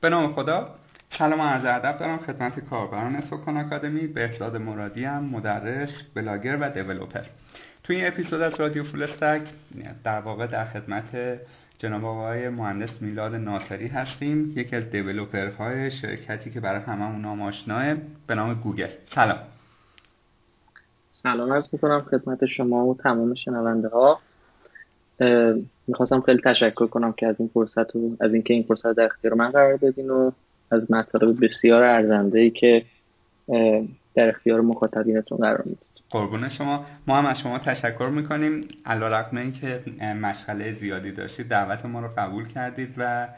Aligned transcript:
به 0.00 0.08
نام 0.08 0.32
خدا. 0.32 0.74
سلام 1.18 1.40
عرض 1.40 1.64
ادب 1.64 1.98
دارم 1.98 2.18
خدمت 2.18 2.60
کاربران 2.60 3.20
سکان 3.20 3.56
آکادمی 3.56 4.06
بهزاد 4.06 4.56
مرادی 4.56 5.04
هم 5.04 5.24
مدرس 5.24 5.90
بلاگر 6.14 6.58
و 6.60 6.70
developer. 6.70 7.24
توی 7.84 7.96
این 7.96 8.06
اپیزود 8.06 8.40
از 8.40 8.60
رادیو 8.60 8.84
فول 8.84 9.06
در 10.04 10.20
واقع 10.20 10.46
در 10.46 10.64
خدمت 10.64 11.40
جناب 11.78 12.04
آقای 12.04 12.48
مهندس 12.48 13.02
میلاد 13.02 13.34
ناصری 13.34 13.88
هستیم 13.88 14.52
یکی 14.56 14.76
از 14.76 14.90
developer 14.90 15.72
های 15.72 15.90
شرکتی 15.90 16.50
که 16.50 16.60
برای 16.60 16.80
هممون 16.80 17.20
نام 17.20 17.42
آشناه 17.42 17.94
به 18.26 18.34
نام 18.34 18.54
گوگل. 18.54 18.90
سلام. 19.14 19.38
سلام 21.10 21.52
عرض 21.52 21.68
می‌کنم 21.72 22.00
خدمت 22.00 22.46
شما 22.46 22.86
و 22.86 22.96
تمام 22.96 23.34
شنونده 23.34 23.88
ها 23.88 24.20
می‌خواستم 25.86 26.20
خیلی 26.20 26.40
تشکر 26.44 26.86
کنم 26.86 27.12
که 27.12 27.26
از 27.26 27.36
این 27.38 27.50
فرصت 27.54 27.96
و 27.96 28.16
از 28.20 28.34
اینکه 28.34 28.54
این 28.54 28.62
فرصت 28.62 28.92
در 28.92 29.04
اختیار 29.04 29.34
من 29.34 29.50
قرار 29.50 29.76
بدین 29.76 30.10
و 30.10 30.30
از 30.70 30.90
مطالب 30.90 31.44
بسیار 31.44 31.82
ارزنده 31.82 32.38
ای 32.38 32.50
که 32.50 32.82
در 34.14 34.28
اختیار 34.28 34.60
مخاطبینتون 34.60 35.38
قرار 35.38 35.62
می‌دید. 35.64 35.90
قربون 36.10 36.48
شما. 36.48 36.86
ما 37.06 37.18
هم 37.18 37.26
از 37.26 37.38
شما 37.38 37.58
تشکر 37.58 38.08
می‌کنیم. 38.08 38.68
علا 38.86 39.08
رقم 39.08 39.36
این 39.36 39.52
که 39.52 39.80
مشغله 40.22 40.72
زیادی 40.72 41.12
داشتید 41.12 41.48
دعوت 41.48 41.86
ما 41.86 42.00
رو 42.00 42.08
قبول 42.16 42.48
کردید 42.48 42.94
و 42.98 43.28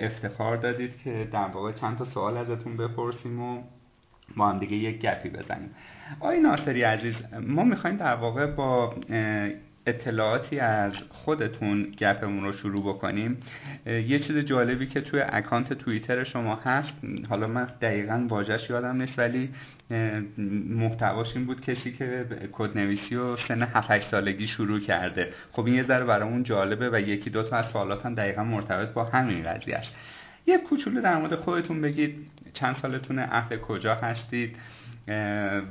افتخار 0.00 0.56
دادید 0.56 0.90
که 1.04 1.28
در 1.32 1.46
واقع 1.54 1.72
چند 1.72 1.98
تا 1.98 2.04
سوال 2.04 2.36
ازتون 2.36 2.76
بپرسیم 2.76 3.42
و 3.42 3.62
با 4.36 4.48
هم 4.48 4.58
دیگه 4.58 4.76
یک 4.76 5.00
گپی 5.00 5.28
بزنیم. 5.28 5.70
آقای 6.20 6.40
ناصری 6.40 6.82
عزیز 6.82 7.14
ما 7.40 7.64
می‌خوایم 7.64 7.96
در 7.96 8.14
واقع 8.14 8.46
با 8.46 8.94
اطلاعاتی 9.90 10.58
از 10.58 10.92
خودتون 11.10 11.82
گپمون 11.98 12.44
رو 12.44 12.52
شروع 12.52 12.82
بکنیم. 12.94 13.36
یه 13.86 14.18
چیز 14.18 14.36
جالبی 14.36 14.86
که 14.86 15.00
توی 15.00 15.20
اکانت 15.20 15.72
توییتر 15.72 16.24
شما 16.24 16.54
هست 16.54 16.92
حالا 17.28 17.46
من 17.46 17.68
دقیقا 17.80 18.26
واجهش 18.28 18.70
یادم 18.70 18.96
نیست 18.96 19.18
ولی 19.18 19.48
محتواش 20.68 21.36
این 21.36 21.46
بود 21.46 21.60
کسی 21.60 21.92
که 21.92 22.26
کدنویسی 22.52 23.16
و 23.16 23.36
سن 23.36 23.62
7 23.62 24.10
سالگی 24.10 24.46
شروع 24.46 24.80
کرده. 24.80 25.28
خب 25.52 25.66
این 25.66 25.74
یه 25.74 25.82
ذره 25.82 26.04
برامون 26.04 26.42
جالبه 26.42 26.90
و 26.90 27.00
یکی 27.00 27.30
دو 27.30 27.42
تا 27.42 27.56
از 27.56 27.66
سوالات 27.66 28.06
هم 28.06 28.14
دقیقا 28.14 28.44
مرتبط 28.44 28.88
با 28.88 29.04
همین 29.04 29.42
قضیه 29.42 29.76
است 29.76 29.92
یه 30.46 30.58
کوچولو 30.58 31.02
در 31.02 31.16
مورد 31.16 31.34
خودتون 31.34 31.80
بگید. 31.80 32.26
چند 32.52 32.76
سالتونه 32.76 33.22
اهل 33.30 33.56
کجا 33.56 33.94
هستید؟ 33.94 34.56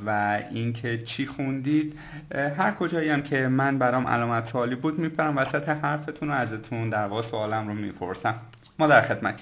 و 0.06 0.42
اینکه 0.52 1.04
چی 1.04 1.26
خوندید. 1.26 1.94
هر 2.32 2.72
کجایی 2.72 3.10
هم 3.10 3.22
که 3.22 3.48
من 3.48 3.80
برام 3.80 4.08
علامت 4.08 4.50
سوالی 4.52 4.76
بود 4.76 5.00
میپرم 5.00 5.38
وسط 5.38 5.70
حرفتون 5.70 6.30
و 6.30 6.34
ازتون 6.34 6.90
در 6.90 7.08
واقع 7.08 7.30
سوالم 7.30 7.68
رو 7.68 7.74
می‌پرسم. 7.74 8.36
ما 8.80 8.88
در 8.88 9.02
خدمت. 9.02 9.40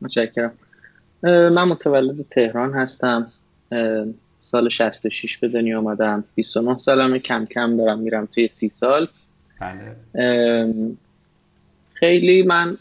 متشکرم. 0.00 0.52
من 1.22 1.64
متولد 1.64 2.26
تهران 2.30 2.72
هستم. 2.72 3.32
سال 4.40 4.68
66 4.68 5.38
به 5.38 5.48
دنیا 5.48 5.78
آمدم. 5.78 6.24
29 6.34 6.78
سالمه. 6.78 7.18
کم 7.18 7.44
کم 7.44 7.76
دارم 7.76 7.98
میرم 7.98 8.26
توی 8.26 8.48
سی 8.48 8.72
سال. 8.80 9.08
بله. 9.60 10.74
خیلی 11.94 12.42
من 12.42 12.76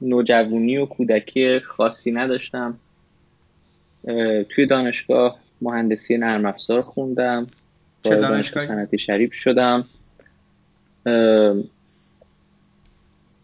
نوجوانی 0.00 0.76
و 0.76 0.86
کودکی 0.86 1.60
خاصی 1.60 2.12
نداشتم. 2.12 2.78
توی 4.48 4.66
دانشگاه 4.66 5.38
مهندسی 5.60 6.18
نرم 6.18 6.46
افزار 6.46 6.82
خوندم 6.82 7.46
چه 8.02 8.16
دانشگاه 8.16 8.66
صنعتی 8.66 8.98
شریف 8.98 9.34
شدم. 9.34 9.84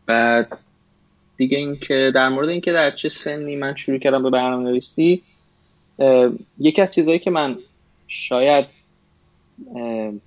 بعد 0.06 0.58
دیگه 1.36 1.58
اینکه 1.58 2.12
در 2.14 2.28
مورد 2.28 2.48
اینکه 2.48 2.72
در 2.72 2.90
چه 2.90 3.08
سنی 3.08 3.56
من 3.56 3.77
شروع 3.77 3.98
کردم 3.98 4.22
به 4.22 4.30
برنامه 4.30 4.70
نویسی 4.70 5.22
یکی 6.58 6.82
از 6.82 6.90
چیزهایی 6.90 7.18
که 7.18 7.30
من 7.30 7.56
شاید 8.08 8.66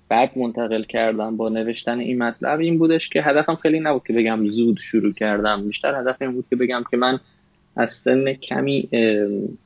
بعد 0.08 0.38
منتقل 0.38 0.82
کردم 0.82 1.36
با 1.36 1.48
نوشتن 1.48 1.98
این 1.98 2.18
مطلب 2.22 2.60
این 2.60 2.78
بودش 2.78 3.08
که 3.08 3.22
هدفم 3.22 3.54
خیلی 3.54 3.80
نبود 3.80 4.06
که 4.06 4.12
بگم 4.12 4.50
زود 4.50 4.78
شروع 4.78 5.12
کردم. 5.12 5.66
بیشتر 5.66 6.00
هدف 6.00 6.22
این 6.22 6.32
بود 6.32 6.44
که 6.50 6.56
بگم 6.56 6.84
که 6.90 6.96
من 6.96 7.20
از 7.80 7.92
سن 7.92 8.32
کمی 8.32 8.88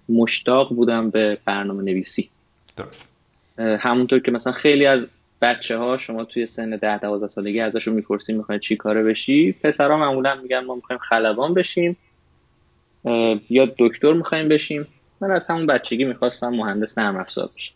مشتاق 0.08 0.68
بودم 0.68 1.10
به 1.10 1.38
برنامه 1.44 1.82
نویسی 1.82 2.30
همونطور 3.58 4.18
که 4.18 4.30
مثلا 4.30 4.52
خیلی 4.52 4.86
از 4.86 5.06
بچه 5.42 5.76
ها 5.76 5.98
شما 5.98 6.24
توی 6.24 6.46
سن 6.46 6.70
ده 6.70 6.98
دوازده 6.98 7.28
سالگی 7.28 7.60
ازشون 7.60 7.94
می‌پرسیم 7.94 8.36
می‌خواین 8.36 8.60
چی 8.60 8.76
کاره 8.76 9.02
بشی 9.02 9.52
پسرها 9.52 9.96
معمولا 9.96 10.34
میگن 10.34 10.64
ما 10.64 10.74
می‌خوایم 10.74 11.00
خلبان 11.08 11.54
بشیم 11.54 11.96
یا 13.50 13.74
دکتر 13.78 14.12
می‌خوایم 14.12 14.48
بشیم. 14.48 14.86
من 15.20 15.30
از 15.30 15.46
همون 15.46 15.66
بچگی 15.66 16.04
می‌خواستم 16.04 16.48
مهندس 16.48 16.98
نرم 16.98 17.16
افزار 17.16 17.50
بشم. 17.56 17.74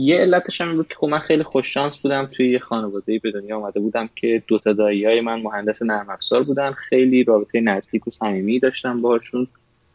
یه 0.00 0.18
علتش 0.18 0.60
هم 0.60 0.76
بود 0.76 0.88
که 0.88 0.94
خب 0.94 1.06
من 1.06 1.18
خیلی 1.18 1.42
خوش 1.42 1.74
شانس 1.74 1.96
بودم 1.98 2.28
توی 2.32 2.50
یه 2.50 2.58
خانواده 2.58 3.18
به 3.18 3.30
دنیا 3.30 3.56
آمده 3.56 3.80
بودم 3.80 4.08
که 4.16 4.42
دو 4.46 4.58
تا 4.58 4.74
های 4.84 5.20
من 5.20 5.40
مهندس 5.40 5.82
نرم 5.82 6.10
افزار 6.10 6.42
بودن. 6.42 6.72
خیلی 6.72 7.24
رابطه 7.24 7.60
نزدیک 7.60 8.06
و 8.06 8.10
صمیمی 8.10 8.58
داشتم 8.58 9.02
باهاشون. 9.02 9.46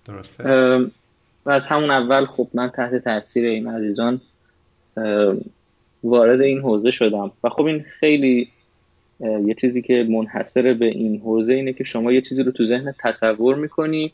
درسته. 0.05 0.43
و 1.45 1.49
از 1.49 1.67
همون 1.67 1.91
اول 1.91 2.25
خب 2.25 2.47
من 2.53 2.69
تحت 2.69 2.95
تاثیر 3.03 3.45
این 3.45 3.67
عزیزان 3.67 4.21
وارد 6.03 6.41
این 6.41 6.59
حوزه 6.59 6.91
شدم. 6.91 7.31
و 7.43 7.49
خب 7.49 7.65
این 7.65 7.85
خیلی 7.99 8.47
یه 9.19 9.55
چیزی 9.61 9.81
که 9.81 10.07
منحصر 10.09 10.73
به 10.73 10.85
این 10.85 11.19
حوزه 11.19 11.53
اینه 11.53 11.73
که 11.73 11.83
شما 11.83 12.11
یه 12.11 12.21
چیزی 12.21 12.43
رو 12.43 12.51
تو 12.51 12.65
ذهن 12.65 12.93
تصور 12.99 13.55
می‌کنی 13.55 14.13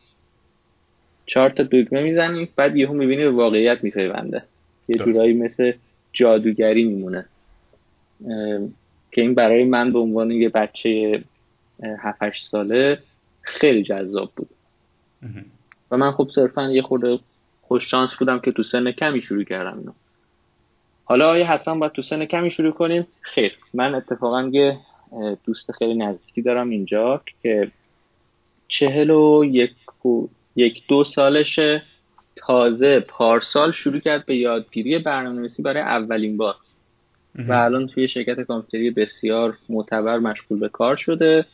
چهار 1.25 1.49
تا 1.49 1.63
دگمه 1.63 2.03
می‌زنی 2.03 2.49
بعد 2.55 2.77
یهو 2.77 2.93
می‌بینی 2.93 3.23
به 3.23 3.31
واقعیت 3.31 3.83
میپیونده. 3.83 4.43
یه 4.89 4.97
جورایی 4.97 5.33
مثل 5.33 5.71
جادوگری 6.13 6.83
میمونه. 6.83 7.25
که 9.11 9.21
این 9.21 9.35
برای 9.35 9.63
من 9.65 9.93
به 9.93 9.99
عنوان 9.99 10.31
یه 10.31 10.49
بچه 10.49 11.23
7 11.99 12.37
ساله 12.43 12.99
خیلی 13.41 13.83
جذاب 13.83 14.31
بود. 14.35 14.49
و 15.91 15.97
من 15.97 16.11
خب 16.11 16.29
صرفا 16.35 16.71
یه 16.71 16.81
خورده 16.81 17.19
خوش 17.61 17.89
شانس 17.91 18.15
بودم 18.15 18.39
که 18.39 18.51
تو 18.51 18.63
سن 18.63 18.91
کمی 18.91 19.21
شروع 19.21 19.43
کردم 19.43 19.77
اینو. 19.79 19.91
حالا 21.05 21.29
آیا 21.29 21.45
حتما 21.47 21.75
باید 21.75 21.91
تو 21.91 22.01
سن 22.01 22.25
کمی 22.25 22.51
شروع 22.51 22.71
کنیم. 22.71 23.07
خیر 23.21 23.57
من 23.73 23.95
اتفاقا 23.95 24.49
یه 24.51 24.77
دوست 25.45 25.71
خیلی 25.71 25.95
نزدیکی 25.95 26.41
دارم 26.41 26.69
اینجا 26.69 27.21
که 27.43 27.71
چهل 28.67 29.09
و 29.09 29.45
یک, 29.45 29.71
یک 30.55 30.87
دو 30.87 31.03
سالشه. 31.03 31.83
تازه 32.47 32.99
پارسال 32.99 33.71
شروع 33.71 33.99
کرد 33.99 34.25
به 34.25 34.35
یادگیری 34.35 34.99
برنامه‌نویسی 34.99 35.61
برای 35.61 35.83
اولین 35.83 36.37
بار. 36.37 36.55
و 37.35 37.53
الان 37.53 37.87
توی 37.87 38.07
شرکت 38.07 38.39
کامپیوتری 38.39 38.91
بسیار 38.91 39.57
معتبر 39.69 40.19
مشغول 40.19 40.59
به 40.59 40.69
کار 40.69 40.95
شده. 40.95 41.45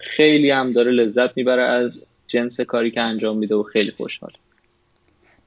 خیلی 0.00 0.50
هم 0.50 0.72
داره 0.72 0.90
لذت 0.90 1.36
می‌بره 1.36 1.62
از 1.62 2.02
جنس 2.26 2.60
کاری 2.60 2.90
که 2.90 3.00
انجام 3.00 3.38
میده 3.38 3.54
و 3.54 3.62
خیلی 3.62 3.90
خوشحال. 3.90 4.32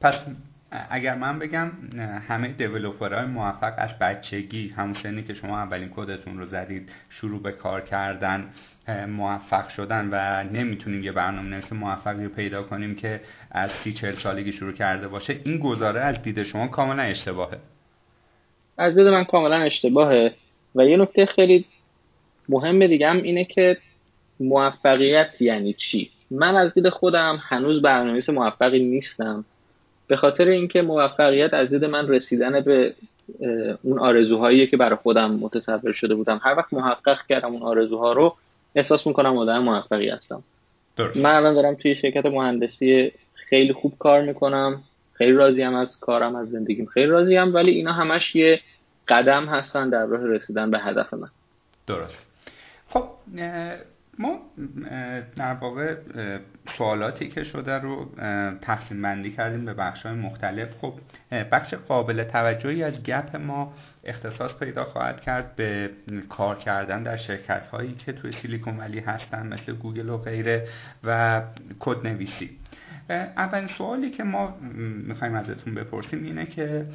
پس 0.02 0.20
اگر 0.90 1.16
من 1.16 1.40
بگم 1.40 1.72
همه 2.28 2.56
های 3.02 3.26
موفق 3.26 3.74
از 3.78 3.90
بچگی 4.02 4.70
همون 4.70 4.94
سنی 4.94 5.24
که 5.24 5.34
شما 5.34 5.58
اولین 5.58 5.90
کدتون 5.96 6.40
رو 6.40 6.46
زدید 6.46 6.90
شروع 7.10 7.42
به 7.42 7.52
کار 7.52 7.82
کردن 7.82 8.50
موفق 9.10 9.70
شدن 9.70 10.10
و 10.12 10.44
نمی‌تونیم 10.44 11.04
یه 11.04 11.12
برنامه 11.12 11.50
نویس 11.50 11.74
موفقی 11.74 12.24
رو 12.24 12.30
پیدا 12.30 12.64
کنیم 12.64 12.96
که 12.96 13.22
از 13.52 13.72
سی 13.72 13.94
چهل 13.94 14.14
سالگی 14.14 14.52
شروع 14.52 14.72
کرده 14.72 15.08
باشه 15.08 15.40
این 15.46 15.60
گزاره 15.60 16.02
از 16.02 16.22
دید 16.22 16.44
شما 16.44 16.68
کاملا 16.68 17.02
اشتباهه. 17.02 17.58
از 18.78 18.96
دید 18.96 19.08
من 19.08 19.24
کاملا 19.24 19.56
اشتباهه 19.56 20.34
و 20.76 20.86
یه 20.86 20.98
نکته 20.98 21.26
خیلی 21.26 21.66
مهم 22.50 22.88
دیگه 22.88 23.10
هم 23.10 23.18
اینه 23.24 23.46
که 23.46 23.78
موفقیت 24.40 25.42
یعنی 25.42 25.74
چی؟ 25.74 26.10
من 26.31 26.56
از 26.56 26.74
دید 26.74 26.90
خودم 26.90 27.40
هنوز 27.42 27.81
برنامه‌نویس 27.81 28.30
موفقی 28.30 28.80
نیستم. 28.80 29.46
به 30.08 30.18
خاطر 30.18 30.48
اینکه 30.48 30.81
موفقیت 30.81 31.54
از 31.54 31.69
دید 31.69 31.86
من 31.86 32.08
رسیدن 32.08 32.62
به 32.62 32.94
اون 33.84 34.00
آرزوهایی 34.00 34.68
که 34.68 34.78
برای 34.78 34.96
خودم 34.96 35.31
متصور 35.31 35.92
شده 35.92 36.16
بودم. 36.16 36.42
هر 36.44 36.56
وقت 36.58 36.74
محقق 36.74 37.18
کردم 37.30 37.52
اون 37.54 37.62
آرزوها 37.62 38.13
رو 38.13 38.36
احساس 38.75 39.07
می‌کنم 39.07 39.38
آدم 39.38 39.60
موفقی 39.60 40.10
هستم. 40.10 40.44
درست. 40.98 41.18
من 41.18 41.36
الان 41.36 41.54
دارم 41.54 41.75
توی 41.75 41.95
شرکت 41.95 42.25
مهندسی 42.25 43.12
خیلی 43.33 43.74
خوب 43.74 43.94
کار 44.00 44.21
می‌کنم. 44.21 44.83
خیلی 45.13 45.31
راضیم 45.31 45.75
از 45.75 46.00
کارم 46.00 46.36
از 46.36 46.50
زندگیم. 46.50 46.86
خیلی 46.86 47.07
راضیم 47.07 47.56
ولی 47.56 47.71
اینا 47.71 47.94
همش 47.94 48.36
یه 48.36 48.62
قدم 49.07 49.45
هستن 49.45 49.89
در 49.89 50.06
راه 50.06 50.27
رسیدن 50.27 50.71
به 50.71 50.80
هدف 50.80 51.13
من. 51.13 51.30
درست. 51.88 52.18
خب 52.89 53.04
ما 54.19 54.39
در 55.36 55.54
واقع 55.54 55.95
سوالاتی 56.77 57.27
که 57.27 57.44
شده 57.44 57.74
رو 57.74 58.10
تقسیم 58.62 59.01
بندی 59.01 59.31
کردیم 59.31 59.66
به 59.66 59.74
بخش 59.74 60.06
های 60.06 60.16
مختلف. 60.16 60.77
خب 60.81 60.94
بخش 61.51 61.74
قابل 61.74 62.24
توجهی 62.24 62.83
از 62.83 63.04
گپ 63.04 63.36
ما 63.36 63.74
اختصاص 64.04 64.54
پیدا 64.60 64.86
خواهد 64.86 65.21
کرد 65.21 65.56
به 65.56 65.89
کار 66.30 66.57
کردن 66.57 67.04
در 67.04 67.18
شرکت 67.18 67.68
هایی 67.68 67.95
که 67.95 68.13
توی 68.13 68.31
Silicon 68.31 68.78
Valley 68.78 69.00
هستن 69.00 69.48
مثل 69.48 69.74
گوگل 69.74 70.10
و 70.10 70.18
غیره 70.18 70.68
و 71.04 71.42
کد 71.80 72.07
نویسی. 72.07 72.59
اولین 73.14 73.68
سوالی 73.68 74.10
که 74.10 74.24
ما 74.24 74.58
می‌خوایم 75.08 75.36
ازتون 75.36 75.76
بپرسیم 75.76 76.24
اینه 76.24 76.46
که 76.46 76.86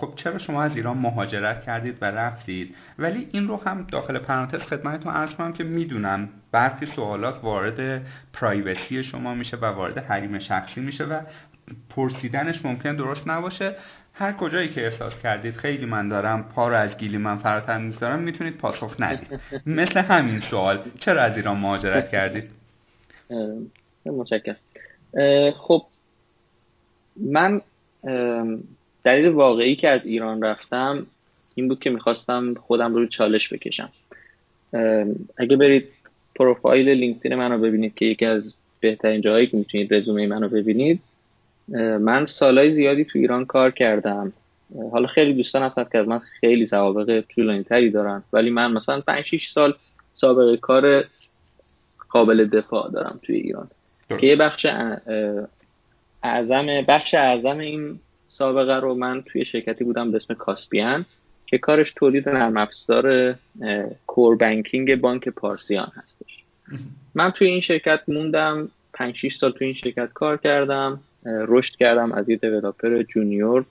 خب 0.00 0.12
چرا 0.16 0.38
شما 0.38 0.62
از 0.62 0.76
ایران 0.76 0.98
مهاجرت 0.98 1.62
کردید 1.62 1.98
و 2.00 2.04
رفتید؟ 2.04 2.74
ولی 2.98 3.28
این 3.32 3.48
رو 3.48 3.56
هم 3.56 3.86
داخل 3.92 4.18
پرانتز 4.18 4.60
خدمتتون 4.60 5.12
عرض 5.12 5.30
کنم 5.30 5.52
که 5.52 5.64
می‌دونم 5.64 6.28
برخی 6.52 6.86
سوالات 6.86 7.44
وارد 7.44 8.06
privacy 8.32 9.02
شما 9.02 9.34
میشه 9.34 9.56
و 9.56 9.64
وارد 9.64 9.98
حریم 9.98 10.38
شخصی 10.38 10.80
میشه 10.80 11.04
و 11.04 11.20
پرسیدنش 11.90 12.64
ممکن 12.64 12.96
درست 12.96 13.28
نباشه. 13.28 13.74
هر 14.14 14.32
کجایی 14.32 14.68
که 14.68 14.84
احساس 14.84 15.18
کردید 15.22 15.56
خیلی 15.56 15.86
من 15.86 16.08
دارم 16.08 16.42
پا 16.42 16.68
رو 16.68 16.76
از 16.76 16.96
گیلی 16.96 17.18
من 17.18 17.38
فراتر 17.38 17.78
می‌ذارم 17.78 18.18
می‌تونید 18.18 18.56
پاسخ 18.56 18.96
ندید. 18.98 19.40
مثل 19.66 20.00
همین 20.00 20.40
سوال 20.40 20.82
چرا 20.98 21.22
از 21.22 21.36
ایران 21.36 21.56
مهاجرت 21.56 22.08
کردید؟ 22.08 22.50
متشکرم. 24.06 24.56
خب 25.56 25.82
من 27.16 27.60
دلیل 29.04 29.28
واقعی 29.28 29.76
که 29.76 29.88
از 29.88 30.06
ایران 30.06 30.42
رفتم 30.42 31.06
این 31.54 31.68
بود 31.68 31.80
که 31.80 31.90
می‌خواستم 31.90 32.54
خودم 32.54 32.94
رو 32.94 33.06
چالش 33.06 33.52
بکشم. 33.52 33.88
اگه 35.36 35.56
برید 35.56 35.88
پروفایل 36.34 36.88
لینکدین 36.88 37.34
منو 37.34 37.58
ببینید 37.58 37.94
که 37.94 38.04
یکی 38.04 38.26
از 38.26 38.54
بهترین 38.80 39.20
جاهایی 39.20 39.46
که 39.46 39.56
می‌تونید 39.56 39.94
رزومه 39.94 40.26
منو 40.26 40.48
ببینید 40.48 41.00
من 42.00 42.26
سالهای 42.26 42.70
زیادی 42.70 43.04
تو 43.04 43.18
ایران 43.18 43.44
کار 43.44 43.70
کردم. 43.70 44.32
حالا 44.92 45.06
خیلی 45.06 45.32
دوستان 45.32 45.62
هستن 45.62 45.84
که 45.92 45.98
از 45.98 46.08
من 46.08 46.18
خیلی 46.18 46.66
سوابق 46.66 47.24
طولانی 47.34 47.62
تری 47.62 47.90
دارن 47.90 48.22
ولی 48.32 48.50
من 48.50 48.72
مثلا 48.72 49.00
5 49.00 49.24
6 49.24 49.48
سال 49.48 49.74
سابقه 50.12 50.56
کار 50.56 51.04
قابل 52.08 52.44
دفاع 52.44 52.90
دارم 52.90 53.20
توی 53.22 53.36
ایران. 53.36 53.68
که 54.08 54.26
یه 54.26 54.36
بخش 54.36 54.66
اعظم 56.22 56.66
بخش 56.88 57.14
اعظم 57.14 57.58
این 57.58 57.98
سابقه 58.28 58.74
رو 58.74 58.94
من 58.94 59.22
توی 59.22 59.44
شرکتی 59.44 59.84
بودم 59.84 60.10
به 60.10 60.16
اسم 60.16 60.34
کاسپیان 60.34 61.06
که 61.46 61.58
کارش 61.58 61.92
تولید 61.96 62.28
نرم 62.28 62.56
افزار 62.56 63.34
core 64.06 64.36
banking 64.36 65.00
بانک 65.00 65.28
پارسیان 65.28 65.92
هستش. 65.94 66.44
من 67.14 67.30
توی 67.30 67.48
این 67.48 67.60
شرکت 67.60 68.00
موندم 68.08 68.68
5 68.92 69.16
6 69.16 69.36
سال 69.36 69.52
توی 69.52 69.66
این 69.66 69.76
شرکت 69.76 70.12
کار 70.14 70.36
کردم 70.36 71.00
رشد 71.24 71.76
کردم 71.76 72.12
از 72.12 72.28
یه 72.28 72.36
developer 72.36 73.02
junior 73.02 73.64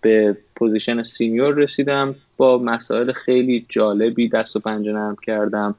به 0.00 0.36
position 0.56 1.02
senior 1.02 1.54
رسیدم 1.54 2.14
با 2.36 2.58
مسائل 2.58 3.12
خیلی 3.12 3.66
جالبی 3.68 4.28
دست 4.28 4.56
و 4.56 4.60
پنجه 4.60 4.92
نرم 4.92 5.16
کردم. 5.22 5.74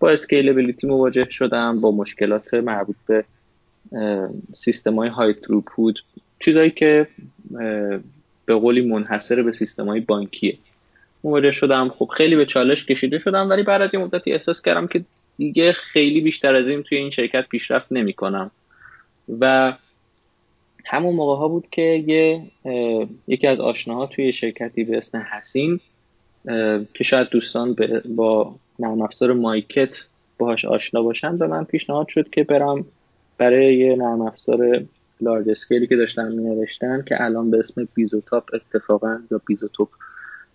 با 0.00 0.10
scalability 0.10 0.86
مواجه 0.86 1.30
شدم 1.30 1.80
با 1.80 1.90
مشکلات 1.90 2.54
مربوط 2.54 2.96
به 3.06 3.24
سیستم 4.54 4.94
های 4.94 5.08
high 5.08 5.34
throughput 5.34 5.98
چیزایی 6.40 6.70
که 6.70 7.06
به 8.46 8.54
قولی 8.54 8.80
منحصر 8.80 9.42
به 9.42 9.52
سیستم 9.52 9.86
های 9.86 10.00
بانکیه. 10.00 10.56
مواجه 11.24 11.50
شدم. 11.50 11.88
خب 11.88 12.10
خیلی 12.16 12.36
به 12.36 12.46
چالش 12.46 12.84
کشیده 12.84 13.18
شدم 13.18 13.50
ولی 13.50 13.62
بعد 13.62 13.82
از 13.82 13.94
این 13.94 14.04
مدتی 14.04 14.32
احساس 14.32 14.62
کردم 14.62 14.86
که 14.86 15.04
دیگه 15.38 15.72
خیلی 15.72 16.20
بیشتر 16.20 16.54
از 16.54 16.66
این 16.66 16.82
توی 16.82 16.98
این 16.98 17.10
شرکت 17.10 17.48
پیشرفت 17.48 17.92
نمی 17.92 18.12
کنم 18.12 18.50
و 19.40 19.74
همون 20.84 21.14
موقع 21.14 21.38
ها 21.38 21.48
بود 21.48 21.66
که 21.70 21.82
یه 22.06 22.42
یکی 23.28 23.46
از 23.46 23.60
آشناها 23.60 24.06
توی 24.06 24.32
شرکتی 24.32 24.84
به 24.84 24.98
اسم 24.98 25.26
حسین 25.32 25.80
که 26.94 27.04
شاید 27.04 27.28
دوستان 27.28 27.76
با 28.08 28.54
نرم 28.78 29.02
افزار 29.02 29.32
مایکت 29.32 29.96
باهاش 30.38 30.64
آشنا 30.64 31.02
باشن 31.02 31.36
به 31.38 31.46
من 31.46 31.64
پیشنهاد 31.64 32.08
شد 32.08 32.30
که 32.30 32.44
برم 32.44 32.84
برای 33.38 33.76
یه 33.76 33.96
نرم 33.96 34.22
افزار 34.22 34.82
large 35.20 35.48
scale 35.48 35.80
ی 35.80 35.86
که 35.86 35.96
داشتن 35.96 36.32
می 36.32 36.44
نوشتن 36.44 37.04
که 37.08 37.24
الان 37.24 37.50
به 37.50 37.58
اسم 37.58 37.88
بیزوتاپ 37.94 38.50
اتفاقا 38.54 39.18
یا 39.30 39.40
بیزوتوپ 39.46 39.88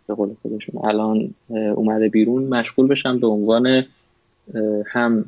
به 0.08 0.14
قول 0.14 0.36
خودشون 0.42 0.86
الان 0.86 1.34
اومده 1.50 2.10
بیرون. 2.10 2.44
مشغول 2.44 2.88
بشم 2.88 3.20
به 3.20 3.28
عنوان 3.28 3.86
هم 4.86 5.26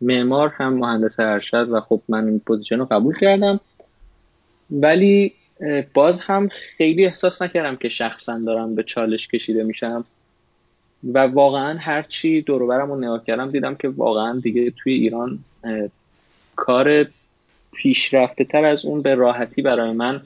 معمار 0.00 0.48
هم 0.48 0.74
مهندس 0.74 1.20
ارشد 1.20 1.68
و 1.70 1.80
خب 1.80 2.00
من 2.08 2.28
این 2.28 2.40
position 2.46 2.78
رو 2.78 2.84
قبول 2.84 3.18
کردم. 3.18 3.60
ولی 4.70 5.32
باز 5.94 6.20
هم 6.20 6.48
خیلی 6.48 7.06
احساس 7.06 7.42
نکردم 7.42 7.76
که 7.76 7.88
شخصا 7.88 8.38
دارم 8.38 8.74
به 8.74 8.82
چالش 8.82 9.28
کشیده 9.28 9.62
میشم. 9.62 10.04
و 11.14 11.18
واقعا 11.18 11.78
هرچی 11.78 12.42
دوروبرم 12.42 12.92
رو 12.92 12.98
نگاه 12.98 13.24
کردم 13.24 13.50
دیدم 13.50 13.74
که 13.74 13.88
واقعا 13.88 14.40
دیگه 14.40 14.70
توی 14.70 14.92
ایران 14.92 15.38
کار 16.56 17.06
پیشرفته 17.72 18.44
تر 18.44 18.64
از 18.64 18.84
اون 18.84 19.02
به 19.02 19.14
راحتی 19.14 19.62
برای 19.62 19.92
من 19.92 20.22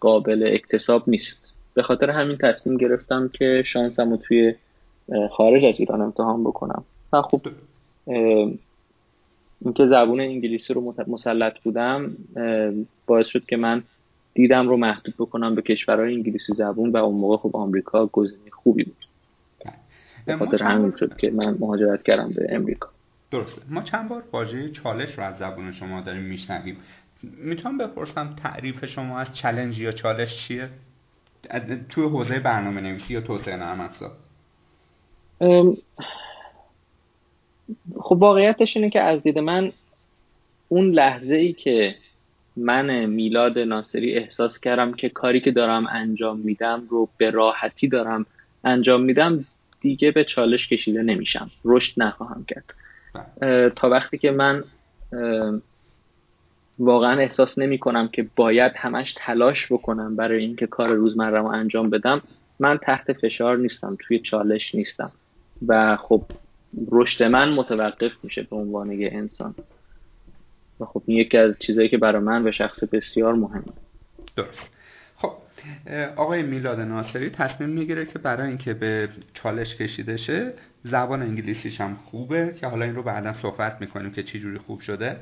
قابل 0.00 0.50
اکتساب 0.52 1.02
نیست. 1.06 1.54
به 1.74 1.82
خاطر 1.82 2.10
همین 2.10 2.36
تصمیم 2.36 2.76
گرفتم 2.76 3.30
که 3.32 3.62
شانسم 3.66 4.10
رو 4.10 4.16
توی 4.16 4.54
خارج 5.30 5.64
از 5.64 5.80
ایران 5.80 6.00
امتحان 6.00 6.44
بکنم. 6.44 6.84
و 7.12 7.22
خب 7.22 7.40
اینکه 9.64 9.86
زبون 9.86 10.20
انگلیسی 10.20 10.74
رو 10.74 10.94
مسلط 11.06 11.60
بودم 11.60 12.16
باعث 13.06 13.26
شد 13.26 13.44
که 13.46 13.56
من 13.56 13.82
دیدم 14.34 14.68
رو 14.68 14.76
محدود 14.76 15.14
بکنم 15.18 15.54
به 15.54 15.62
کشورهای 15.62 16.14
انگلیسی 16.14 16.54
زبون 16.54 16.90
و 16.90 16.96
اون 16.96 17.14
موقع 17.20 17.36
خب 17.36 17.56
آمریکا 17.56 18.06
گزینه 18.06 18.50
خوبی 18.50 18.84
بود. 18.84 19.06
به 20.26 20.36
خاطر 20.36 20.62
همین 20.62 20.92
شد 20.96 21.16
که 21.16 21.30
من 21.30 21.56
مهاجرت 21.60 22.02
کردم 22.02 22.28
به 22.28 22.46
امریکا. 22.48 22.88
درسته. 23.30 23.62
ما 23.68 23.82
چند 23.82 24.08
بار 24.08 24.22
واژه 24.32 24.70
چالش 24.70 25.18
رو 25.18 25.24
از 25.24 25.38
زبون 25.38 25.72
شما 25.72 26.00
داریم 26.00 26.22
میشنویم. 26.22 26.76
می‌تونم 27.22 27.78
بپرسم 27.78 28.36
تعریف 28.42 28.84
شما 28.84 29.20
از 29.20 29.34
چلنج 29.34 29.78
یا 29.78 29.92
چالش 29.92 30.46
چیه؟ 30.46 30.68
توی 31.88 32.04
حوزه 32.04 32.38
برنامه 32.38 32.80
نویسی 32.80 33.14
یا 33.14 33.20
توسعه 33.20 33.56
نرم 33.56 33.80
افزار؟ 33.80 34.12
خب 38.00 38.12
واقعیتش 38.12 38.76
اینه 38.76 38.90
که 38.90 39.00
از 39.00 39.22
دید 39.22 39.38
من 39.38 39.72
اون 40.68 40.90
لحظه 40.90 41.34
ای 41.34 41.52
که 41.52 41.94
من 42.56 43.04
میلاد 43.04 43.58
ناصری 43.58 44.14
احساس 44.14 44.60
کردم 44.60 44.92
که 44.92 45.08
کاری 45.08 45.40
که 45.40 45.50
دارم 45.50 45.86
انجام 45.86 46.38
میدم 46.38 46.82
رو 46.90 47.08
به 47.16 47.30
راحتی 47.30 47.88
دارم 47.88 48.26
انجام 48.64 49.02
میدم 49.02 49.44
دیگه 49.86 50.10
به 50.10 50.24
چالش 50.24 50.68
کشیده 50.68 51.02
نمیشم. 51.02 51.50
رشد 51.64 52.02
نخواهم 52.02 52.44
کرد. 52.44 52.74
تا 53.76 53.88
وقتی 53.88 54.18
که 54.18 54.30
من 54.30 54.64
واقعا 56.78 57.20
احساس 57.20 57.58
نمی 57.58 57.78
کنم 57.78 58.08
که 58.08 58.26
باید 58.36 58.72
همش 58.76 59.14
تلاش 59.16 59.72
بکنم 59.72 60.16
برای 60.16 60.40
اینکه 60.40 60.66
کار 60.66 60.88
روزمره 60.88 61.38
رو 61.38 61.46
انجام 61.46 61.90
بدم 61.90 62.22
من 62.60 62.78
تحت 62.78 63.12
فشار 63.12 63.56
نیستم 63.56 63.96
توی 64.00 64.18
چالش 64.18 64.74
نیستم. 64.74 65.12
و 65.66 65.96
خب 65.96 66.22
رشد 66.92 67.22
من 67.22 67.52
متوقف 67.52 68.12
میشه 68.22 68.42
به 68.42 68.56
عنوان 68.56 68.92
یه 68.92 69.10
انسان. 69.12 69.54
و 70.80 70.84
خب 70.84 71.02
این 71.06 71.18
یکی 71.18 71.38
از 71.38 71.56
چیزایی 71.60 71.88
که 71.88 71.98
برای 71.98 72.22
من 72.22 72.44
به 72.44 72.52
شخص 72.52 72.84
بسیار 72.84 73.34
مهمه. 73.34 73.72
درست. 74.36 74.75
آقای 76.16 76.42
میلاد 76.42 76.80
ناصری 76.80 77.30
تصمیم 77.30 77.70
می‌گیره 77.70 78.06
که 78.06 78.18
برای 78.18 78.48
اینکه 78.48 78.74
به 78.74 79.08
چالش 79.34 79.74
کشیده 79.74 80.16
شه 80.16 80.52
زبان 80.84 81.22
انگلیسیش 81.22 81.80
هم 81.80 81.94
خوبه 81.94 82.54
که 82.60 82.66
حالا 82.66 82.84
این 82.84 82.94
رو 82.94 83.02
بعدا 83.02 83.32
صحبت 83.32 83.76
می‌کنیم 83.80 84.12
که 84.12 84.22
چی 84.22 84.40
جوری 84.40 84.58
خوب 84.58 84.80
شده. 84.80 85.16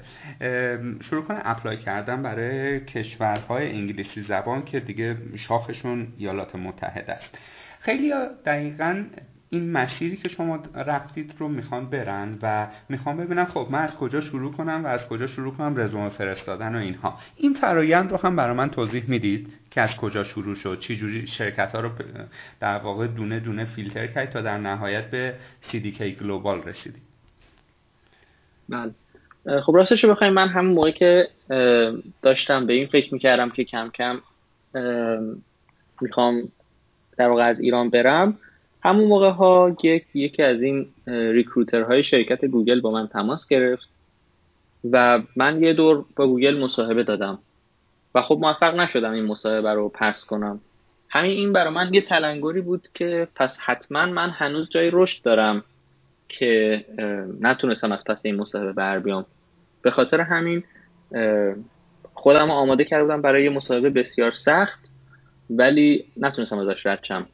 شروع 1.00 1.23
کنه 1.23 1.41
اپلای 1.45 1.76
کردن 1.76 2.23
برای 2.23 2.81
کشورهای 2.81 3.73
انگلیسی 3.73 4.23
زبان 4.23 4.64
که 4.64 4.81
دیگه 4.81 5.17
شاخشون 5.37 6.07
ایالات 6.19 6.57
متحده 6.57 7.12
است. 7.12 7.38
خیلی 7.81 8.12
دقیقا 8.47 9.05
این 9.54 9.73
مسیری 9.73 10.16
که 10.16 10.28
شما 10.28 10.62
رفتید 10.75 11.34
رو 11.38 11.49
می‌خوان 11.49 11.90
برن 11.90 12.38
و 12.42 12.66
می‌خوان 12.88 13.16
ببینن 13.16 13.44
خب 13.44 13.66
من 13.70 13.78
از 13.78 13.94
کجا 13.94 14.20
شروع 14.20 14.52
کنم 14.52 14.84
و 14.84 14.87
از 14.87 15.08
کجا 15.08 15.26
شروع 15.26 15.54
کنم 15.54 15.76
رزومه 15.76 16.08
فرستادن 16.08 16.75
و 16.75 16.78
اینها. 16.78 17.18
این 17.37 17.54
فرایند 17.54 18.11
رو 18.11 18.16
هم 18.16 18.37
برای 18.37 18.56
من 18.56 18.70
توضیح 18.70 19.04
می‌دید 19.08 19.52
که 19.70 19.80
از 19.80 19.96
کجا 19.96 20.25
شروع 20.25 20.54
شد 20.54 20.78
چی 20.78 20.96
جوری 20.96 21.26
شرکت 21.26 21.73
ها 21.73 21.80
رو 21.80 21.90
در 22.61 22.78
واقع 22.78 23.06
دونه 23.06 23.40
دونه 23.40 23.64
فیلتر 23.64 24.06
کرد 24.06 24.30
تا 24.30 24.40
در 24.40 24.58
نهایت 24.58 25.11
به 25.11 25.34
CDK 25.62 26.02
Global 26.02 26.62
رسیدید. 26.62 27.02
بله. 28.68 28.90
خب 29.61 29.76
راستش 29.76 30.04
رو 30.04 30.11
بخوایم 30.11 30.32
من 30.32 30.49
همون 30.49 30.75
موقعی 30.75 30.92
که 30.92 31.28
داشتم 32.23 32.66
به 32.66 32.73
این 32.73 32.87
فکر 32.87 33.14
می‌کردم 33.14 33.50
که 33.50 33.64
کم 33.64 33.90
کم 33.94 34.20
می‌خوام 36.00 36.42
در 37.16 37.28
واقع 37.28 37.42
از 37.42 37.61
ایران 37.61 37.90
برم 37.90 38.38
همون 38.85 39.09
موقع 39.09 39.31
ها 39.31 39.76
یک 39.83 40.05
یکی 40.14 40.43
از 40.43 40.62
این 40.62 40.87
recruiter 41.07 41.87
های 41.87 42.04
شرکت 42.05 42.45
گوگل 42.45 42.81
با 42.81 42.91
من 42.91 43.07
تماس 43.07 43.49
گرفت 43.49 43.88
و 44.91 45.23
من 45.37 45.62
یه 45.62 45.73
دور 45.73 46.05
با 46.17 46.26
گوگل 46.26 46.61
مصاحبه 46.61 47.03
دادم. 47.03 47.38
و 48.14 48.23
خب 48.23 48.38
موفق 48.41 48.75
نشدم 48.75 49.12
این 49.12 49.25
مصاحبه 49.25 49.73
رو 49.73 49.88
پس 49.88 50.25
کنم. 50.25 50.61
همین 51.09 51.31
این 51.31 51.53
برای 51.53 51.75
من 51.75 51.95
یه 51.95 52.00
تلنگری 52.00 52.61
بود 52.61 52.88
که 52.95 53.29
پس 53.35 53.59
حتما 53.61 54.07
من 54.07 54.31
هنوز 54.31 54.69
جای 54.69 54.91
رشد 54.93 55.23
دارم 55.23 55.64
که 56.29 56.85
نتونستم 57.41 57.93
از 57.93 58.05
پس 58.05 58.21
این 58.25 58.37
مصاحبه 58.37 58.73
بر 58.73 58.99
بیام. 58.99 59.26
به 59.83 59.91
خاطر 59.91 60.21
همین 60.21 60.64
خودم 62.14 62.50
آماده 62.50 62.85
کرده 62.85 63.05
بودم 63.05 63.23
برای 63.23 63.45
یه 63.45 63.50
مصاحبه 63.50 63.91
بسیار 63.91 64.33
سخت 64.33 64.81
ولی 65.50 66.05
نتونستم 66.17 66.59
ازش 66.59 66.87
رد 66.87 67.00
شم. 67.03 67.26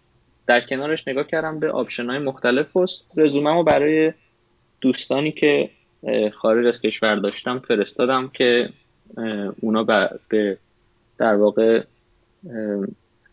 در 0.51 0.61
کنارش 0.61 1.09
نگاه 1.09 1.27
کردم 1.27 1.61
به 1.61 1.71
آپشن 1.71 2.07
های 2.07 2.19
مختلف 2.19 2.77
و 2.77 2.87
رزومه 3.17 3.51
رو 3.51 3.63
برای 3.63 4.13
دوستانی 4.81 5.33
که 5.33 5.71
خارج 6.35 6.67
از 6.67 6.81
کشور 6.81 7.17
داشتم 7.17 7.59
فرستادم 7.59 8.31
که 8.35 8.69
اونا 9.61 9.85
به 10.29 10.59
در 11.19 11.35
واقع 11.35 11.83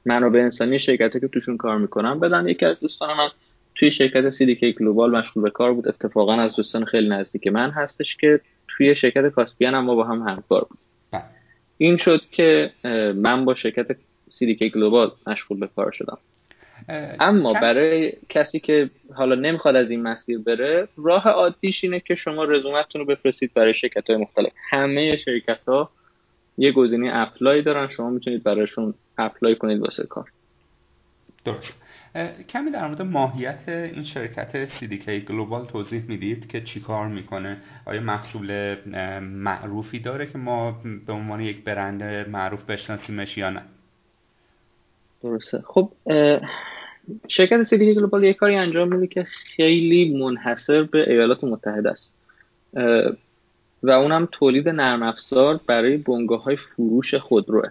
منابع 0.05 0.39
انسانی 0.39 0.79
شرکت 0.79 1.21
که 1.21 1.27
توشون 1.27 1.57
کار 1.57 1.77
می‌کنم 1.77 2.19
بدن. 2.19 2.47
یکی 2.47 2.65
از 2.65 2.79
دوستان 2.79 3.17
من 3.17 3.29
توی 3.75 3.91
شرکت 3.91 4.31
CDK 4.31 4.63
گلوبال 4.79 5.17
مشغول 5.17 5.43
به 5.43 5.49
کار 5.49 5.73
بود. 5.73 5.87
اتفاقا 5.87 6.33
از 6.33 6.55
دوستان 6.55 6.85
خیلی 6.85 7.09
نزدیک 7.09 7.47
من 7.47 7.69
هستش 7.69 8.17
که 8.17 8.41
توی 8.67 8.95
شرکت 8.95 9.27
کاسپیان 9.27 9.75
هم 9.75 9.83
ما 9.83 9.95
با 9.95 10.03
هم 10.03 10.21
همکار 10.21 10.65
بود. 10.69 10.77
بله. 11.11 11.23
این 11.77 11.97
شد 11.97 12.21
که 12.31 12.71
من 13.15 13.45
با 13.45 13.55
شرکت 13.55 13.87
CDK 14.31 14.63
گلوبال 14.63 15.11
مشغول 15.27 15.59
به 15.59 15.69
کار 15.75 15.91
شدم. 15.91 16.17
اما 17.19 17.53
برای 17.53 18.13
کسی 18.29 18.59
که 18.59 18.89
حالا 19.15 19.35
نمی‌خواد 19.35 19.75
از 19.75 19.89
این 19.91 20.01
مسیر 20.03 20.39
بره 20.39 20.87
راه 20.97 21.27
عادیش 21.27 21.83
اینه 21.83 21.99
که 21.99 22.15
شما 22.15 22.43
رزومتون 22.43 23.01
رو 23.01 23.07
بفرستید 23.07 23.53
برای 23.53 23.73
شرکت 23.73 24.09
های 24.09 24.19
مختلف. 24.19 24.51
همه 24.69 25.17
شرکت 25.17 25.59
ها 25.67 25.89
یه 26.57 26.71
گزینه 26.71 27.09
apply 27.13 27.61
دارن 27.61 27.87
شما 27.87 28.09
می‌تونید 28.09 28.43
برایشون 28.43 28.93
apply 29.17 29.55
کنید 29.55 29.81
واسه 29.81 30.03
کار. 30.03 30.31
درست. 31.45 31.73
کمی 32.49 32.71
در 32.71 32.87
مورد 32.87 33.01
ماهیت 33.01 33.63
این 33.67 34.03
شرکت 34.03 34.69
CDK 34.69 35.09
Global 35.09 35.65
توضیح 35.65 36.03
می‌دید 36.07 36.47
که 36.47 36.61
چی 36.61 36.79
کار 36.79 37.07
می‌کنه. 37.07 37.57
آیا 37.85 38.01
محصول 38.01 38.75
معروفی 39.19 39.99
داره 39.99 40.27
که 40.27 40.37
ما 40.37 40.81
به 41.07 41.13
عنوان 41.13 41.41
یک 41.41 41.63
برند 41.63 42.03
معروف 42.29 42.63
بشناسیمش 42.63 43.37
یا 43.37 43.49
نه؟ 43.49 43.61
درسته. 45.23 45.63
خب 45.67 45.91
شرکت 47.27 47.63
CDK 47.63 47.95
گلوبال 47.95 48.23
یک 48.23 48.35
کاری 48.35 48.55
انجام 48.55 48.95
میده 48.95 49.07
که 49.07 49.23
خیلی 49.55 50.17
منحصر 50.17 50.83
به 50.83 51.11
ایالات 51.11 51.43
متحده 51.43 51.89
است. 51.89 52.13
و 53.83 53.89
اونم 53.91 54.27
تولید 54.31 54.69
نرم 54.69 55.03
افزار 55.03 55.59
برای 55.67 55.97
بنگاه 55.97 56.43
های 56.43 56.55
فروش 56.55 57.15
خودروه 57.15 57.69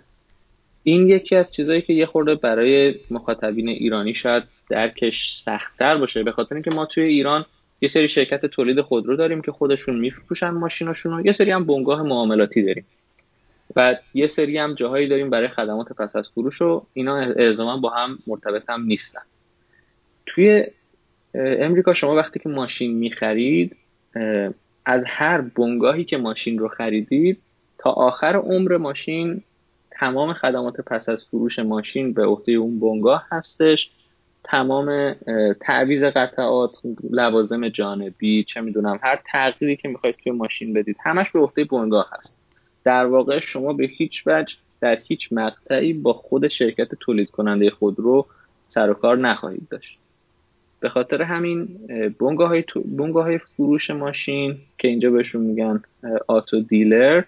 این 0.82 1.08
یکی 1.08 1.36
از 1.36 1.52
چیزهایی 1.52 1.82
که 1.82 1.92
یه 1.92 2.06
خورده 2.06 2.34
برای 2.34 2.94
مخاطبین 3.10 3.68
ایرانی 3.68 4.14
شاید 4.14 4.42
درکش 4.70 5.42
سختتر 5.44 5.96
باشه 5.96 6.22
به 6.22 6.32
خاطر 6.32 6.54
اینکه 6.54 6.70
ما 6.70 6.86
توی 6.86 7.04
ایران 7.04 7.44
یه 7.80 7.88
سری 7.88 8.08
شرکت 8.08 8.46
تولید 8.46 8.80
خودرو 8.80 9.16
داریم 9.16 9.42
که 9.42 9.52
خودشون 9.52 9.98
میفروشن 9.98 10.50
ماشیناشون 10.50 11.12
و 11.12 11.26
یه 11.26 11.32
سری 11.32 11.50
هم 11.50 11.64
بنگاه 11.64 12.02
معاملاتی 12.02 12.62
داریم. 12.62 12.84
و 13.76 13.96
یه 14.14 14.26
سری 14.26 14.58
هم 14.58 14.74
جاهایی 14.74 15.08
داریم 15.08 15.30
برای 15.30 15.48
خدمات 15.48 15.92
پس 15.92 16.16
از 16.16 16.28
فروش 16.28 16.62
و 16.62 16.86
اینا 16.92 17.16
الزاما 17.16 17.76
با 17.76 17.90
هم 17.90 18.18
مرتبط 18.26 18.70
هم 18.70 18.82
نیستن. 18.82 19.22
توی 20.26 20.64
امریکا 21.34 21.94
شما 21.94 22.14
وقتی 22.14 22.40
که 22.40 22.48
ماشین 22.48 22.94
می‌خرید 22.94 23.76
از 24.84 25.04
هر 25.06 25.40
بنگاهی 25.40 26.04
که 26.04 26.16
ماشین 26.16 26.58
رو 26.58 26.68
خریدید 26.68 27.38
تا 27.78 27.90
آخر 27.90 28.36
عمر 28.36 28.76
ماشین 28.76 29.42
تمام 29.90 30.32
خدمات 30.32 30.80
پس 30.80 31.08
از 31.08 31.24
فروش 31.24 31.58
ماشین 31.58 32.12
به 32.12 32.24
عهده 32.26 32.52
اون 32.52 32.80
بنگاه 32.80 33.26
هستش. 33.30 33.90
تمام 34.44 35.16
تعویض 35.60 36.02
قطعات 36.02 36.76
لوازم 37.10 37.68
جانبی 37.68 38.44
چه 38.44 38.60
می‌دونم 38.60 38.98
هر 39.02 39.22
تغییری 39.32 39.76
که 39.76 39.88
می‌خواید 39.88 40.16
توی 40.16 40.32
ماشین 40.32 40.72
بدید 40.72 40.96
همش 41.02 41.30
به 41.30 41.38
عهده 41.38 41.64
بنگاه 41.64 42.10
هست. 42.12 42.45
در 42.86 43.06
واقع 43.06 43.38
شما 43.38 43.72
به 43.72 43.86
هیچ 43.86 44.22
وجه 44.26 44.54
در 44.80 44.98
هیچ 45.06 45.28
مقطعی 45.32 45.92
با 45.92 46.12
خود 46.12 46.48
شرکت 46.48 46.88
تولید 47.00 47.30
کننده 47.30 47.70
خودرو 47.70 48.26
سر 48.68 48.90
و 48.90 48.94
کار 48.94 49.18
نخواهید 49.18 49.68
داشت. 49.70 49.98
به 50.80 50.88
خاطر 50.88 51.22
همین 51.22 51.68
بنگاه 52.20 52.48
های, 52.48 52.64
های 53.14 53.38
فروش 53.38 53.90
ماشین 53.90 54.58
که 54.78 54.88
اینجا 54.88 55.10
بهشون 55.10 55.42
میگن 55.42 55.82
آتو 56.26 56.60
دیلر 56.60 57.24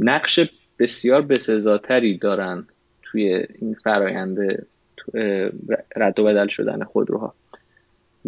نقش 0.00 0.40
بسیار 0.78 1.22
بسزاتری 1.22 2.18
دارن 2.18 2.66
توی 3.02 3.46
این 3.60 3.74
فرایند 3.84 4.38
رد 5.96 6.18
و 6.18 6.24
بدل 6.24 6.48
شدن 6.48 6.84
خودروها. 6.84 7.34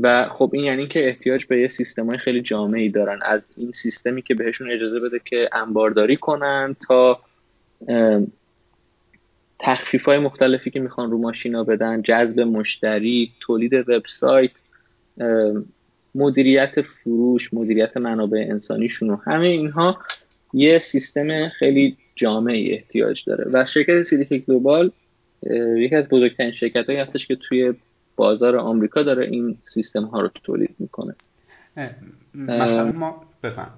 و 0.03 0.29
خب 0.29 0.51
این 0.55 0.65
یعنی 0.65 0.87
که 0.87 1.09
احتیاج 1.09 1.45
به 1.45 1.61
یه 1.61 1.69
سیستم 1.69 2.07
های 2.07 2.19
خیلی 2.19 2.43
جامعی 2.43 2.89
دارن. 2.89 3.19
از 3.23 3.41
این 3.57 3.73
سیستمی 3.73 4.23
که 4.23 4.35
بهشون 4.35 4.71
اجازه 4.71 5.01
بده 5.01 5.21
که 5.25 5.49
انبارداری 5.53 6.17
کنن 6.17 6.77
تا 6.89 7.21
تخفیف 9.59 10.05
های 10.05 10.19
مختلفی 10.19 10.71
که 10.71 10.81
می‌خوان 10.81 11.11
رو 11.11 11.19
ماشینا 11.19 11.65
بدن 11.65 12.03
جذب 12.03 12.41
مشتری 12.41 13.33
تولید 13.41 13.75
وبسایت 13.75 14.51
مدیریت 16.15 16.83
فروش 16.83 17.55
مدیریت 17.55 17.97
منابع 17.97 18.47
انسانیشون 18.51 19.11
و 19.11 19.17
همه 19.17 19.47
اینها 19.47 19.99
یه 20.53 20.79
سیستم 20.79 21.49
خیلی 21.49 21.97
جامعی 22.17 22.73
احتیاج 22.73 23.25
داره. 23.27 23.51
و 23.53 23.65
شرکت 23.65 24.03
سیدیک 24.03 24.45
گلوبال 24.47 24.91
یکی 25.77 25.95
از 25.95 26.09
بزرگترین 26.09 26.53
شرکت 26.53 26.87
هایی 26.87 26.99
هستش 26.99 27.27
که 27.27 27.37
توی 27.37 27.75
بازار 28.19 28.57
آمریکا 28.57 29.03
داره 29.03 29.27
این 29.27 29.59
سیستم 29.65 30.05
ها 30.05 30.21
رو 30.21 30.29
تولید 30.45 30.75
می‌کنه. 30.79 31.15
مثلا 32.35 32.93
ما 32.93 33.23
بفهم. 33.43 33.71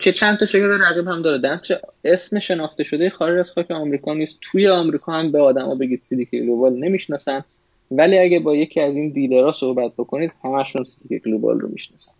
که 0.00 0.12
چند 0.12 0.38
تا 0.38 0.46
شرکت 0.46 0.80
رقیب 0.80 1.08
هم 1.08 1.22
داره. 1.22 1.38
در 1.38 1.60
اسم 2.04 2.38
شناخته 2.38 2.84
شده 2.84 3.10
خارج 3.10 3.38
از 3.38 3.50
خاک 3.50 3.70
آمریکا 3.70 4.14
نیست. 4.14 4.38
توی 4.40 4.68
آمریکا 4.68 5.12
هم 5.12 5.32
به 5.32 5.40
آدما 5.40 5.74
بگید 5.74 6.02
CDK 6.08 6.30
Global 6.30 6.72
نمی‌شناسن. 6.72 7.44
ولی 7.90 8.18
اگه 8.18 8.40
با 8.40 8.56
یکی 8.56 8.80
از 8.80 8.94
این 8.94 9.08
dealer 9.08 9.46
ها 9.46 9.52
صحبت 9.52 9.92
بکنید 9.98 10.32
همشون 10.44 10.84
CDK 10.84 11.22
Global 11.22 11.60
رو 11.60 11.68
می‌شناسن. 11.68 12.12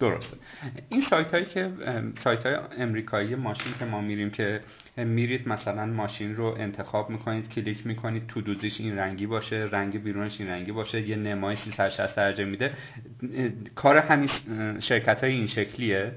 درسته. 0.00 0.36
این 0.88 1.04
سایت 1.10 1.34
هایی 1.34 1.44
که 1.44 1.70
سایت 2.24 2.46
های 2.46 2.54
امریکایی 2.78 3.34
ماشین 3.34 3.72
که 3.78 3.84
ما 3.84 4.00
میریم 4.00 4.30
که 4.30 4.60
میرید 4.96 5.48
مثلا 5.48 5.86
ماشین 5.86 6.36
رو 6.36 6.44
انتخاب 6.44 7.10
می‌کنید 7.10 7.48
کلیک 7.48 7.86
می‌کنید 7.86 8.26
تودوزیش 8.26 8.80
این 8.80 8.98
رنگی 8.98 9.26
باشه 9.26 9.56
رنگ 9.56 10.02
بیرونش 10.02 10.40
این 10.40 10.48
رنگی 10.48 10.72
باشه 10.72 11.08
یه 11.08 11.16
نمای 11.16 11.56
360 11.56 12.16
درجه 12.16 12.44
میده. 12.44 12.72
کار 13.74 13.96
همین 13.96 14.30
شرکت 14.80 15.24
های 15.24 15.32
این 15.32 15.46
شکلیه؟ 15.46 16.12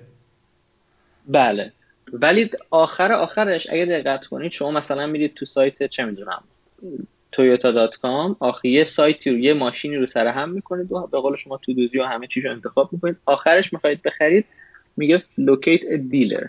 بله. 1.28 1.72
ولی 2.14 2.50
آخر 2.70 3.12
آخرش 3.12 3.68
اگه 3.70 3.86
دقت 3.86 4.26
کنید 4.26 4.52
شما 4.52 4.72
مثلا 4.72 5.08
میرید 5.08 5.34
تو 5.34 5.46
سایت 5.46 5.84
چه 5.84 6.06
می‌دونم 6.06 6.44
تویوتا 7.32 7.72
دات 7.72 7.96
کام 7.96 8.36
آخر 8.40 8.68
یه 8.68 8.84
سایتی 8.84 9.30
رو 9.30 9.38
یه 9.38 9.54
ماشینی 9.54 9.96
رو 9.96 10.06
سر 10.06 10.28
هم 10.28 10.50
می‌کنید. 10.50 10.92
و 10.92 11.08
به 11.08 11.20
قول 11.20 11.36
شما 11.36 11.58
تو 11.58 11.74
دوزی 11.74 12.00
و 12.00 12.04
همه 12.04 12.28
چیز 12.28 12.46
رو 12.46 12.52
انتخاب 12.52 12.94
می‌کنید. 12.94 13.18
آخرش 13.26 13.74
می‌خواید 13.74 14.02
بخرید 14.02 14.46
میگه 14.98 15.24
locate 15.40 15.82
a 15.82 15.98
dealer. 16.12 16.48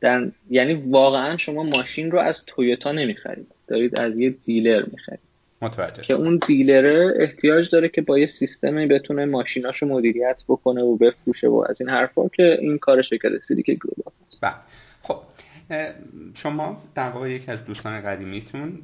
در 0.00 0.30
یعنی 0.50 0.74
واقعا 0.74 1.36
شما 1.36 1.62
ماشین 1.62 2.10
رو 2.10 2.18
از 2.18 2.44
تویوتا 2.46 2.92
نمی‌خرید. 2.92 3.46
دارید 3.68 3.98
از 3.98 4.18
یه 4.18 4.30
دیلر 4.30 4.84
می‌خرید. 4.92 5.20
متوجه 5.62 6.02
که 6.02 6.14
اون 6.14 6.40
دیلره 6.46 7.14
احتیاج 7.18 7.70
داره 7.70 7.88
که 7.88 8.02
با 8.02 8.18
یه 8.18 8.26
سیستمی 8.26 8.86
بتونه 8.86 9.24
ماشیناشو 9.24 9.86
مدیریت 9.86 10.42
بکنه 10.48 10.82
و 10.82 10.96
بفروشه 10.96 11.48
و 11.48 11.64
از 11.68 11.80
این 11.80 11.90
حرفا 11.90 12.28
که 12.28 12.58
این 12.60 12.78
کار 12.78 13.02
شرکت 13.02 13.28
سیدیک 13.42 13.66
گلوبال 13.66 14.12
شما 16.34 16.82
در 16.94 17.10
واقع 17.10 17.30
یکی 17.30 17.50
از 17.50 17.64
دوستان 17.64 18.00
قدیمیتون 18.00 18.78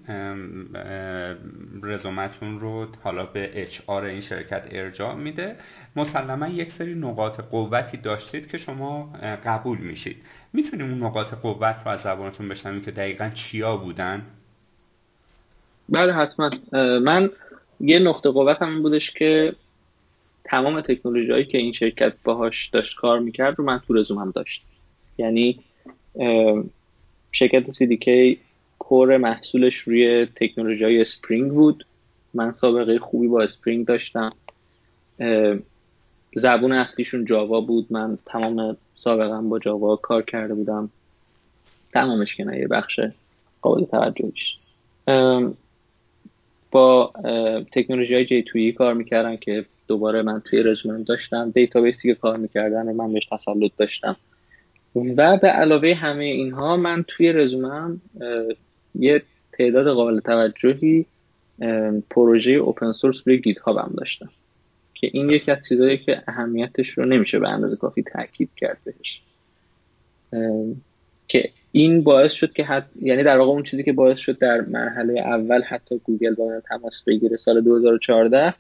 رزومتون 1.83 2.61
رو 2.61 2.87
حالا 3.03 3.27
به 3.27 3.51
اچ 3.63 3.81
آر 3.87 4.05
این 4.05 4.21
شرکت 4.21 4.69
ارجاع 4.71 5.15
میده. 5.15 5.57
مسلما 5.97 6.49
یک 6.49 6.73
سری 6.73 6.95
نقاط 6.95 7.41
قوتی 7.41 7.97
داشتید 7.97 8.51
که 8.51 8.59
شما 8.59 9.13
قبول 9.45 9.79
میشید. 9.79 10.17
می‌تونیم 10.53 10.91
اون 10.91 11.03
نقاط 11.03 11.35
قوت 11.35 11.77
رو 11.85 11.91
از 11.91 12.01
زبانتون 12.01 12.49
بشنویم 12.49 12.83
که 12.83 12.91
دقیقا 12.91 13.31
چیا 13.35 13.77
بودن؟ 13.77 14.23
بله 15.89 16.13
حتما. 16.13 16.51
من 16.99 17.31
یه 17.81 17.99
نقطه 17.99 18.31
قوت 18.31 18.63
هم 18.63 18.83
بودش 18.83 19.11
که 19.11 19.55
تمام 20.45 20.81
تکنولوژی 20.81 21.33
هایی 21.33 21.45
که 21.45 21.59
این 21.59 21.73
شرکت 21.73 22.13
باهاش 22.25 22.67
داشت 22.67 22.97
کار 22.97 23.19
می‌کرد 23.19 23.59
رو 23.59 23.65
من 23.65 23.79
تو 23.79 23.95
رزومم 23.95 24.31
داشت. 24.31 24.63
یعنی 25.19 25.61
شرکت 27.33 27.73
CDK 27.73 28.37
core 28.79 29.17
محصولش 29.17 29.77
روی 29.77 30.27
تکنولوژی 30.27 30.85
های 30.85 31.01
Spring 31.01 31.53
بود. 31.53 31.87
من 32.35 32.53
سابقه 32.53 32.99
خوبی 32.99 33.29
با 33.29 33.43
Spring 33.43 33.87
داشتم. 33.87 34.33
زبون 36.37 36.73
اصلیشون 36.73 37.25
جاوا 37.25 37.61
بود. 37.61 37.87
من 37.91 38.19
تمام 38.27 38.77
سابقا 38.95 39.41
با 39.41 39.59
جاوا 39.59 39.97
کار 39.97 40.23
کرده 40.23 40.55
بودم. 40.55 40.91
تمامش 41.93 42.37
که 42.37 42.47
یه 42.57 42.69
بخش 42.69 43.01
قابل 43.63 43.85
توجهش 43.85 44.57
با 46.71 47.13
تکنولوژی 47.73 48.15
های 48.15 48.25
J2EE 48.25 48.73
کار 48.73 48.95
می‌کردن 48.95 49.37
که 49.37 49.65
دوباره 49.89 50.23
من 50.23 50.43
توی 50.45 50.63
رزومم 50.63 51.03
داشتم. 51.03 51.51
database 51.51 52.02
ی 52.02 52.09
که 52.09 52.15
کار 52.15 52.37
می‌کردن 52.37 52.89
و 52.89 52.93
من 52.93 53.13
بهش 53.13 53.27
تسلط 53.27 53.73
داشتم. 53.77 54.17
و 54.95 55.37
به 55.37 55.49
علاوه 55.49 55.95
همه 55.95 56.25
اینها 56.25 56.77
من 56.77 57.05
توی 57.09 57.33
رزومم 57.33 58.01
یه 58.95 59.23
تعداد 59.53 59.95
قابل 59.95 60.21
توجهی 60.21 61.07
پروژه 62.11 62.51
open 62.51 62.93
source 62.93 63.29
روی 63.29 63.39
GitHub 63.39 63.69
هم 63.69 63.95
داشتم. 63.97 64.31
که 64.95 65.11
این 65.13 65.31
یکی 65.31 65.51
از 65.51 65.59
چیزهایی 65.69 65.99
که 65.99 66.23
اهمیتش 66.29 66.89
رو 66.89 67.05
نمیشه 67.05 67.39
به 67.39 67.49
اندازه 67.49 67.77
کافی 67.77 68.03
تاکید 68.03 68.51
کرد 68.57 68.79
بهش. 68.85 69.21
که 71.29 71.51
این 71.73 72.03
باعث 72.03 72.33
شد 72.33 72.53
که 72.53 72.65
حت... 72.65 72.85
یعنی 73.03 73.23
در 73.23 73.39
واقع 73.39 73.51
اون 73.51 73.63
چیزی 73.63 73.83
که 73.83 73.93
باعث 73.93 74.19
شد 74.19 74.39
در 74.39 74.61
مرحله 74.61 75.21
اول 75.21 75.63
حتی 75.63 75.99
گوگل 76.05 76.35
با 76.35 76.49
من 76.49 76.63
تماس 76.69 77.05
بگیره 77.07 77.37
سال 77.37 77.61
2014 77.61 78.55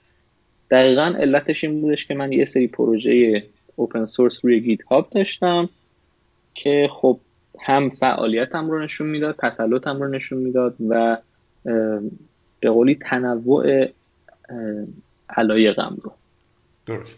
دقیقا 0.70 1.14
علتش 1.18 1.64
این 1.64 1.80
بودش 1.80 2.06
که 2.06 2.14
من 2.14 2.32
یه 2.32 2.44
سری 2.44 2.66
پروژه 2.66 3.44
اوپن 3.76 4.06
سورس 4.06 4.44
روی 4.44 4.60
گیت 4.60 4.82
هاب 4.82 5.10
داشتم. 5.10 5.68
که 6.54 6.88
خب 6.92 7.21
هم 7.61 7.90
فعالیتم 7.90 8.71
رو 8.71 8.83
نشون 8.83 9.07
می‌داد 9.07 9.37
تسلطم 9.38 10.02
رو 10.02 10.09
نشون 10.09 10.38
می‌داد 10.38 10.76
و 10.88 11.19
به 12.61 12.71
قولی 12.71 12.95
تنوع 12.95 13.87
علایقم 15.37 15.97
رو. 16.02 16.12
درست. 16.87 17.12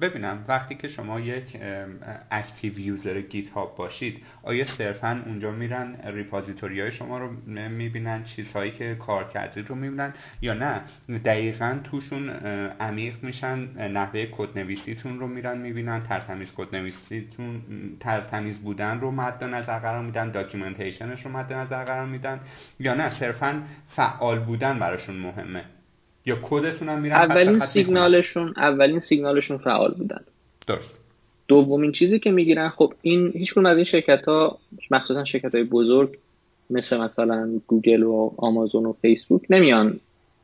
ببینم 0.00 0.44
وقتی 0.48 0.74
که 0.74 0.88
شما 0.88 1.20
یک 1.20 1.56
active 2.30 2.78
user 2.78 3.20
GitHub 3.20 3.76
باشید 3.76 4.22
آیا 4.42 4.64
صرفا 4.64 5.22
اونجا 5.26 5.50
میرن 5.50 5.96
repository 6.04 6.80
های 6.80 6.92
شما 6.92 7.18
رو 7.18 7.30
می‌بینن 7.46 8.24
چیزهایی 8.24 8.70
که 8.70 8.94
کار 8.94 9.28
کردید 9.28 9.68
رو 9.68 9.74
می‌بینن 9.74 10.14
یا 10.42 10.54
نه؟ 10.54 10.80
دقیقا 11.24 11.78
توشون 11.84 12.30
عمیق 12.80 13.14
میشن 13.22 13.88
نحوه 13.88 14.26
کد 14.26 14.58
نویسیتون 14.58 15.20
رو 15.20 15.26
میرن 15.26 15.58
می‌بینن 15.58 16.02
ترتمیز 16.02 16.52
کد 16.56 16.76
نویسیتون 16.76 17.62
ترتمیز 18.00 18.58
بودن 18.58 19.00
رو 19.00 19.10
مد 19.10 19.44
نظر 19.44 19.78
قرار 19.78 20.02
میدن 20.02 20.30
documentation 20.30 21.12
ش 21.12 21.24
رو 21.24 21.30
مد 21.32 21.52
نظر 21.52 21.84
قرار 21.84 22.06
میدن 22.06 22.40
یا 22.78 22.94
نه؟ 22.94 23.10
صرفا 23.10 23.62
فعال 23.88 24.38
بودن 24.38 24.78
براشون 24.78 25.16
مهمه. 25.16 25.64
یا 26.26 26.38
کدتون 26.42 26.88
هم 26.88 27.00
میرن 27.00 27.16
اولین 27.16 27.58
سیگنالشون 27.58 28.54
اولین 28.56 29.00
سیگنالشون 29.00 29.58
فعال 29.58 29.94
بودن. 29.94 30.20
درست. 30.66 30.90
دومین 31.48 31.92
چیزی 31.92 32.18
که 32.18 32.30
می‌گیرن 32.30 32.68
خب 32.68 32.94
این 33.02 33.32
هیچ 33.34 33.58
از 33.58 33.76
این 33.76 33.84
شرکت 33.84 34.24
ها 34.24 34.58
مخصوصا 34.90 35.24
شرکت 35.24 35.54
های 35.54 35.64
بزرگ 35.64 36.18
مثل 36.70 36.96
مثلا 36.96 37.60
گوگل 37.66 38.02
و 38.02 38.30
آمازون 38.36 38.86
و 38.86 38.92
فیسبوک 38.92 39.42
نمیان 39.50 40.00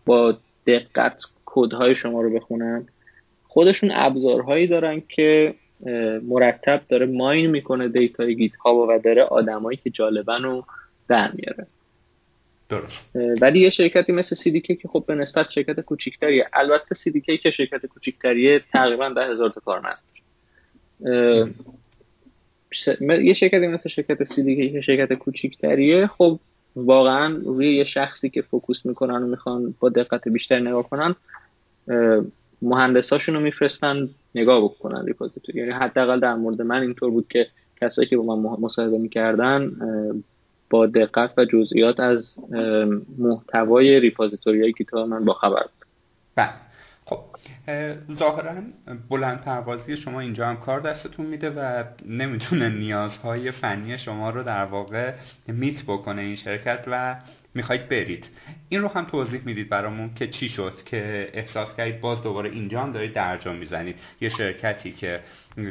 با 0.06 0.36
دقت 0.66 1.22
کدهای 1.46 1.94
شما 1.94 2.22
رو 2.22 2.30
بخونن. 2.30 2.86
خودشون 3.48 3.90
ابزارهایی 3.94 4.66
دارن 4.66 5.02
که 5.08 5.54
مرتب 6.22 6.80
داره 6.88 7.06
mine 7.06 7.50
می‌کنه 7.50 7.88
data 7.88 8.36
ی 8.36 8.56
GitHub 8.56 8.74
و 8.74 8.98
داره 9.04 9.22
آدمایی 9.22 9.78
که 9.84 9.90
جالبن 9.90 10.42
رو 10.42 10.64
در 11.08 11.32
میاره. 11.32 11.66
درست. 12.68 12.96
ولی 13.40 13.60
یه 13.60 13.70
شرکتی 13.70 14.12
مثل 14.12 14.36
CDK 14.36 14.66
که 14.82 14.88
خب 14.88 15.04
به 15.06 15.14
نسبت 15.14 15.50
شرکت 15.50 15.80
کوچیکتریه. 15.80 16.46
البته 16.52 16.94
CDK 16.94 17.40
که 17.42 17.50
شرکت 17.50 17.86
کوچیکتریه 17.86 18.60
تقریبا 18.72 19.08
ده 19.08 19.30
هزار 19.30 19.50
تا 19.50 19.60
کارمند. 19.60 19.98
یه 23.22 23.34
شرکتی 23.34 23.66
مثل 23.66 23.88
شرکت 23.88 24.24
CDK 24.24 24.72
که 24.72 24.80
شرکت 24.80 25.12
کوچیکتریه 25.12 26.06
خب 26.06 26.38
واقعا 26.76 27.36
روی 27.44 27.76
یه 27.76 27.84
شخصی 27.84 28.30
که 28.30 28.42
focus 28.42 28.86
می‌کنن 28.86 29.22
و 29.22 29.26
می‌خوان 29.26 29.74
با 29.80 29.88
دقت 29.88 30.28
بیشتر 30.28 30.58
نگاه 30.58 30.88
کنن 30.90 31.14
مهندساشون 32.62 33.34
رو 33.34 33.40
میفرستن 33.40 34.08
نگاه 34.34 34.64
بکنن 34.64 35.06
repository. 35.06 35.58
یعنی 35.58 35.70
حداقل 35.70 36.20
در 36.20 36.34
مورد 36.34 36.62
من 36.62 36.82
اینطور 36.82 37.10
بود 37.10 37.28
که 37.28 37.46
کسایی 37.80 38.08
که 38.08 38.16
با 38.16 38.36
من 38.36 38.56
مصاحبه 38.60 38.98
می‌کردن 38.98 39.72
با 40.70 40.86
دقت 40.86 41.30
و 41.36 41.44
جزئیات 41.44 42.00
از 42.00 42.36
محتوای 43.18 44.00
ریپازیتوری 44.00 44.62
های 44.62 44.72
کتاب 44.72 45.08
من 45.08 45.24
با 45.24 45.32
خبر 45.32 45.64
بله. 46.34 46.50
خب 47.04 47.20
ظاهرا 48.18 48.54
بلند 49.10 49.40
پروازی 49.40 49.96
شما 49.96 50.20
اینجا 50.20 50.46
هم 50.46 50.56
کار 50.56 50.80
دستتون 50.80 51.26
میده 51.26 51.50
و 51.50 51.84
نمی‌تونه 52.06 52.68
نیازهای 52.68 53.50
فنی 53.50 53.98
شما 53.98 54.30
رو 54.30 54.42
در 54.42 54.64
واقع 54.64 55.14
میت 55.48 55.82
بکنه 55.82 56.22
این 56.22 56.36
شرکت 56.36 56.84
و 56.86 57.16
می‌خواید 57.56 57.88
برید. 57.88 58.24
این 58.68 58.80
رو 58.80 58.88
هم 58.88 59.04
توضیح 59.04 59.40
می‌دید 59.44 59.68
برامون 59.68 60.14
که 60.14 60.26
چی 60.26 60.48
شد 60.48 60.72
که 60.86 61.30
احساس 61.32 61.76
کردید 61.76 62.00
باز 62.00 62.22
دوباره 62.22 62.50
اینجا 62.50 62.80
هم 62.80 62.92
دارید 62.92 63.12
درجا 63.12 63.52
می‌زنید. 63.52 63.96
یه 64.20 64.28
شرکتی 64.28 64.92
که 64.92 65.20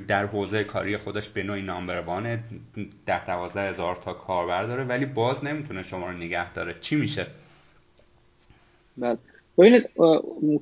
در 0.07 0.25
حوزه 0.25 0.63
کاری 0.63 0.97
خودش 0.97 1.29
به 1.29 1.43
نوعی 1.43 1.61
نامبروانه 1.61 2.43
ده 3.05 3.25
دوازده 3.25 3.69
هزار 3.69 3.95
تا 3.95 4.13
کاربر 4.13 4.63
داره 4.63 4.83
ولی 4.83 5.05
باز 5.05 5.43
نمی‌تونه 5.43 5.83
شما 5.83 6.09
رو 6.09 6.17
نگه 6.17 6.53
داره. 6.53 6.75
چی 6.81 6.95
میشه؟ 6.95 7.27
بله. 8.97 9.17
ببینید 9.57 9.89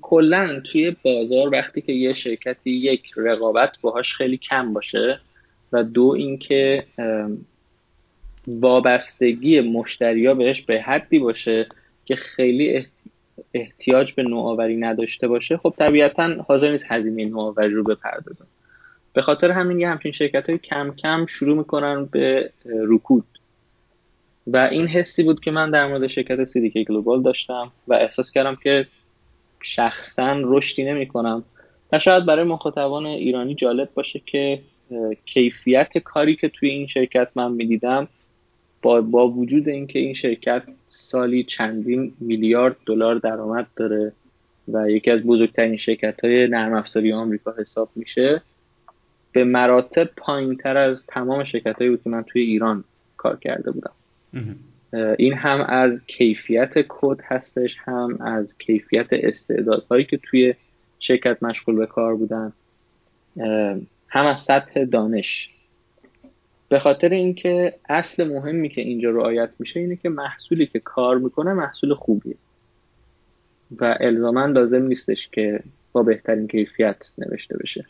کلا 0.01 0.61
توی 0.71 0.95
بازار 1.03 1.49
وقتی 1.51 1.81
که 1.81 1.93
یه 1.93 2.13
شرکتی 2.13 2.71
یک 2.71 3.11
رقابت 3.17 3.77
باهاش 3.81 4.13
خیلی 4.13 4.37
کم 4.37 4.73
باشه 4.73 5.19
و 5.71 5.83
دو 5.83 6.15
اینکه 6.17 6.83
وابستگی 8.47 9.61
مشتریا 9.61 10.33
بهش 10.33 10.61
به 10.61 10.81
حدی 10.81 11.19
باشه 11.19 11.67
که 12.05 12.15
خیلی 12.15 12.85
احتیاج 13.53 14.13
به 14.13 14.23
نوآوری 14.23 14.77
نداشته 14.77 15.27
باشه 15.27 15.57
خب 15.57 15.73
طبیعتا 15.77 16.35
حاضر 16.47 16.71
نیست 16.71 16.83
هزینه 16.87 17.25
نوآوری 17.25 17.73
رو 17.73 17.83
بپردازن 17.83 18.45
به 19.13 19.21
خاطر 19.21 19.51
همین 19.51 19.79
یه 19.79 19.89
همچین 19.89 20.11
شرکت 20.11 20.49
های 20.49 20.57
کم 20.57 20.93
کم 20.97 21.25
شروع 21.25 21.57
می‌کنن 21.57 22.05
به 22.05 22.51
رکود. 22.65 23.25
و 24.47 24.57
این 24.57 24.87
حسی 24.87 25.23
بود 25.23 25.39
که 25.39 25.51
من 25.51 25.71
در 25.71 25.87
مورد 25.87 26.07
شرکت 26.07 26.43
سیدیکی 26.43 26.83
گلوبال 26.83 27.21
داشتم 27.21 27.71
و 27.87 27.93
احساس 27.93 28.31
کردم 28.31 28.55
که 28.55 28.87
شخصا 29.63 30.41
رشدی 30.43 30.83
نمی 30.83 31.07
کنم 31.07 31.43
و 31.91 31.99
شاید 31.99 32.25
برای 32.25 32.45
مخاطبان 32.45 33.05
ایرانی 33.05 33.55
جالب 33.55 33.89
باشه 33.93 34.21
که 34.25 34.59
کیفیت 35.25 35.97
کاری 35.97 36.35
که 36.35 36.49
توی 36.49 36.69
این 36.69 36.87
شرکت 36.87 37.27
من 37.35 37.51
می‌دیدم 37.51 38.07
با, 38.83 39.01
با 39.01 39.27
وجود 39.29 39.69
اینکه 39.69 39.99
این 39.99 40.13
شرکت 40.13 40.63
سالی 40.89 41.43
چندین 41.43 42.13
میلیارد 42.19 42.75
دلار 42.85 43.15
درآمد 43.15 43.67
داره 43.75 44.11
و 44.67 44.89
یکی 44.89 45.11
از 45.11 45.21
بزرگترین 45.21 45.77
شرکت 45.77 46.25
های 46.25 46.47
نرم 46.47 46.73
افزاری 46.73 47.13
آمریکا 47.13 47.55
حساب 47.59 47.89
میشه 47.95 48.41
به 49.31 49.43
مراتب 49.43 50.09
پایین 50.17 50.55
تر 50.55 50.77
از 50.77 51.03
تمام 51.07 51.43
شرکت 51.43 51.75
هایی 51.77 51.89
بود 51.89 52.03
که 52.03 52.09
من 52.09 52.23
توی 52.23 52.41
ایران 52.41 52.83
کار 53.17 53.37
کرده 53.37 53.71
بودم. 53.71 53.91
این 55.19 55.33
هم 55.33 55.61
از 55.61 55.99
کیفیت 56.07 56.73
کد 56.89 57.19
هستش 57.23 57.75
هم 57.79 58.21
از 58.21 58.57
کیفیت 58.57 59.07
استعدادهایی 59.11 60.05
که 60.05 60.17
توی 60.17 60.53
شرکت 60.99 61.43
مشغول 61.43 61.75
به 61.75 61.85
کار 61.85 62.15
بودن 62.15 62.53
هم 64.07 64.25
از 64.25 64.41
سطح 64.41 64.83
دانش. 64.83 65.49
به 66.73 66.79
خاطر 66.79 67.09
اینکه 67.09 67.75
اصل 67.89 68.23
مهمی 68.23 68.69
که 68.69 68.81
اینجا 68.81 69.09
رعایت 69.09 69.49
میشه 69.59 69.79
اینه 69.79 69.95
که 69.95 70.09
محصولی 70.09 70.67
که 70.67 70.79
کار 70.79 71.17
می‌کنه 71.17 71.53
محصول 71.53 71.93
خوبیه. 71.93 72.35
و 73.71 73.97
الزاما 73.99 74.45
لازم 74.45 74.81
نیستش 74.81 75.29
که 75.31 75.63
با 75.91 76.03
بهترین 76.03 76.47
کیفیت 76.47 77.11
نوشته 77.17 77.57
بشه. 77.57 77.85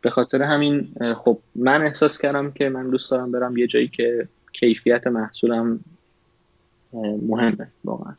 به 0.00 0.10
خاطر 0.10 0.42
همین 0.42 0.94
خب 1.14 1.38
من 1.54 1.82
احساس 1.82 2.18
کردم 2.18 2.50
که 2.52 2.68
من 2.68 2.90
دوست 2.90 3.10
دارم 3.10 3.32
برم 3.32 3.56
یه 3.56 3.66
جایی 3.66 3.88
که 3.88 4.28
کیفیت 4.52 5.06
محصولم 5.06 5.80
مهمه 7.28 7.68
واقعا. 7.84 8.14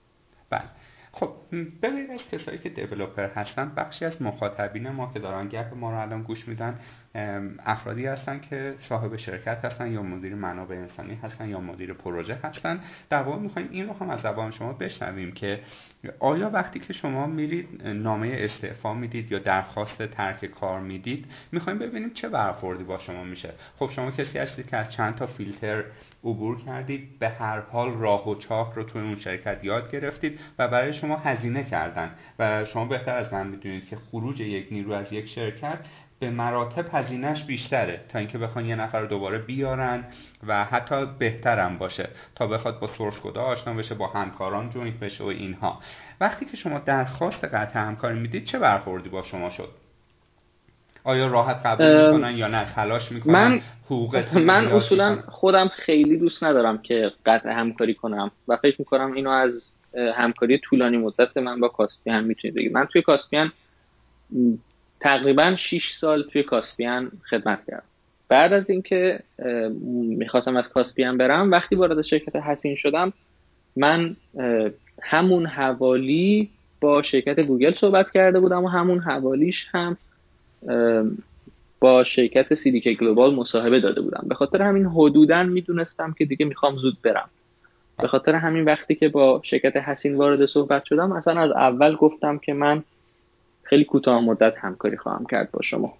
بله. 0.49 0.63
خب 1.11 1.29
ببینید 1.53 2.29
کسایی 2.31 2.57
که 2.57 2.69
دیولوپر 2.69 3.29
هستن 3.29 3.71
بخشی 3.77 4.05
از 4.05 4.21
مخاطبین 4.21 4.89
ما 4.89 5.11
که 5.13 5.19
دارن 5.19 5.47
گپ 5.47 5.73
ما 5.73 5.91
رو 5.91 5.99
الان 5.99 6.23
گوش 6.23 6.47
میدن 6.47 6.79
افرادی 7.65 8.05
هستن 8.05 8.39
که 8.39 8.75
صاحب 8.79 9.15
شرکت 9.15 9.65
هستن 9.65 9.91
یا 9.91 10.03
مدیر 10.03 10.35
منابع 10.35 10.75
انسانی 10.75 11.15
هستن 11.15 11.49
یا 11.49 11.59
مدیر 11.59 11.93
پروژه 11.93 12.37
هستن. 12.43 12.79
در 13.09 13.23
واقع 13.23 13.39
می‌خوایم 13.39 13.67
این 13.71 13.87
رو 13.87 13.93
هم 13.93 14.09
از 14.09 14.21
زبان 14.21 14.51
شما 14.51 14.73
بشنویم 14.73 15.31
که 15.31 15.59
آیا 16.19 16.49
وقتی 16.49 16.79
که 16.79 16.93
شما 16.93 17.27
میرید 17.27 17.87
نامه 17.87 18.31
استعفا 18.33 18.93
می‌دید 18.93 19.31
یا 19.31 19.39
درخواست 19.39 20.03
ترک 20.05 20.45
کار 20.45 20.79
می‌دید 20.79 21.25
می‌خوایم 21.51 21.79
ببینیم 21.79 22.13
چه 22.13 22.29
برخوردی 22.29 22.83
با 22.83 22.97
شما 22.97 23.23
میشه؟ 23.23 23.49
خب 23.79 23.89
شما 23.89 24.11
کسی 24.11 24.39
هستید 24.39 24.69
که 24.69 24.77
از 24.77 24.91
چند 24.91 25.15
تا 25.15 25.25
فیلتر 25.25 25.83
عبور 26.23 26.61
کردید 26.61 27.19
به 27.19 27.29
هر 27.29 27.59
حال 27.59 27.93
راه 27.93 28.29
و 28.29 28.35
چاه 28.35 28.75
رو 28.75 28.83
توی 28.83 29.01
اون 29.01 29.15
شرکت 29.15 29.63
یاد 29.63 29.91
گرفتید 29.91 30.39
و 30.59 30.67
برای 30.67 30.93
شما 30.93 31.17
هزینه 31.17 31.42
کردن. 31.63 32.11
و 32.39 32.65
شما 32.65 32.85
بهتر 32.85 33.15
از 33.15 33.33
من 33.33 33.47
می‌دونید 33.47 33.87
که 33.87 33.97
خروج 34.11 34.39
یک 34.39 34.67
نیرو 34.71 34.91
از 34.91 35.13
یک 35.13 35.27
شرکت 35.27 35.77
به 36.19 36.29
مراتب 36.29 36.85
هزینهش 36.93 37.43
بیشتره 37.43 38.01
تا 38.09 38.19
اینکه 38.19 38.37
بخوان 38.37 38.65
یه 38.65 38.75
نفر 38.75 38.99
رو 38.99 39.07
دوباره 39.07 39.37
بیارن 39.37 40.03
و 40.47 40.65
حتی 40.65 41.05
بهترم 41.19 41.77
باشه 41.77 42.09
تا 42.35 42.47
بخواد 42.47 42.79
با 42.79 42.87
source 42.87 43.15
code 43.23 43.37
آشنا 43.37 43.73
بشه 43.73 43.95
با 43.95 44.07
همکاران 44.07 44.69
joint 44.69 44.99
بشه 44.99 45.23
و 45.23 45.27
اینها. 45.27 45.79
وقتی 46.21 46.45
که 46.45 46.57
شما 46.57 46.79
درخواست 46.79 47.45
قطع 47.45 47.79
همکاری 47.79 48.19
می‌دید 48.19 48.45
چه 48.45 48.59
برخوردی 48.59 49.09
با 49.09 49.23
شما 49.23 49.49
شد؟ 49.49 49.69
آیا 51.03 51.27
راحت 51.27 51.65
قبول 51.65 52.05
می‌کنن 52.05 52.37
یا 52.37 52.47
نه؟ 52.47 52.65
تلاش 52.65 53.11
می‌کنن؟ 53.11 53.33
من 53.33 53.61
من 54.45 54.67
اصولا 54.67 55.21
خودم 55.27 55.67
خیلی 55.67 56.17
دوست 56.17 56.43
ندارم 56.43 56.77
که 56.77 57.11
قطع 57.25 57.49
همکاری 57.49 57.93
کنم 57.93 58.31
و 58.47 58.57
فکر 58.57 58.75
می‌کنم 58.79 59.11
اینو 59.11 59.29
از 59.29 59.71
همکاری 60.15 60.57
طولانی 60.57 60.97
مدت 60.97 61.37
من 61.37 61.59
با 61.59 61.67
کاسپیان 61.67 62.23
می‌تونید 62.23 62.55
بگید. 62.55 62.73
من 62.73 62.85
توی 62.85 63.01
کاسپیان 63.01 63.51
تقریبا 64.99 65.55
6 65.55 65.89
سال 65.89 66.23
توی 66.23 66.43
کاسپیان 66.43 67.11
خدمت 67.29 67.65
کردم. 67.67 67.83
بعد 68.29 68.53
از 68.53 68.69
اینکه 68.69 69.19
می‌خواستم 70.17 70.55
از 70.55 70.69
کاسپیان 70.69 71.17
برم 71.17 71.51
وقتی 71.51 71.75
وارد 71.75 72.01
شرکت 72.01 72.35
حسین 72.35 72.75
شدم 72.75 73.13
من 73.75 74.15
همون 75.01 75.45
حوالی 75.45 76.49
با 76.81 77.03
شرکت 77.03 77.39
گوگل 77.39 77.73
صحبت 77.73 78.11
کرده 78.11 78.39
بودم 78.39 78.63
و 78.63 78.67
همون 78.67 78.99
حوالیش 78.99 79.67
هم 79.71 79.97
با 81.79 82.03
شرکت 82.03 82.55
CDK 82.55 82.99
Global 82.99 83.35
مصاحبه 83.35 83.79
داده 83.79 84.01
بودم. 84.01 84.25
به 84.27 84.35
خاطر 84.35 84.61
همین 84.61 84.85
حدودا 84.85 85.43
می‌دونستم 85.43 86.15
که 86.17 86.25
دیگه 86.25 86.45
می‌خوام 86.45 86.77
زود 86.77 86.97
برم. 87.01 87.29
به 87.97 88.07
خاطر 88.07 88.35
همین 88.35 88.65
وقتی 88.65 88.95
که 88.95 89.09
با 89.09 89.41
شرکت 89.43 89.77
حسین 89.77 90.15
وارد 90.15 90.45
صحبت 90.45 90.85
شدم 90.85 91.11
اصلا 91.11 91.41
از 91.41 91.51
اول 91.51 91.95
گفتم 91.95 92.37
که 92.37 92.53
من 92.53 92.83
خیلی 93.63 93.83
کوتاه 93.83 94.21
مدت 94.21 94.53
همکاری 94.57 94.97
خواهم 94.97 95.25
کرد 95.25 95.51
با 95.51 95.61
شما. 95.61 95.93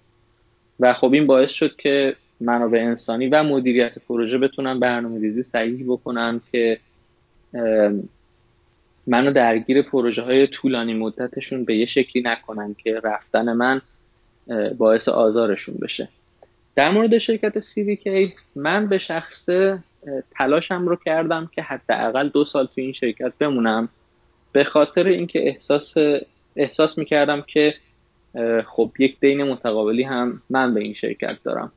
و 0.80 0.92
خب 0.92 1.12
این 1.12 1.26
باعث 1.26 1.50
شد 1.50 1.76
که 1.76 2.16
منابع 2.40 2.78
انسانی 2.78 3.28
و 3.28 3.42
مدیریت 3.42 3.98
پروژه 3.98 4.38
بتونن 4.38 4.80
برنامه 4.80 5.20
ریزی 5.20 5.42
صحیح 5.42 5.84
بکنن 5.88 6.40
که 6.52 6.78
منو 9.06 9.32
درگیر 9.32 9.82
پروژه 9.82 10.22
های 10.22 10.46
طولانی 10.46 10.94
مدتشون 10.94 11.64
به 11.64 11.76
یه 11.76 11.86
شکلی 11.86 12.22
نکنن 12.22 12.74
که 12.84 13.00
رفتن 13.04 13.52
من 13.52 13.80
باعث 14.78 15.08
آزارشون 15.08 15.74
بشه. 15.82 16.08
در 16.76 16.90
مورد 16.90 17.18
شرکت 17.18 17.60
CDK 17.60 18.32
من 18.56 18.86
به 18.86 18.98
شخص 18.98 19.48
تلاشم 20.30 20.88
رو 20.88 20.96
کردم 20.96 21.50
که 21.54 21.62
حداقل 21.62 22.28
دو 22.28 22.44
سال 22.44 22.66
تو 22.66 22.80
این 22.80 22.92
شرکت 22.92 23.32
بمونم. 23.38 23.88
به 24.52 24.64
خاطر 24.64 25.06
اینکه 25.06 25.48
احساس 25.48 25.94
احساس 26.56 26.98
می‌کردم 26.98 27.42
که 27.46 27.74
خب 28.66 28.90
یک 28.98 29.20
دین 29.20 29.42
متقابلی 29.42 30.02
هم 30.02 30.42
من 30.50 30.74
به 30.74 30.80
این 30.80 30.94
شرکت 30.94 31.42
دارم. 31.42 31.72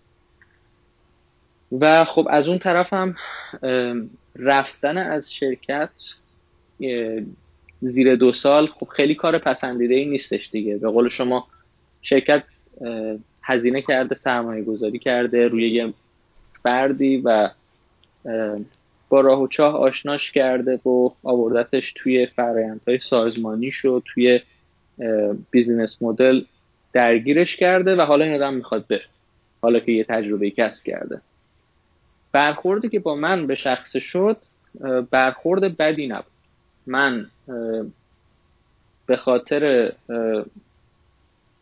و 1.72 2.06
خب 2.06 2.28
از 2.30 2.48
اون 2.48 2.60
طرفم 2.60 3.16
رفتن 4.36 4.98
از 4.98 5.34
شرکت 5.34 5.90
زیر 7.82 8.16
دو 8.16 8.34
سال 8.34 8.68
خب 8.68 8.88
خیلی 8.88 9.16
کار 9.16 9.38
پسندیده 9.38 9.96
ای 9.96 10.06
نیستش 10.06 10.50
دیگه. 10.52 10.78
به 10.78 10.90
قول 10.90 11.10
شما 11.10 11.48
شرکت 12.02 12.44
هزینه 13.42 13.82
کرده 13.82 14.16
سرمایه 14.16 14.64
گذاری 14.64 15.00
کرده 15.00 15.48
روی 15.48 15.70
یه 15.70 15.94
فردی 16.64 17.18
و 17.18 17.50
با 19.10 19.22
راه 19.22 19.42
و 19.42 19.48
چاه 19.48 19.76
آشناش 19.76 20.32
کرده 20.32 20.76
و 20.86 21.10
آوردتش 21.24 21.94
توی 21.96 22.26
فرایندهای 22.26 23.00
سازمانی 23.00 23.72
شد 23.72 24.04
توی 24.14 24.40
بیزینس 25.52 26.02
مدل 26.02 26.42
درگیرش 26.94 27.56
کرده 27.56 27.96
و 27.96 28.02
حالا 28.02 28.26
این 28.26 28.36
آدم 28.36 28.54
می‌خواد 28.54 28.88
بره. 28.88 29.06
حالا 29.62 29.80
که 29.80 29.92
یه 29.92 30.04
تجربه 30.04 30.52
کسب 30.52 30.84
کرده. 30.84 31.22
برخوردی 32.32 32.90
که 32.90 33.00
با 33.00 33.16
من 33.16 33.48
به 33.48 33.56
شخص 33.56 33.98
شد 33.98 34.38
برخورد 35.12 35.78
بدی 35.78 36.08
نبود. 36.08 36.32
من 36.88 37.28
به 39.06 39.18
خاطر 39.18 39.92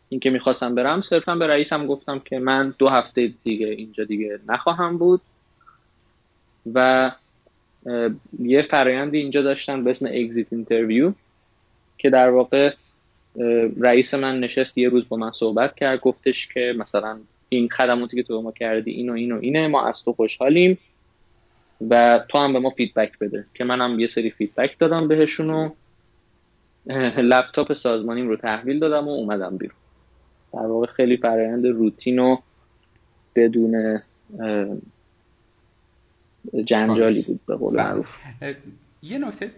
اینکه 0.09 0.29
می‌خواستم 0.29 0.75
برم 0.75 1.01
صرفا 1.01 1.35
به 1.35 1.47
رئیسم 1.47 1.87
گفتم 1.87 2.19
که 2.19 2.39
من 2.39 2.75
دو 2.77 2.89
هفته 2.89 3.33
دیگه 3.43 3.67
اینجا 3.67 4.03
دیگه 4.03 4.39
نخواهم 4.47 4.97
بود. 4.97 5.21
و 6.73 7.11
یه 8.39 8.61
فرایندی 8.61 9.17
اینجا 9.17 9.41
داشتن 9.41 9.83
به 9.83 9.91
اسم 9.91 10.05
exit 10.05 10.47
interview 10.51 11.13
که 11.97 12.09
در 12.09 12.29
واقع 12.29 12.73
رئیس 13.79 14.13
من 14.13 14.39
نشست 14.39 14.77
یه 14.77 14.89
روز 14.89 15.09
با 15.09 15.17
من 15.17 15.31
صحبت 15.31 15.75
کرد 15.75 15.99
گفتش 15.99 16.47
که 16.47 16.75
مثلا 16.77 17.19
این 17.49 17.69
خدماتی 17.69 18.17
که 18.17 18.23
تو 18.23 18.41
ما 18.41 18.51
کردی 18.51 18.91
اینو 18.91 19.13
اینو 19.13 19.39
اینه 19.41 19.67
ما 19.67 19.87
از 19.87 20.03
تو 20.03 20.13
خوشحالیم 20.13 20.77
و 21.89 22.23
تو 22.29 22.37
هم 22.37 22.53
به 22.53 22.59
ما 22.59 22.69
feedback 22.69 23.19
بده 23.19 23.45
که 23.53 23.63
منم 23.63 23.99
یه 23.99 24.07
سری 24.07 24.31
feedback 24.31 24.79
دادم 24.79 25.07
بهشون 25.07 25.49
و 25.49 25.69
لپتاپ 27.17 27.73
سازمانیم 27.73 28.27
رو 28.27 28.35
تحویل 28.35 28.79
دادم 28.79 29.07
و 29.07 29.11
اومدم 29.11 29.57
بیرون. 29.57 29.77
در 30.53 30.59
واقع 30.59 30.87
خیلی 30.87 31.17
فرایند 31.17 31.65
روتین 31.65 32.19
و 32.19 32.37
بدون 33.35 34.01
جنجالی 36.65 37.21
بود 37.21 37.39
به 37.47 37.55
قول 37.55 37.73
بله. 37.73 37.83
معروف. 37.83 38.07
یه 39.01 39.17
نکته 39.17 39.51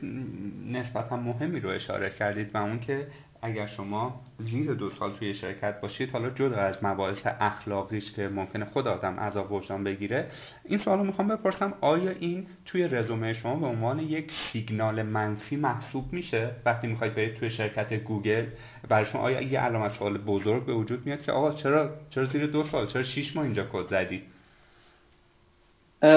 نسبتا 0.71 1.17
مهمی 1.17 1.60
رو 1.60 1.69
اشاره 1.69 2.10
کردید 2.10 2.56
و 2.56 2.58
اون 2.58 2.80
که 2.80 3.08
اگر 3.41 3.67
شما 3.67 4.21
زیر 4.39 4.73
دو 4.73 4.89
سال 4.89 5.13
توی 5.13 5.34
شرکت 5.34 5.82
باشید 5.82 6.12
حالا 6.12 6.30
جدا 6.30 6.56
از 6.56 6.84
مباحث 6.84 7.19
اخلاقیش 7.26 8.12
که 8.12 8.28
ممکنه 8.28 8.65
خود 8.65 8.88
آدم 8.88 9.19
عذاب 9.19 9.52
وجدان 9.52 9.84
بگیره 9.84 10.28
این 10.65 10.80
سوال 10.80 10.97
رو 10.97 11.04
می‌خوام 11.04 11.28
بپرسم 11.28 11.73
آیا 11.82 12.12
این 12.19 12.47
توی 12.65 12.88
رزومه 12.88 13.34
شما 13.34 13.56
به 13.56 13.65
عنوان 13.65 14.00
یک 14.00 14.32
سیگنال 14.52 15.04
منفی 15.04 15.56
محسوب 15.56 16.13
میشه؟ 16.13 16.52
وقتی 16.65 16.88
می‌خواید 16.88 17.15
برید 17.15 17.36
توی 17.36 17.50
شرکت 17.50 17.93
گوگل 17.93 18.45
برای 18.89 19.06
شما 19.06 19.21
آیا 19.21 19.41
یه 19.41 19.60
علامت 19.60 19.93
سوال 19.93 20.17
بزرگ 20.17 20.65
به 20.65 20.73
وجود 20.73 21.06
میاد 21.06 21.21
که 21.21 21.32
آقا 21.32 21.52
چرا 21.52 21.89
چرا 22.10 22.26
زیر 22.26 22.45
دو 22.45 22.63
سال 22.63 22.88
چرا 22.88 23.04
شیش 23.04 23.36
ماه 23.36 23.45
اینجا 23.45 23.65
کد 23.71 23.88
زدی؟ 23.89 24.23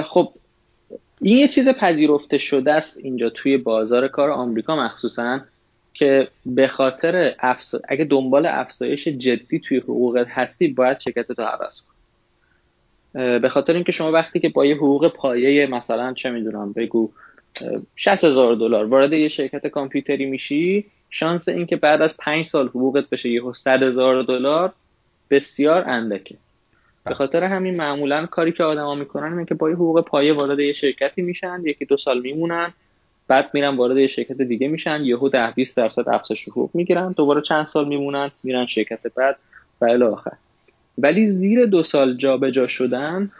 خب 0.03 0.33
این 1.21 1.39
یه 1.39 1.49
چیز 1.49 1.69
پذیرفته 1.69 2.39
شده 2.39 2.73
است 2.73 2.99
اینجا 2.99 3.31
توی 3.31 3.57
بازار 3.57 4.09
کار 4.09 4.31
آمریکا 4.31 4.77
مخصوصا 4.77 5.41
که 5.95 6.29
به 6.47 6.69
خاطر 6.69 7.35
افز... 7.39 7.75
اگه 7.89 8.05
دنبال 8.05 8.47
افزایش 8.47 9.09
جدی 9.09 9.59
توی 9.59 9.79
حقوقت 9.79 10.27
هستی 10.29 10.69
باید 10.69 10.99
شرکت 10.99 11.31
رو 11.31 11.45
عوض 11.45 11.83
کن. 11.83 11.95
به 13.39 13.49
خاطر 13.49 13.73
اینکه 13.73 13.93
شما 13.93 14.13
وقتی 14.13 14.41
که 14.41 14.49
با 14.49 14.67
یه 14.67 14.75
حقوق 14.75 15.09
پایه 15.09 15.67
مثلا 15.67 16.13
چه 16.13 16.31
می‌دونم 16.31 16.73
بگو 16.73 17.11
60 17.97 18.25
هزار 18.25 18.55
دلار 18.55 18.85
وارد 18.85 19.13
یه 19.13 19.29
شرکت 19.29 19.67
کامپیوتری 19.67 20.27
میشی 20.27 20.85
شانس 21.11 21.49
اینکه 21.49 21.77
بعد 21.77 22.03
از 22.03 22.17
5 22.17 22.47
سال 22.47 22.69
حقوقت 22.69 23.11
بشه 23.11 23.29
یه 23.29 23.43
100 23.53 23.83
هزار 23.83 24.23
دلار 24.23 24.73
بسیار 25.31 25.85
اندکه. 25.87 26.37
به 27.05 27.15
خاطر 27.15 27.45
همین 27.45 27.77
معمولا 27.77 28.27
کاری 28.27 28.53
که 28.53 28.65
آدما 28.65 28.95
می‌کنن 28.95 29.33
اینه 29.33 29.45
که 29.45 29.55
با 29.55 29.69
حقوق 29.69 30.01
پایه 30.01 30.33
وارد 30.33 30.61
یه 30.61 30.73
شرکتی 30.73 31.23
میشن 31.23 31.63
یکی 31.65 31.85
دو 31.85 31.97
سال 31.97 32.21
میمونن 32.21 32.73
بعد 33.29 33.51
میرن 33.55 33.77
وارد 33.77 33.97
یه 33.97 34.07
شرکت 34.07 34.43
دیگه 34.43 34.69
میشن 34.69 35.01
یهو 35.03 35.29
10 35.29 35.51
20 35.51 35.77
درصد 35.77 36.09
افزایش 36.09 36.49
حقوق 36.49 36.71
می‌گیرن 36.75 37.13
دوباره 37.13 37.43
چند 37.43 37.67
سال 37.67 37.89
میمونن 37.89 38.31
میرن 38.43 38.67
شرکت 38.67 39.01
بعد 39.17 39.37
و 39.81 39.85
الی 39.85 40.05
آخر. 40.05 40.33
ولی 40.99 41.31
زیر 41.31 41.67
دو 41.67 41.83
سال 41.83 42.17
جابجا 42.17 42.51
جا 42.51 42.67
شدن 42.67 43.31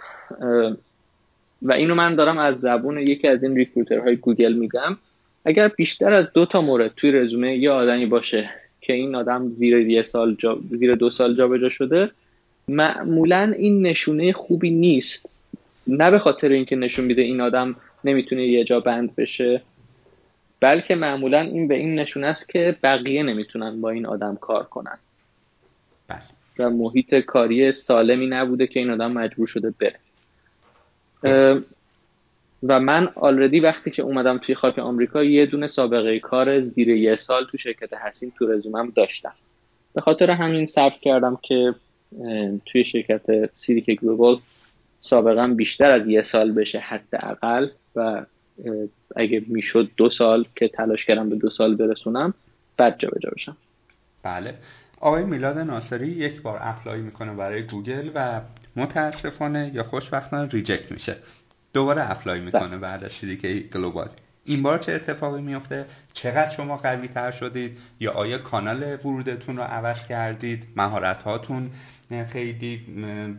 و 1.63 1.73
اینو 1.73 1.95
من 1.95 2.15
دارم 2.15 2.39
از 2.39 2.61
زبون 2.61 2.99
یکی 2.99 3.29
از 3.29 3.43
این 3.43 3.57
ریکروترهای 3.57 4.17
گوگل 4.17 4.53
میگم 4.53 4.97
اگر 5.45 5.69
بیشتر 5.69 6.13
از 6.13 6.33
دو 6.33 6.47
تا 6.47 6.61
مورد 6.61 6.93
توی 6.97 7.13
رزومه 7.13 7.57
یه 7.57 7.71
آدمی 7.71 8.07
باشه 8.07 8.51
که 8.81 8.93
این 8.93 9.15
آدم 9.15 9.49
زیر 9.49 9.79
یه 9.79 10.03
سال 10.03 10.35
جا... 10.35 10.59
زیر 10.71 10.95
دو 10.95 11.11
سال 11.11 11.37
جابجا 11.37 11.69
شده 11.69 12.11
معمولا 12.71 13.55
این 13.59 13.87
نشونه 13.87 14.33
خوبی 14.33 14.71
نیست. 14.71 15.29
نه 15.87 16.11
به 16.11 16.19
خاطر 16.19 16.49
اینکه 16.49 16.77
نشون 16.77 17.05
میده 17.05 17.23
این 17.23 17.41
آدم 17.41 17.77
نمی‌تونه 18.05 18.47
یه 18.47 18.65
جا 18.65 18.81
بند 18.81 19.17
بشه 19.17 19.63
بلکه 20.61 20.95
معمولا 20.95 21.41
این 21.41 21.69
به 21.69 21.75
این 21.75 21.95
نشونه 21.95 22.27
است 22.27 22.49
که 22.49 22.77
بقیه 22.83 23.23
نمی‌تونن 23.23 23.81
با 23.81 23.91
این 23.91 24.07
آدم 24.07 24.37
کار 24.37 24.65
کنن. 24.65 24.99
بله. 26.09 26.23
و 26.59 26.71
محیط 26.71 27.15
کاری 27.15 27.73
سالمی 27.73 28.27
نبوده 28.27 28.67
که 28.67 28.81
این 28.81 28.91
آدم 28.91 29.13
مجبور 29.13 29.47
شده 29.47 29.75
بره. 29.81 29.99
و 32.63 32.81
من 32.81 33.09
already 33.15 33.61
وقتی 33.61 33.91
که 33.91 34.03
اومدم 34.03 34.39
توی 34.39 34.55
خاک 34.55 34.79
آمریکا 34.79 35.25
یه 35.25 35.47
دونه 35.47 35.67
سابقه 35.67 36.19
کار 36.19 36.61
زیر 36.61 36.89
یه 36.89 37.17
سال 37.17 37.45
تو 37.45 37.59
شرکت 37.59 37.95
حسین 37.95 38.33
تو 38.39 38.47
رزومم 38.47 38.91
داشتم. 38.91 39.33
به 39.95 40.01
خاطر 40.01 40.31
همین 40.31 40.67
ثبت 40.67 41.01
کردم 41.01 41.39
که 41.43 41.75
توی 42.67 42.85
شرکت 42.85 43.55
CDK 43.55 44.01
Global 44.01 44.39
سابقا 45.01 45.55
بیشتر 45.57 45.91
از 45.91 46.07
یه 46.07 46.23
سال 46.23 46.53
بشه 46.53 46.79
حداقل 46.79 47.69
و 47.97 48.27
اگه 49.17 49.43
می‌شد 49.47 49.91
دو 49.97 50.11
سال 50.11 50.45
که 50.57 50.69
تلاش 50.69 51.07
کردم 51.07 51.29
به 51.29 51.37
دو 51.37 51.51
سال 51.51 51.75
برسونم 51.75 52.35
بعد 52.77 52.99
جابجا 52.99 53.31
بشم. 53.37 53.57
بله. 54.23 54.55
آقای 55.01 55.25
میلاد 55.25 55.59
ناصری 55.59 56.09
یک 56.09 56.43
بار 56.43 56.59
اپلای 56.63 57.01
می‌کنه 57.01 57.35
برای 57.35 57.63
گوگل 57.63 58.11
و 58.15 58.41
متاسفانه 58.77 59.71
یا 59.75 59.83
خوشبختانه 59.83 60.49
reject 60.49 60.93
میشه. 60.93 61.17
دوباره 61.73 62.11
apply 62.11 62.41
می‌کنه 62.41 62.69
بله. 62.69 62.79
بعد 62.79 63.05
از 63.05 63.11
CDK 63.43 63.65
Global. 63.75 64.09
این 64.45 64.63
بار 64.63 64.79
چه 64.79 64.93
اتفاقی 64.93 65.43
میفته 65.43 65.87
چقدر 66.13 66.51
شما 66.51 66.77
قوی 66.77 67.09
تر 67.09 67.31
شدید؟ 67.31 67.79
یا 68.01 68.13
آیا 68.13 68.39
کانال 68.39 68.83
ورودتون 69.05 69.57
رو 69.57 69.63
عوض 69.63 70.07
کردید؟ 70.09 70.67
مهارت 70.77 71.23
هاتون 71.23 71.71
خیلی 72.33 72.81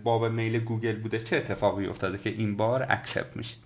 باب 0.03 0.25
میل 0.25 0.59
گوگل 0.59 0.95
بوده. 0.95 1.19
چه 1.19 1.37
اتفاقی 1.37 1.87
افتاده 1.87 2.17
که 2.17 2.29
این 2.29 2.57
بار 2.57 2.87
accept 2.89 3.37
میشید؟ 3.37 3.57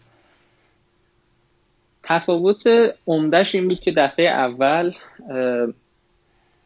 تفاوت 2.03 2.63
عمدهش 3.07 3.55
این 3.55 3.67
بود 3.67 3.79
که 3.79 3.91
دفعه 3.91 4.25
اول 4.25 4.93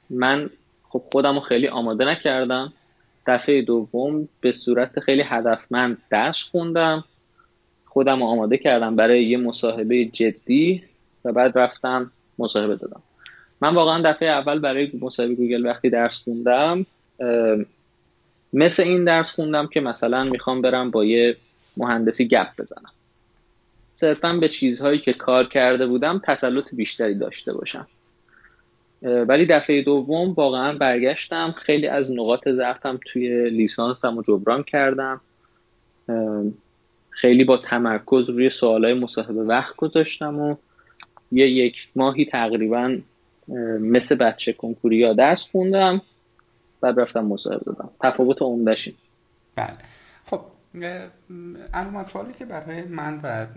من 0.10 0.50
خب 0.90 1.04
خودم 1.12 1.36
رو 1.36 1.40
خیلی 1.40 1.68
آماده 1.68 2.06
نکردم. 2.06 2.74
دفعه 3.28 3.62
دوم 3.62 4.30
به 4.42 4.52
صورت 4.52 5.00
خیلی 5.00 5.22
هدفمند 5.22 5.98
درس 6.10 6.44
خوندم. 6.52 7.04
خودم 7.90 8.20
رو 8.20 8.26
آماده 8.26 8.58
کردم 8.58 8.96
برای 8.96 9.26
یه 9.26 9.38
مصاحبه 9.38 10.06
جدی 10.06 10.84
و 11.26 11.32
بعد 11.32 11.58
رفتم 11.58 12.12
مصاحبه 12.40 12.76
دادم. 12.76 13.02
من 13.62 13.76
واقعا 13.76 14.12
دفعه 14.12 14.30
اول 14.30 14.60
برای 14.60 14.92
مصاحبه 15.02 15.36
گوگل 15.36 15.66
وقتی 15.66 15.90
درس 15.90 16.24
خوندم 16.24 16.86
مثل 18.54 18.84
این 18.84 19.04
درس 19.04 19.32
خوندم 19.32 19.68
که 19.68 19.82
مثلا 19.82 20.24
می‌خوام 20.24 20.62
برم 20.62 20.92
با 20.92 21.06
یه 21.06 21.38
مهندسی 21.78 22.28
گپ 22.28 22.48
بزنم. 22.58 22.92
صرفا 23.94 24.34
به 24.34 24.50
چیزهایی 24.50 25.00
که 25.00 25.14
کار 25.14 25.48
کرده 25.48 25.88
بودم 25.88 26.22
تسلط 26.26 26.76
بیشتری 26.76 27.16
داشته 27.16 27.54
باشم. 27.54 27.88
ولی 29.02 29.46
دفعه 29.46 29.82
دوم 29.82 30.34
واقعا 30.34 30.74
برگشتم 30.74 31.56
خیلی 31.58 31.88
از 31.88 32.12
نقاط 32.12 32.48
ضعفم 32.50 33.00
توی 33.06 33.50
لیسانسم 33.50 34.18
و 34.18 34.22
جبران 34.22 34.64
کردم. 34.64 35.22
خیلی 37.22 37.44
با 37.44 37.58
تمرکز 37.58 38.30
روی 38.30 38.50
سوالای 38.50 38.94
مصاحبه 38.94 39.44
وقت 39.44 39.76
گذاشتم 39.76 40.40
و 40.40 40.56
یه 41.32 41.50
یک 41.50 41.76
ماهی 41.96 42.26
تقریبا 42.26 42.98
مثل 43.80 44.16
بچه 44.16 44.54
کنکوری 44.54 44.98
یا 44.98 45.14
درس 45.14 45.48
خوندم 45.52 46.02
بعد 46.82 47.00
رفتم 47.00 47.26
مصاحبه 47.26 47.66
دادم. 47.66 47.90
تفاوت 48.02 48.42
عمدهش 48.42 48.90
بله. 49.56 49.78
علامت 51.74 52.38
که 52.38 52.46
برای 52.46 52.82
من 52.82 53.20
و 53.24 53.48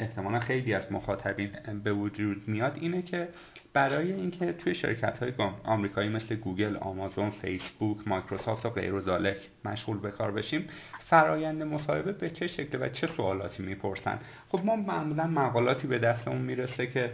احتمالا 0.00 0.40
خیلی 0.40 0.74
از 0.74 0.92
مخاطبین 0.92 1.50
به 1.84 1.92
وجود 1.92 2.48
میاد 2.48 2.76
اینه 2.80 3.02
که 3.02 3.28
برای 3.72 4.12
اینکه 4.12 4.52
توی 4.52 4.74
شرکت 4.74 5.18
های 5.18 5.32
آمریکایی 5.64 6.08
مثل 6.08 6.34
گوگل، 6.34 6.76
آمازون، 6.76 7.30
فیسبوک، 7.30 8.08
مایکروسافت 8.08 8.66
و 8.66 8.70
غیر 8.70 9.00
ذالک 9.00 9.36
مشغول 9.64 9.98
به 9.98 10.10
کار 10.10 10.30
بشیم 10.30 10.68
فرایند 11.06 11.62
مصاحبه 11.62 12.12
به 12.12 12.30
چه 12.30 12.46
شکل 12.46 12.78
و 12.80 12.88
چه 12.88 13.06
سوالاتی 13.06 13.62
می‌پرسن؟ 13.62 14.18
خب 14.48 14.64
ما 14.64 14.76
معمولا 14.76 15.26
مقالاتی 15.26 15.86
به 15.86 15.98
دستمون 15.98 16.40
می‌رسه 16.40 16.86
که 16.86 17.12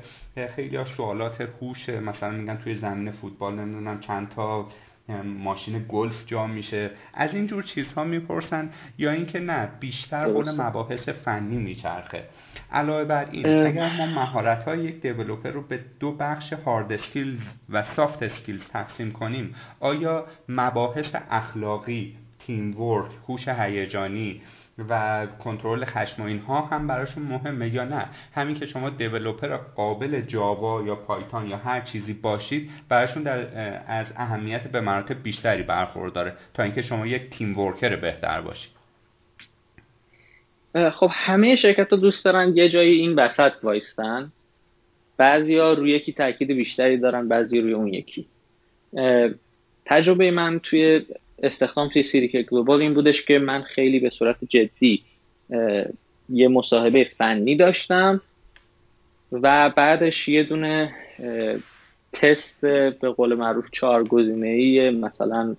خیلی 0.57 0.77
از 0.77 0.88
سوالات 0.88 1.40
هوش 1.40 1.88
مثلا 1.88 2.31
میگن 2.31 2.57
توی 2.57 2.75
زمین 2.75 3.12
فوتبال 3.12 3.55
نمی‌دونم 3.55 4.01
چند 4.01 4.29
تا 4.29 4.68
ماشین 5.23 5.85
گلف 5.88 6.27
جا 6.27 6.46
میشه. 6.46 6.90
از 7.14 7.35
این 7.35 7.46
جور 7.46 7.62
چیزها 7.62 8.05
می‌پرسن 8.05 8.70
یا 8.99 9.11
اینکه 9.11 9.40
نه 9.40 9.68
بیشتر 9.81 10.25
حول 10.25 10.51
مباحث 10.59 11.09
فنی 11.09 11.57
میچرخه. 11.57 12.25
علاوه 12.73 13.05
بر 13.05 13.29
این 13.31 13.66
اگر 13.66 13.96
ما 13.96 14.07
مهارت 14.07 14.62
های 14.62 14.79
یک 14.79 15.01
developer 15.01 15.51
رو 15.51 15.62
به 15.62 15.81
دو 16.01 16.12
بخش 16.12 16.53
hard 16.53 16.92
skill 16.92 17.38
و 17.70 17.83
soft 17.83 18.23
skill 18.23 18.61
تقسیم 18.68 19.11
کنیم 19.11 19.55
آیا 19.81 20.27
مباحث 20.49 21.14
اخلاقی 21.31 22.16
teamwork 22.38 23.11
هوش 23.29 23.49
هیجانی 23.49 24.40
و 24.88 25.26
کنترل 25.44 25.85
خشم 25.85 26.22
و 26.22 26.26
اینها 26.26 26.61
هم 26.61 26.87
براشون 26.87 27.22
مهمه 27.22 27.74
یا 27.74 27.85
نه. 27.85 28.06
همین 28.35 28.54
که 28.54 28.66
شما 28.66 28.90
developer 28.90 29.57
قابل 29.56 30.20
جاوا 30.20 30.83
یا 30.83 30.94
پایتون 30.94 31.46
یا 31.46 31.56
هر 31.56 31.80
چیزی 31.80 32.12
باشید 32.12 32.70
براشون 32.88 33.22
در 33.22 33.38
از 33.87 34.06
اهمیت 34.16 34.68
به 34.68 34.80
مراتب 34.80 35.22
بیشتری 35.22 35.62
برخورداره 35.62 36.33
تا 36.54 36.62
اینکه 36.62 36.83
شما 36.83 37.06
یک 37.06 37.30
team 37.31 37.59
worker 37.59 37.96
بهتر 37.96 38.40
باشید. 38.40 38.80
خب 40.92 41.11
همه 41.12 41.56
شرکت 41.56 41.90
ها 41.90 41.96
دوست 41.96 42.24
دارن 42.24 42.56
یه 42.56 42.68
جایی 42.68 43.00
این 43.00 43.14
وسط 43.14 43.52
وایستن. 43.62 44.33
ها 45.18 45.72
روی 45.72 45.90
یکی 45.90 46.12
تاکید 46.12 46.48
بیشتری 46.48 46.98
دارن 46.98 47.28
بعضی 47.28 47.61
روی 47.61 47.72
اون 47.72 47.88
یکی. 47.88 48.26
تجربه 49.85 50.30
من 50.30 50.59
توی 50.59 51.06
استخدام 51.42 51.88
توی 51.88 52.03
سیریک 52.03 52.37
گلوبال 52.37 52.81
این 52.81 52.94
بودش 52.94 53.22
که 53.24 53.38
من 53.38 53.62
خیلی 53.62 53.98
به 54.00 54.11
صورت 54.11 54.37
جدی 54.48 55.03
یه 56.29 56.48
مصاحبه 56.48 57.05
فنی 57.05 57.57
داشتم 57.57 58.20
و 59.33 59.70
بعدش 59.70 60.29
یه 60.29 60.44
دونه 60.44 60.94
تست 62.12 62.61
به 62.61 63.11
قول 63.16 63.35
معروف 63.35 63.64
چهار 63.72 64.05
گزینه 64.05 64.48
ای 64.48 64.90
مثلا 64.90 65.57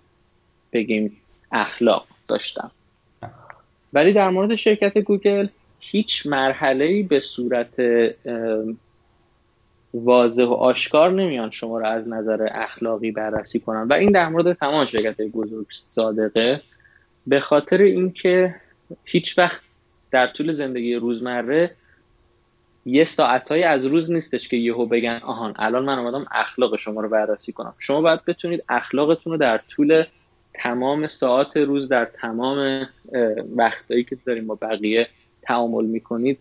بگیم 0.74 1.17
اخلاق 1.52 2.08
داشتم. 2.28 2.72
ولی 3.94 4.13
در 4.13 4.30
مورد 4.30 4.56
شرکت 4.56 4.98
گوگل 4.98 5.48
هیچ 5.80 6.26
مرحله 6.26 7.04
به 7.04 7.20
صورت 7.20 7.74
واضح 9.94 10.44
و 10.44 10.54
آشکار 10.54 11.12
نمیان 11.12 11.50
شما 11.50 11.80
رو 11.80 11.86
از 11.86 12.08
نظر 12.08 12.48
اخلاقی 12.52 13.12
بررسی 13.12 13.60
کنن. 13.60 13.88
و 13.88 13.94
این 13.94 14.12
در 14.12 14.30
مورد 14.30 14.54
تمام 14.54 14.86
شرکت 14.86 15.22
بزرگ 15.22 15.66
صادقه. 15.72 16.62
به 17.28 17.40
خاطر 17.40 17.78
اینکه 17.78 18.56
هیچ 19.06 19.38
وقت 19.38 19.62
در 20.12 20.28
طول 20.28 20.52
زندگی 20.52 20.96
روزمره 20.96 21.72
یه 22.86 23.06
ساعتهایی 23.06 23.64
از 23.64 23.86
روز 23.86 24.12
نیستش 24.12 24.48
که 24.48 24.58
یهو 24.58 24.86
بگن 24.86 25.20
آهان 25.24 25.54
الان 25.56 25.86
من 25.86 26.00
آمدم 26.00 26.26
اخلاق 26.32 26.78
شما 26.78 27.02
رو 27.02 27.10
بررسی 27.10 27.52
کنم. 27.52 27.74
شما 27.80 28.02
باید 28.02 28.26
بتونید 28.26 28.64
اخلاقتون 28.70 29.34
رو 29.34 29.40
در 29.40 29.58
طول 29.70 30.04
تمام 30.54 31.08
ساعت 31.08 31.58
روز 31.58 31.90
در 31.90 32.06
تمام 32.06 32.88
وقتهایی 33.56 34.04
که 34.04 34.18
داریم 34.26 34.48
با 34.48 34.58
بقیه 34.62 35.08
تعامل 35.42 35.86
می‌کنید 35.86 36.40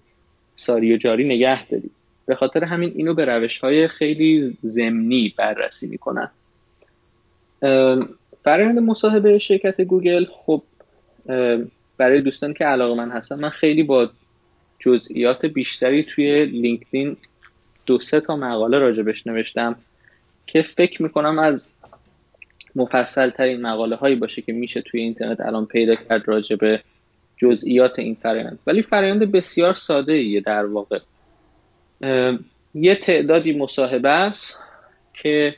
ساری 0.55 0.95
و 0.95 0.97
جاری 0.97 1.25
نگه 1.25 1.67
دارید. 1.69 1.93
به 2.31 2.37
خاطر 2.37 2.65
همین 2.65 2.93
اینو 2.95 3.15
به 3.15 3.25
روش 3.25 3.59
های 3.59 3.89
خیلی 3.89 4.57
زمینی 4.63 5.35
بررسی 5.37 5.87
می‌کنن. 5.87 6.31
فرآیند 8.45 8.79
مصاحبه 8.79 9.39
شرکت 9.39 9.81
گوگل 9.81 10.25
خب 10.25 10.63
برای 11.99 12.21
دوستان 12.21 12.55
که 12.55 12.65
علاقه 12.65 12.95
من 12.95 13.11
هستن 13.11 13.35
من 13.35 13.51
خیلی 13.51 13.83
با 13.83 14.11
جزئیات 14.79 15.47
بیشتری 15.47 16.03
توی 16.03 16.45
لینکدین 16.45 17.17
دو 17.87 18.01
سه 18.01 18.21
تا 18.21 18.37
مقاله 18.37 18.79
راجبش 18.79 19.27
نوشتم 19.27 19.77
که 20.47 20.63
فکر 20.63 21.03
می‌کنم 21.03 21.39
از 21.39 21.67
مفصل 22.77 23.31
ترین 23.31 23.63
مقاله 23.63 23.97
هایی 23.97 24.15
باشه 24.15 24.43
که 24.43 24.53
میشه 24.53 24.81
توی 24.81 25.01
اینترنت 25.01 25.41
الان 25.41 25.67
پیدا 25.67 25.95
کرد 25.95 26.29
راجب 26.29 26.81
جزئیات 27.37 27.99
این 27.99 28.17
فرایند. 28.23 28.59
ولی 28.67 28.83
فرایند 28.83 29.33
بسیار 29.33 29.75
ساده 29.75 30.13
ایه 30.13 30.41
در 30.41 30.67
واقع. 30.67 30.99
یه 32.75 32.95
تعدادی 32.95 33.59
مصاحبه 33.59 34.09
است 34.09 34.59
که 35.15 35.57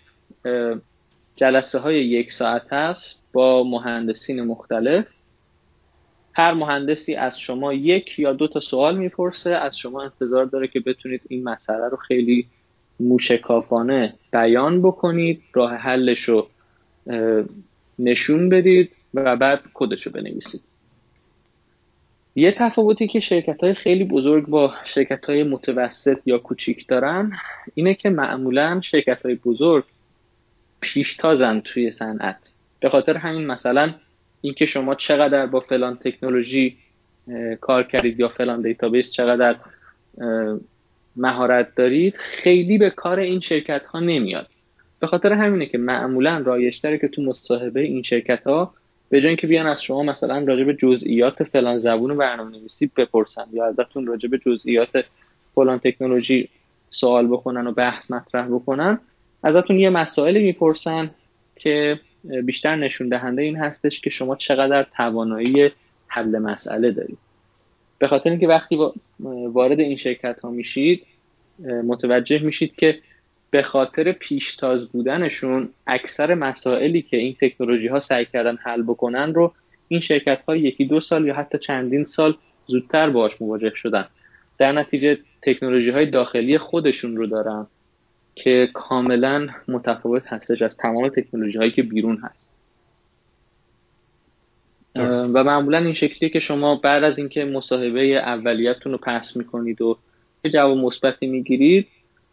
جلسه 1.37 1.79
های 1.79 2.05
یک 2.05 2.33
ساعت 2.33 2.73
است 2.73 3.19
با 3.33 3.65
مهندسین 3.65 4.43
مختلف. 4.43 5.07
هر 6.35 6.55
مهندسی 6.55 7.15
از 7.15 7.41
شما 7.41 7.73
یک 7.73 8.19
یا 8.19 8.33
دو 8.33 8.49
تا 8.49 8.61
سوال 8.61 8.99
می‌پرسه 8.99 9.51
از 9.51 9.79
شما 9.79 10.03
انتظار 10.03 10.45
داره 10.45 10.69
که 10.69 10.81
بتونید 10.81 11.21
این 11.29 11.45
مسئله 11.45 11.89
رو 11.89 11.97
خیلی 11.97 12.47
موشکافانه 13.01 14.15
بیان 14.33 14.83
بکنید 14.83 15.43
راه 15.53 15.75
حلش 15.75 16.21
رو 16.21 16.49
نشون 17.99 18.49
بدید 18.49 18.93
و 19.15 19.37
بعد 19.37 19.61
کدش 19.75 20.07
رو 20.07 20.13
بنویسید. 20.13 20.61
یه 22.35 22.53
تفاوتی 22.53 23.09
که 23.09 23.21
شرکت 23.21 23.65
های 23.65 23.75
خیلی 23.75 24.05
بزرگ 24.05 24.47
با 24.47 24.75
شرکت 24.85 25.27
های 25.27 25.43
متوسط 25.43 26.23
یا 26.27 26.39
کوچیک 26.39 26.87
دارن 26.89 27.33
اینه 27.75 27.95
که 27.95 28.11
معمولا 28.11 28.81
شرکت 28.81 29.23
های 29.23 29.35
بزرگ 29.35 29.85
پیشتازن 30.81 31.61
توی 31.61 31.91
صنعت. 31.91 32.51
به 32.81 32.89
خاطر 32.89 33.17
همین 33.17 33.47
مثلا 33.47 33.95
اینکه 34.41 34.67
شما 34.67 34.95
چقدر 34.95 35.47
با 35.47 35.61
فلان 35.61 35.97
تکنولوژی 35.97 36.77
کار 37.61 37.83
کردید 37.83 38.21
یا 38.21 38.29
فلان 38.29 38.63
database 38.63 39.13
چقدر 39.13 39.57
مهارت 41.17 41.75
دارید 41.75 42.15
خیلی 42.17 42.79
به 42.79 42.91
کار 42.91 43.19
این 43.19 43.41
شرکت 43.41 43.87
ها 43.87 44.01
نمیاد. 44.01 44.47
به 45.01 45.07
خاطر 45.07 45.33
همینه 45.33 45.67
که 45.67 45.79
معمولا 45.79 46.43
رایشتره 46.47 46.99
که 46.99 47.09
تو 47.09 47.23
مصاحبه 47.23 47.81
این 47.81 48.03
شرکت 48.03 48.43
ها 48.47 48.75
به 49.13 49.21
جای 49.21 49.29
اینکه 49.29 49.47
بیان 49.47 49.67
از 49.67 49.83
شما 49.83 50.03
مثلا 50.03 50.39
راجع 50.39 50.65
به 50.65 50.75
جزئیات 50.75 51.43
فلان 51.43 51.79
زبون 51.79 52.17
برنامه 52.17 52.59
نویسی 52.59 52.91
بپرسن 52.97 53.45
یا 53.53 53.67
ازتون 53.67 54.07
راجع 54.07 54.29
به 54.29 54.39
جزئیات 54.39 55.05
فلان 55.55 55.79
تکنولوژی 55.79 56.49
سوال 56.91 57.27
بکنن 57.27 57.67
و 57.67 57.73
بحث 57.73 58.11
مطرح 58.11 58.47
بکنن 58.47 58.99
ازتون 59.43 59.79
یه 59.79 59.91
مسائلی 59.91 60.43
می‌پرسن 60.43 61.11
که 61.57 62.01
بیشتر 62.45 62.77
نشون 62.77 63.09
دهنده 63.09 63.43
این 63.43 63.57
هستش 63.57 64.01
که 64.01 64.11
شما 64.11 64.37
چقدر 64.37 64.87
توانایی 64.97 65.71
حل 66.07 66.39
مسئله 66.39 66.91
دارید. 66.91 67.19
به 67.99 68.09
خاطر 68.09 68.31
اینکه 68.31 68.49
وقتی 68.49 68.79
وارد 69.53 69.81
این 69.81 69.97
شرکت 69.97 70.41
ها 70.41 70.51
میشید 70.51 71.07
متوجه 71.85 72.39
میشید 72.39 72.75
که 72.77 72.99
به 73.53 73.63
خاطر 73.63 74.13
پیشتاز 74.13 74.89
بودنشون 74.89 75.69
اکثر 75.87 76.35
مسائلی 76.35 77.03
که 77.03 77.17
این 77.17 77.37
تکنولوژی 77.41 77.87
ها 77.87 78.01
سعی 78.01 78.25
کردن 78.25 78.57
حل 78.57 78.83
بکنن 78.83 79.35
رو 79.35 79.53
این 79.89 80.01
شرکت 80.01 80.43
ها 80.49 80.57
یکی 80.57 80.85
دو 80.85 81.01
سال 81.01 81.27
یا 81.27 81.35
حتی 81.35 81.59
چندین 81.59 82.05
سال 82.05 82.35
زودتر 82.67 83.11
باش 83.11 83.43
مواجه 83.43 83.73
شدن. 83.75 84.05
در 84.59 84.73
نتیجه 84.73 85.19
تکنولوژی 85.43 85.91
های 85.91 86.07
داخلی 86.07 86.59
خودشون 86.59 87.17
رو 87.17 87.27
دارن 87.27 87.67
که 88.35 88.69
کاملا 88.75 89.49
متفاوت 89.69 90.27
هستش 90.27 90.63
از 90.63 90.77
تمام 90.77 91.09
تکنولوژی 91.09 91.59
هایی 91.59 91.71
که 91.71 91.83
بیرون 91.83 92.17
هست. 92.17 92.49
و 95.35 95.45
معمولا 95.45 95.79
این 95.79 95.95
شکلیه 95.95 96.31
که 96.31 96.41
شما 96.41 96.77
بعد 96.77 97.05
از 97.05 97.19
اینکه 97.19 97.45
مصاحبه 97.45 98.17
اولیتتون 98.17 98.93
رو 98.93 98.99
پس 98.99 99.37
می‌کنید 99.37 99.83
و 99.83 99.99
جواب 100.53 100.79
مثبتی 100.79 101.27
می‌گیرید 101.27 101.87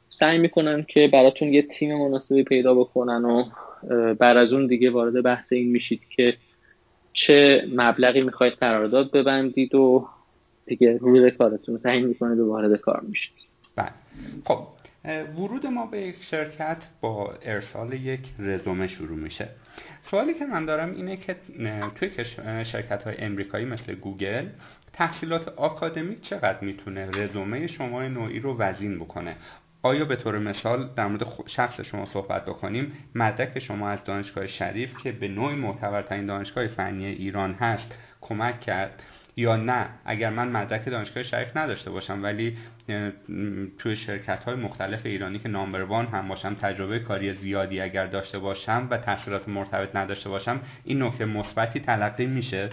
سعی 0.09 0.37
می‌کنن 0.37 0.85
که 0.87 1.09
براتون 1.13 1.53
یه 1.53 1.61
تیم 1.61 1.97
مناسبی 1.97 2.43
پیدا 2.43 2.73
بکنن 2.73 3.25
و 3.25 3.43
بعد 4.13 4.37
از 4.37 4.53
اون 4.53 4.67
دیگه 4.67 4.91
وارد 4.91 5.23
بحث 5.23 5.53
این 5.53 5.71
میشید 5.71 6.01
که 6.09 6.33
چه 7.13 7.67
مبلغی 7.75 8.21
می‌خواید 8.21 8.53
قرارداد 8.53 9.11
ببندید 9.11 9.75
و 9.75 10.07
دیگه 10.65 10.97
روز 10.97 11.33
کارتون 11.33 11.75
رو 11.75 11.81
تعیین 11.81 12.05
می‌کنید 12.05 12.39
و 12.39 12.47
وارد 12.47 12.79
کار 12.81 13.01
میشید. 13.07 13.47
بله. 13.75 13.91
خب 14.45 14.59
ورود 15.37 15.67
ما 15.67 15.85
به 15.85 16.01
یک 16.01 16.15
شرکت 16.31 16.77
با 17.01 17.33
ارسال 17.41 17.93
یک 17.93 18.19
رزومه 18.39 18.87
شروع 18.87 19.17
میشه. 19.17 19.47
سوالی 20.11 20.33
که 20.33 20.45
من 20.45 20.65
دارم 20.65 20.95
اینه 20.95 21.17
که 21.17 21.35
توی 21.95 22.09
شرکت 22.65 23.03
های 23.03 23.17
امریکایی 23.17 23.65
مثل 23.65 23.95
گوگل 23.95 24.45
تحصیلات 24.93 25.47
آکادمیک 25.47 26.21
چقدر 26.21 26.59
می‌تونه 26.61 27.09
رزومه 27.11 27.67
شما 27.67 28.07
نوعی 28.07 28.39
رو 28.39 28.57
وزین 28.57 28.99
بکنه؟ 28.99 29.35
آیا 29.83 30.05
به 30.05 30.15
طور 30.15 30.39
مثال 30.39 30.89
در 30.95 31.07
مورد 31.07 31.27
شخص 31.45 31.81
شما 31.81 32.05
صحبت 32.05 32.45
بکنیم 32.45 32.93
مدرک 33.15 33.59
شما 33.59 33.89
از 33.89 34.03
دانشگاه 34.03 34.47
شریف 34.47 34.97
که 34.97 35.11
به 35.11 35.27
نوعی 35.27 35.55
معتبرترین 35.55 36.25
دانشگاه 36.25 36.67
فنی 36.67 37.05
ایران 37.05 37.53
هست 37.53 37.95
کمک 38.21 38.61
کرد 38.61 39.03
یا 39.35 39.55
نه؟ 39.55 39.89
اگر 40.05 40.29
من 40.29 40.47
مدرک 40.47 40.89
دانشگاه 40.89 41.23
شریف 41.23 41.57
نداشته 41.57 41.91
باشم 41.91 42.23
ولی 42.23 42.57
توی 43.77 43.95
شرکت 43.95 44.43
های 44.43 44.55
مختلف 44.55 45.05
ایرانی 45.05 45.39
که 45.39 45.49
نامبر 45.49 45.81
وان 45.81 46.05
هم 46.05 46.27
باشم 46.27 46.55
تجربه 46.55 46.99
کاری 46.99 47.33
زیادی 47.33 47.81
اگر 47.81 48.05
داشته 48.05 48.39
باشم 48.39 48.87
و 48.89 48.97
تحصیلات 48.97 49.49
مرتبط 49.49 49.95
نداشته 49.95 50.29
باشم 50.29 50.61
این 50.85 51.03
نکته 51.03 51.25
مثبتی 51.25 51.79
تلقی 51.79 52.25
میشه؟ 52.25 52.69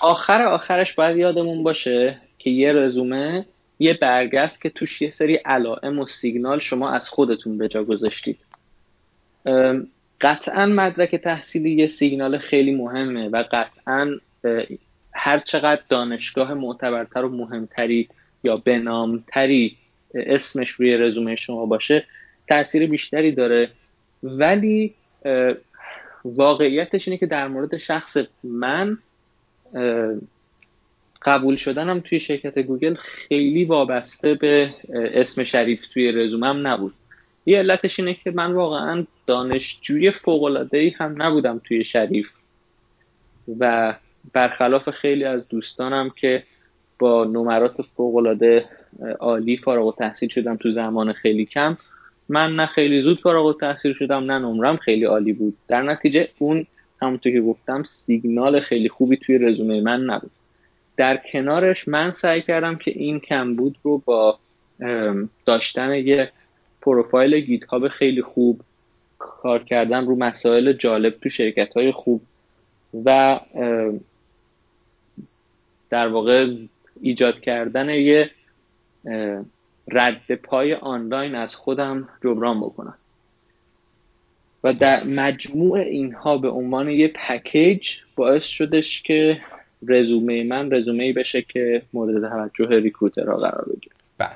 آخر 0.00 0.42
آخرش 0.42 0.94
باید 0.94 1.16
یادمون 1.16 1.62
باشه 1.62 2.20
که 2.44 2.50
یه 2.50 2.72
رزومه 2.72 3.46
یه 3.78 3.94
برگست 3.94 4.60
که 4.60 4.70
توش 4.70 5.02
یه 5.02 5.10
سری 5.10 5.34
علائم 5.34 5.98
و 5.98 6.06
سیگنال 6.06 6.60
شما 6.60 6.90
از 6.90 7.08
خودتون 7.08 7.58
به 7.58 7.68
جا 7.68 7.84
گذاشتید. 7.84 8.38
قطعا 10.20 10.66
مدرک 10.66 11.16
تحصیلی 11.16 11.70
یه 11.70 11.86
سیگنال 11.86 12.38
خیلی 12.38 12.74
مهمه 12.74 13.28
و 13.28 13.44
قطعا 13.52 14.10
هر 15.14 15.38
چقدر 15.38 15.82
دانشگاه 15.88 16.54
معتبرتر 16.54 17.24
و 17.24 17.28
مهمتری 17.28 18.08
یا 18.44 18.56
بنامتری 18.56 19.76
اسمش 20.14 20.70
روی 20.70 20.96
رزومه 20.96 21.36
شما 21.36 21.66
باشه 21.66 22.04
تاثیر 22.48 22.86
بیشتری 22.86 23.32
داره. 23.32 23.70
ولی 24.22 24.94
واقعیتش 26.24 27.08
اینه 27.08 27.18
که 27.18 27.26
در 27.26 27.48
مورد 27.48 27.76
شخص 27.76 28.16
من 28.42 28.98
قبول 31.24 31.56
شدنم 31.56 32.00
توی 32.00 32.20
شرکت 32.20 32.58
گوگل 32.58 32.94
خیلی 32.94 33.64
وابسته 33.64 34.34
به 34.34 34.74
اسم 34.94 35.44
شریف 35.44 35.86
توی 35.86 36.12
رزومم 36.12 36.66
نبود. 36.66 36.94
یه 37.46 37.58
علتش 37.58 38.00
اینه 38.00 38.14
که 38.14 38.30
من 38.30 38.52
واقعا 38.52 39.06
دانشجوی 39.26 40.12
ای 40.72 40.88
هم 40.88 41.22
نبودم 41.22 41.60
توی 41.64 41.84
شریف. 41.84 42.28
و 43.58 43.94
برخلاف 44.32 44.90
خیلی 44.90 45.24
از 45.24 45.48
دوستانم 45.48 46.10
که 46.16 46.42
با 46.98 47.24
نمرات 47.24 47.82
فوقالعاده 47.96 48.64
عالی 49.20 49.56
فارغ 49.56 49.86
و 49.86 49.92
تحصیل 49.92 50.28
شدم 50.28 50.56
تو 50.56 50.70
زمان 50.70 51.12
خیلی 51.12 51.44
کم 51.44 51.76
من 52.28 52.56
نه 52.56 52.66
خیلی 52.66 53.02
زود 53.02 53.20
فارغ 53.20 53.46
و 53.46 53.52
تحصیل 53.52 53.92
شدم 53.92 54.24
نه 54.30 54.38
نمرم 54.38 54.76
خیلی 54.76 55.04
عالی 55.04 55.32
بود. 55.32 55.56
در 55.68 55.82
نتیجه 55.82 56.28
اون 56.38 56.66
همونطور 57.02 57.32
که 57.32 57.40
گفتم 57.40 57.82
سیگنال 57.82 58.60
خیلی 58.60 58.88
خوبی 58.88 59.16
توی 59.16 59.38
رزومه 59.38 59.80
من 59.80 60.00
نبود. 60.04 60.30
در 60.96 61.16
کنارش 61.16 61.88
من 61.88 62.12
سعی 62.12 62.42
کردم 62.42 62.76
که 62.76 62.90
این 62.90 63.20
کمبود 63.20 63.78
رو 63.82 63.98
با 63.98 64.38
داشتن 65.46 65.94
یه 65.94 66.32
پروفایل 66.82 67.40
گیت 67.40 67.64
هاب 67.64 67.88
خیلی 67.88 68.22
خوب 68.22 68.60
کار 69.18 69.64
کردن 69.64 70.06
رو 70.06 70.16
مسائل 70.16 70.72
جالب 70.72 71.18
تو 71.22 71.28
شرکت 71.28 71.74
های 71.74 71.92
خوب 71.92 72.22
و 73.04 73.40
در 75.90 76.08
واقع 76.08 76.54
ایجاد 77.00 77.40
کردن 77.40 77.88
یه 77.88 78.30
رد 79.88 80.34
پای 80.34 80.74
آنلاین 80.74 81.34
از 81.34 81.54
خودم 81.54 82.08
جبران 82.24 82.60
بکنم. 82.60 82.94
و 84.64 84.72
در 84.72 85.04
مجموع 85.04 85.78
اینها 85.78 86.38
به 86.38 86.48
عنوان 86.48 86.88
یه 86.88 87.08
پکیج 87.08 87.90
باعث 88.16 88.44
شدش 88.44 89.02
که 89.02 89.40
رزومه 89.88 90.44
من 90.44 90.74
رزومه 90.74 91.04
ای 91.04 91.12
بشه 91.12 91.42
که 91.42 91.82
مورد 91.92 92.28
توجه 92.28 92.80
ریکروترها 92.80 93.36
قرار 93.36 93.64
بگیره. 93.64 93.96
بله. 94.18 94.30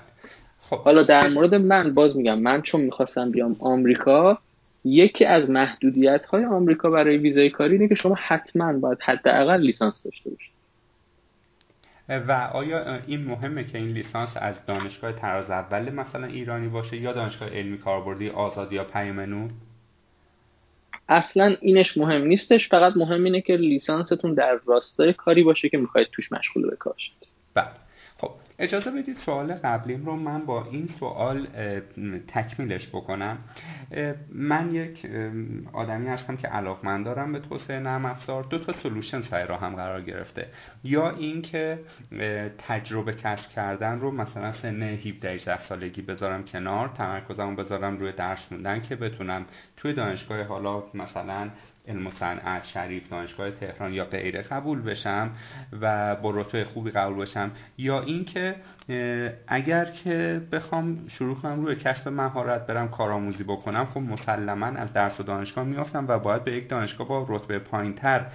خب. 0.61 0.77
حالا 0.77 1.03
در 1.03 1.29
مورد 1.29 1.55
من 1.55 1.95
باز 1.95 2.17
میگم 2.17 2.39
من 2.39 2.63
چون 2.63 2.81
می‌خواستم 2.81 3.31
بیام 3.31 3.57
آمریکا 3.59 4.39
یکی 4.85 5.25
از 5.25 5.51
محدودیت 5.51 6.25
های 6.25 6.45
آمریکا 6.45 6.91
برای 6.91 7.17
ویزای 7.17 7.51
کاری 7.51 7.73
اینه 7.73 7.89
که 7.89 7.95
شما 7.95 8.17
حتما 8.19 8.73
باید 8.73 8.99
حداقل 9.01 9.61
لیسانس 9.61 10.03
داشته 10.03 10.31
باشید. 10.31 10.59
و 12.09 12.33
آیا 12.53 12.99
این 13.07 13.25
مهمه 13.25 13.65
که 13.65 13.79
این 13.79 13.89
لیسانس 13.89 14.37
از 14.37 14.55
دانشگاه 14.67 15.13
تراز 15.13 15.51
اول 15.51 15.91
مثلا 15.91 16.27
ایرانی 16.27 16.69
باشه 16.69 16.97
یا 16.97 17.13
دانشگاه 17.13 17.49
علمی 17.49 17.79
کاربردی 17.79 18.29
آزاد 18.29 18.73
یا 18.73 18.85
پیمنو 18.85 19.49
اصلا 21.09 21.57
اینش 21.61 21.97
مهم 21.97 22.27
نیستش 22.27 22.69
فقط 22.69 22.97
مهم 22.97 23.25
اینه 23.25 23.41
که 23.41 23.57
لیسانستون 23.57 24.35
در 24.35 24.59
راستای 24.67 25.13
کاری 25.13 25.43
باشه 25.43 25.69
که 25.69 25.79
می‌خواید 25.79 26.09
توش 26.13 26.33
مشغول 26.33 26.71
به 26.71 26.77
کار 26.77 26.95
بله. 27.55 27.69
اجازه 28.59 28.91
بدید 28.91 29.17
سوال 29.17 29.53
قبلیم 29.53 30.07
رو 30.07 30.17
من 30.17 30.47
با 30.47 30.65
این 30.65 30.89
سوال 31.01 31.47
تکمیلش 32.29 32.89
بکنم. 32.89 33.39
من 34.33 34.75
یک 34.75 35.11
آدمی 35.73 36.07
هستم 36.07 36.37
که 36.37 36.49
علاقمند 36.49 37.05
دارم 37.05 37.33
به 37.33 37.39
توسعه 37.39 37.81
نرم 37.81 38.05
افزار. 38.05 38.43
دو 38.43 38.59
تا 38.59 38.73
سلوشن 38.73 39.23
سر 39.23 39.47
راه 39.47 39.61
هم 39.61 39.75
قرار 39.75 40.03
گرفته. 40.03 40.47
یا 40.85 41.11
اینکه 41.11 41.79
تجربه 42.59 43.13
کسب 43.13 43.49
کردن 43.49 43.99
رو 43.99 44.11
مثلا 44.11 44.53
سن 44.53 44.83
17 44.83 45.31
18 45.31 45.61
سالگی 45.61 46.03
بذارم 46.03 46.45
کنار 46.45 46.89
تمرکزمو 46.89 47.57
بذارم 47.57 47.99
روی 47.99 48.13
درس 48.13 48.39
خوندن 48.49 48.81
که 48.81 48.97
بتونم 48.97 49.45
توی 49.77 49.93
دانشگاه 49.93 50.43
حالا 50.43 50.83
مثلا 50.95 51.51
علم 51.89 52.07
و 52.07 52.11
صنعت 52.11 52.65
شریف 52.65 53.09
دانشگاه 53.09 53.51
تهران 53.51 53.93
یا 53.93 54.05
غیره 54.05 54.43
قبول 54.43 54.83
بشم 54.83 55.31
و 55.81 56.17
با 56.17 56.31
رتبه 56.31 56.65
خوبی 56.65 56.91
قبول 56.91 57.17
بشم. 57.17 57.51
یا 57.79 58.03
اینکه 58.03 58.55
اگر 59.49 59.85
که 59.85 60.41
بخوام 60.53 61.09
شروع 61.09 61.37
کنم 61.37 61.65
روی 61.65 61.77
کسب 61.77 62.09
مهارت 62.09 62.67
برم 62.67 62.89
کارآموزی 62.89 63.45
بکنم 63.45 63.85
خب 63.85 64.01
مسلما 64.01 64.67
از 64.67 64.93
درس 64.93 65.21
و 65.21 65.23
دانشگاه 65.23 65.65
میافتم 65.65 66.05
و 66.09 66.19
باید 66.19 66.45
به 66.45 66.53
یک 66.53 66.69
دانشگاه 66.69 67.09
با 67.09 67.27
رتبه 67.29 67.59
پایینتر 67.59 68.27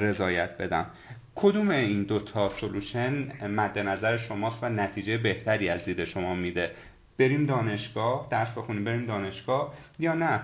رضایت 0.00 0.58
بدم. 0.58 0.86
کدوم 1.34 1.70
این 1.70 2.02
دو 2.02 2.20
تا 2.20 2.52
سلوشن 2.60 3.46
مد 3.46 3.78
نظر 3.78 4.16
شماست 4.16 4.62
و 4.62 4.68
نتیجه 4.68 5.18
بهتری 5.18 5.68
از 5.68 5.84
دید 5.84 6.04
شما 6.04 6.34
میده؟ 6.34 6.70
بریم 7.18 7.46
دانشگاه 7.46 8.28
درس 8.30 8.50
بخونیم 8.50 8.84
بریم 8.84 9.06
دانشگاه. 9.06 9.74
یا 9.98 10.14
نه. 10.14 10.40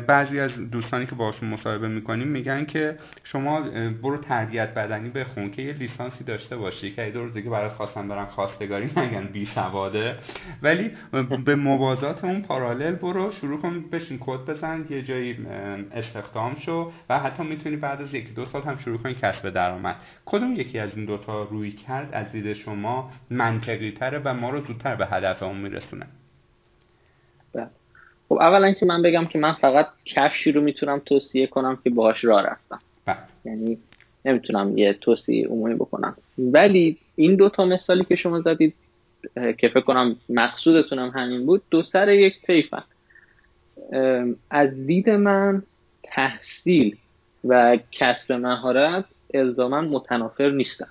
بعضی 0.00 0.40
از 0.40 0.70
دوستانی 0.70 1.06
که 1.06 1.14
باشون 1.14 1.48
مصاحبه 1.48 1.88
می‌کنیم 1.88 2.28
میگن 2.28 2.64
که 2.64 2.98
شما 3.24 3.60
برو 4.02 4.16
تربیت 4.16 4.74
بدنی 4.74 5.08
بخون 5.08 5.50
که 5.50 5.62
یه 5.62 5.72
لیسانسی 5.72 6.24
داشته 6.24 6.56
باشی 6.56 6.90
که 6.90 7.10
دو 7.10 7.22
روز 7.22 7.34
دیگه 7.34 7.50
برات 7.50 7.72
خواستن 7.72 8.08
برن 8.08 8.24
خواستگاری 8.24 8.90
نگن 8.96 9.24
بی 9.32 9.44
سواده. 9.44 10.16
ولی 10.62 10.90
به 11.44 11.54
موازات 11.54 12.24
اون 12.24 12.42
پارالل 12.42 12.94
برو 12.94 13.30
شروع 13.30 13.60
کن 13.60 13.84
بشین 13.92 14.18
کد 14.20 14.50
بزن 14.50 14.84
یه 14.90 15.02
جایی 15.02 15.46
استخدام 15.92 16.54
شو 16.54 16.92
و 17.08 17.18
حتی 17.18 17.42
می‌تونی 17.42 17.76
بعد 17.76 18.00
از 18.00 18.14
یکی 18.14 18.32
دو 18.32 18.44
سال 18.44 18.62
هم 18.62 18.76
شروع 18.76 18.98
کنی 18.98 19.14
کسب 19.14 19.50
درآمد. 19.50 19.96
کدوم 20.24 20.52
یکی 20.56 20.78
از 20.78 20.96
این 20.96 21.06
دوتا 21.06 21.42
روی 21.42 21.72
کرد 21.72 22.14
از 22.14 22.32
دید 22.32 22.52
شما 22.52 23.10
منطقی 23.30 23.90
تره 23.90 24.20
و 24.24 24.34
ما 24.34 24.50
رو 24.50 24.60
زودتر 24.60 24.94
به 24.94 25.06
هدفمون 25.06 25.56
میرسونه. 25.56 26.06
خب 28.28 28.34
اولا 28.34 28.72
که 28.72 28.86
من 28.86 29.02
بگم 29.02 29.26
که 29.26 29.38
من 29.38 29.52
فقط 29.52 29.88
کفشی 30.04 30.52
رو 30.52 30.60
می‌تونم 30.60 31.02
توصیه 31.06 31.46
کنم 31.46 31.78
که 31.84 31.90
باهاش 31.90 32.24
راه 32.24 32.42
رفتم. 32.42 32.78
بله. 33.06 33.16
یعنی 33.44 33.78
نمی‌تونم 34.24 34.78
یه 34.78 34.92
توصیه 34.92 35.48
عمومی 35.48 35.74
بکنم. 35.74 36.16
ولی 36.38 36.96
این 37.16 37.36
دوتا 37.36 37.64
مثالی 37.64 38.04
که 38.04 38.16
شما 38.16 38.40
زدید 38.40 38.74
که 39.34 39.68
فکر 39.68 39.80
کنم 39.80 40.16
مقصودتونم 40.28 41.08
همین 41.08 41.46
بود 41.46 41.62
دو 41.70 41.82
سر 41.82 42.08
یک 42.08 42.42
طیفن. 42.42 42.82
از 44.50 44.86
دید 44.86 45.10
من 45.10 45.62
تحصیل 46.02 46.96
و 47.44 47.78
کسب 47.92 48.32
مهارت 48.32 49.04
الزاما 49.34 49.80
متنافر 49.80 50.50
نیستن. 50.50 50.88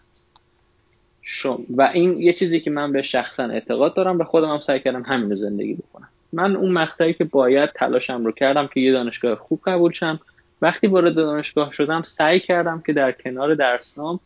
و 1.70 1.92
این 1.94 2.22
یه 2.22 2.34
چیزی 2.34 2.60
که 2.60 2.70
من 2.70 2.92
به 2.92 3.02
شخصا 3.02 3.44
اعتقاد 3.44 3.96
دارم 3.96 4.18
به 4.18 4.24
خودم 4.24 4.50
هم 4.50 4.60
سعی 4.60 4.80
کردم 4.80 5.02
همین 5.02 5.30
رو 5.30 5.36
زندگی 5.36 5.74
بکنم. 5.74 6.10
من 6.34 6.56
اون 6.56 6.72
مقطعی 6.72 7.14
که 7.14 7.24
باید 7.24 7.70
تلاشم 7.70 8.26
رو 8.26 8.32
کردم 8.32 8.68
که 8.68 8.80
یه 8.80 8.92
دانشگاه 8.92 9.36
خوب 9.36 9.62
قبول 9.66 9.92
شم. 9.92 10.20
وقتی 10.62 10.88
وارد 10.88 11.16
دانشگاه 11.16 11.72
شدم 11.72 12.02
سعی 12.04 12.40
کردم 12.40 12.84
که 12.86 12.94
در 12.94 13.12
کنار 13.12 13.56
درسام 13.56 14.20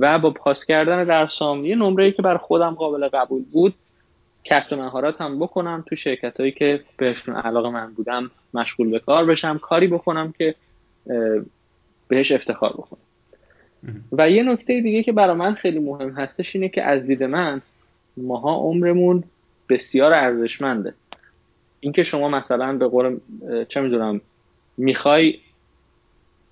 و 0.00 0.18
با 0.18 0.30
پاس 0.30 0.64
کردن 0.64 1.04
درسام 1.04 1.64
یه 1.64 1.76
نمره 1.76 2.12
که 2.12 2.22
بر 2.22 2.36
خودم 2.36 2.74
قابل 2.74 3.08
قبول 3.08 3.42
بود 3.52 3.74
کسب 4.44 4.74
مهارت 4.74 5.20
هم 5.20 5.38
بکنم 5.38 5.84
تو 5.88 5.96
شرکت 5.96 6.40
هایی 6.40 6.52
که 6.52 6.80
بهشون 6.96 7.34
علاقه 7.34 7.70
من 7.70 7.92
بودم 7.92 8.30
مشغول 8.54 8.90
به 8.90 8.98
کار 8.98 9.24
بشم 9.24 9.58
کاری 9.58 9.86
بکنم 9.86 10.34
که 10.38 10.54
بهش 12.08 12.32
افتخار 12.32 12.72
بکنم. 12.72 13.00
و 14.12 14.30
یه 14.30 14.42
نکته 14.42 14.80
دیگه 14.80 15.02
که 15.02 15.12
برای 15.12 15.36
من 15.36 15.54
خیلی 15.54 15.78
مهم 15.78 16.10
هستش 16.10 16.56
اینه 16.56 16.68
که 16.68 16.82
از 16.82 17.02
دید 17.06 17.22
من 17.22 17.62
ماها 18.16 18.54
عمرمون 18.54 19.24
بسیار 19.68 20.12
ارزشمنده. 20.12 20.94
اینکه 21.80 22.04
شما 22.04 22.28
مثلا 22.28 22.72
به 22.72 22.88
قول 22.88 23.18
چه 23.68 23.80
می‌دونم 23.80 24.20
می‌خوای 24.76 25.38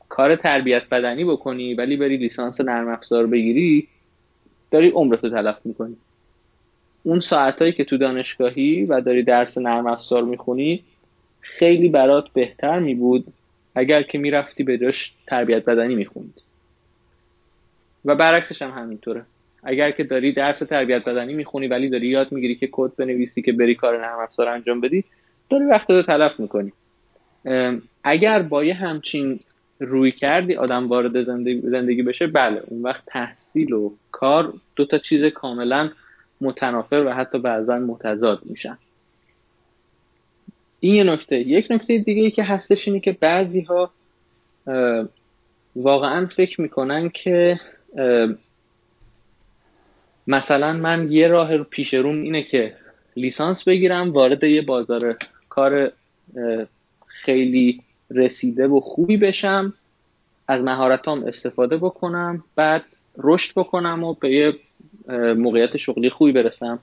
کار 0.08 0.36
تربیت 0.36 0.88
بدنی 0.88 1.24
بکنی 1.24 1.74
ولی 1.74 1.96
بری 1.96 2.16
لیسانس 2.16 2.60
نرم 2.60 2.88
افزار 2.88 3.26
بگیری 3.26 3.88
داری 4.70 4.88
عمرتو 4.88 5.30
تلف 5.30 5.58
می‌کنی. 5.64 5.96
اون 7.02 7.20
ساعتهایی 7.20 7.72
که 7.72 7.84
تو 7.84 7.96
دانشگاهی 7.96 8.84
و 8.84 9.00
داری 9.00 9.22
درس 9.22 9.58
نرم 9.58 9.86
افزار 9.86 10.22
می‌خونی 10.22 10.84
خیلی 11.40 11.88
برات 11.88 12.28
بهتر 12.32 12.78
میبود 12.78 13.26
اگر 13.74 14.02
که 14.02 14.18
می‌رفتی 14.18 14.62
به 14.62 14.94
تربیت 15.26 15.64
بدنی 15.64 15.94
می‌خوند. 15.94 16.40
و 18.04 18.14
برعکسش 18.14 18.62
هم 18.62 18.70
همینطوره. 18.70 19.24
اگر 19.62 19.90
که 19.90 20.04
داری 20.04 20.32
درس 20.32 20.58
تربیت 20.58 21.04
بدنی 21.04 21.34
می‌خونی 21.34 21.66
ولی 21.66 21.88
داری 21.88 22.06
یاد 22.06 22.32
می‌گیری 22.32 22.54
که 22.54 22.68
کد 22.72 22.96
بنویسی 22.96 23.42
که 23.42 23.52
بری 23.52 23.74
کار 23.74 24.00
نرم 24.00 24.18
افزار 24.18 24.48
انجام 24.48 24.80
بدی 24.80 25.04
داری 25.50 25.64
وقت 25.64 25.90
رو 25.90 26.02
تلف 26.02 26.40
می‌کنی. 26.40 26.72
اگر 28.04 28.42
با 28.42 28.64
یه 28.64 28.74
همچین 28.74 29.40
روی 29.80 30.12
کردی 30.12 30.54
آدم 30.54 30.88
وارد 30.88 31.22
زندگی, 31.62 32.02
بشه 32.02 32.26
بله 32.26 32.62
اون 32.66 32.82
وقت 32.82 33.02
تحصیل 33.06 33.72
و 33.72 33.92
کار 34.10 34.52
دو 34.76 34.84
تا 34.84 34.98
چیز 34.98 35.24
کاملا 35.24 35.90
متنافر 36.40 37.04
و 37.06 37.12
حتی 37.12 37.38
بعضا 37.38 37.78
متضاد 37.78 38.40
میشن. 38.44 38.78
این 40.80 40.94
یه 40.94 41.04
نکته. 41.04 41.36
یک 41.36 41.66
نکته 41.70 41.98
دیگه 41.98 42.22
ای 42.22 42.30
که 42.30 42.42
هستش 42.42 42.88
اینه 42.88 43.00
که 43.00 43.16
بعضی 43.20 43.60
ها 43.60 43.90
واقعا 45.76 46.26
فکر 46.26 46.60
می‌کنن 46.60 47.08
که 47.08 47.60
مثلا 50.26 50.72
من 50.72 51.12
یه 51.12 51.28
راه 51.28 51.58
پیش 51.58 51.94
روم 51.94 52.22
اینه 52.22 52.42
که 52.42 52.72
لیسانس 53.16 53.64
بگیرم 53.64 54.12
وارد 54.12 54.44
یه 54.44 54.62
بازار 54.62 55.16
کار 55.48 55.92
خیلی 57.06 57.80
رسیده 58.10 58.66
و 58.66 58.80
خوبی 58.80 59.16
بشم 59.16 59.74
از 60.48 60.62
مهارتام 60.62 61.24
استفاده 61.24 61.76
بکنم 61.76 62.44
بعد 62.56 62.84
رشد 63.18 63.52
بکنم 63.56 64.04
و 64.04 64.14
به 64.14 64.32
یه 64.32 64.54
موقعیت 65.34 65.76
شغلی 65.76 66.10
خوبی 66.10 66.32
برسم. 66.32 66.78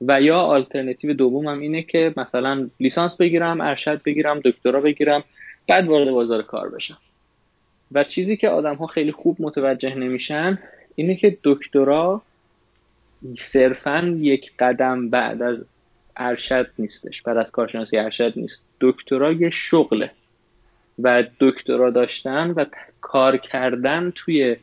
و 0.00 0.22
یا 0.22 0.40
آلترنتیو 0.40 1.12
دومم 1.12 1.60
اینه 1.60 1.82
که 1.82 2.14
مثلا 2.16 2.70
لیسانس 2.80 3.16
بگیرم 3.16 3.60
ارشد 3.60 4.02
بگیرم 4.02 4.40
دکترا 4.44 4.80
بگیرم 4.80 5.24
بعد 5.68 5.86
وارد 5.86 6.10
بازار 6.10 6.42
کار 6.42 6.68
بشم. 6.68 6.98
و 7.92 8.04
چیزی 8.04 8.36
که 8.36 8.48
آدم 8.48 8.74
ها 8.74 8.86
خیلی 8.86 9.12
خوب 9.12 9.36
متوجه 9.40 9.94
نمیشن 9.94 10.58
اینه 10.94 11.16
که 11.16 11.38
دکترا 11.44 12.22
صرفا 13.38 14.16
یک 14.18 14.52
قدم 14.58 15.10
بعد 15.10 15.42
از 15.42 15.64
ارشد 16.16 16.70
نیستش 16.78 17.22
بعد 17.22 17.36
از 17.36 17.50
کارشناسی 17.50 17.96
ارشد 17.96 18.32
نیست. 18.36 18.62
دکترا 18.80 19.32
یه 19.32 19.50
شغله 19.50 20.10
و 20.98 21.24
دکترا 21.40 21.90
داشتن 21.90 22.50
و 22.50 22.64
کار 23.00 23.36
کردن 23.36 24.12
توی 24.14 24.56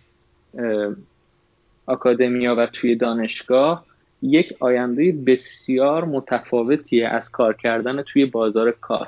اکادمیا 1.87 2.55
و 2.55 2.65
توی 2.65 2.95
دانشگاه 2.95 3.85
یک 4.21 4.53
آینده 4.59 5.11
بسیار 5.11 6.05
متفاوتیه 6.05 7.07
از 7.07 7.29
کار 7.29 7.53
کردن 7.53 8.01
توی 8.01 8.25
بازار 8.25 8.71
کار. 8.71 9.07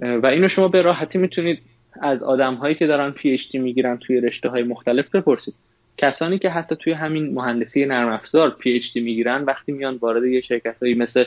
و 0.00 0.26
اینو 0.26 0.48
شما 0.48 0.68
به 0.68 0.82
راحتی 0.82 1.18
می‌تونید 1.18 1.62
از 2.00 2.22
آدم 2.22 2.54
هایی 2.54 2.74
که 2.74 2.86
دارن 2.86 3.10
پی 3.10 3.30
اچ 3.30 3.54
می‌گیرن 3.54 3.96
توی 3.96 4.20
رشته 4.20 4.48
های 4.48 4.62
مختلف 4.62 5.14
بپرسید. 5.14 5.54
کسانی 5.96 6.38
که 6.38 6.50
حتی 6.50 6.76
توی 6.76 6.92
همین 6.92 7.34
مهندسی 7.34 7.84
نرم 7.84 8.08
افزار 8.08 8.50
PhD 8.50 9.00
می‌گیرن 9.00 9.44
وقتی 9.44 9.72
میان 9.72 9.96
وارد 9.96 10.24
یه 10.24 10.40
شرکت 10.40 10.76
هایی 10.82 10.94
مثل 10.94 11.24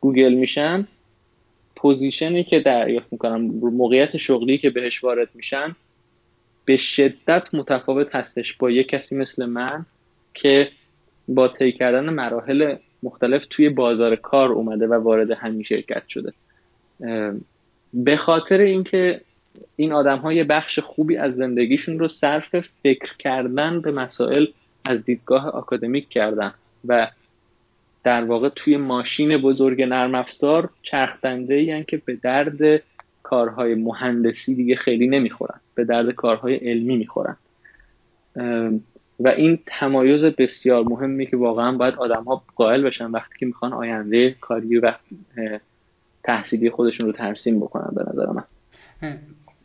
گوگل 0.00 0.34
میشن 0.34 0.86
position 1.76 2.36
ی 2.36 2.44
که 2.44 2.60
دریافت 2.60 3.12
می‌کنن 3.12 3.36
موقعیت 3.60 4.16
شغلی 4.16 4.58
که 4.58 4.70
بهش 4.70 5.04
وارد 5.04 5.28
میشن 5.34 5.76
به 6.64 6.76
شدت 6.76 7.54
متفاوت 7.54 8.14
هستش 8.14 8.52
با 8.52 8.70
یه 8.70 8.84
کسی 8.84 9.14
مثل 9.14 9.44
من 9.44 9.86
که 10.34 10.68
با 11.28 11.48
طی 11.48 11.72
کردن 11.72 12.10
مراحل 12.10 12.76
مختلف 13.02 13.46
توی 13.50 13.68
بازار 13.68 14.16
کار 14.16 14.52
اومده 14.52 14.86
و 14.86 14.94
وارد 14.94 15.30
همین 15.30 15.62
شرکت 15.62 16.02
شده. 16.08 16.32
به 17.94 18.16
خاطر 18.16 18.60
اینکه 18.60 19.20
این 19.76 19.92
آدم 19.92 20.18
ها 20.18 20.32
یه 20.32 20.44
بخش 20.44 20.78
خوبی 20.78 21.16
از 21.16 21.34
زندگیشون 21.34 21.98
رو 21.98 22.08
صرف 22.08 22.56
فکر 22.82 23.16
کردن 23.18 23.80
به 23.80 23.92
مسائل 23.92 24.46
از 24.84 25.04
دیدگاه 25.04 25.48
آکادمیک 25.48 26.08
کردن 26.08 26.54
و 26.84 27.10
در 28.04 28.24
واقع 28.24 28.48
توی 28.48 28.76
ماشین 28.76 29.36
بزرگ 29.38 29.82
نرم 29.82 30.14
افزار 30.14 30.70
چرخدنده 30.82 31.62
یعنی 31.62 31.84
که 31.84 32.02
به 32.04 32.16
درد 32.16 32.82
کارهای 33.22 33.74
مهندسی 33.74 34.54
دیگه 34.54 34.76
خیلی 34.76 35.08
نمی‌خورن 35.08 35.60
به 35.74 35.84
درد 35.84 36.10
کارهای 36.10 36.54
علمی 36.54 36.96
می‌خورن. 36.96 37.36
و 39.20 39.28
این 39.28 39.58
تمایز 39.66 40.24
بسیار 40.24 40.84
مهمی 40.84 41.26
که 41.26 41.36
واقعا 41.36 41.72
باید 41.72 41.94
آدم 41.94 42.24
ها 42.24 42.42
قائل 42.56 42.82
بشن 42.82 43.10
وقتی 43.10 43.34
که 43.38 43.46
می‌خوان 43.46 43.72
آینده 43.72 44.36
کاری 44.40 44.78
و 44.78 44.92
تحصیلی 46.24 46.70
خودشون 46.70 47.06
رو 47.06 47.12
ترسیم 47.12 47.60
بکنن 47.60 47.94
به 47.94 48.04
نظر 48.12 48.26
من. 48.26 48.44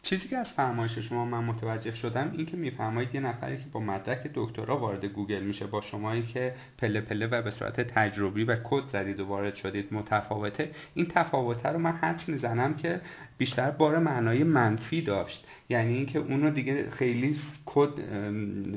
چیزی 0.04 0.28
که 0.28 0.38
از 0.38 0.50
فرمایش 0.50 0.98
شما 0.98 1.26
من 1.26 1.44
متوجه 1.44 1.92
شدم 1.92 2.34
این 2.38 2.46
که 2.46 2.58
میفرمایید 2.58 3.16
یه 3.16 3.22
نفری 3.22 3.58
که 3.58 3.64
با 3.72 3.80
مدرک 3.80 4.32
دکترا 4.36 4.78
وارد 4.78 5.06
گوگل 5.06 5.44
میشه 5.44 5.68
با 5.68 5.82
شمایی 5.82 6.22
که 6.22 6.54
پله 6.78 7.02
پله 7.02 7.28
و 7.28 7.42
به 7.42 7.52
صورت 7.52 7.82
تجربی 7.82 8.44
و 8.44 8.56
کد 8.64 8.84
زدید 8.94 9.20
و 9.20 9.26
وارد 9.26 9.56
شدید 9.56 9.88
متفاوته 9.92 10.72
این 10.94 11.06
تفاوته 11.06 11.70
رو 11.70 11.80
من 11.80 11.92
حدس 11.92 12.30
می‌زنم 12.30 12.74
که 12.74 13.02
بیشتر 13.38 13.72
بار 13.72 14.00
معنای 14.00 14.44
منفی 14.44 15.02
داشت. 15.02 15.48
یعنی 15.70 15.94
اینکه 15.94 16.20
اونو 16.20 16.50
دیگه 16.50 16.90
خیلی 16.90 17.40
کد 17.66 18.00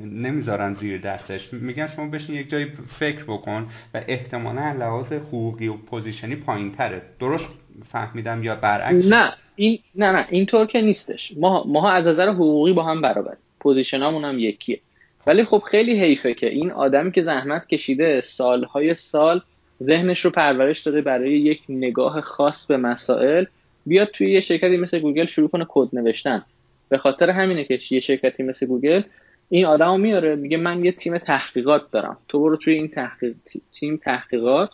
نمی‌ذارن 0.04 0.74
زیر 0.74 1.00
دستش. 1.00 1.52
میگن 1.52 1.88
شما 1.88 2.06
بشین 2.06 2.34
یک 2.34 2.50
جایی 2.50 2.66
فکر 2.98 3.24
بکن 3.24 3.68
و 3.94 4.00
احتمالا 4.06 4.72
لحاظ 4.72 5.12
حقوقی 5.12 5.68
و 5.68 5.76
position 5.76 6.29
ی 6.29 6.36
پایین 6.36 6.72
تره 6.72 7.02
درست 7.18 7.44
فهمیدم 7.92 8.42
یا 8.42 8.56
برعکس؟ 8.56 9.06
نه. 9.06 9.32
این 9.62 9.78
نه 9.94 10.12
نه 10.12 10.26
اینطور 10.30 10.66
که 10.66 10.80
نیستش. 10.80 11.32
ما 11.36 11.64
ما 11.66 11.90
از 11.90 12.06
نظر 12.06 12.28
حقوقی 12.28 12.72
با 12.72 12.82
هم 12.82 13.02
برابر 13.02 13.36
position 13.60 14.07
امون 14.07 14.24
هم 14.24 14.38
یکیه. 14.38 14.80
ولی 15.26 15.44
خب 15.44 15.62
خیلی 15.70 16.00
حیفه 16.00 16.34
که 16.34 16.48
این 16.50 16.70
آدمی 16.70 17.12
که 17.12 17.22
زحمت 17.22 17.66
کشیده 17.66 18.20
سالهای 18.20 18.94
سال 18.94 19.40
ذهنش 19.82 20.20
رو 20.20 20.30
پرورش 20.30 20.80
داده 20.80 21.00
برای 21.00 21.32
یک 21.32 21.62
نگاه 21.68 22.20
خاص 22.20 22.66
به 22.66 22.76
مسائل 22.76 23.44
بیاد 23.86 24.08
توی 24.08 24.30
یه 24.30 24.40
شرکتی 24.40 24.76
مثل 24.76 24.98
گوگل 24.98 25.26
شروع 25.26 25.48
کنه 25.48 25.66
کد 25.68 25.88
نوشتن. 25.92 26.44
به 26.88 26.98
خاطر 26.98 27.30
همینه 27.30 27.64
که 27.64 27.78
یه 27.90 28.00
شرکتی 28.00 28.42
مثل 28.42 28.66
گوگل 28.66 29.02
این 29.48 29.64
آدمو 29.64 29.98
میاره 29.98 30.34
میگه 30.36 30.56
من 30.56 30.84
یه 30.84 30.92
تیم 30.92 31.18
تحقیقات 31.18 31.90
دارم. 31.90 32.16
تو 32.28 32.40
برو 32.40 32.56
توی 32.56 32.74
این 32.74 32.88
تحقیق 32.88 33.34
تیم 33.80 33.96
تحقیقات 33.96 34.70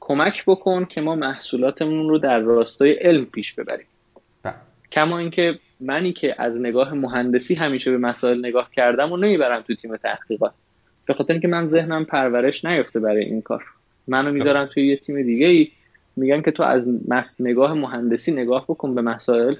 کمک 0.00 0.44
بکن 0.46 0.84
که 0.84 1.00
ما 1.00 1.14
محصولاتمون 1.14 2.08
رو 2.08 2.18
در 2.18 2.38
راستای 2.38 2.92
علم 2.92 3.24
پیش 3.24 3.54
ببریم. 3.54 3.86
کما 4.92 5.18
اینکه 5.18 5.58
منی 5.80 6.12
که 6.12 6.34
از 6.38 6.56
نگاه 6.56 6.94
مهندسی 6.94 7.54
همیشه 7.54 7.90
به 7.90 7.98
مسائل 7.98 8.38
نگاه 8.38 8.70
کردم 8.76 9.12
و 9.12 9.16
نمی‌برم 9.16 9.60
تو 9.60 9.74
تیم 9.74 9.96
تحقیقات. 9.96 10.52
به 11.06 11.14
خاطر 11.14 11.32
اینکه 11.32 11.48
من 11.48 11.68
ذهنم 11.68 12.04
پرورش 12.04 12.64
نیفته 12.64 13.00
برای 13.00 13.24
این 13.24 13.42
کار. 13.42 13.64
منو 14.08 14.32
می‌ذارم 14.32 14.66
توی 14.66 14.86
یه 14.86 14.96
تیم 14.96 15.22
دیگه 15.22 15.46
ای 15.46 15.70
میگن 16.16 16.42
که 16.42 16.50
تو 16.50 16.62
از 16.62 16.84
نگاه 17.40 17.74
مهندسی 17.74 18.32
نگاه 18.32 18.64
بکن 18.64 18.94
به 18.94 19.02
مسائل 19.02 19.54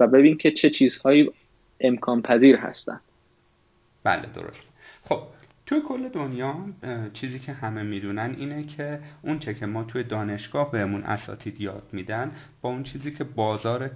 و 0.00 0.06
ببین 0.06 0.36
که 0.36 0.50
چه 0.50 0.70
چیزهایی 0.70 1.30
امکان 1.80 2.22
پذیر 2.22 2.56
هستن. 2.56 3.00
بله 4.04 4.22
درست. 4.34 4.60
خب 5.08 5.18
توی 5.72 5.80
کل 5.80 6.08
دنیا 6.08 6.54
چیزی 7.12 7.38
که 7.38 7.52
همه 7.52 7.82
می‌دونن 7.82 8.34
اینه 8.38 8.64
که 8.64 9.00
اون 9.22 9.38
چه 9.38 9.54
که 9.54 9.66
ما 9.66 9.84
توی 9.84 10.04
دانشگاه 10.04 10.70
بهمون 10.70 11.02
اساتید 11.02 11.60
یاد 11.60 11.88
میدن 11.92 12.32
با 12.62 12.70
اون 12.70 12.82
چیزی 12.82 13.12
که 13.12 13.24
بازار 13.24 13.88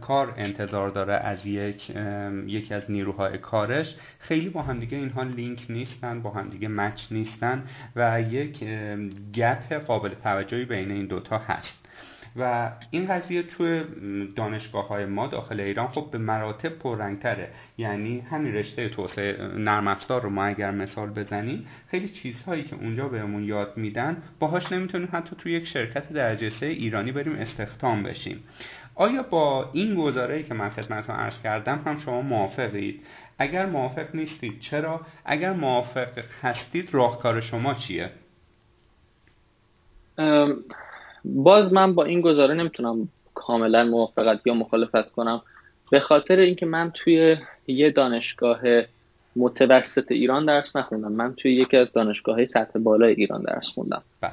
کار, 0.00 0.34
انتظار 0.36 0.88
داره 0.88 1.14
از 1.14 1.46
یک 1.46 1.90
یکی 2.46 2.74
از 2.74 2.90
نیروهای 2.90 3.38
کارش 3.38 3.96
خیلی 4.18 4.48
با 4.48 4.62
همدیگه 4.62 4.98
اینها 4.98 5.22
لینک 5.22 5.66
نیستن 5.68 6.22
با 6.22 6.30
همدیگه 6.30 6.68
مچ 6.68 7.12
نیستن 7.12 7.62
و 7.96 8.22
یک 8.22 8.64
گپ 9.34 9.72
قابل 9.72 10.14
توجهی 10.14 10.64
بین 10.64 10.90
این 10.90 11.06
دوتا 11.06 11.38
هست. 11.38 11.81
و 12.36 12.72
این 12.90 13.06
قضیه 13.06 13.42
توی 13.42 13.84
دانشگاه 14.36 14.88
های 14.88 15.06
ما 15.06 15.26
داخل 15.26 15.60
ایران 15.60 15.88
خب 15.88 16.10
به 16.12 16.18
مراتب 16.18 16.68
پررنگتره. 16.68 17.48
یعنی 17.78 18.20
همین 18.20 18.54
رشته 18.54 18.88
توسعه 18.88 19.48
نرم 19.56 19.88
افزار 19.88 20.22
رو 20.22 20.30
ما 20.30 20.44
اگر 20.44 20.70
مثال 20.70 21.10
بزنیم 21.10 21.66
خیلی 21.88 22.08
چیزهایی 22.08 22.64
که 22.64 22.76
اونجا 22.76 23.08
بهمون 23.08 23.44
یاد 23.44 23.76
میدن 23.76 24.22
باهاش 24.38 24.72
نمی‌تونیم 24.72 25.08
حتی 25.12 25.36
توی 25.36 25.52
یک 25.52 25.66
شرکت 25.66 26.12
درجه 26.12 26.50
سه 26.50 26.66
ایرانی 26.66 27.12
بریم 27.12 27.34
استخدام 27.34 28.02
بشیم. 28.02 28.44
آیا 28.94 29.22
با 29.22 29.70
این 29.72 29.94
گزاره 29.94 30.42
که 30.42 30.54
من 30.54 30.70
خدمتتون 30.70 31.16
عرض 31.16 31.42
کردم 31.42 31.82
هم 31.86 31.98
شما 31.98 32.22
موافقید؟ 32.22 33.06
اگر 33.38 33.66
موافق 33.66 34.14
نیستید 34.14 34.60
چرا؟ 34.60 35.00
اگر 35.24 35.52
موافق 35.52 36.08
هستید 36.42 36.94
راهکار 36.94 37.40
شما 37.40 37.74
چیه؟ 37.74 38.10
باز 41.24 41.72
من 41.72 41.94
با 41.94 42.04
این 42.04 42.20
گزاره 42.20 42.54
نمی‌تونم 42.54 43.08
کاملا 43.34 43.84
موافقت 43.84 44.46
یا 44.46 44.54
مخالفت 44.54 45.10
کنم. 45.10 45.42
به 45.90 46.00
خاطر 46.00 46.36
اینکه 46.36 46.66
من 46.66 46.90
توی 46.94 47.36
یه 47.66 47.90
دانشگاه 47.90 48.60
متوسط 49.36 50.12
ایران 50.12 50.46
درس 50.46 50.76
نخوندم. 50.76 51.12
من 51.12 51.34
توی 51.34 51.54
یکی 51.54 51.76
از 51.76 51.92
دانشگاه 51.92 52.46
سطح 52.46 52.78
بالای 52.78 53.14
ایران 53.14 53.42
درس 53.42 53.68
خوندم. 53.68 54.02
بله. 54.20 54.32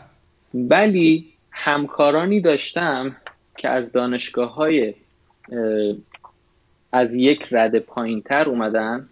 ولی 0.53 1.25
همکارانی 1.51 2.41
داشتم 2.41 3.15
که 3.57 3.69
از 3.69 3.91
دانشگاه 3.91 4.53
های 4.53 4.93
از 6.91 7.13
یک 7.13 7.47
رد 7.51 7.79
پایین 7.79 8.21
تر 8.21 8.49
اومدن 8.49 9.09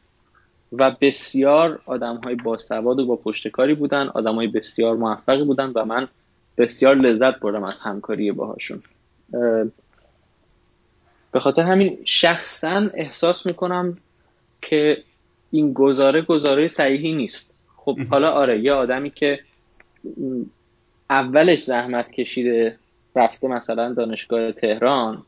و 0.73 0.95
بسیار 1.01 1.79
آدم 1.85 2.15
های 2.15 2.35
باسواد 2.35 2.99
و 2.99 3.05
با 3.05 3.15
پشتکاری 3.15 3.73
بودن 3.73 4.07
آدم 4.07 4.35
های 4.35 4.47
بسیار 4.47 4.95
موفقی 4.95 5.43
بودن 5.43 5.71
و 5.75 5.85
من 5.85 6.07
بسیار 6.57 6.95
لذت 6.95 7.39
بردم 7.39 7.63
از 7.63 7.79
همکاری 7.79 8.31
باهاشون. 8.31 8.83
به 11.31 11.39
خاطر 11.39 11.61
همین 11.61 11.97
شخصا 12.05 12.89
احساس 12.93 13.45
می‌کنم 13.45 13.97
که 14.61 15.03
این 15.51 15.73
گزاره 15.73 16.21
گزاره 16.21 16.67
صحیحی 16.67 17.13
نیست. 17.13 17.51
خب 17.75 17.99
حالا 17.99 18.31
آره 18.31 18.59
یه 18.59 18.73
آدمی 18.73 19.09
که 19.09 19.39
اولش 21.09 21.63
زحمت 21.63 22.11
کشیده 22.11 22.77
رفته 23.15 23.47
مثلا 23.47 23.93
دانشگاه 23.93 24.51
تهران 24.51 25.23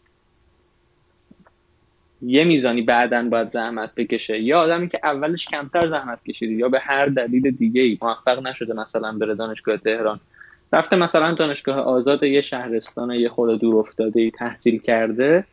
یه 2.22 2.44
میزانی 2.44 2.82
بعدا 2.82 3.30
باید 3.30 3.52
زحمت 3.52 3.96
بکشه. 3.96 4.40
یا 4.40 4.60
آدمی 4.60 4.90
که 4.90 5.00
اولش 5.04 5.46
کمتر 5.46 5.90
زحمت 5.90 6.24
کشیده 6.24 6.54
یا 6.54 6.70
به 6.70 6.80
هر 6.80 7.06
دلیل 7.06 7.52
دیگه 7.52 7.82
ای 7.82 7.98
موفق 8.02 8.48
نشده 8.48 8.74
مثلا 8.74 9.12
بره 9.12 9.36
دانشگاه 9.36 9.78
تهران. 9.78 10.20
رفته 10.74 10.96
مثلا 10.96 11.34
دانشگاه 11.34 11.78
آزاد 11.78 12.24
یه 12.24 12.42
شهرستان 12.42 13.12
یه 13.12 13.30
خود 13.30 13.60
دور 13.60 13.76
افتاده 13.76 14.22
ای 14.22 14.32
تحصیل 14.32 14.80
کرده. 14.80 15.46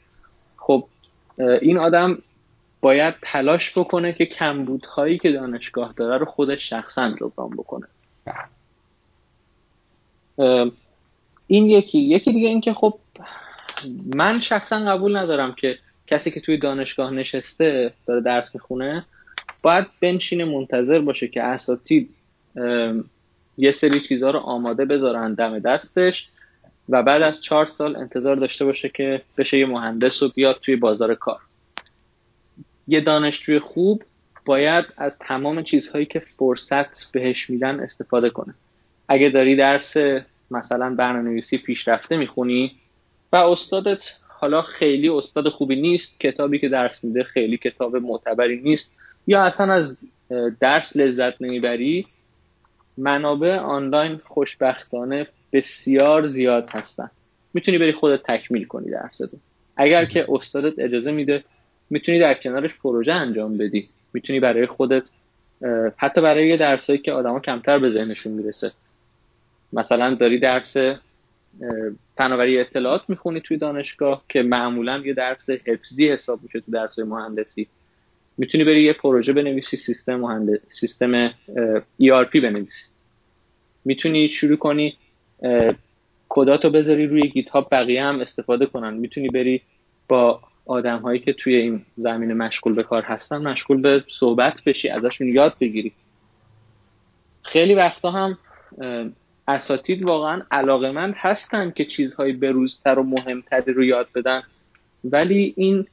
خب 0.57 0.85
این 1.39 1.79
آدم 1.79 2.19
باید 2.81 3.15
تلاش 3.23 3.79
بکنه 3.79 4.13
که 4.13 4.27
کمبودهایی 4.27 5.19
که 5.19 5.33
دانشگاه 5.33 5.95
داره 5.97 6.19
رو 6.19 6.27
خودش 6.27 6.71
شخصا 6.71 7.11
جبران 7.11 7.51
بکنه. 7.51 7.87
این 11.47 11.67
یکی. 11.67 11.99
یکی 11.99 12.33
دیگه 12.33 12.49
این 12.49 12.61
که 12.61 12.75
خب 12.75 12.99
من 14.15 14.41
شخصا 14.41 14.79
قبول 14.79 15.17
ندارم 15.17 15.55
که 15.55 15.79
کسی 16.07 16.31
که 16.31 16.41
توی 16.41 16.57
دانشگاه 16.57 17.11
نشسته 17.11 17.93
داره 18.07 18.21
درس 18.21 18.55
می‌خونه 18.55 19.05
باید 19.63 19.87
بنشینه 20.01 20.45
منتظر 20.45 20.99
باشه 20.99 21.29
که 21.29 21.43
اساتید 21.43 22.11
یه 23.59 23.73
سری 23.73 24.01
چیزها 24.01 24.31
رو 24.31 24.39
آماده 24.39 24.85
بذارن 24.85 25.35
دم 25.35 25.59
دستش 25.59 26.29
و 26.89 27.03
بعد 27.03 27.23
از 27.23 27.43
چهار 27.43 27.67
سال 27.67 27.97
انتظار 27.97 28.37
داشته 28.37 28.65
باشه 28.65 28.89
که 28.89 29.23
بشه 29.39 29.59
یه 29.59 29.67
مهندس 29.67 30.23
و 30.23 30.29
بیاد 30.29 30.59
توی 30.63 30.77
بازار 30.77 31.15
کار. 31.15 31.41
یه 32.89 33.01
دانشجوی 33.01 33.59
خوب 33.59 34.03
باید 34.45 34.85
از 34.97 35.19
تمام 35.19 35.63
چیزهایی 35.63 36.07
که 36.07 36.23
فرصت 36.39 37.13
بهش 37.13 37.51
میدن 37.51 37.81
استفاده 37.81 38.31
کنه. 38.31 38.55
اگه 39.09 39.29
داری 39.29 39.57
درس 39.57 39.97
مثلا 40.51 40.95
برنامه‌نویسی 40.95 41.59
پیشرفته 41.59 42.17
می‌خونی 42.17 42.73
و 43.33 43.37
استادت 43.37 44.13
حالا 44.29 44.63
خیلی 44.63 45.09
استاد 45.09 45.49
خوبی 45.49 45.77
نیست 45.77 46.21
کتابی 46.21 46.59
که 46.59 46.69
درس 46.69 47.05
میده 47.05 47.25
خیلی 47.25 47.57
کتاب 47.57 47.97
معتبری 47.97 48.61
نیست 48.61 48.93
یا 49.27 49.43
اصلا 49.43 49.73
از 49.73 49.97
درس 50.61 50.97
لذت 50.97 51.43
نمی‌بری 51.43 52.07
منابع 52.99 53.57
آنلاین 53.57 54.21
خوشبختانه 54.25 55.27
بسیار 55.53 56.27
زیاد 56.27 56.69
هستن. 56.71 57.11
می‌تونی 57.55 57.79
بری 57.79 57.93
خودت 57.93 58.23
تکمیل 58.23 58.65
کنی 58.65 58.91
درستو 58.91 59.29
اگر 59.77 60.05
که 60.05 60.27
استادت 60.29 60.79
اجازه 60.79 61.11
میده 61.11 61.45
می‌تونی 61.91 62.19
در 62.19 62.35
کنارش 62.35 62.71
پروژه 62.83 63.13
انجام 63.13 63.59
بدی. 63.59 63.89
می‌تونی 64.13 64.41
برای 64.41 64.67
خودت 64.67 65.11
حتی 65.97 66.21
برای 66.21 66.49
یه 66.49 66.57
درسایی 66.57 66.99
که 66.99 67.13
آدما 67.13 67.41
کمتر 67.41 67.79
به 67.79 67.91
ذهنشون 67.91 68.33
می‌رسه. 68.33 68.73
مثلا 69.73 70.15
داری 70.15 70.39
درس 70.39 70.77
فناوری 72.17 72.59
اطلاعات 72.61 73.03
می‌خونی 73.09 73.41
توی 73.41 73.57
دانشگاه 73.57 74.25
که 74.29 74.43
معمولا 74.43 74.99
یه 74.99 75.15
درس 75.15 75.51
حفظی 75.51 76.09
حساب 76.09 76.43
میشه 76.43 76.61
تو 76.61 76.73
درس 76.73 76.99
مهندسی. 76.99 77.69
می‌تونی 78.39 78.65
بری 78.65 78.83
یه 78.83 78.93
پروژه 78.93 79.33
بنویسی 79.33 79.77
سیستم 79.77 80.17
مهندس 80.17 80.59
سیستم 80.81 81.29
ERP 82.03 82.41
بنویسی. 82.43 82.91
می‌تونی 83.85 84.29
شروع 84.29 84.57
کنی 84.57 84.97
کداتو 86.29 86.71
بذاری 86.71 87.07
روی 87.07 87.29
گیت 87.29 87.49
هاب 87.49 87.69
بقیه 87.73 88.05
هم 88.05 88.21
استفاده 88.21 88.67
کنن. 88.67 88.95
می‌تونی 88.95 89.29
بری 89.29 89.63
با 90.09 90.41
آدم 90.67 90.99
هایی 90.99 91.21
که 91.21 91.33
توی 91.33 91.57
این 91.57 91.83
زمینه 91.97 92.35
مشغول 92.35 92.75
به 92.75 92.83
کار 92.83 93.03
هستن 93.03 93.37
مشغول 93.37 93.81
به 93.81 94.05
صحبت 94.11 94.65
بشی 94.65 94.89
ازشون 94.89 95.29
یاد 95.29 95.57
بگیری. 95.61 95.93
خیلی 97.43 97.75
وقتا 97.75 98.11
هم 98.11 98.39
اساتید 99.49 100.05
واقعا 100.05 100.43
علاقمند 100.51 101.15
هستن 101.17 101.71
که 101.71 101.85
چیزهای 101.85 102.33
بروزتر 102.33 102.99
و 102.99 103.03
مهمتری 103.03 103.73
رو 103.73 103.85
یاد 103.85 104.09
بدن 104.15 104.43
ولی 105.05 105.55
این 105.57 105.87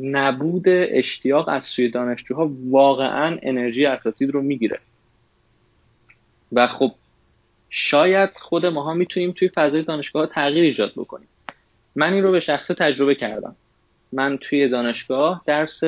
نبود 0.00 0.64
اشتیاق 0.68 1.48
از 1.48 1.64
سوی 1.64 1.88
دانشجوها 1.88 2.50
واقعا 2.70 3.38
انرژی 3.42 3.86
اساتید 3.86 4.30
رو 4.30 4.42
می‌گیره. 4.42 4.78
و 6.52 6.66
خب 6.66 6.92
شاید 7.70 8.30
خود 8.34 8.66
ماها 8.66 8.94
می‌تونیم 8.94 9.32
توی 9.32 9.48
فضای 9.48 9.82
دانشگاه 9.82 10.26
تغییر 10.26 10.64
ایجاد 10.64 10.92
بکنیم. 10.96 11.28
من 11.96 12.12
این 12.12 12.22
رو 12.22 12.32
به 12.32 12.40
شخص 12.40 12.66
تجربه 12.66 13.14
کردم. 13.14 13.56
من 14.12 14.38
توی 14.38 14.68
دانشگاه 14.68 15.42
درس 15.46 15.80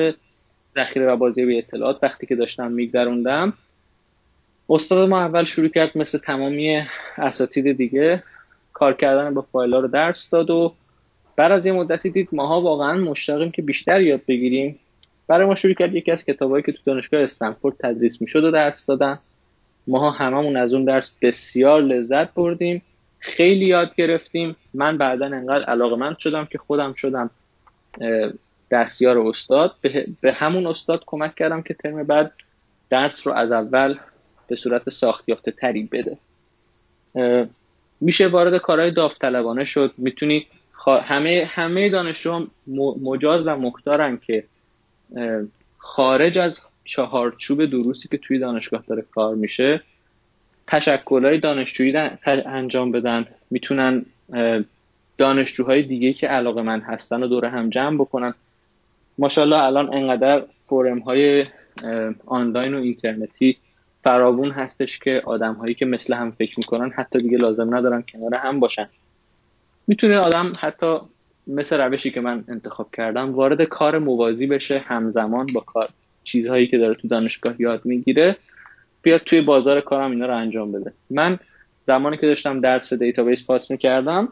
ذخیره 0.75 1.05
و 1.05 1.15
بازی 1.15 1.57
اطلاعات 1.57 1.99
وقتی 2.03 2.27
که 2.27 2.35
داشتم 2.35 2.71
میگذروندم 2.71 3.53
استاد 4.69 5.09
ما 5.09 5.19
اول 5.19 5.43
شروع 5.43 5.67
کرد 5.67 5.97
مثل 5.97 6.17
تمامی 6.17 6.83
اساتید 7.17 7.77
دیگه 7.77 8.23
کار 8.73 8.93
کردن 8.93 9.33
با 9.33 9.41
فایل 9.41 9.73
رو 9.73 9.87
درس 9.87 10.29
داد 10.29 10.49
و 10.49 10.73
بعد 11.35 11.51
از 11.51 11.65
یه 11.65 11.71
مدتی 11.71 12.09
دید 12.09 12.29
ماها 12.31 12.61
واقعا 12.61 12.97
مشتاقیم 12.97 13.51
که 13.51 13.61
بیشتر 13.61 14.01
یاد 14.01 14.21
بگیریم. 14.27 14.79
برای 15.27 15.45
ما 15.45 15.55
شروع 15.55 15.73
کرد 15.73 15.95
یکی 15.95 16.11
از 16.11 16.25
کتابایی 16.25 16.63
که 16.63 16.71
تو 16.71 16.79
دانشگاه 16.85 17.21
استنفورد 17.21 17.75
تدریس 17.79 18.21
می‌شد 18.21 18.43
و 18.43 18.51
درس 18.51 18.85
دادن. 18.85 19.19
ماها 19.87 20.11
هممون 20.11 20.57
از 20.57 20.73
اون 20.73 20.85
درس 20.85 21.11
بسیار 21.21 21.81
لذت 21.81 22.33
بردیم. 22.33 22.81
خیلی 23.19 23.65
یاد 23.65 23.95
گرفتیم. 23.95 24.55
من 24.73 24.97
بعدا 24.97 25.25
انقدر 25.25 25.63
علاقه 25.63 26.15
شدم 26.19 26.45
که 26.45 26.57
خودم 26.57 26.93
شدم 26.93 27.29
دستیار 28.71 29.19
استاد. 29.19 29.75
به 30.21 30.31
همون 30.31 30.67
استاد 30.67 31.03
کمک 31.05 31.35
کردم 31.35 31.61
که 31.61 31.73
ترم 31.73 32.03
بعد 32.03 32.31
درس 32.89 33.27
رو 33.27 33.33
از 33.33 33.51
اول 33.51 33.95
به 34.47 34.55
صورت 34.55 34.89
ساختیافته 34.89 35.51
تری 35.51 35.89
بده. 35.91 36.17
میشه 38.01 38.27
وارد 38.27 38.57
کارهای 38.57 38.91
داوطلبانه 38.91 39.63
شد. 39.63 39.93
می‌تونی 39.97 40.47
همه 40.87 41.49
همه 41.49 41.89
دانشجو 41.89 42.47
مجاز 43.01 43.47
و 43.47 43.55
مختارن 43.55 44.19
که 44.27 44.43
خارج 45.77 46.37
از 46.37 46.61
چهارچوب 46.85 47.65
دروسی 47.65 48.07
که 48.07 48.17
توی 48.17 48.39
دانشگاه 48.39 48.83
داره 48.87 49.05
کار 49.15 49.35
میشه 49.35 49.81
تشکلهای 50.67 51.37
دانشجویی 51.37 51.93
انجام 52.25 52.91
بدن. 52.91 53.25
می‌تونن 53.49 54.05
دانشجوهای 55.17 55.83
دیگه 55.83 56.13
که 56.13 56.27
علاقه 56.27 56.61
من 56.61 56.81
هستن 56.81 57.21
رو 57.21 57.27
دور 57.27 57.45
هم 57.45 57.69
جمع 57.69 57.95
بکنن. 57.95 58.33
ماشاءالله 59.17 59.63
الان 59.63 59.93
انقدر 59.93 60.43
فورم 60.67 60.99
های 60.99 61.45
آنلاین 62.25 62.73
و 62.73 62.77
اینترنتی 62.77 63.57
فراوون 64.03 64.51
هستش 64.51 64.99
که 64.99 65.21
آدم 65.25 65.53
هایی 65.53 65.73
که 65.73 65.85
مثل 65.85 66.13
هم 66.13 66.31
فکر 66.31 66.53
می‌کنن 66.57 66.89
حتی 66.89 67.19
دیگه 67.19 67.37
لازم 67.37 67.75
ندارن 67.75 68.03
کنار 68.13 68.35
هم 68.35 68.59
باشن. 68.59 68.89
می‌تونه 69.87 70.17
آدم 70.17 70.53
حتی 70.59 70.97
مثل 71.47 71.77
روشی 71.77 72.11
که 72.11 72.21
من 72.21 72.43
انتخاب 72.47 72.89
کردم 72.93 73.33
وارد 73.33 73.61
کار 73.61 73.99
موازی 73.99 74.47
بشه 74.47 74.79
همزمان 74.79 75.47
با 75.53 75.59
کار 75.59 75.89
چیزهایی 76.23 76.67
که 76.67 76.77
داره 76.77 76.95
تو 76.95 77.07
دانشگاه 77.07 77.61
یاد 77.61 77.85
می‌گیره 77.85 78.37
بیاد 79.01 79.21
توی 79.21 79.41
بازار 79.41 79.81
کارم 79.81 80.11
اینا 80.11 80.25
رو 80.25 80.35
انجام 80.37 80.71
بده. 80.71 80.93
من 81.09 81.39
زمانی 81.87 82.17
که 82.17 82.27
داشتم 82.27 82.61
درس 82.61 82.93
database 82.93 83.45
پاس 83.45 83.71
می‌کردم 83.71 84.29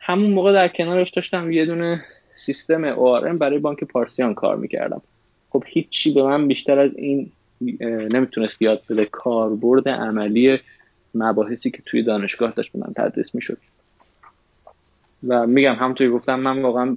همون 0.00 0.30
موقع 0.30 0.52
در 0.52 0.68
کنارش 0.68 1.10
داشتم 1.10 1.52
یه 1.52 1.66
دونه 1.66 2.04
سیستم 2.36 2.94
ORM 2.94 3.38
برای 3.38 3.58
بانک 3.58 3.84
پارسیان 3.84 4.34
کار 4.34 4.56
می‌کردم. 4.56 5.02
خب 5.50 5.64
هیچی 5.66 6.12
به 6.14 6.22
من 6.22 6.48
بیشتر 6.48 6.78
از 6.78 6.90
این 6.96 7.30
نمی‌تونست 8.10 8.62
یاد 8.62 8.82
بده. 8.90 9.04
کاربرد 9.04 9.88
عملی 9.88 10.58
مباحثی 11.14 11.70
که 11.70 11.82
توی 11.86 12.02
دانشگاه 12.02 12.50
داشت 12.50 12.72
به 12.72 12.78
من 12.78 12.94
تدریس 12.94 13.34
می‌شد. 13.34 13.58
و 15.28 15.46
میگم 15.46 15.74
همونطوری 15.74 16.10
گفتم 16.10 16.40
من 16.40 16.62
واقعا 16.62 16.96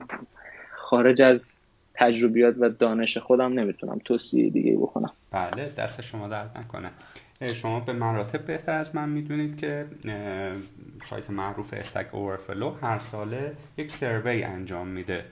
خارج 0.76 1.22
از 1.22 1.46
تجربیات 1.94 2.56
و 2.60 2.70
دانش 2.70 3.18
خودم 3.18 3.54
نمی‌تونم 3.54 4.00
توصیه 4.06 4.50
دیگه 4.50 4.78
بکنم. 4.78 5.12
بله 5.32 5.74
دست 5.78 6.02
شما 6.02 6.28
درد 6.28 6.58
نکنه. 6.58 6.92
شما 7.56 7.80
به 7.80 7.94
مراتب 7.94 8.46
بهتر 8.46 8.74
از 8.74 8.96
من 8.96 9.10
می‌دونید 9.10 9.58
که 9.58 9.86
سایت 11.10 11.30
معروف 11.30 11.74
Stack 11.74 12.16
Overflow 12.16 12.70
هر 12.70 13.00
ساله 13.00 13.54
یک 13.78 13.92
survey 13.92 14.44
انجام 14.44 14.88
میده. 14.88 15.26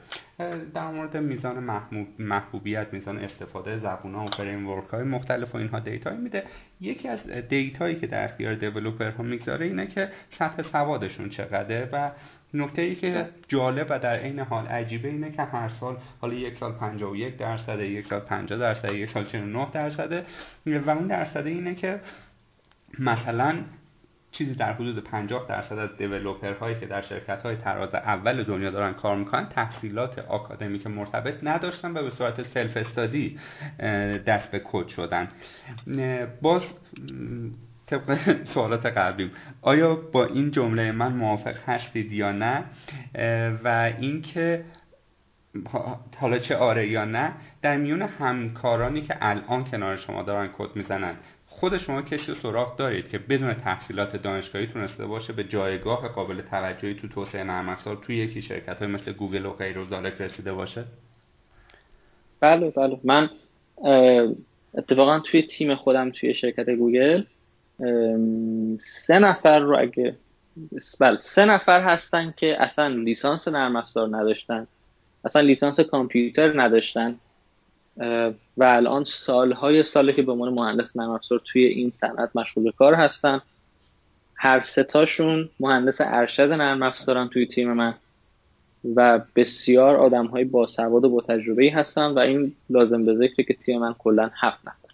در 0.74 0.92
مورد 0.92 1.18
میزان 1.18 1.60
محبوب، 1.60 2.08
محبوبیت 2.20 2.88
میزان 2.92 3.18
استفاده 3.18 3.78
زبون 3.78 4.16
ها 4.16 4.26
و 4.26 4.28
فریم 4.28 4.82
های 4.92 5.04
مختلف 5.04 5.56
و 5.56 5.58
اینها 5.58 5.80
data 5.80 6.05
یی 6.05 6.18
میده. 6.18 6.44
یکی 6.82 7.08
از 7.08 7.20
data 7.50 7.80
یی 7.80 7.96
که 7.96 8.08
در 8.08 8.26
اختیار 8.26 8.56
developer 8.56 9.12
ها 9.12 9.24
می‌گذاره 9.24 9.66
اینه 9.66 9.88
که 9.88 10.10
سطح 10.32 10.64
سوادشون 10.64 11.30
چقدره 11.30 11.90
و 11.92 12.12
نکته 12.56 12.82
ای 12.82 12.96
که 12.96 13.30
جالب 13.48 13.88
و 13.90 14.00
در 14.00 14.16
عین 14.16 14.40
حال 14.40 14.68
عجیبه 14.68 15.10
اینه 15.10 15.32
که 15.32 15.42
هر 15.42 15.70
سال 15.70 15.98
حالا 16.22 16.34
یک 16.34 16.58
سال 16.58 16.72
51 16.72 17.38
درصد 17.38 17.80
یک 17.80 18.08
سال 18.08 18.20
50 18.20 18.60
درصد 18.60 18.94
یک 18.94 19.10
سال 19.10 19.26
49 19.26 19.68
درصده 19.72 20.26
و 20.66 20.90
اون 20.90 21.08
درصد 21.08 21.48
اینه 21.48 21.76
که 21.76 22.00
مثلا 23.00 23.56
چیزی 24.32 24.56
در 24.56 24.74
حدود 24.74 25.04
50 25.04 25.46
درصد 25.48 25.78
از 25.78 25.98
developer 25.98 26.54
هایی 26.54 26.80
که 26.80 26.86
در 26.86 27.02
شرکت 27.02 27.42
های 27.42 27.56
تراز 27.56 27.96
اول 27.96 28.44
دنیا 28.44 28.72
دارن 28.72 28.94
کار 28.94 29.18
می‌کنن 29.18 29.50
تحصیلات 29.50 30.20
آکادمیک 30.20 30.88
مرتبط 30.88 31.36
نداشتن 31.44 31.92
و 31.92 32.04
به 32.04 32.10
صورت 32.10 32.42
self-study 32.42 33.40
دست 34.26 34.52
به 34.52 34.62
کد 34.66 34.88
شدن. 34.88 35.28
باز 36.42 36.62
طبق 37.88 38.20
سوالات 38.54 38.86
قبلیم. 38.86 39.32
آیا 39.62 39.96
با 39.96 40.26
این 40.26 40.52
جمله 40.52 40.92
من 40.92 41.14
موافق 41.14 41.56
هستید 41.66 42.12
یا 42.12 42.32
نه؟ 42.32 42.64
و 43.64 43.94
اینکه 44.00 44.66
حالا 46.18 46.40
چه 46.40 46.56
آره 46.56 46.88
یا 46.88 47.06
نه 47.06 47.32
در 47.62 47.78
میون 47.78 48.02
همکارانی 48.02 49.02
که 49.02 49.16
الان 49.22 49.64
کنار 49.64 49.98
شما 49.98 50.24
دارن 50.24 50.50
کد 50.58 50.76
می‌زنن 50.76 51.16
خود 51.48 51.78
شما 51.78 52.02
کسی 52.02 52.34
سراغ 52.34 52.78
دارید 52.78 53.10
که 53.10 53.18
بدون 53.18 53.54
تحصیلات 53.54 54.16
دانشگاهی 54.16 54.68
تونسته 54.68 55.06
باشه 55.06 55.34
به 55.34 55.44
جایگاه 55.44 56.08
قابل 56.08 56.42
توجهی 56.42 56.94
تو 56.94 57.08
توسعه 57.08 57.44
نرم 57.44 57.70
افزار 57.70 57.96
توی 57.96 58.18
یکی 58.18 58.42
شرکت 58.42 58.80
های 58.80 58.88
مثل 58.88 59.12
گوگل 59.12 59.46
و 59.46 59.54
غیر 59.54 59.78
و 59.78 59.96
رسیده 59.96 60.54
باشه؟ 60.54 60.84
بله 62.40 62.70
بله. 62.70 63.00
من 63.04 63.30
اتفاقا 64.74 65.20
توی 65.20 65.42
تیم 65.42 65.76
خودم 65.76 66.12
توی 66.12 66.34
شرکت 66.34 66.70
گوگل 66.70 67.24
سه 68.80 69.20
نفر 69.20 69.60
رو 69.60 69.78
اگه 69.80 70.16
بله 71.00 71.18
سه 71.22 71.46
نفر 71.46 71.82
هستن 71.82 72.34
که 72.38 72.64
اصلا 72.64 72.88
لیسانس 72.88 73.48
نرم 73.48 73.76
افزار 73.76 74.18
نداشتن. 74.18 74.68
اصلا 75.26 75.42
لیسانس 75.42 75.80
کامپیوتر 75.80 76.62
نداشتن. 76.62 77.20
و 78.58 78.64
الان 78.64 79.04
سالهای 79.04 79.84
ساله 79.84 80.14
که 80.14 80.22
به 80.22 80.32
عنوان 80.32 80.54
مهندس 80.54 80.96
نرم 80.96 81.10
افزار 81.10 81.42
توی 81.46 81.66
این 81.66 81.94
صنعت 82.02 82.30
مشغول 82.36 82.72
کار 82.72 82.94
هستن. 82.94 83.42
هر 84.36 84.62
ستاشون 84.62 85.50
مهندس 85.60 85.98
ارشد 86.00 86.52
نرم 86.52 86.84
افزارن 86.84 87.28
توی 87.28 87.46
تیم 87.46 87.74
من. 87.74 87.94
و 88.96 89.22
بسیار 89.36 89.96
آدم 89.96 90.26
های 90.26 90.44
باسواد 90.44 91.06
و 91.06 91.10
با 91.10 91.22
تجربه 91.22 91.72
هستن 91.76 92.06
و 92.06 92.20
این 92.20 92.54
لازم 92.70 93.06
به 93.06 93.16
ذکره 93.16 93.46
که 93.46 93.54
تیم 93.54 93.80
من 93.80 93.94
کلا 93.94 94.32
هفت 94.34 94.68
نفر. 94.68 94.85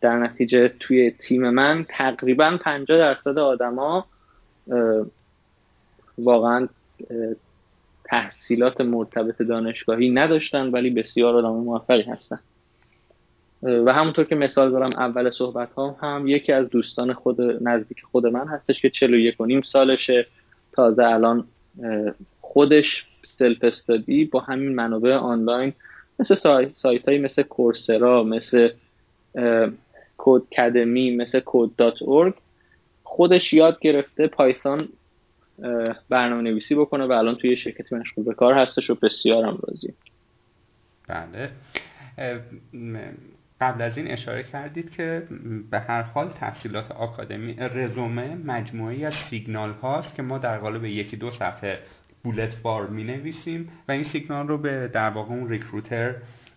در 0.00 0.18
نتیجه 0.18 0.68
توی 0.80 1.10
تیم 1.10 1.50
من 1.50 1.86
تقریبا 1.88 2.58
50 2.60 2.98
درصد 2.98 3.38
آدما 3.38 4.06
واقعا 6.18 6.68
تحصیلات 8.04 8.80
مرتبط 8.80 9.42
دانشگاهی 9.42 10.10
نداشتن 10.10 10.70
ولی 10.70 10.90
بسیار 10.90 11.36
آدم 11.36 11.48
موفقی 11.48 12.02
هستن. 12.02 12.38
و 13.62 13.92
همونطور 13.92 14.24
که 14.24 14.34
مثال 14.34 14.70
دارم 14.70 14.90
اول 14.96 15.30
صحبت 15.30 15.68
هم 15.78 15.96
هم 16.02 16.28
یکی 16.28 16.52
از 16.52 16.68
دوستان 16.68 17.12
خود 17.12 17.40
نزدیک 17.40 18.02
خود 18.12 18.26
من 18.26 18.48
هستش 18.48 18.82
که 18.82 18.90
41 18.90 19.40
و 19.40 19.46
نیم 19.46 19.62
سالشه. 19.62 20.26
تازه 20.72 21.04
الان 21.04 21.44
خودش 22.40 23.06
self-study 23.24 24.24
با 24.24 24.40
همین 24.40 24.74
منابع 24.74 25.14
آنلاین 25.14 25.72
مثل 26.18 26.34
سایت 26.74 27.08
هایی 27.08 27.18
مثل 27.18 27.42
Coursera 27.42 28.22
مثل 28.22 28.68
Codecademy 30.22 31.16
مثل 31.16 31.40
code.org 31.40 32.34
خودش 33.04 33.52
یاد 33.52 33.80
گرفته 33.80 34.26
پایتون 34.26 34.88
برنامه 36.08 36.42
نویسی 36.42 36.74
بکنه 36.74 37.06
و 37.06 37.12
الان 37.12 37.34
توی 37.34 37.56
شرکتی 37.56 37.94
مشغول 37.94 38.24
به 38.24 38.34
کار 38.34 38.54
هستش 38.54 38.90
و 38.90 38.94
بسیار 38.94 39.44
هم 39.44 39.58
راضی. 39.68 39.94
بله. 41.08 41.50
قبل 43.60 43.82
از 43.82 43.98
این 43.98 44.10
اشاره 44.10 44.42
کردید 44.42 44.90
که 44.90 45.26
به 45.70 45.80
هر 45.80 46.02
حال 46.02 46.28
تحصیلات 46.28 46.90
آکادمی 46.92 47.54
رزومه 47.54 48.34
مجموعی 48.34 49.04
از 49.04 49.14
سیگنال 49.30 49.72
هاست 49.72 50.14
که 50.14 50.22
ما 50.22 50.38
در 50.38 50.58
قالب 50.58 50.84
یکی 50.84 51.16
دو 51.16 51.30
صفحه 51.30 51.78
بولت 52.24 52.62
بار 52.62 52.86
می 52.86 53.04
نویسیم 53.04 53.68
و 53.88 53.92
این 53.92 54.04
سیگنال 54.04 54.48
رو 54.48 54.58
به 54.58 54.90
در 54.92 55.10
واقع 55.10 55.30
اون 55.30 55.48
ریکروتر 55.48 56.14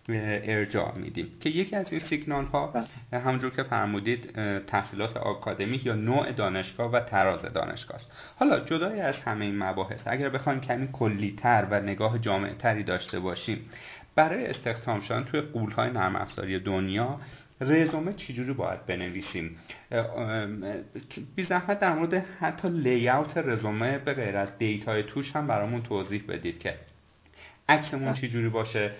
ارجاع 0.08 0.98
میدیم 0.98 1.32
که 1.40 1.50
یکی 1.50 1.76
از 1.76 1.86
این 1.92 2.00
سیگنال 2.00 2.44
ها 2.44 2.66
بله. 2.66 3.20
همونجور 3.20 3.50
که 3.50 3.62
فرمودید 3.62 4.32
تحصیلات 4.66 5.16
آکادمیک 5.16 5.86
یا 5.86 5.94
نوع 5.94 6.32
دانشگاه 6.32 6.90
و 6.92 7.00
تراز 7.00 7.42
دانشگاه 7.42 7.96
است 7.96 8.10
حالا 8.36 8.60
جدای 8.60 9.00
از 9.00 9.16
همه 9.16 9.44
این 9.44 9.58
مباحث 9.58 10.00
اگر 10.06 10.28
بخوایم 10.28 10.60
کمی 10.60 10.88
کلیتر 10.92 11.66
و 11.70 11.80
نگاه 11.80 12.18
جامع 12.18 12.54
تری 12.54 12.82
داشته 12.82 13.20
باشیم 13.20 13.70
برای 14.14 14.46
استخدام 14.46 15.00
شدن 15.00 15.24
توی 15.24 15.40
غول 15.40 15.70
های 15.70 15.90
نرم 15.90 16.16
افزاری 16.16 16.58
دنیا 16.58 17.20
رزومه 17.60 18.12
چجوری 18.12 18.52
باید 18.52 18.86
بنویسیم 18.86 19.56
بی 21.36 21.42
زحمت 21.42 21.80
در 21.80 21.92
مورد 21.92 22.14
حتی 22.14 22.68
layout 22.68 23.36
رزومه 23.36 23.98
به 23.98 24.14
غیر 24.14 24.36
از 24.36 24.58
data 24.58 24.93
ی 24.93 25.02
توش 25.02 25.36
هم 25.36 25.46
برامون 25.46 25.82
توضیح 25.82 26.24
بدید 26.28 26.58
که 26.58 26.74
عکسمون 27.68 28.04
بله. 28.04 28.20
چی 28.20 28.28
جوری 28.28 28.48
باشه 28.48 28.90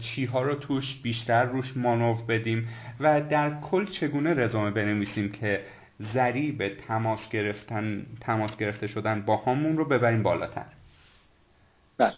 چی 0.00 0.24
ها 0.24 0.42
رو 0.42 0.54
توش 0.54 1.00
بیشتر 1.02 1.44
روش 1.44 1.76
مانور 1.76 2.22
بدیم 2.28 2.68
و 3.00 3.20
در 3.20 3.60
کل 3.60 3.86
چگونه 3.86 4.34
رزومه 4.34 4.70
بنویسیم 4.70 5.32
که 5.32 5.60
ذریب 6.14 6.68
تماس 6.68 7.28
گرفتن 7.28 8.06
تماس 8.20 8.56
گرفته 8.56 8.86
شدن 8.86 9.22
با 9.22 9.36
همون 9.36 9.76
رو 9.76 9.84
ببریم 9.84 10.22
بالاتر؟ 10.22 10.64
بله. 11.98 12.12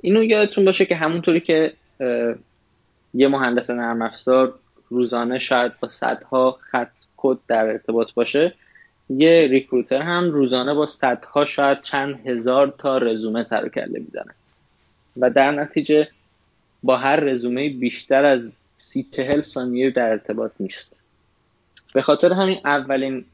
اینو 0.00 0.24
یادتون 0.24 0.64
باشه 0.64 0.86
که 0.86 0.96
همونطوری 0.96 1.40
که 1.40 1.72
یه 3.14 3.28
مهندس 3.28 3.70
نرم 3.70 4.02
افزار 4.02 4.54
روزانه 4.88 5.38
شاید 5.38 5.72
با 5.80 5.88
صدها 5.88 6.58
خط 6.60 6.90
کد 7.16 7.38
در 7.48 7.66
ارتباط 7.66 8.12
باشه 8.14 8.54
یه 9.08 9.48
ریکروتر 9.50 10.02
هم 10.02 10.30
روزانه 10.30 10.74
با 10.74 10.86
صدها 10.86 11.44
شاید 11.44 11.82
چند 11.82 12.26
هزار 12.26 12.74
تا 12.78 12.98
رزومه 12.98 13.44
سر 13.44 13.68
کله 13.68 13.98
می‌زنه. 13.98 14.34
و 15.16 15.30
در 15.30 15.50
نتیجه 15.50 16.08
با 16.86 16.96
هر 16.96 17.16
رزومه 17.16 17.68
بیشتر 17.68 18.24
از 18.24 18.52
سی 18.78 19.06
چهل 19.12 19.42
ثانیه 19.42 19.90
در 19.90 20.10
ارتباط 20.10 20.52
نیست. 20.60 20.96
به 21.94 22.02
خاطر 22.02 22.32
همین 22.32 22.58
اولین 22.64 23.24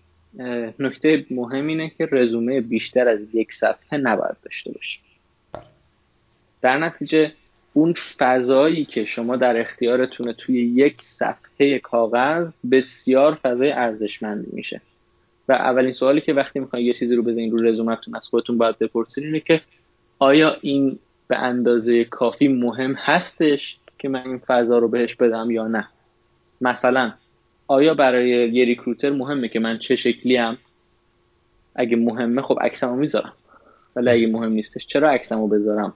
نکته 0.78 1.26
مهم 1.30 1.66
اینه 1.66 1.92
که 1.98 2.08
رزومه 2.12 2.60
بیشتر 2.60 3.08
از 3.08 3.20
یک 3.34 3.52
صفحه 3.52 3.98
نباید 3.98 4.36
داشته 4.44 4.72
باشه. 4.72 4.98
در 6.62 6.78
نتیجه 6.78 7.32
اون 7.72 7.94
فضایی 8.18 8.84
که 8.84 9.04
شما 9.04 9.36
در 9.36 9.60
اختیارتونه 9.60 10.32
توی 10.32 10.60
یک 10.60 10.96
صفحه 11.02 11.78
کاغذ 11.78 12.48
بسیار 12.70 13.34
فضای 13.34 13.72
ارزشمندی 13.72 14.50
میشه. 14.52 14.80
و 15.48 15.52
اولین 15.52 15.92
سوالی 15.92 16.20
که 16.20 16.32
وقتی 16.32 16.60
می‌خواین 16.60 16.86
یه 16.86 16.92
چیزی 16.92 17.14
رو 17.14 17.22
بزنین 17.22 17.50
رو 17.50 17.66
رزومتون 17.66 18.16
از 18.16 18.28
خودتون 18.28 18.58
باید 18.58 18.78
بپرسین 18.78 19.24
اینه 19.24 19.40
که 19.40 19.60
آیا 20.18 20.56
این 20.60 20.98
به 21.32 21.38
اندازه 21.38 22.04
کافی 22.04 22.48
مهم 22.48 22.94
هستش 22.94 23.76
که 23.98 24.08
من 24.08 24.26
این 24.26 24.38
فضا 24.38 24.78
رو 24.78 24.88
بهش 24.88 25.14
بدم 25.14 25.50
یا 25.50 25.66
نه. 25.66 25.88
مثلا 26.60 27.12
آیا 27.66 27.94
برای 27.94 28.28
یه 28.28 28.64
ریکروتر 28.64 29.10
مهمه 29.10 29.48
که 29.48 29.60
من 29.60 29.78
چه 29.78 29.96
شکلی 29.96 30.36
هم 30.36 30.58
اگه 31.74 31.96
مهمه 31.96 32.42
خب 32.42 32.58
عکسمو 32.60 32.96
می‌ذارم. 32.96 33.32
ولی 33.96 34.10
اگه 34.10 34.26
مهم 34.26 34.52
نیستش 34.52 34.86
چرا 34.86 35.10
عکسمو 35.10 35.48
بذارم؟ 35.48 35.94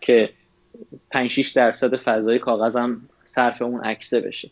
که 0.00 0.30
5 1.10 1.30
6 1.30 1.48
درصد 1.48 1.96
فضای 1.96 2.38
کاغذم 2.38 3.00
صرف 3.26 3.62
اون 3.62 3.80
عکسه 3.80 4.20
بشه. 4.20 4.50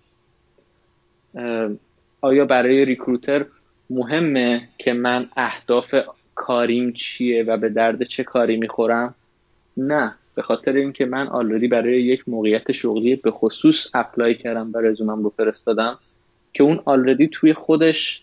آیا 2.21 2.45
برای 2.45 2.85
ریکروتر 2.85 3.45
مهمه 3.91 4.69
که 4.79 4.93
من 4.93 5.29
اهداف 5.37 5.95
کاریم 6.35 6.93
چیه 6.93 7.43
و 7.43 7.57
به 7.57 7.69
درد 7.69 8.03
چه 8.03 8.25
کاری 8.25 8.57
می‌خورم؟ 8.57 9.15
نه 9.77 10.15
به 10.35 10.43
خاطر 10.43 10.73
اینکه 10.73 11.07
من 11.07 11.29
آلردی 11.29 11.69
برای 11.69 12.03
یک 12.03 12.29
موقعیت 12.29 12.73
شغلی 12.73 13.17
به 13.17 13.31
خصوص 13.31 13.87
اپلای 13.95 14.35
کردم 14.35 14.71
و 14.75 14.79
رزومم 14.79 15.23
رو 15.23 15.33
فرستادم 15.37 15.99
که 16.55 16.63
اون 16.63 16.81
آلردی 16.85 17.29
توی 17.33 17.55
خودش 17.55 18.23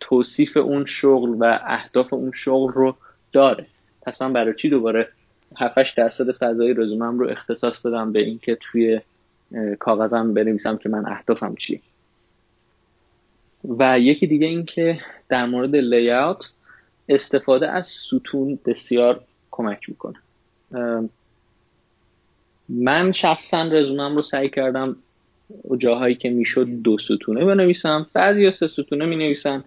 توصیف 0.00 0.56
اون 0.56 0.84
شغل 0.84 1.30
و 1.38 1.58
اهداف 1.66 2.12
اون 2.12 2.32
شغل 2.34 2.72
رو 2.72 2.96
داره. 3.32 3.66
پس 4.02 4.22
من 4.22 4.32
برای 4.32 4.54
چی 4.54 4.68
دوباره 4.68 5.08
7 5.56 5.96
درصد 5.96 6.32
فضای 6.32 6.74
رزومم 6.74 7.18
رو 7.18 7.28
اختصاص 7.28 7.78
بدم 7.78 8.12
به 8.12 8.22
اینکه 8.22 8.58
توی 8.60 9.00
کاغذم 9.78 10.34
بنویسم 10.34 10.76
که 10.76 10.88
من 10.88 11.06
اهدافم 11.06 11.54
چیه 11.54 11.80
و 13.64 14.00
یکی 14.00 14.26
دیگه 14.26 14.46
این 14.46 14.64
که 14.64 15.00
در 15.28 15.46
مورد 15.46 15.76
لیاوت 15.76 16.52
استفاده 17.08 17.68
از 17.68 17.86
ستون 17.86 18.58
بسیار 18.66 19.20
کمک 19.56 19.88
می‌کنه. 19.88 20.18
من 22.68 23.12
شخصا 23.12 23.62
رزومم 23.62 24.16
رو 24.16 24.22
سعی 24.22 24.48
کردم 24.48 24.96
جاهایی 25.78 26.14
که 26.14 26.30
می‌شد 26.30 26.66
دو 26.84 26.98
ستونه 26.98 27.44
بنویسم. 27.44 28.06
بعضی 28.12 28.50
سه 28.50 28.66
ستونه 28.66 29.06
می 29.06 29.16
نویسم 29.16 29.64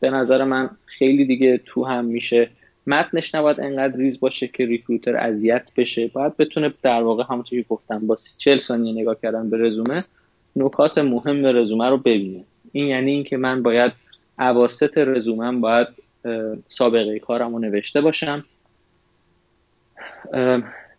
به 0.00 0.10
نظر 0.10 0.44
من 0.44 0.70
خیلی 0.86 1.24
دیگه 1.24 1.60
تو 1.66 1.84
هم 1.84 2.04
میشه. 2.04 2.50
متنش 2.86 3.34
نباید 3.34 3.60
انقدر 3.60 3.96
ریز 3.96 4.20
باشه 4.20 4.48
که 4.48 4.66
ریکروتر 4.66 5.16
اذیت 5.16 5.70
بشه. 5.76 6.06
باید 6.06 6.36
بتونه 6.36 6.74
در 6.82 7.02
واقع 7.02 7.24
همونطور 7.30 7.60
که 7.60 7.66
گفتم 7.68 8.06
با 8.06 8.16
40 8.38 8.58
ثانیه 8.58 9.00
نگاه 9.00 9.16
کردن 9.22 9.50
به 9.50 9.58
رزومه 9.58 10.04
نکات 10.56 10.98
مهم 10.98 11.46
رزومه 11.46 11.88
رو 11.88 11.98
ببینه. 11.98 12.44
این 12.72 12.86
یعنی 12.86 13.10
اینکه 13.10 13.36
من 13.36 13.62
باید 13.62 13.92
اواسط 14.38 14.98
رزومم 14.98 15.60
باید 15.60 15.88
سابقه 16.68 17.18
کارم 17.18 17.52
رو 17.52 17.58
نوشته 17.58 18.00
باشم. 18.00 18.44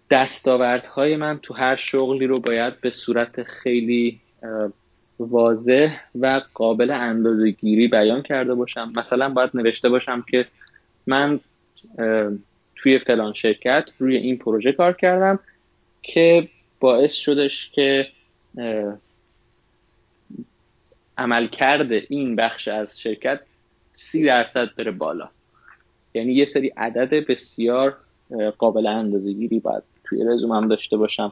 دستاوردهای 0.09 1.15
من 1.15 1.39
تو 1.43 1.53
هر 1.53 1.75
شغلی 1.75 2.27
رو 2.27 2.39
باید 2.39 2.81
به 2.81 2.89
صورت 2.89 3.43
خیلی 3.43 4.19
واضح 5.19 5.97
و 6.19 6.41
قابل 6.53 6.91
اندازه 6.91 7.51
گیری 7.51 7.87
بیان 7.87 8.21
کرده 8.21 8.55
باشم. 8.55 8.93
مثلا 8.95 9.29
باید 9.29 9.49
نوشته 9.53 9.89
باشم 9.89 10.25
که 10.31 10.45
من 11.07 11.39
توی 12.75 12.99
فلان 12.99 13.33
شرکت 13.33 13.89
روی 13.99 14.15
این 14.15 14.37
پروژه 14.37 14.71
کار 14.71 14.93
کردم 14.93 15.39
که 16.01 16.47
باعث 16.79 17.13
شدش 17.13 17.71
که 17.71 18.07
عملکرد 21.17 21.91
این 21.91 22.35
بخش 22.35 22.67
از 22.67 22.99
شرکت 22.99 23.39
سی 23.93 24.23
درصد 24.23 24.75
بره 24.75 24.91
بالا. 24.91 25.29
یعنی 26.13 26.33
یه 26.33 26.45
سری 26.45 26.67
عدد 26.77 27.25
بسیار 27.27 27.97
قابل 28.57 28.87
اندازه 28.87 29.33
گیری 29.33 29.59
باید 29.59 29.83
توی 30.03 30.23
رزومم 30.23 30.67
داشته 30.67 30.97
باشم. 30.97 31.31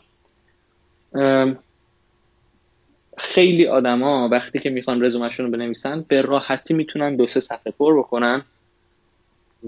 خیلی 3.17 3.67
آدما 3.67 4.29
وقتی 4.29 4.59
که 4.59 4.69
می‌خوان 4.69 5.03
رزومشون 5.03 5.45
رو 5.45 5.51
بنویسن 5.51 6.05
به 6.07 6.21
راحتی 6.21 6.73
می‌تونن 6.73 7.15
دو 7.15 7.25
سه 7.25 7.39
صفحه 7.39 7.73
پر 7.79 7.99
بکنن 7.99 8.41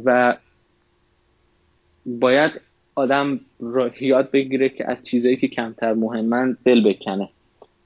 و 0.05 0.37
باید 2.05 2.51
آدم 2.95 3.39
را 3.59 3.91
یاد 4.01 4.31
بگیره 4.31 4.69
که 4.69 4.91
از 4.91 4.97
چیزایی 5.03 5.37
که 5.37 5.47
کمتر 5.47 5.93
مهمن 5.93 6.57
دل 6.65 6.93
بکنه. 6.93 7.29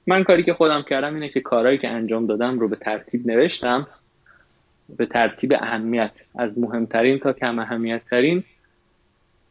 من 0.06 0.24
کاری 0.24 0.42
که 0.42 0.54
خودم 0.54 0.82
کردم 0.82 1.14
اینه 1.14 1.28
که 1.28 1.40
کارهایی 1.40 1.78
که 1.78 1.88
انجام 1.88 2.26
دادم 2.26 2.58
رو 2.58 2.68
به 2.68 2.76
ترتیب 2.76 3.26
نوشتم 3.26 3.86
به 4.96 5.06
ترتیب 5.06 5.52
اهمیت 5.52 6.12
از 6.34 6.58
مهمترین 6.58 7.18
تا 7.18 7.32
کم 7.32 7.58
اهمیت 7.58 8.02
ترین 8.10 8.44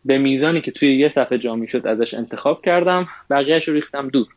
به 0.06 0.18
میزانی 0.18 0.62
که 0.62 0.72
توی 0.72 0.96
یه 0.96 1.10
صفحه 1.10 1.38
جا 1.38 1.66
شد 1.66 1.88
ازش 1.88 2.14
انتخاب 2.14 2.66
کردم 2.66 3.08
بقیهش 3.30 3.68
رو 3.68 3.74
ریختم 3.74 4.08
دور. 4.08 4.28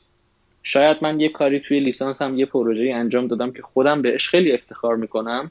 شاید 0.63 0.97
من 1.03 1.21
یه 1.21 1.29
کاری 1.29 1.61
توی 1.61 1.81
لیسانس 1.81 2.23
هم 2.23 2.39
یه 2.39 2.47
پروژه 2.47 2.93
انجام 2.95 3.27
دادم 3.27 3.53
که 3.53 3.63
خودم 3.63 4.03
بهش 4.03 4.29
خیلی 4.29 4.53
افتخار 4.53 4.97
می‌کنم 4.97 5.51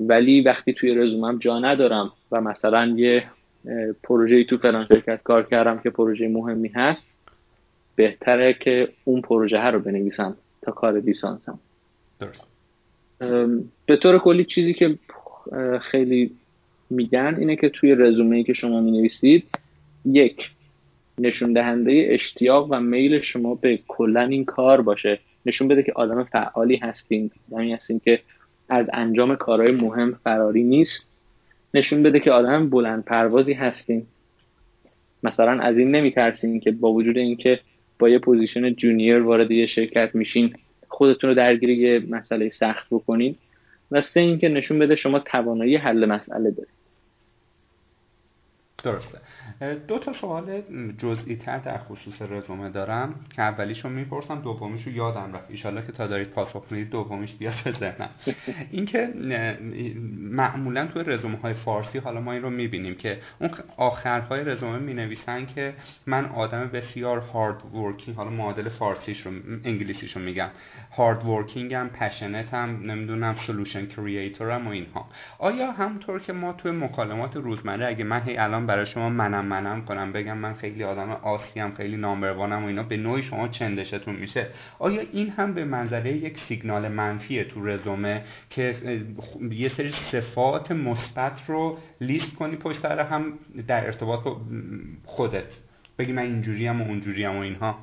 ولی 0.00 0.40
وقتی 0.40 0.72
توی 0.72 0.94
رزومم 0.94 1.38
جا 1.38 1.58
ندارم 1.58 2.12
و 2.32 2.40
مثلا 2.40 2.86
یه 2.86 3.24
پروژه 4.02 4.44
تو 4.44 4.58
فلان 4.58 4.86
شرکت 4.86 5.22
کار 5.22 5.42
کردم 5.42 5.78
که 5.78 5.90
پروژه 5.90 6.28
مهمی 6.28 6.68
هست 6.68 7.06
بهتره 7.96 8.52
که 8.52 8.88
اون 9.04 9.20
پروژه 9.20 9.60
رو 9.60 9.78
بنویسم 9.78 10.36
تا 10.62 10.72
کار 10.72 11.00
لیسانسم. 11.00 11.58
درست. 12.20 12.44
به 13.86 13.96
طور 13.96 14.18
کلی 14.18 14.44
چیزی 14.44 14.74
که 14.74 14.98
خیلی 15.80 16.30
میگن 16.92 17.36
اینه 17.38 17.56
که 17.56 17.68
توی 17.68 17.94
رزومه 17.94 18.36
ای 18.36 18.44
که 18.44 18.52
شما 18.52 18.80
می 18.80 18.90
نویسید 18.90 19.44
یک 20.04 20.50
نشون 21.18 21.52
دهنده 21.52 22.06
اشتیاق 22.10 22.68
و 22.70 22.80
میل 22.80 23.20
شما 23.20 23.54
به 23.54 23.78
کلا 23.88 24.22
این 24.22 24.44
کار 24.44 24.80
باشه. 24.80 25.18
نشون 25.46 25.68
بده 25.68 25.82
که 25.82 25.92
آدم 25.92 26.24
فعالی 26.24 26.76
هستین. 26.76 27.30
آدمی 27.52 27.72
هستین 27.72 28.00
که 28.04 28.20
از 28.68 28.90
انجام 28.92 29.36
کارهای 29.36 29.72
مهم 29.72 30.18
فراری 30.24 30.62
نیست. 30.62 31.06
نشون 31.74 32.02
بده 32.02 32.20
که 32.20 32.32
آدم 32.32 32.70
بلند 32.70 33.04
پروازی 33.04 33.52
هستین. 33.52 34.06
مثلا 35.22 35.60
از 35.62 35.78
این 35.78 35.90
نمیترسین 35.90 36.60
که 36.60 36.70
با 36.70 36.92
وجود 36.92 37.18
اینکه 37.18 37.60
با 37.98 38.08
یه 38.08 38.18
position 38.18 38.74
junior 38.74 39.18
وارد 39.18 39.50
یه 39.50 39.66
شرکت 39.66 40.14
میشین 40.14 40.52
خودتون 40.88 41.30
رو 41.30 41.36
درگیر 41.36 41.70
یه 41.70 42.02
مسئله 42.08 42.48
سخت 42.48 42.86
بکنید 42.90 43.38
و 43.90 44.02
سه 44.02 44.20
اینکه 44.20 44.48
نشون 44.48 44.78
بده 44.78 44.94
شما 44.94 45.18
توانایی 45.18 45.76
حل 45.76 46.04
مسئله 46.04 46.50
دارید 46.50 46.81
درسته. 48.82 49.18
دو 49.88 49.98
تا 49.98 50.12
سوال 50.12 50.62
جزئی 50.98 51.36
تر 51.36 51.58
در 51.58 51.78
خصوص 51.78 52.22
رزومه 52.22 52.70
دارم 52.70 53.14
که 53.36 53.42
اولیشو 53.42 53.88
می‌پرسم 53.88 54.40
دومیشو 54.40 54.90
یادم 54.90 55.32
رفت. 55.34 55.50
ایشالله 55.50 55.86
که 55.86 55.92
تا 55.92 56.06
دارید 56.06 56.30
پاسخ 56.30 56.64
می‌دید 56.70 56.90
دومیش 56.90 57.34
بیاد 57.34 57.54
به 57.64 57.72
ذهنم. 57.72 58.10
اینکه 58.70 59.08
معمولا 60.20 60.86
توی 60.86 61.02
رزومه 61.06 61.38
های 61.38 61.54
فارسی 61.54 61.98
حالا 61.98 62.20
ما 62.20 62.32
این 62.32 62.42
رو 62.42 62.50
می‌بینیم 62.50 62.94
که 62.94 63.18
اون 63.40 63.50
آخرهای 63.76 64.44
رزومه 64.44 64.78
می 64.78 64.94
نویسن 64.94 65.46
که 65.46 65.74
من 66.06 66.24
آدم 66.26 66.70
بسیار 66.72 67.18
hard 67.18 67.74
working 67.74 68.16
حالا 68.16 68.30
معادل 68.30 68.68
فارسیش 68.68 69.26
رو 69.26 69.32
انگلیسیش 69.64 70.16
رو 70.16 70.22
میگم. 70.22 70.48
hard 70.96 71.24
working 71.26 71.80
م 71.80 71.88
patient 71.88 72.68
م 72.68 72.80
نمی‌دونم 72.82 73.34
solution 73.34 73.86
creator 73.86 74.56
م 74.56 74.66
و 74.66 74.70
اینها. 74.70 75.08
آیا 75.38 75.72
همونطور 75.72 76.20
که 76.20 76.32
ما 76.32 76.52
توی 76.52 76.72
مکالمات 76.72 77.36
روزمره 77.36 77.86
اگه 77.86 78.04
من 78.04 78.20
هی 78.22 78.36
الان 78.36 78.66
برای 78.72 78.86
شما 78.86 79.08
منم 79.08 79.44
منم 79.44 79.84
کنم. 79.84 80.12
بگم 80.12 80.38
من 80.38 80.54
خیلی 80.54 80.84
آدم 80.84 81.10
آسم 81.10 81.74
خیلی 81.74 81.96
number 81.96 82.37
one 82.37 82.57
م 82.57 82.64
و 82.64 82.66
اینا. 82.66 82.82
به 82.82 82.96
نوعی 82.96 83.22
شما 83.22 83.48
چندشتون 83.48 84.16
میشه. 84.16 84.46
آیا 84.78 85.02
این 85.12 85.30
هم 85.30 85.54
به 85.54 85.64
منظره 85.64 86.12
یک 86.12 86.38
سیگنال 86.38 86.88
منفیه 86.88 87.44
تو 87.44 87.66
رزومه 87.66 88.24
که 88.50 88.74
یه 89.50 89.68
سری 89.68 89.90
صفات 89.90 90.72
مثبت 90.72 91.40
رو 91.46 91.78
لیست 92.00 92.36
کنی 92.36 92.56
پشت 92.56 92.80
سر 92.80 93.00
هم 93.00 93.38
در 93.68 93.86
ارتباط 93.86 94.24
با 94.24 94.40
خودت؟ 95.04 95.58
بگی 95.98 96.12
من 96.12 96.22
اینجوری 96.22 96.66
هم 96.66 96.82
و 96.82 96.84
اونجوری 96.84 97.24
هم 97.24 97.36
و 97.36 97.40
اینها. 97.40 97.78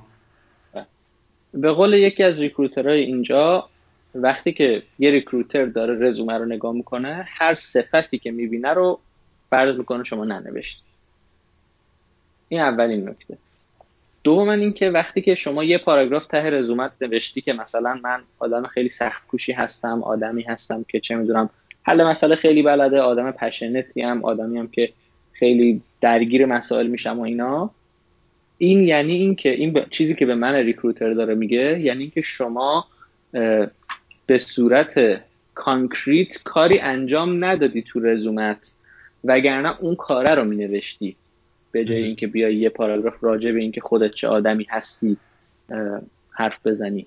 به 1.54 1.72
قول 1.72 1.94
یکی 1.94 2.24
از 2.24 2.40
ریکروترهای 2.40 3.00
اینجا 3.00 3.70
وقتی 4.16 4.54
که 4.54 4.84
یه 5.00 5.12
ریکروتر 5.12 5.66
داره 5.66 6.10
رزومه 6.10 6.38
رو 6.38 6.46
نگاه 6.46 6.74
می‌کنه 6.74 7.26
هر 7.28 7.56
صفتی 7.56 8.20
که 8.20 8.32
می‌بینه 8.32 8.74
رو 8.74 9.00
فرض 9.50 9.76
می‌کنه 9.76 10.04
شما 10.04 10.26
ننوشت 10.26 10.84
این 12.50 12.62
اولین 12.62 13.10
نکته. 13.10 13.38
دوم 14.24 14.50
این 14.50 14.74
که 14.74 14.90
وقتی 14.90 15.22
که 15.22 15.36
شما 15.36 15.64
یه 15.64 15.78
پاراگراف 15.78 16.28
ته 16.28 16.50
رزومت 16.50 16.92
نوشتی 17.02 17.42
که 17.42 17.54
مثلا 17.54 18.00
من 18.04 18.22
آدم 18.40 18.64
خیلی 18.64 18.90
سخت 18.90 19.28
کوشی 19.28 19.52
هستم 19.52 20.04
آدمی 20.04 20.42
هستم 20.42 20.86
که 20.88 21.00
چه 21.00 21.16
می‌دونم 21.16 21.50
حل 21.84 22.04
مسئله 22.04 22.36
خیلی 22.36 22.64
بلده 22.64 23.00
آدم 23.00 23.32
patient 23.32 23.93
ی 23.93 24.02
هم 24.02 24.26
آدمی 24.26 24.60
هم 24.60 24.68
که 24.68 24.90
خیلی 25.34 25.82
درگیر 26.02 26.46
مسائل 26.46 26.88
میشم 26.88 27.20
و 27.20 27.22
اینا. 27.22 27.72
این 28.58 28.84
یعنی 28.84 29.14
این 29.14 29.36
که 29.36 29.50
این 29.50 29.86
چیزی 29.90 30.16
که 30.16 30.26
به 30.26 30.36
من 30.36 30.54
recruiter 30.54 31.14
داره 31.14 31.36
میگه 31.36 31.80
یعنی 31.80 32.02
اینکه 32.02 32.22
شما 32.22 32.88
به 34.26 34.40
صورت 34.40 35.22
concrete 35.56 36.44
کاری 36.44 36.80
انجام 36.80 37.46
ندادی 37.46 37.82
تو 37.82 38.00
رزومت. 38.00 38.72
وگرنه 39.24 39.76
اون 39.80 39.96
کاره 39.96 40.36
رو 40.36 40.44
مینوشتی. 40.44 41.16
به 41.72 41.86
جای 41.86 42.04
اینکه 42.04 42.28
بیای 42.28 42.56
یه 42.56 42.70
پاراگراف 42.70 43.14
راجع 43.22 43.52
به 43.52 43.60
اینکه 43.60 43.82
خودت 43.82 44.12
چه 44.12 44.28
آدمی 44.28 44.68
هستی 44.70 45.18
حرف 46.32 46.68
بزنی. 46.68 47.06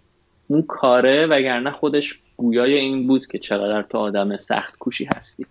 اون 0.49 0.63
کاره 0.63 1.27
وگرنه 1.27 1.71
خودش 1.71 2.21
گویای 2.37 2.75
این 2.75 3.07
بود 3.07 3.27
که 3.27 3.39
چقدر 3.39 3.83
تو 3.83 3.99
آدم 3.99 4.37
سخت 4.37 4.79
کوشی 4.79 5.05
هستی. 5.05 5.47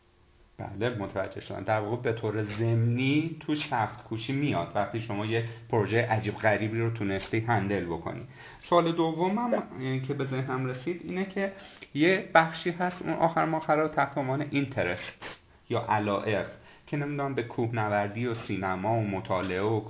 بله 0.58 0.90
متوجه 0.90 1.42
شدن 1.42 1.64
در 1.64 1.80
واقع 1.80 2.02
به 2.02 2.14
طور 2.14 2.44
ضمنی 2.44 3.36
تو 3.40 3.56
سخت 3.56 4.04
کوشی 4.04 4.34
میاد. 4.34 4.68
وقتی 4.76 5.02
شما 5.02 5.26
یه 5.26 5.44
پروژه 5.70 6.02
عجیب 6.02 6.36
غریبی 6.36 6.80
رو 6.80 6.90
تونستی 6.90 7.40
هندل 7.40 7.86
بکنی. 7.86 8.22
سوال 8.70 8.92
دومم 8.92 9.64
که 10.08 10.14
به 10.14 10.26
ذهنم 10.26 10.66
رسید 10.66 11.02
اینه 11.04 11.26
که 11.26 11.52
یه 11.94 12.30
بخشی 12.34 12.72
هست 12.72 13.02
اون 13.02 13.14
آخر 13.14 13.46
ماخرا 13.46 13.88
تحت 13.88 14.18
عنوان 14.18 14.46
اینترست. 14.52 15.41
یا 15.72 15.86
علائق 15.90 16.46
که 16.88 16.98
نمی‌دونم 16.98 17.36
به 17.36 17.44
کوهنوردی 17.44 18.28
و 18.28 18.36
سینما 18.36 19.00
و 19.00 19.08
مطالعه 19.08 19.62
و 19.62 19.82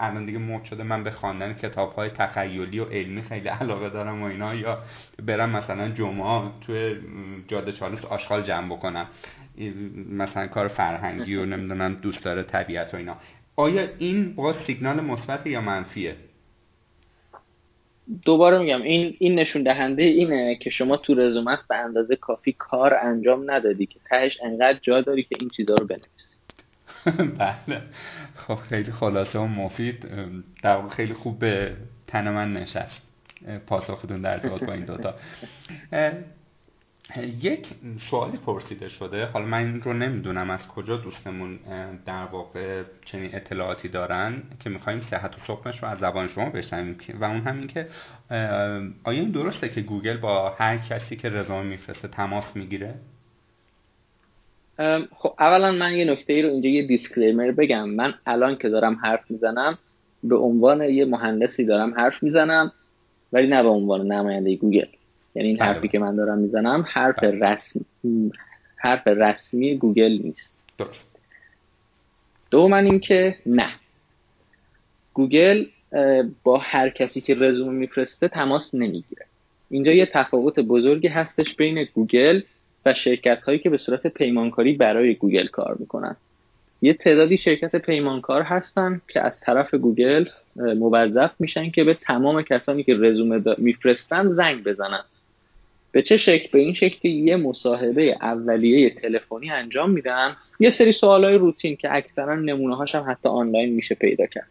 الان 0.00 0.26
دیگه 0.26 0.38
مد 0.38 0.64
شده 0.64 0.82
من 0.82 1.04
به 1.04 1.10
خواندن 1.10 1.52
کتاب 1.52 1.92
های 1.92 2.10
تخیلی 2.10 2.78
و 2.78 2.84
علمی 2.84 3.22
خیلی 3.22 3.48
علاقه 3.48 3.88
دارم 3.88 4.22
و 4.22 4.24
اینا 4.24 4.54
یا 4.54 4.78
برم 5.26 5.50
مثلا 5.50 5.88
جمعه 5.88 6.42
توی 6.60 6.96
جاده 7.48 7.72
چالوس 7.72 8.04
آشغال 8.04 8.42
جمع 8.42 8.76
بکنم. 8.76 9.06
مثلا 10.10 10.46
کار 10.46 10.68
فرهنگی 10.68 11.36
و 11.36 11.46
نمی‌دونم 11.46 11.94
دوست 11.94 12.24
داره 12.24 12.42
طبیعت 12.42 12.94
و 12.94 12.96
اینا. 12.96 13.16
آیا 13.56 13.88
این 13.98 14.34
با 14.34 14.52
سیگنال 14.52 15.00
مثبت 15.00 15.46
یا 15.46 15.60
منفیه؟ 15.60 16.16
دوباره 18.24 18.58
میگم 18.58 18.82
این 18.82 19.16
این 19.18 19.34
نشون 19.34 19.62
دهنده 19.62 20.02
اینه 20.02 20.56
که 20.56 20.70
شما 20.70 20.96
تو 20.96 21.14
رزومت 21.14 21.58
به 21.68 21.76
اندازه 21.76 22.16
کافی 22.16 22.52
کار 22.52 22.94
انجام 22.94 23.50
ندادی 23.50 23.86
که 23.86 23.98
تهش 24.10 24.38
انقدر 24.44 24.78
جا 24.82 25.00
داری 25.00 25.22
که 25.22 25.36
این 25.40 25.50
چیزها 25.50 25.76
رو 25.76 25.86
بنویسی. 25.86 26.36
بله. 27.38 27.82
خب 28.36 28.54
خیلی 28.54 28.92
خلاصه 28.92 29.38
و 29.38 29.46
مفید. 29.46 30.06
در 30.62 30.88
خیلی 30.88 31.14
خوب 31.14 31.38
به 31.38 31.76
تن 32.06 32.30
من 32.30 32.52
نشست. 32.52 33.02
پاسختون 33.66 34.22
در 34.22 34.32
ارتباط 34.32 34.64
با 34.64 34.72
این 34.72 34.84
دوتا. 34.84 35.14
یک 37.42 37.66
سوالی 38.10 38.36
پرسیده 38.36 38.88
شده. 38.88 39.26
حالا 39.26 39.46
من 39.46 39.58
این 39.58 39.82
رو 39.82 39.92
نمی‌دونم 39.92 40.50
از 40.50 40.60
کجا 40.68 40.96
دوستمون 40.96 41.58
در 42.06 42.24
واقع 42.24 42.82
چنین 43.04 43.30
اطلاعاتی 43.34 43.88
دارن 43.88 44.42
که 44.60 44.70
می‌خوایم 44.70 45.00
صحت 45.00 45.34
و 45.34 45.38
صحبش 45.46 45.82
رو 45.82 45.88
از 45.88 45.98
زبان 45.98 46.28
شما 46.28 46.50
بشنویم. 46.50 46.98
و 47.20 47.24
اون 47.24 47.40
همین 47.40 47.66
که 47.66 47.88
آیا 49.04 49.20
این 49.20 49.30
درسته 49.30 49.68
که 49.68 49.80
گوگل 49.80 50.16
با 50.16 50.50
هر 50.50 50.78
کسی 50.78 51.16
که 51.16 51.28
رزومه 51.28 51.62
میفرسته 51.62 52.08
تماس 52.08 52.44
می‌گیره؟ 52.54 52.94
خب 55.16 55.34
اولا 55.38 55.72
من 55.72 55.92
یه 55.92 56.04
نکته 56.04 56.32
ای 56.32 56.42
رو 56.42 56.48
اینجا 56.48 56.68
یه 56.68 56.86
disclaimer 56.86 57.50
بگم. 57.50 57.88
من 57.88 58.14
الان 58.26 58.56
که 58.56 58.68
دارم 58.68 58.94
حرف 58.94 59.30
می‌زنم 59.30 59.78
به 60.24 60.36
عنوان 60.36 60.82
یه 60.82 61.04
مهندسی 61.04 61.64
دارم 61.64 61.94
حرف 61.94 62.22
می‌زنم 62.22 62.72
ولی 63.32 63.46
نه 63.46 63.62
به 63.62 63.68
عنوان 63.68 64.12
نماینده 64.12 64.56
گوگل. 64.56 64.86
یعنی 65.36 65.48
این 65.48 65.60
حرفی 65.60 65.80
بله. 65.80 65.88
که 65.88 65.98
من 65.98 66.16
دارم 66.16 66.38
می‌زنم 66.38 66.86
حرف 66.88 67.18
بله. 67.18 67.46
رسمی 67.46 67.84
حرف 68.76 69.06
رسمی 69.06 69.76
گوگل 69.76 70.18
نیست. 70.22 70.56
دو 72.50 72.68
من 72.68 72.84
این 72.84 73.00
که 73.00 73.36
نه. 73.46 73.68
گوگل 75.14 75.66
با 76.44 76.58
هر 76.58 76.88
کسی 76.88 77.20
که 77.20 77.34
رزومه 77.34 77.72
میفرسته 77.72 78.28
تماس 78.28 78.74
نمی‌گیره. 78.74 79.26
اینجا 79.70 79.92
یه 79.92 80.06
تفاوت 80.06 80.60
بزرگی 80.60 81.08
هستش 81.08 81.54
بین 81.54 81.84
گوگل 81.94 82.40
و 82.86 82.94
شرکت 82.94 83.42
هایی 83.42 83.58
که 83.58 83.70
به 83.70 83.78
صورت 83.78 84.06
پیمانکاری 84.06 84.72
برای 84.72 85.14
گوگل 85.14 85.46
کار 85.46 85.76
می‌کنن. 85.78 86.16
یه 86.82 86.94
تعدادی 86.94 87.36
شرکت 87.36 87.76
پیمانکار 87.76 88.42
هستن 88.42 89.00
که 89.08 89.20
از 89.20 89.40
طرف 89.40 89.74
گوگل 89.74 90.24
موظف 90.56 91.30
میشن 91.38 91.70
که 91.70 91.84
به 91.84 91.94
تمام 91.94 92.42
کسانی 92.42 92.82
که 92.82 92.94
رزومه 92.94 93.42
میفرستن 93.58 94.28
زنگ 94.28 94.64
بزنن. 94.64 95.04
به 95.96 96.02
چه 96.02 96.16
شکل؟ 96.16 96.48
به 96.52 96.58
این 96.58 96.74
شکل 96.74 96.98
که 96.98 97.08
یه 97.08 97.36
مصاحبه 97.36 98.16
اولیه 98.20 98.90
تلفنی 98.90 99.50
انجام 99.50 99.90
میدن. 99.90 100.36
یه 100.60 100.70
سری 100.70 100.92
سوالای 100.92 101.34
روتین 101.34 101.76
که 101.76 101.94
اکثرا 101.94 102.34
نمونه 102.34 102.76
هاش 102.76 102.94
هم 102.94 103.10
حتی 103.10 103.28
آنلاین 103.28 103.74
میشه 103.74 103.94
پیدا 103.94 104.26
کرد. 104.26 104.48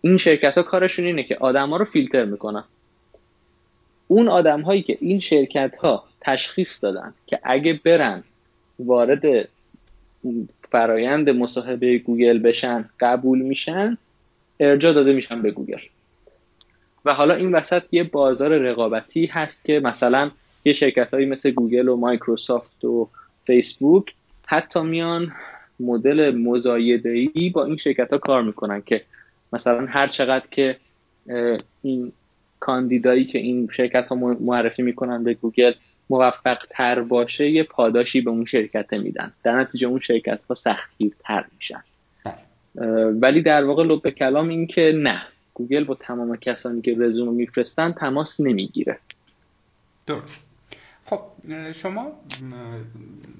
این 0.00 0.18
شرکت 0.18 0.54
ها 0.54 0.62
کارشون 0.62 1.04
اینه 1.04 1.22
که 1.22 1.36
آدما 1.36 1.76
رو 1.76 1.84
فیلتر 1.84 2.24
می‌کنن. 2.24 2.64
اون 4.08 4.28
آدم 4.28 4.60
هایی 4.60 4.82
که 4.82 4.98
این 5.00 5.20
شرکت 5.20 5.76
ها 5.76 6.04
تشخیص 6.20 6.84
دادن 6.84 7.14
که 7.26 7.38
اگه 7.42 7.80
برن 7.84 8.24
وارد 8.78 9.48
فرایند 10.70 11.30
مصاحبه 11.30 11.98
گوگل 11.98 12.38
بشن 12.38 12.90
قبول 13.00 13.38
میشن 13.38 13.98
ارجاع 14.60 14.92
داده 14.92 15.12
میشن 15.12 15.42
به 15.42 15.50
گوگل. 15.50 15.80
و 17.06 17.14
حالا 17.14 17.34
این 17.34 17.54
وسط 17.54 17.82
یه 17.92 18.04
بازار 18.04 18.58
رقابتی 18.58 19.26
هست 19.26 19.64
که 19.64 19.80
مثلا 19.80 20.30
یه 20.64 20.72
شرکت 20.72 21.14
هایی 21.14 21.26
مثل 21.26 21.50
گوگل 21.50 21.88
و 21.88 21.96
مایکروسافت 21.96 22.84
و 22.84 23.08
فیسبوک 23.46 24.14
حتی 24.46 24.80
میان 24.80 25.32
مدل 25.80 26.30
مزایده 26.30 27.10
ای 27.10 27.50
با 27.50 27.64
این 27.64 27.76
شرکت 27.76 28.10
ها 28.12 28.18
کار 28.18 28.42
می‌کنن 28.42 28.82
که 28.86 29.02
مثلا 29.52 29.86
هر 29.86 30.06
چقدر 30.06 30.46
که 30.50 30.76
این 31.82 32.12
کاندیدایی 32.60 33.24
که 33.24 33.38
این 33.38 33.68
شرکت 33.72 34.08
ها 34.08 34.16
معرفی 34.40 34.82
می‌کنن 34.82 35.24
به 35.24 35.34
گوگل 35.34 35.72
موفق 36.10 36.58
تر 36.70 37.00
باشه 37.00 37.50
یه 37.50 37.62
پاداشی 37.62 38.20
به 38.20 38.30
اون 38.30 38.44
شرکت 38.44 38.92
میدن. 38.92 39.32
در 39.44 39.60
نتیجه 39.60 39.88
اون 39.88 40.00
شرکت 40.00 40.40
ها 40.48 40.54
سختگیرتر 40.54 41.44
میشن. 41.58 41.82
ولی 43.20 43.42
در 43.42 43.64
واقع 43.64 43.84
لب 43.84 44.10
کلام 44.10 44.48
این 44.48 44.66
که 44.66 44.92
نه. 44.96 45.22
گوگل 45.56 45.84
با 45.84 45.94
تمام 45.94 46.36
کسانی 46.36 46.80
که 46.80 46.96
رزومه 46.98 47.32
میفرستن 47.32 47.92
تماس 47.92 48.40
نمی‌گیره. 48.40 48.98
درست. 50.06 50.36
خب 51.04 51.20
شما 51.72 52.12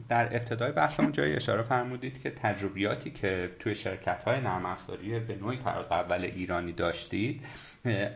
در 0.08 0.36
ابتدای 0.36 0.72
بحثمون 0.72 1.12
جایی 1.12 1.32
اشاره 1.36 1.62
فرمودید 1.62 2.20
که 2.20 2.30
تجربیاتی 2.30 3.10
که 3.10 3.50
توی 3.58 3.74
شرکت 3.74 4.22
های 4.22 4.40
نرم 4.40 4.66
افزاری 4.66 5.20
به 5.20 5.36
نوعی 5.36 5.56
طراز 5.56 5.86
اول 5.90 6.24
ایرانی 6.24 6.72
داشتید 6.72 7.40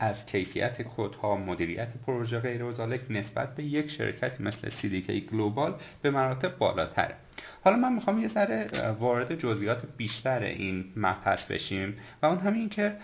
از 0.00 0.26
کیفیت 0.26 0.82
کدها 0.96 1.36
مدیریت 1.36 1.88
پروژه 2.06 2.38
غیر 2.38 2.62
نسبت 3.10 3.54
به 3.54 3.62
یک 3.62 3.90
شرکتی 3.90 4.42
مثل 4.42 4.70
CDK 4.70 5.10
گلوبال 5.32 5.74
به 6.02 6.10
مراتب 6.10 6.58
بالاتره. 6.58 7.14
حالا 7.64 7.76
من 7.76 7.92
می‌خوام 7.92 8.22
یه 8.22 8.28
ذره 8.28 8.90
وارد 8.90 9.38
جزئیات 9.38 9.82
بیشتر 9.96 10.42
این 10.42 10.84
مبحث 10.96 11.46
بشیم 11.46 11.98
و 12.22 12.26
اون 12.26 12.38
همین 12.38 12.68
که 12.68 12.96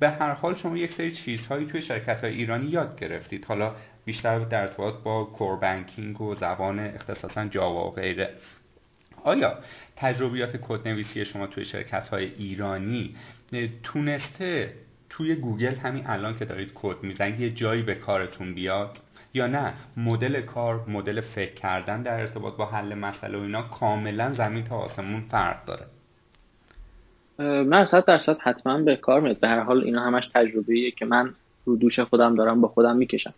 به 0.00 0.10
هر 0.10 0.32
حال 0.32 0.54
شما 0.54 0.76
یک 0.76 0.92
سری 0.92 1.12
چیزهایی 1.12 1.66
توی 1.66 1.82
شرکت 1.82 2.20
های 2.20 2.34
ایرانی 2.34 2.66
یاد 2.66 3.00
گرفتید. 3.00 3.44
حالا 3.44 3.74
بیشتر 4.04 4.38
در 4.38 4.60
ارتباط 4.60 4.94
با 4.94 5.24
core 5.24 5.56
banking 5.56 6.20
و 6.20 6.34
زبان 6.34 6.80
اختصاصا 6.80 7.44
Java 7.44 7.86
و 7.86 7.90
غیره. 7.90 8.34
آیا 9.24 9.58
تجربیات 9.96 10.56
کدنویسی 10.56 11.24
شما 11.24 11.46
توی 11.46 11.64
شرکت 11.64 12.08
های 12.08 12.24
ایرانی 12.24 13.16
تونسته 13.82 14.74
توی 15.10 15.34
گوگل 15.34 15.74
همین 15.74 16.06
الان 16.06 16.36
که 16.38 16.44
دارید 16.44 16.70
کد 16.74 17.02
می‌زنید 17.02 17.40
یه 17.40 17.50
جایی 17.50 17.82
به 17.82 17.94
کارتون 17.94 18.54
بیاد؟ 18.54 18.98
یا 19.34 19.46
نه 19.46 19.74
مدل 19.96 20.40
کار 20.40 20.84
مدل 20.88 21.20
فکر 21.20 21.54
کردن 21.54 22.02
در 22.02 22.20
ارتباط 22.20 22.56
با 22.56 22.66
حل 22.66 22.94
مسئله 22.94 23.38
و 23.38 23.40
اینا 23.40 23.62
کاملا 23.62 24.34
زمین 24.34 24.64
تا 24.64 24.76
آسمون 24.76 25.20
فرق 25.20 25.64
داره؟ 25.64 25.86
من 27.40 27.84
صد 27.84 28.04
درصد 28.04 28.38
حتما 28.40 28.78
به 28.78 28.96
کار 28.96 29.20
میاد. 29.20 29.40
به 29.40 29.48
هر 29.48 29.60
حال 29.60 29.84
اینا 29.84 30.02
همش 30.02 30.30
تجربه 30.34 30.90
که 30.90 31.04
من 31.04 31.34
رو 31.64 31.76
دوش 31.76 32.00
خودم 32.00 32.34
دارم 32.34 32.60
با 32.60 32.68
خودم 32.68 32.96
می‌کشم. 32.96 33.34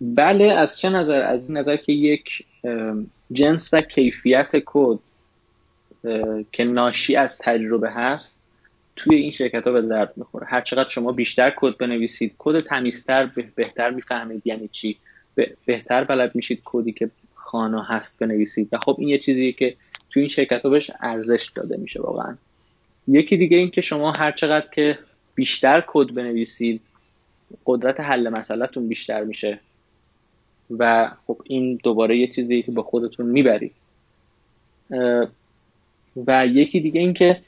بله 0.00 0.44
از 0.44 0.78
چه 0.78 0.88
نظر؟ 0.88 1.22
از 1.22 1.48
این 1.48 1.56
نظر 1.56 1.76
که 1.76 1.92
یک 1.92 2.44
جنس 3.32 3.74
و 3.74 3.80
کیفیت 3.80 4.48
کد 4.66 4.98
که 6.52 6.64
ناشی 6.64 7.16
از 7.16 7.38
تجربه 7.38 7.90
هست 7.90 8.36
توی 8.96 9.16
این 9.16 9.30
شرکت 9.30 9.66
ها 9.66 9.72
به 9.72 9.82
درد 9.82 10.12
می‌خوره. 10.16 10.46
هر 10.46 10.60
چقدر 10.60 10.88
شما 10.88 11.12
بیشتر 11.12 11.52
کد 11.56 11.76
بنویسید 11.76 12.34
کد 12.38 12.60
تمیزتر 12.60 13.30
بهتر 13.54 13.90
می‌فهمید 13.90 14.46
یعنی 14.46 14.68
چی. 14.68 14.96
بهتر 15.66 16.04
بلد 16.04 16.34
میشید 16.34 16.62
کدی 16.64 16.92
که 16.92 17.10
خانه 17.34 17.84
هست 17.86 18.18
بنویسید. 18.18 18.68
و 18.72 18.78
خب 18.78 18.96
این 18.98 19.08
یه 19.08 19.18
چیزیه 19.18 19.52
که 19.52 19.76
تو 20.10 20.20
این 20.20 20.28
شرکت 20.28 20.62
بهش 20.62 20.90
ارزش 21.00 21.50
داده 21.54 21.76
میشه 21.76 22.02
واقعا. 22.02 22.36
یکی 23.10 23.36
دیگه 23.36 23.56
این 23.56 23.70
که 23.70 23.80
شما 23.80 24.12
هر 24.12 24.32
چقدر 24.32 24.66
که 24.74 24.98
بیشتر 25.34 25.84
کد 25.86 26.14
بنویسید 26.14 26.80
قدرت 27.66 28.00
حل 28.00 28.28
مسئلهتون 28.28 28.88
بیشتر 28.88 29.24
میشه 29.24 29.60
و 30.78 31.10
خب 31.26 31.42
این 31.44 31.80
دوباره 31.82 32.16
یه 32.16 32.26
چیزی 32.26 32.62
که 32.62 32.72
با 32.72 32.82
خودتون 32.82 33.26
می‌برید. 33.26 33.72
و 36.26 36.46
یکی 36.46 36.80
دیگه 36.80 37.00
این 37.00 37.14
که 37.14 37.40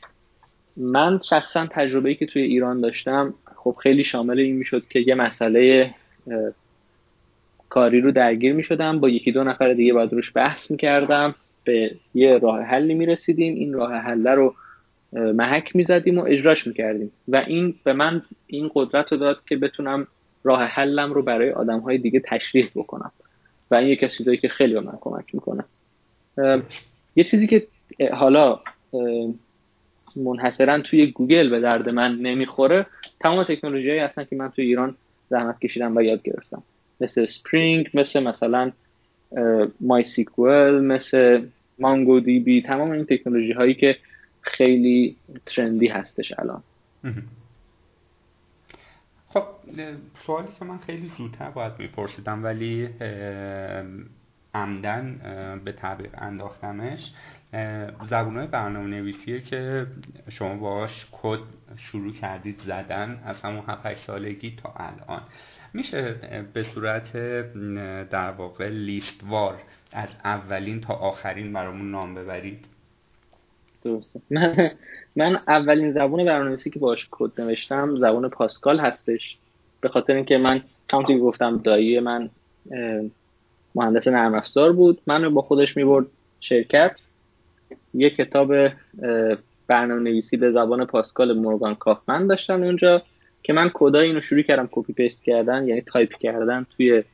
من 0.77 1.21
شخصا 1.31 1.67
تجربه 1.71 2.15
که 2.15 2.27
توی 2.27 2.43
ایران 2.43 2.81
داشتم 2.81 3.35
خب 3.57 3.77
خیلی 3.83 4.05
شامل 4.05 4.39
این 4.39 4.57
می‌شد 4.57 4.89
که 4.91 4.99
یه 4.99 5.15
مسئله 5.15 5.95
کاری 7.69 8.01
رو 8.01 8.13
درگیر 8.13 8.53
می‌شدم 8.53 9.01
با 9.01 9.09
یکی 9.09 9.33
دو 9.33 9.45
نفر 9.45 9.73
دیگه 9.73 9.93
باید 9.93 10.13
روش 10.13 10.33
بحث 10.35 10.71
می‌کردم 10.71 11.35
به 11.65 11.95
یه 12.15 12.39
راه 12.39 12.61
حلی 12.61 12.95
می‌رسیدیم 12.95 13.55
این 13.55 13.73
راه 13.73 13.95
حل 13.95 14.27
رو 14.29 14.55
محک 15.13 15.77
می‌زدیم 15.77 16.19
و 16.19 16.25
اجراش 16.29 16.67
می‌کردیم. 16.67 17.13
و 17.29 17.37
این 17.37 17.75
به 17.85 17.93
من 17.93 18.23
این 18.47 18.71
قدرت 18.75 19.13
رو 19.13 19.19
داد 19.19 19.43
که 19.49 19.57
بتونم 19.57 20.07
راه 20.45 20.63
حلم 20.63 21.13
رو 21.13 21.23
برای 21.23 21.51
آدم 21.51 21.79
های 21.79 21.99
دیگه 21.99 22.21
تشریح 22.21 22.71
بکنم. 22.75 23.13
و 23.71 23.75
این 23.75 23.89
یکی 23.89 24.07
از 24.07 24.15
چیزایی 24.15 24.37
که 24.37 24.49
خیلی 24.49 24.75
به 24.75 24.81
من 24.81 24.99
کمک 25.01 25.35
می‌کنه. 25.35 25.65
یه 27.17 27.25
چیزی 27.25 27.47
که 27.47 27.67
حالا 28.13 28.61
منحصرا 30.17 30.79
توی 30.79 31.07
گوگل 31.07 31.51
به 31.51 31.61
درد 31.61 31.89
من 31.89 32.17
نمی‌خوره 32.17 32.87
تمام 33.21 33.45
تکنولوژی 33.45 33.89
هایی 33.89 34.01
هستن 34.01 34.25
که 34.25 34.37
من 34.37 34.51
توی 34.51 34.65
ایران 34.65 34.95
زحمت 35.31 35.61
کشیدم 35.61 35.97
و 35.97 36.03
یاد 36.03 36.23
گرفتم. 36.23 36.63
مثل 37.01 37.25
Spring 37.25 37.91
مثل 37.95 38.23
مثلا 38.23 38.73
MySQL 39.81 40.85
مثل 40.85 41.43
MongoDB 41.79 42.63
تمام 42.63 42.91
این 42.91 43.05
تکنولوژی 43.05 43.53
هایی 43.53 43.75
که 43.75 43.97
خیلی 44.43 45.17
trend 45.47 45.82
ی 45.82 45.89
هستش 45.89 46.33
الان. 46.39 46.63
خب 49.29 49.45
سوالی 50.27 50.49
که 50.59 50.65
من 50.65 50.79
خیلی 50.79 51.13
زودتر 51.19 51.51
باید 51.51 51.73
میپرسیدم 51.79 52.45
ولی 52.45 52.89
عمداً 54.55 55.21
به 55.65 55.73
تأخیر 55.73 56.11
انداختمش 56.15 57.13
زبون 58.11 58.37
های 58.37 58.47
برنامه 58.47 58.87
نویسیه 58.87 59.41
که 59.41 59.87
شما 60.29 60.55
باش 60.57 61.07
کد 61.13 61.41
شروع 61.77 62.13
کردید 62.13 62.61
زدن 62.61 63.23
از 63.25 63.41
همون 63.41 63.65
7 63.69 63.95
سالگی 63.95 64.57
تا 64.63 64.75
الان. 64.77 65.23
میشه 65.73 66.15
به 66.55 66.63
صورت 66.63 67.13
در 68.11 68.31
واقع 68.31 68.69
لیستوار 68.69 69.63
از 69.93 70.09
اولین 70.25 70.81
تا 70.81 70.95
آخرین 70.95 71.53
برامون 71.53 71.91
نام 71.91 72.15
ببرید؟ 72.15 72.67
درسته. 73.85 74.21
من, 74.31 74.71
من 75.17 75.39
اولین 75.49 75.93
زبون 75.93 76.25
برنامه‌نویسی 76.25 76.71
که 76.71 76.79
باش 76.79 77.09
کد 77.11 77.41
نوشتم 77.41 77.97
زبون 77.97 78.29
پاسکال 78.29 78.79
هستش. 78.79 79.37
به 79.81 79.89
خاطر 79.89 80.15
اینکه 80.15 80.39
من 80.39 80.63
همونطوری 80.93 81.19
گفتم 81.19 81.59
دایی 81.59 82.01
من 82.01 82.31
مهندس 83.75 84.09
نرم 84.09 84.35
افزار 84.35 84.73
بود. 84.73 85.01
منو 85.07 85.31
با 85.31 85.43
خودش 85.43 85.77
می‌برد 85.77 86.07
شرکت. 86.41 86.97
یه 87.95 88.11
کتاب 88.11 88.69
برنامه 89.67 90.03
نویسی 90.03 90.37
به 90.37 90.51
زبان 90.51 90.85
پاسکال 90.85 91.39
مورگان 91.39 91.75
کافمن 91.75 92.27
داشتن 92.27 92.63
اونجا 92.63 93.03
که 93.43 93.53
من 93.53 93.71
کدای 93.75 94.07
اینو 94.07 94.21
شروع 94.21 94.43
کردم 94.43 94.69
copy 94.73 94.93
paste 94.93 95.23
کردن 95.23 95.69
یعنی 95.69 95.81
تایپ 95.81 96.13
کردن 96.13 96.67
توی 96.77 97.05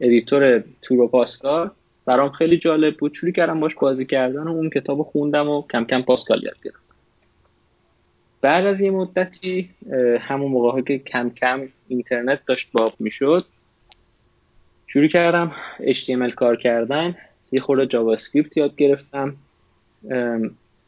editor 0.00 0.64
Turbo 0.82 1.08
Pascal. 1.08 1.70
برام 2.06 2.30
خیلی 2.30 2.58
جالب 2.58 2.96
بود. 2.96 3.14
شروع 3.14 3.32
کردم 3.32 3.60
باش 3.60 3.74
بازی 3.74 4.04
کردن 4.04 4.42
و 4.42 4.50
اون 4.50 4.70
کتاب 4.70 5.02
خوندم 5.02 5.48
و 5.48 5.62
کم 5.62 5.84
کم 5.84 6.02
Pascal 6.02 6.42
یاد 6.42 6.56
گرفتم. 6.64 6.80
بعد 8.40 8.66
از 8.66 8.80
یه 8.80 8.90
مدتی 8.90 9.70
همون 10.20 10.50
موقع 10.50 10.80
که 10.80 10.98
کم 10.98 11.30
کم 11.30 11.68
اینترنت 11.88 12.40
داشت 12.46 12.68
باب 12.72 12.94
می‌شد 12.98 13.44
شروع 14.86 15.06
کردم 15.06 15.52
HTML 15.80 16.34
کار 16.34 16.56
کردن. 16.56 17.16
یه 17.52 17.60
خورده 17.60 17.86
JavaScript 17.86 18.56
یاد 18.56 18.76
گرفتم. 18.76 19.36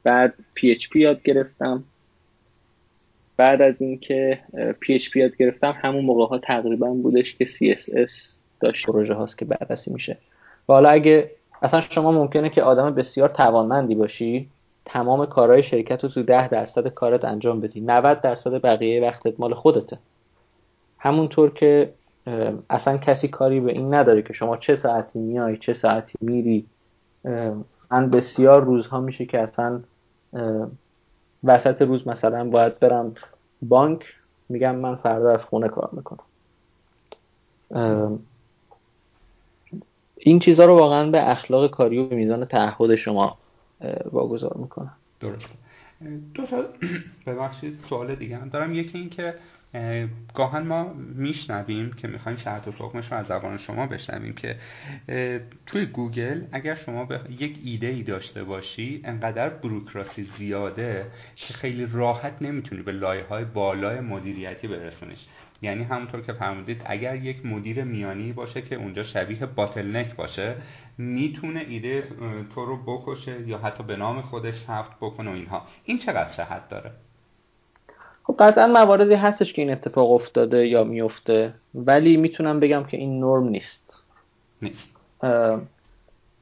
بعد 0.03 0.35
PHP 0.57 0.97
یاد 0.97 1.23
گرفتم. 1.23 1.85
بعد 3.37 3.63
از 3.63 3.83
اینکه 3.83 4.39
PHP 4.55 5.17
یاد 5.17 5.37
گرفتم 5.37 5.77
همون 5.83 6.05
موقع 6.05 6.27
ها 6.27 6.39
تقریبا 6.39 6.89
بودش 6.89 7.35
که 7.35 7.45
CSS 7.45 8.13
داشت. 8.61 8.87
پروژه 8.87 9.15
هاست 9.15 9.39
که 9.39 9.45
بررسی 9.45 9.91
میشه. 9.91 10.19
و 10.69 10.73
حالا 10.73 10.89
اگه 10.89 11.31
اصلا 11.63 11.81
شما 11.81 12.13
ممکنه 12.13 12.51
که 12.51 12.63
آدم 12.63 12.95
بسیار 12.95 13.29
توانمندی 13.29 13.95
باشی 13.95 14.49
تمام 14.85 15.27
کارهای 15.27 15.63
شرکت 15.63 16.05
رو 16.05 16.11
تو 16.11 16.23
ده 16.23 16.49
درصد 16.49 16.89
کارت 16.89 17.25
انجام 17.25 17.61
بدی. 17.61 17.81
90 17.81 18.21
درصد 18.21 18.63
بقیه 18.63 19.03
وقتت 19.03 19.41
مال 19.41 19.55
خودته. 19.55 19.99
همونطور 20.99 21.51
که 21.51 21.93
اصلا 22.71 22.97
کسی 22.97 23.29
کاری 23.29 23.61
به 23.61 23.73
این 23.73 23.95
نداره 23.95 24.23
که 24.23 24.33
شما 24.33 24.57
چه 24.57 24.77
ساعتی 24.77 25.19
میای 25.19 25.57
چه 25.57 25.75
ساعتی 25.75 26.19
میری. 26.21 26.67
من 27.91 28.11
بسیار 28.11 28.65
روزها 28.65 29.01
میشه 29.01 29.27
که 29.27 29.41
اصلا 29.41 29.81
وسط 31.45 31.83
روز 31.83 32.09
مثلا 32.09 32.51
باید 32.51 32.79
برم 32.79 33.15
بانک 33.63 34.05
میگم 34.49 34.77
من 34.77 34.97
فردا 34.97 35.31
از 35.31 35.45
خونه 35.45 35.69
کار 35.69 35.91
می‌کنم. 35.93 36.25
این 40.21 40.39
چیزها 40.39 40.67
رو 40.67 40.79
واقعا 40.79 41.11
به 41.11 41.31
اخلاق 41.31 41.71
کاری 41.71 41.99
و 41.99 42.07
به 42.07 42.17
میزان 42.17 42.45
تعهد 42.45 42.95
شما 42.95 43.39
واگذار 44.13 44.57
می‌کنم. 44.57 44.93
درست. 45.21 45.47
دو 46.35 46.47
تا 46.47 46.65
ببخشید 47.27 47.79
سوال 47.89 48.15
دیگه 48.15 48.37
هم 48.37 48.49
دارم. 48.49 48.75
یکی 48.75 48.99
این 48.99 49.11
که 49.11 49.35
گاهن 50.35 50.63
ما 50.63 50.93
میشنویم 51.15 51.93
که 51.93 52.09
می‌خوایم 52.09 52.39
شرط 52.39 52.69
و 52.69 52.71
رو 52.71 53.15
از 53.17 53.27
زبان 53.27 53.57
شما 53.57 53.87
بشنویم 53.87 54.33
که 54.33 54.57
توی 55.67 55.87
گوگل 55.87 56.41
اگر 56.53 56.75
شما 56.75 57.05
به 57.05 57.21
یک 57.39 57.59
ایده 57.65 57.87
ای 57.87 58.03
داشته 58.03 58.45
باشی 58.45 59.01
انقدر 59.05 59.49
بروکراسی 59.49 60.29
زیاده 60.39 61.07
که 61.37 61.55
خیلی 61.55 61.89
راحت 61.93 62.33
نمی‌تونی 62.41 62.83
به 62.83 62.93
لایه 62.93 63.25
های 63.25 63.45
بالای 63.45 64.01
مدیریتی 64.01 64.69
برسونیش. 64.69 65.27
یعنی 65.63 65.85
همونطور 65.85 66.21
که 66.21 66.33
فرمودید 66.33 66.83
اگر 66.87 67.17
یک 67.17 67.47
مدیر 67.47 67.85
میانی 67.85 68.33
باشه 68.33 68.63
که 68.63 68.75
اونجا 68.75 69.05
شبیه 69.05 69.47
باتلنک 69.47 70.17
باشه 70.17 70.55
می‌تونه 70.99 71.65
ایده 71.69 72.03
تو 72.55 72.65
رو 72.65 72.77
بکشه 72.77 73.49
یا 73.49 73.59
حتی 73.59 73.83
به 73.85 73.97
نام 73.97 74.21
خودش 74.21 74.65
حفت 74.69 74.97
بکنه 75.01 75.31
و 75.31 75.35
اینها. 75.35 75.63
این 75.85 75.99
چقدر 75.99 76.33
صحت 76.33 76.69
داره؟ 76.69 76.91
خب 78.23 78.37
قطعا 78.39 78.67
مواردی 78.67 79.15
هستش 79.15 79.53
که 79.53 79.63
این 79.63 79.71
اتفاق 79.71 80.13
افتاده 80.13 80.67
یا 80.67 80.85
میفته 80.85 81.55
ولی 81.75 82.17
می‌تونم 82.17 82.61
بگم 82.61 82.85
که 82.85 82.97
این 82.97 83.21
نرم 83.21 83.49
نیست. 83.49 84.05
نیست. 84.63 84.87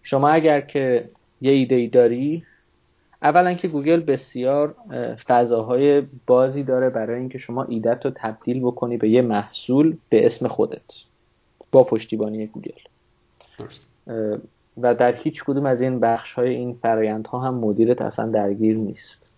شما 0.03 0.29
اگر 0.29 0.61
که 0.61 1.09
یه 1.41 1.53
ایده 1.53 1.75
ای 1.75 1.89
داری 1.89 2.43
اولا 3.27 3.55
که 3.55 3.69
گوگل 3.69 4.01
بسیار 4.01 4.75
فضاهای 5.27 6.03
بازی 6.27 6.63
داره 6.63 6.91
برای 6.91 7.19
اینکه 7.19 7.39
شما 7.39 7.65
ایدت 7.65 8.05
رو 8.05 8.13
تبدیل 8.15 8.61
بکنی 8.61 8.97
به 8.97 9.09
یه 9.09 9.23
محصول 9.23 9.97
به 10.09 10.27
اسم 10.27 10.49
خودت 10.49 10.83
با 11.73 11.85
پشتیبانی 11.85 12.47
گوگل. 12.47 12.71
و 14.83 14.95
در 14.95 15.13
هیچ 15.13 15.45
کدوم 15.45 15.67
از 15.67 15.81
این 15.81 16.01
بخش 16.01 16.33
های 16.33 16.55
این 16.55 16.79
فرایندها 16.83 17.39
هم 17.39 17.55
مدیرت 17.55 18.03
اصلا 18.03 18.29
درگیر 18.31 18.77
نیست. 18.77 19.29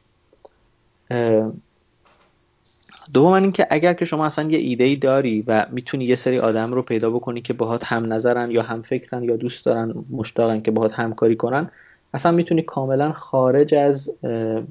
دوم 3.14 3.32
اینکه 3.32 3.66
اگر 3.70 3.94
که 3.94 4.04
شما 4.04 4.26
اصلا 4.26 4.50
یه 4.50 4.58
ایده 4.58 4.84
ای 4.84 4.96
داری 4.96 5.44
و 5.46 5.66
می‌تونی 5.70 6.04
یه 6.04 6.16
سری 6.16 6.38
آدم 6.38 6.72
رو 6.72 6.82
پیدا 6.82 7.10
بکنی 7.10 7.40
که 7.40 7.52
باهات 7.52 7.84
هم 7.84 8.12
نظرن 8.12 8.50
یا 8.50 8.62
هم 8.62 8.82
فکرن 8.82 9.22
یا 9.22 9.36
دوست 9.36 9.66
دارن 9.66 9.94
مشتاقن 10.10 10.60
که 10.60 10.70
باهات 10.70 10.92
همکاری 10.92 11.36
کنن 11.36 11.70
اصلا 12.14 12.32
می‌تونی 12.32 12.62
کاملا 12.62 13.12
خارج 13.12 13.74
از 13.74 14.10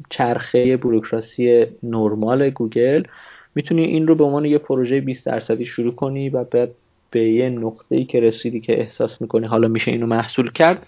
چرخه 0.09 0.77
بروکراسی 0.77 1.65
نرمال 1.83 2.49
گوگل 2.49 3.03
می‌تونی 3.55 3.83
این 3.83 4.07
رو 4.07 4.15
به 4.15 4.23
عنوان 4.23 4.45
یه 4.45 4.57
پروژه 4.57 5.01
20 5.01 5.25
درصدی 5.25 5.65
شروع 5.65 5.95
کنی 5.95 6.29
و 6.29 6.43
بعد 6.43 6.69
به 7.11 7.23
یه 7.29 7.49
نقطه 7.49 7.95
ای 7.95 8.05
که 8.05 8.19
رسیدی 8.19 8.59
که 8.59 8.79
احساس 8.79 9.21
می‌کنی 9.21 9.47
حالا 9.47 9.67
میشه 9.67 9.91
اینو 9.91 10.05
محصول 10.05 10.51
کرد. 10.51 10.87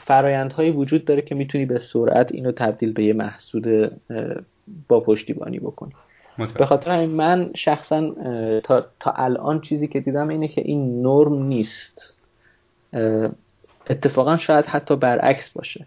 فرایندهایی 0.00 0.70
وجود 0.70 1.04
داره 1.04 1.22
که 1.22 1.34
می‌تونی 1.34 1.66
به 1.66 1.78
سرعت 1.78 2.32
اینو 2.32 2.52
تبدیل 2.52 2.92
به 2.92 3.04
یه 3.04 3.12
محصول 3.12 3.90
با 4.88 5.00
پشتیبانی 5.00 5.58
بکنی. 5.58 5.92
به 6.58 6.66
خاطر 6.66 7.06
من 7.06 7.50
شخصا 7.56 8.10
تا, 8.64 8.86
تا 9.00 9.10
الان 9.10 9.60
چیزی 9.60 9.88
که 9.88 10.00
دیدم 10.00 10.28
اینه 10.28 10.48
که 10.48 10.60
این 10.60 11.02
نرم 11.02 11.42
نیست. 11.42 12.16
اتفاقا 13.90 14.36
شاید 14.36 14.64
حتی 14.64 14.96
برعکس 14.96 15.50
باشه. 15.50 15.86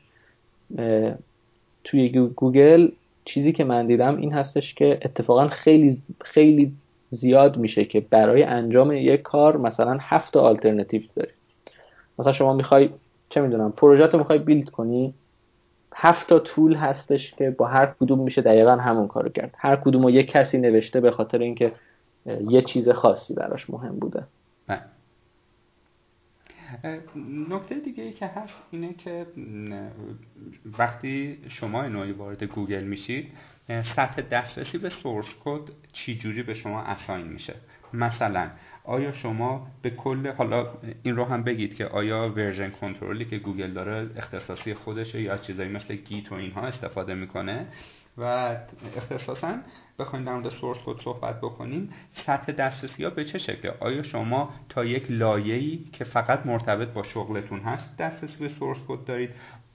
توی 1.84 2.10
گوگل 2.36 2.91
چیزی 3.26 3.52
که 3.52 3.64
من 3.64 3.88
دیدم 3.88 4.18
این 4.18 4.34
هستش 4.34 4.74
که 4.74 5.00
اتفاقا 5.02 5.47
خیلی 5.47 6.02
خیلی 6.22 6.74
زیاد 7.12 7.58
میشه 7.58 7.86
که 7.86 8.00
برای 8.00 8.43
انجام 8.43 8.91
یک 8.91 9.22
کار 9.22 9.58
مثلا 9.58 9.97
هفت 10.02 10.38
آلترناتیو 10.38 11.02
داری. 11.16 11.32
مثلا 12.20 12.34
شما 12.34 12.54
می‌خوای 12.54 12.89
چه 13.30 13.41
می‌دونم 13.41 13.72
پروژه 13.72 14.06
رو 14.06 14.20
می‌خوای 14.20 14.39
بیلد 14.39 14.70
کنی 14.70 15.14
هفت 15.95 16.30
تا 16.30 16.39
طول 16.39 16.76
هستش 16.76 17.32
که 17.32 17.50
با 17.50 17.68
هر 17.68 17.86
کدوم 18.00 18.20
میشه 18.20 18.41
دقیقا 18.41 18.76
همون 18.76 19.08
کارو 19.08 19.30
کرد. 19.30 19.54
هر 19.58 19.76
کدوم 19.76 20.04
رو 20.04 20.10
یک 20.10 20.28
کسی 20.32 20.58
نوشته 20.58 21.00
به 21.00 21.12
خاطر 21.12 21.39
اینکه 21.39 21.72
یه 22.50 22.62
چیز 22.62 22.89
خاصی 22.89 23.34
براش 23.34 23.70
مهم 23.70 24.00
بوده. 24.00 24.24
بله. 24.68 24.82
نکته 27.49 27.80
دیگه 27.80 28.03
ای 28.03 28.13
که 28.13 28.28
هست 28.28 28.55
اینه 28.72 28.93
که 28.93 29.26
وقتی 30.80 31.38
شما 31.49 31.88
نوعی 31.88 32.11
وارد 32.11 32.43
گوگل 32.43 32.84
میشید 32.84 33.32
سطح 33.67 34.22
دسترسی 34.22 34.78
به 34.78 34.89
source 34.89 35.26
code 35.43 35.61
چی 35.93 36.15
جوری 36.15 36.43
به 36.43 36.53
شما 36.53 36.82
assign 36.82 37.28
میشه؟ 37.28 37.55
مثلا 37.93 38.49
آیا 38.84 39.11
شما 39.11 39.67
به 39.82 39.89
کل 39.89 40.28
حالا 40.28 40.74
این 41.03 41.15
رو 41.15 41.26
هم 41.26 41.43
بگید 41.43 41.76
که 41.76 41.86
آیا 41.86 42.34
version 42.36 42.70
control 42.70 43.18
ی 43.18 43.26
که 43.26 43.38
گوگل 43.38 43.74
داره 43.74 44.09
اختصاصی 44.15 44.74
خودشه 44.74 45.22
یا 45.22 45.38
چیزایی 45.38 45.70
مثل 45.70 45.95
Git 45.95 46.32
و 46.32 46.36
اینها 46.36 46.61
استفاده 46.61 47.13
می‌کنه؟ 47.13 47.67
و 48.20 48.55
اختصاصا 48.97 49.57
بخوایم 49.99 50.26
در 50.26 50.34
مورد 50.34 50.49
source 50.49 50.78
code 50.86 51.01
صحبت 51.03 51.41
بکنیم 51.41 51.89
سطح 52.26 52.51
دسترسی 52.51 53.03
ها 53.03 53.09
به 53.09 53.26
چه 53.26 53.38
شکله؟ 53.38 53.74
آیا 53.80 54.03
شما 54.03 54.49
تا 54.70 54.86
یک 54.86 55.11
لایه‌ای 55.11 55.86
که 55.93 56.03
فقط 56.03 56.45
مرتبط 56.45 56.88
با 56.88 57.03
شغلتون 57.03 57.59
هست 57.59 57.97
دسترسی 57.97 58.38
به 58.39 58.49
source 58.49 58.78
code 58.88 59.05
دارید؟ 59.05 59.30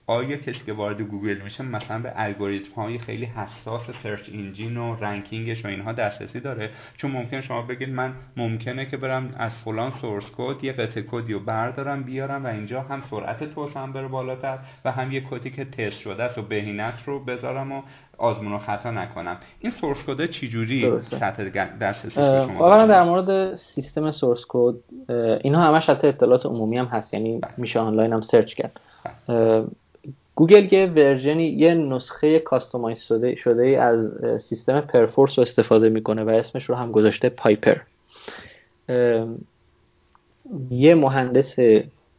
آیا 0.07 0.37
کسی 0.37 0.65
که 0.65 0.73
وارد 0.73 1.01
گوگل 1.01 1.37
میشه 1.43 1.63
مثلا 1.63 1.99
به 1.99 2.11
الگوریتم 2.15 2.81
های 2.81 2.97
خیلی 2.97 3.25
حساس 3.25 3.81
search 4.03 4.29
engine 4.33 4.77
و 4.77 4.95
ranking 4.95 5.49
ش 5.49 5.65
و 5.65 5.67
اینها 5.67 5.91
دسترسی 5.91 6.39
داره؟ 6.39 6.69
چون 6.97 7.11
ممکنه 7.11 7.41
شما 7.41 7.61
بگید 7.61 7.89
من 7.89 8.13
ممکنه 8.37 8.85
که 8.85 8.97
برم 8.97 9.35
از 9.37 9.51
فلان 9.65 9.91
source 10.01 10.23
code 10.37 10.63
یه 10.63 10.71
قطعه 10.71 11.03
کدی 11.11 11.33
رو 11.33 11.39
بردارم 11.39 12.03
بیارم 12.03 12.45
و 12.45 12.47
اینجا 12.47 12.81
هم 12.81 13.03
سرعت 13.09 13.53
توسعه 13.53 13.87
بره 13.87 14.07
بالاتر 14.07 14.59
و 14.85 14.91
هم 14.91 15.11
یه 15.11 15.21
کدی 15.21 15.51
که 15.51 15.65
تست 15.65 15.99
شده 15.99 16.23
است 16.23 16.37
و 16.37 16.41
بهینه 16.41 17.05
رو 17.05 17.19
بذارم 17.19 17.71
و 17.71 17.81
آزمون 18.17 18.53
و 18.53 18.57
خطا 18.57 18.91
نکنم. 18.91 19.37
این 19.59 19.71
source 19.71 19.97
code 20.07 20.25
چجوری 20.25 21.01
سطح 21.01 21.49
دسترسی 21.81 22.15
شما 22.15 22.59
واقعا 22.59 22.87
در 22.87 23.03
مورد 23.03 23.55
سیستم 23.55 24.11
source 24.11 24.45
code 24.49 24.75
اینها 25.41 25.63
همش 25.63 25.89
حتی 25.89 26.07
اطلاعات 26.07 26.45
عمومی 26.45 26.77
هم 26.77 26.85
هست 26.85 27.13
یعنی 27.13 27.39
بله. 27.39 27.51
میشه 27.57 27.79
آنلاین 27.79 28.13
هم 28.13 28.21
search 28.21 28.53
کرد. 28.53 28.79
بله. 29.27 29.65
گوگل 30.35 30.73
یه 30.73 30.85
version 30.85 31.39
ی 31.39 31.47
یه 31.47 31.73
نسخه 31.73 32.39
customize 32.39 32.99
شده, 32.99 33.35
شده 33.35 33.81
از 33.81 34.13
سیستم 34.41 34.81
Perforce 34.81 35.39
رو 35.39 35.41
استفاده 35.41 35.89
می‌کنه 35.89 36.23
و 36.23 36.29
اسمش 36.29 36.63
رو 36.63 36.75
هم 36.75 36.91
گذاشته 36.91 37.29
Piper. 37.29 37.77
یه 40.69 40.95
مهندس 40.95 41.55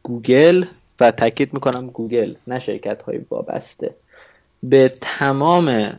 گوگل 0.03 0.65
و 0.99 1.11
تاکید 1.11 1.53
می‌کنم 1.53 1.87
گوگل 1.87 2.35
نه 2.47 2.59
شرکت 2.59 3.01
های 3.01 3.19
وابسته. 3.29 3.95
به 4.63 4.93
تمام 5.01 5.93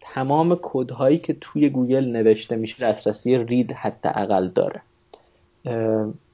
تمام 0.00 0.58
کد 0.62 1.20
که 1.22 1.36
توی 1.40 1.68
گوگل 1.68 2.04
نوشته 2.04 2.56
میشه 2.56 2.84
دسترسی 2.84 3.38
read 3.38 3.72
حداقل 3.72 4.48
داره. 4.48 4.82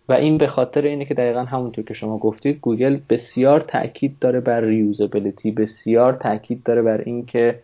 و 0.08 0.12
این 0.12 0.38
به 0.38 0.46
خاطر 0.46 0.82
اینه 0.82 1.04
که 1.04 1.14
دقیقا 1.14 1.44
همونطور 1.44 1.84
که 1.84 1.94
شما 1.94 2.18
گفتید 2.18 2.58
گوگل 2.60 2.98
بسیار 3.10 3.60
تاکید 3.60 4.16
داره 4.20 4.40
بر 4.40 4.60
reusability 4.60 5.50
بسیار 5.50 6.12
تاکید 6.12 6.62
داره 6.62 6.82
بر 6.82 7.00
اینکه 7.00 7.58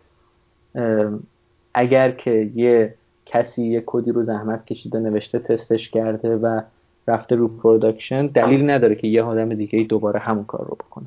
اگر 1.74 2.10
که 2.10 2.50
یه 2.54 2.94
کسی 3.26 3.66
یه 3.66 3.82
کدی 3.86 4.12
رو 4.12 4.22
زحمت 4.22 4.66
کشیده 4.66 4.98
نوشته 4.98 5.38
تستش 5.38 5.90
کرده 5.90 6.36
و 6.36 6.60
رفته 7.08 7.36
رو 7.36 7.48
production 7.48 8.26
دلیل 8.26 8.70
نداره 8.70 8.94
که 8.94 9.08
یه 9.08 9.22
آدم 9.22 9.54
دیگه 9.54 9.78
ای 9.78 9.84
دوباره 9.84 10.20
همون 10.20 10.44
کار 10.44 10.66
رو 10.66 10.74
بکنه. 10.74 11.06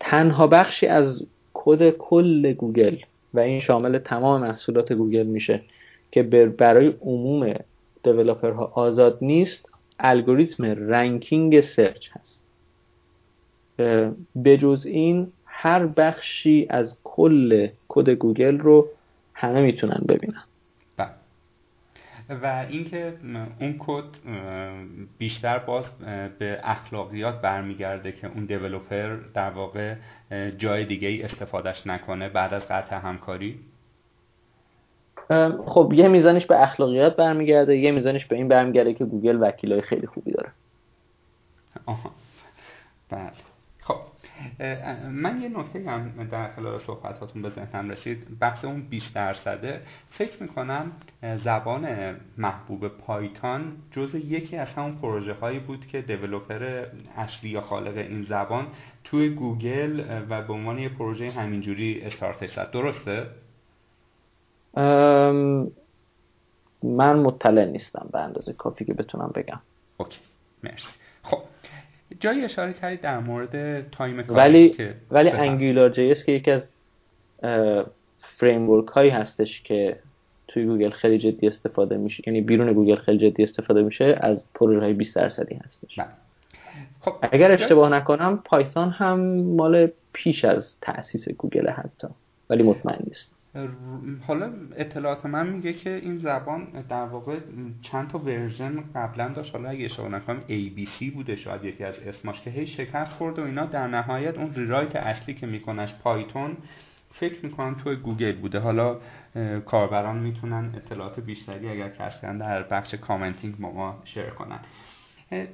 تنها 0.00 0.46
بخشی 0.46 0.86
از 0.86 1.26
کد 1.54 1.90
کل 1.90 2.52
گوگل 2.52 2.96
و 3.34 3.40
این 3.40 3.60
شامل 3.60 3.98
تمام 3.98 4.40
محصولات 4.40 4.92
گوگل 4.92 5.26
میشه 5.26 5.60
که 6.12 6.22
برای 6.58 6.94
عموم 7.02 7.54
developer 8.02 8.65
ها 8.65 8.72
آزاد 8.74 9.18
نیست. 9.20 9.71
الگوریتم 10.00 10.64
ranking 10.64 11.60
search 11.60 12.08
هست. 12.12 12.40
به 14.36 14.58
جز 14.58 14.86
این 14.86 15.32
هر 15.46 15.86
بخشی 15.86 16.66
از 16.70 16.98
کل 17.04 17.68
کد 17.88 18.10
گوگل 18.10 18.58
رو 18.58 18.88
همه 19.34 19.60
می‌تونن 19.62 20.00
ببینن. 20.08 20.42
بله. 20.96 21.08
و 22.42 22.66
اینکه 22.70 23.14
اون 23.60 23.76
کد 23.78 24.04
بیشتر 25.18 25.58
باز 25.58 25.84
به 26.38 26.60
اخلاقیات 26.62 27.40
برمیگرده 27.40 28.12
که 28.12 28.26
اون 28.26 28.44
دیولوپر 28.44 29.16
در 29.34 29.50
واقع 29.50 29.94
جای 30.58 30.84
دیگه 30.84 31.08
ای 31.08 31.22
استفادهش 31.22 31.86
نکنه 31.86 32.28
بعد 32.28 32.54
از 32.54 32.62
قطع 32.68 32.96
همکاری. 32.96 33.60
خب 35.66 35.92
یه 35.94 36.08
میزانش 36.08 36.46
به 36.46 36.62
اخلاقیات 36.62 37.16
برمیگرده 37.16 37.76
یه 37.76 37.92
میزانش 37.92 38.26
به 38.26 38.36
این 38.36 38.48
برمیگرده 38.48 38.94
که 38.94 39.04
گوگل 39.04 39.38
وکیلای 39.40 39.80
خیلی 39.80 40.06
خوبی 40.06 40.32
داره. 40.32 40.48
آها. 41.86 42.10
بله. 43.10 43.32
خب 43.80 43.96
من 45.10 45.40
یه 45.40 45.48
نکته 45.48 45.90
هم 45.90 46.28
در 46.30 46.48
خلال 46.48 46.78
صحبتاتون 46.78 47.42
به 47.42 47.50
ذهنم 47.50 47.90
رسید. 47.90 48.38
بحث 48.40 48.64
اون 48.64 48.80
20 48.80 49.14
درصده. 49.14 49.80
فکر 50.10 50.42
می‌کنم 50.42 50.92
زبان 51.44 51.86
محبوب 52.38 52.88
Python 52.88 53.76
جز 53.90 54.14
یکی 54.14 54.56
از 54.56 54.68
همون 54.68 54.98
پروژه 54.98 55.32
هایی 55.32 55.58
بود 55.58 55.86
که 55.86 56.00
developer 56.02 56.86
اصلی 57.16 57.50
یا 57.50 57.60
خالق 57.60 57.96
این 57.96 58.22
زبان 58.22 58.66
توی 59.04 59.28
گوگل 59.28 60.04
و 60.30 60.42
به 60.42 60.52
عنوان 60.52 60.78
یه 60.78 60.88
پروژه 60.88 61.30
همینجوری 61.30 62.00
استارتش 62.00 62.50
زد. 62.50 62.70
درسته؟ 62.70 63.26
من 66.82 67.16
مطلع 67.16 67.64
نیستم 67.64 68.08
به 68.12 68.20
اندازه 68.20 68.52
کافی 68.52 68.84
که 68.84 68.94
بتونم 68.94 69.32
بگم. 69.34 69.60
Okay. 69.96 70.18
مرسی. 70.62 70.88
خب 71.22 71.38
جایی 72.20 72.44
اشاره 72.44 72.72
کردید 72.72 73.00
در 73.00 73.18
مورد 73.18 73.90
time 73.90 74.22
کاری 74.22 74.40
ولی 74.40 74.70
که 74.70 74.94
ولی 75.10 75.30
Angular 75.30 75.90
JS 75.90 76.14
که 76.14 76.32
یکی 76.32 76.50
از 76.50 76.68
فریم 78.38 78.80
هایی 78.80 79.10
هستش 79.10 79.62
که 79.62 79.98
توی 80.48 80.64
گوگل 80.64 80.90
خیلی 80.90 81.18
جدی 81.18 81.48
استفاده 81.48 81.96
میشه 81.96 82.22
یعنی 82.26 82.40
بیرون 82.40 82.72
گوگل 82.72 82.96
خیلی 82.96 83.30
جدی 83.30 83.44
استفاده 83.44 83.82
میشه 83.82 84.18
از 84.20 84.44
پروژه 84.54 84.80
های 84.80 84.92
20 84.92 85.16
درصدی 85.16 85.54
هستش. 85.54 85.96
بله. 85.98 86.08
خب 87.00 87.12
اگر 87.22 87.50
اشتباه 87.50 87.88
نکنم 87.88 88.42
Python 88.44 88.90
هم 88.90 89.20
مال 89.40 89.90
پیش 90.12 90.44
از 90.44 90.74
تأسیس 90.80 91.28
گوگل 91.28 91.68
حتی 91.68 92.08
ولی 92.50 92.62
مطمئن 92.62 92.98
نیستم 93.04 93.30
حالا 94.26 94.52
اطلاعات 94.76 95.26
من 95.26 95.46
میگه 95.46 95.72
که 95.72 95.90
این 95.90 96.18
زبان 96.18 96.84
در 96.88 97.04
واقع 97.04 97.38
چند 97.82 98.08
تا 98.08 98.18
version 98.18 98.84
قبلا 98.94 99.28
داشت. 99.28 99.54
حالا 99.54 99.68
اگه 99.68 99.84
اشتباه 99.84 100.08
نکنم 100.08 100.40
ABC 100.48 101.14
بوده 101.14 101.36
شاید 101.36 101.64
یکی 101.64 101.84
از 101.84 101.98
اسماش 101.98 102.40
که 102.40 102.50
هی 102.50 102.66
شکست 102.66 103.12
خورد 103.12 103.38
و 103.38 103.42
اینا. 103.42 103.66
در 103.66 103.86
نهایت 103.86 104.38
اون 104.38 104.54
rewrite 104.54 104.96
اصلی 104.96 105.34
که 105.34 105.46
میکنش 105.46 105.94
Python 105.94 106.56
فکر 107.14 107.46
می‌کنم 107.46 107.74
توی 107.74 107.96
گوگل 107.96 108.32
بوده. 108.32 108.58
حالا 108.58 108.98
کاربران 109.66 110.18
می‌تونن 110.18 110.72
اطلاعات 110.76 111.20
بیشتری 111.20 111.68
اگر 111.68 111.88
هست 111.88 112.38
در 112.38 112.62
بخش 112.62 112.94
commenting 112.94 113.58
با 113.58 113.72
ما 113.72 114.02
share 114.04 114.30
کنن. 114.30 114.60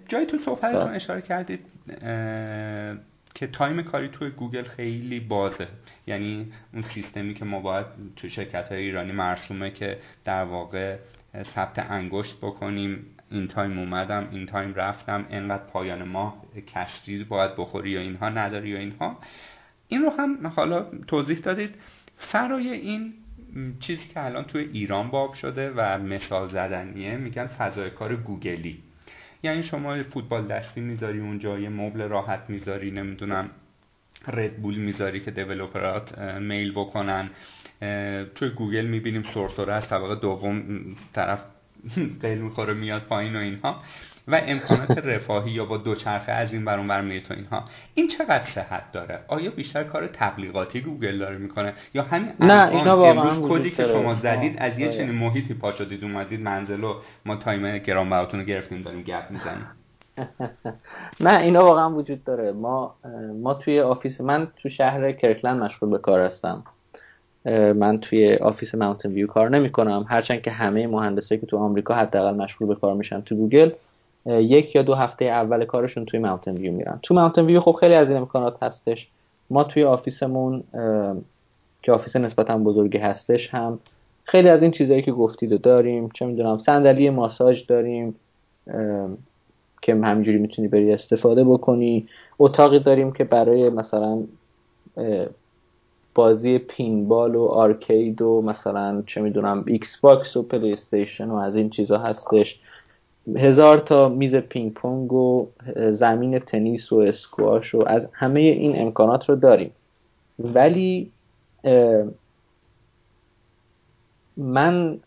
جایی 0.09 0.27
تو 0.27 0.39
صحبتتون 0.39 0.85
بله. 0.85 0.97
اشاره 0.97 1.23
کردید. 1.23 1.61
که 3.35 3.47
تایم 3.47 3.83
کاری 3.83 4.09
توی 4.09 4.31
گوگل 4.31 4.63
خیلی 4.63 5.21
بازه. 5.21 5.69
یعنی 6.07 6.53
اون 6.75 6.83
سیستمی 6.83 7.35
که 7.35 7.45
ما 7.45 7.61
باید 7.61 7.87
تو 8.17 8.29
شرکت 8.29 8.69
های 8.69 8.83
ایرانی 8.83 9.13
مرسومه 9.13 9.71
که 9.71 9.99
در 10.25 10.45
واقع 10.45 10.97
ثبت 11.55 11.79
انگشت 11.79 12.37
بکنیم. 12.37 13.07
این 13.31 13.49
تایم 13.49 13.79
اومدم 13.79 14.29
این 14.33 14.47
تایم 14.47 14.75
رفتم. 14.75 15.27
انقدر 15.31 15.65
پایان 15.65 16.03
ماه 16.03 16.43
کشتی 16.75 17.25
باید 17.25 17.57
بخوری 17.57 17.91
یا 17.91 18.01
اینها 18.01 18.29
نداری 18.29 18.69
یا 18.69 18.79
اینها. 18.79 19.19
این 19.89 20.03
رو 20.03 20.11
هم 20.11 20.47
حالا 20.47 20.87
توضیح 21.07 21.39
دادید. 21.39 21.75
فرای 22.17 22.73
این 22.73 23.15
چیزی 23.81 24.09
که 24.15 24.25
الان 24.25 24.45
توی 24.45 24.69
ایران 24.73 25.11
باب 25.11 25.35
شده 25.35 25.71
و 25.71 25.99
مثال 25.99 26.49
زدنیه 26.49 27.17
میگن 27.17 27.47
فضای 27.47 27.91
کار 27.91 28.17
گوگلی. 28.17 28.83
یعنی 29.43 29.63
شما 29.63 30.03
فوتبال 30.03 30.47
دستی 30.47 30.81
می‌ذاری 30.81 31.21
اونجا 31.21 31.59
یه 31.59 31.69
مبل 31.69 32.03
راحت 32.03 32.41
می‌ذاری 32.49 32.91
نمی‌دونم 32.91 33.51
ردبول 34.27 34.75
می‌ذاری 34.75 35.21
که 35.21 35.31
دیولوپرات 35.31 36.19
میل 36.19 36.73
بکنن. 36.73 37.31
توی 38.35 38.49
گوگل 38.57 38.87
می‌بینیم 38.87 39.23
سورسوره 39.35 39.75
از 39.75 39.89
طبقه 39.89 40.15
دوم 40.15 40.63
طرف 41.13 41.45
قل 42.23 42.39
می‌خوره 42.39 42.75
میاد 42.75 43.03
پایین 43.03 43.37
و 43.37 43.39
اینها. 43.39 43.83
و 44.29 44.41
امکانات 44.47 44.99
رفاهی 44.99 45.51
یا 45.51 45.65
با 45.65 45.77
دوچرخه 45.77 46.33
از 46.33 46.53
این 46.53 46.65
ور 46.65 46.77
اون 46.77 46.89
ور 46.89 47.01
میره 47.01 47.21
تو 47.21 47.35
اینها. 47.35 47.65
این 47.95 48.09
چقدر 48.09 48.45
صحت 48.55 48.93
داره؟ 48.93 49.21
آیا 49.29 49.51
بیشتر 49.51 49.85
کار 49.85 50.07
تبلیغاتی 50.07 50.81
گوگل 50.81 51.19
داره 51.19 51.39
می‌کنه؟ 51.39 51.73
یا 51.95 52.03
همین 52.03 52.33
نه 52.41 52.69
اینا 52.69 53.05
امروز 53.05 53.51
کدی 53.51 53.71
که 53.71 53.85
شما 53.85 54.15
زدید 54.15 54.57
از 54.59 54.79
یه 54.79 54.91
چنین 54.91 55.11
محیطی 55.11 55.55
پا 55.55 55.73
شدید 55.73 56.05
اومدید 56.05 56.41
منزل 56.41 56.85
و 56.85 56.95
ما 57.27 57.37
تایم 57.37 57.79
گران 57.79 58.15
رو 58.15 58.43
گرفتیم 58.43 58.83
داریم 58.83 59.03
گپ 59.03 59.31
می‌زنیم. 59.31 59.67
نه 61.21 61.39
اینا 61.41 61.65
واقعا 61.65 61.91
وجود 61.91 62.25
داره. 62.25 62.53
ما 62.53 62.95
ما 63.43 63.55
توی 63.55 63.81
office 63.81 64.21
من 64.21 64.49
تو 64.63 64.69
شهر 64.69 65.13
کرکلند 65.13 65.63
مشغول 65.63 65.91
به 65.91 65.99
کار 65.99 66.21
هستم. 66.21 66.65
من 67.77 68.01
توی 68.01 68.35
office 68.35 68.75
ماونتن 68.75 69.13
ویو 69.13 69.27
کار 69.27 69.51
نمی 69.51 69.71
کنم 69.71 70.07
هرچند 70.09 70.43
که 70.43 70.51
همه 70.51 70.87
مهندسایی 70.87 71.41
که 71.41 71.47
تو 71.47 71.57
آمریکا 71.57 71.95
حداقل 71.95 72.37
مشغول 72.37 72.69
به 72.69 72.75
کار 72.75 72.95
میشن 72.95 73.21
تو 73.21 73.35
گوگل. 73.35 73.71
یک 74.29 74.77
یا 74.77 74.83
دو 74.83 74.95
هفته 74.95 75.25
اول 75.25 75.65
کارشون 75.65 76.05
توی 76.05 76.21
ماونتن 76.21 76.55
ویو 76.55 76.73
میرن. 76.73 77.01
تو 77.03 77.15
ماونتن 77.15 77.47
ویو 77.47 77.61
خب 77.61 77.77
خیلی 77.81 77.95
از 77.95 78.09
این 78.09 78.17
امکانات 78.17 78.63
هستش. 78.63 79.09
ما 79.51 79.65
توی 79.65 79.85
office 79.85 80.38
مون 80.38 80.65
که 81.83 81.93
office 81.93 82.17
نسبتا 82.17 82.59
بزرگی 82.59 82.99
هستش 82.99 83.55
هم 83.55 83.79
خیلی 84.25 84.49
از 84.49 84.63
این 84.63 84.71
چیزهایی 84.71 85.03
که 85.03 85.13
گفتید 85.13 85.61
داریم. 85.61 86.09
چه 86.15 86.27
می‌دونم 86.27 86.59
صندلی 86.59 87.11
ماساژ 87.11 87.67
داریم 87.67 88.15
که 89.83 89.95
همینجوری 89.95 90.39
می‌تونی 90.39 90.69
بری 90.69 90.93
استفاده 90.93 91.45
بکنی. 91.45 92.09
اتاقی 92.39 92.79
داریم 92.79 93.13
که 93.13 93.25
برای 93.25 93.71
مثلا 93.71 94.23
بازی 96.15 96.59
pinball 96.59 97.35
و 97.35 97.45
arcade 97.45 98.23
و 98.23 98.43
مثلا 98.43 99.03
چه 99.07 99.21
می‌دونم 99.21 99.65
ایکس 99.67 100.01
باکس 100.01 100.37
و 100.37 100.43
پلی 100.43 100.73
استیشن 100.73 101.29
و 101.29 101.35
از 101.35 101.57
این 101.57 101.71
چیزا 101.71 101.99
هستش. 101.99 102.61
هزار 103.37 103.79
تا 103.79 104.09
میز 104.09 104.35
پینگ 104.35 104.73
پونگ 104.73 105.13
و 105.13 105.47
زمین 105.77 106.39
تنیس 106.39 106.93
و 106.93 106.97
اسکواش 106.97 107.75
و 107.75 107.85
از 107.87 108.09
همه 108.13 108.41
این 108.41 108.81
امکانات 108.81 109.29
رو 109.29 109.37
داریم. 109.37 109.71
ولی 110.39 111.11
من 114.37 114.99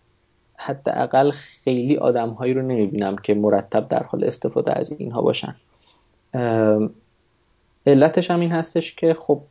حداقل 0.58 1.32
خیلی 1.32 1.98
آدم 1.98 2.30
هایی 2.30 2.54
رو 2.54 2.62
نمی‌بینم 2.62 3.16
که 3.16 3.34
مرتب 3.34 3.88
در 3.88 4.04
حال 4.04 4.24
استفاده 4.24 4.80
از 4.80 4.92
اینها 4.92 5.22
باشن. 5.22 5.56
علتش 7.86 8.32
هم 8.32 8.40
این 8.40 8.52
هستش 8.52 8.96
که 8.96 9.14
خب 9.14 9.42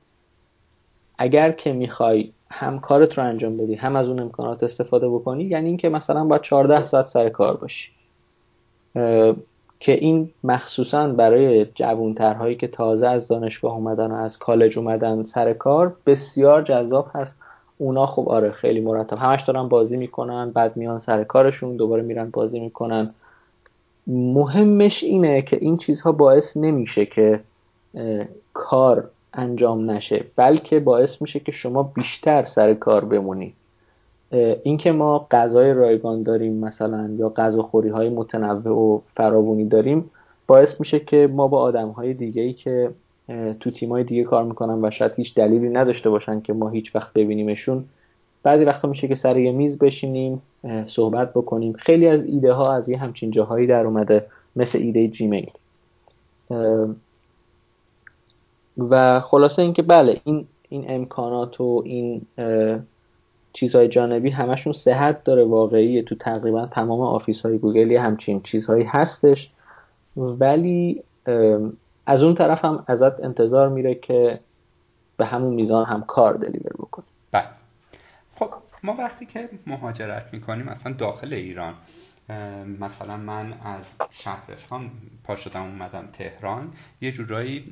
اگر 1.19 1.53
که 1.53 1.73
می‌خوای 1.73 2.33
هم 2.51 2.81
کارت 2.81 3.19
رو 3.19 3.25
انجام 3.25 3.57
بدی 3.57 3.75
هم 3.75 3.97
از 3.97 4.09
اون 4.09 4.21
امکانات 4.21 4.63
استفاده 4.63 5.09
بکنی 5.09 5.45
یعنی 5.45 5.69
اینکه 5.69 5.89
مثلا 5.89 6.25
باید 6.25 6.43
14 6.43 6.85
ساعت 6.85 7.09
سر 7.09 7.29
کار 7.29 7.57
باشی. 7.57 7.91
که 9.81 9.93
این 9.93 10.31
مخصوصا 10.45 11.09
برای 11.09 11.65
جوانترهایی 11.65 12.55
که 12.55 12.69
تازه 12.69 13.07
از 13.07 13.29
دانشگاه 13.29 13.75
اومدن 13.75 14.11
و 14.11 14.15
از 14.15 14.39
کالج 14.39 14.79
اومدن 14.79 15.23
سر 15.23 15.53
کار 15.53 15.97
بسیار 16.07 16.63
جذاب 16.63 17.11
هست. 17.15 17.35
اونا 17.79 18.07
خب 18.07 18.29
آره 18.29 18.51
خیلی 18.51 18.81
مرتب. 18.81 19.19
همش 19.19 19.43
دارن 19.43 19.69
بازی 19.69 19.97
می‌کنن 19.97 20.51
بعد 20.51 20.77
میان 20.77 21.01
سر 21.01 21.25
کارشون 21.25 21.77
دوباره 21.77 22.03
میرن 22.03 22.31
بازی 22.31 22.61
می‌کنن. 22.61 23.15
مهمش 24.07 25.03
اینه 25.03 25.43
که 25.43 25.59
این 25.61 25.77
چیزها 25.77 26.13
باعث 26.13 26.57
نمیشه 26.57 27.07
که 27.07 27.41
کار 28.53 29.11
انجام 29.35 29.91
نشه 29.91 30.25
بلکه 30.37 30.81
باعث 30.81 31.23
میشه 31.23 31.41
که 31.41 31.53
شما 31.53 31.83
بیشتر 31.83 32.45
سر 32.45 32.75
کار 32.75 33.05
بمونید 33.05 33.55
اینکه 34.63 34.93
ما 34.93 35.27
غذای 35.31 35.73
رایگان 35.73 36.23
داریم 36.23 36.55
مثلا 36.55 37.11
یا 37.19 37.29
غذاخوری 37.29 37.89
های 37.89 38.09
متنوع 38.09 38.79
و 38.79 39.01
فراوانی 39.17 39.65
داریم 39.65 40.11
باعث 40.47 40.81
میشه 40.81 41.01
که 41.01 41.29
ما 41.33 41.49
با 41.49 41.61
آدم 41.61 41.89
های 41.89 42.15
دیگه 42.15 42.43
ای 42.43 42.53
که 42.53 42.91
تو 43.61 43.71
تیمای 43.71 44.05
دیگه 44.05 44.25
کار 44.25 44.45
می‌کنن 44.45 44.85
و 44.85 44.91
شاید 44.91 45.13
هیچ 45.17 45.35
دلیلی 45.35 45.69
نداشته 45.69 46.11
باشن 46.11 46.41
که 46.41 46.53
ما 46.53 46.69
هیچ 46.69 46.97
وقت 46.97 47.13
ببینیمشون 47.13 47.85
بعضی 48.43 48.65
وقتا 48.65 48.89
میشه 48.89 49.09
که 49.09 49.15
سر 49.15 49.37
یه 49.37 49.53
میز 49.53 49.79
بشینیم 49.79 50.43
صحبت 50.87 51.31
بکنیم. 51.31 51.73
خیلی 51.73 52.07
از 52.07 52.25
ایده 52.25 52.53
ها 52.53 52.73
از 52.73 52.89
یه 52.89 52.99
همچین 52.99 53.31
جاهایی 53.31 53.67
در 53.67 53.87
اومده 53.87 54.27
مثل 54.57 54.79
ایده 54.79 55.09
جیمیل 55.09 55.51
و 58.79 59.21
خلاصه 59.21 59.63
اینکه 59.63 59.83
بله 59.83 60.21
این 60.25 60.47
این 60.69 60.85
امکانات 60.89 61.61
و 61.61 61.83
این 61.85 62.23
چیزهای 63.53 63.89
جانبی 63.89 64.31
همشون 64.31 64.73
صحت 64.73 65.25
داره 65.25 65.45
واقعی 65.45 66.03
تو 66.03 66.15
تقریبا 66.15 66.67
تمام 66.67 67.01
office 67.01 67.43
های 67.47 67.59
گوگل 67.59 67.93
همچین 67.93 68.43
چیزهایی 68.43 68.85
هستش. 68.85 69.51
ولی 70.17 71.03
از 72.07 72.23
اون 72.23 72.35
طرف 72.35 72.65
هم 72.65 72.85
ازت 72.87 73.25
انتظار 73.25 73.69
میره 73.69 73.95
که 73.95 74.41
به 75.17 75.27
همون 75.27 75.55
میزان 75.55 75.85
هم 75.85 76.03
کار 76.03 76.35
deliver 76.35 76.73
بکنی. 76.79 77.07
بله. 77.33 77.45
خب 78.35 78.51
ما 78.83 78.97
وقتی 78.99 79.27
که 79.27 79.49
مهاجرت 79.67 80.27
می‌کنیم 80.33 80.67
مثلا 80.67 80.93
داخل 80.93 81.35
ایران 81.35 81.75
مثلا 82.81 83.17
من 83.17 83.53
از 83.65 83.85
شهرستان 84.11 84.91
پا 85.25 85.37
شدم 85.37 85.63
اومدم 85.63 86.09
تهران 86.13 86.73
یه 87.01 87.13
جورایی 87.13 87.65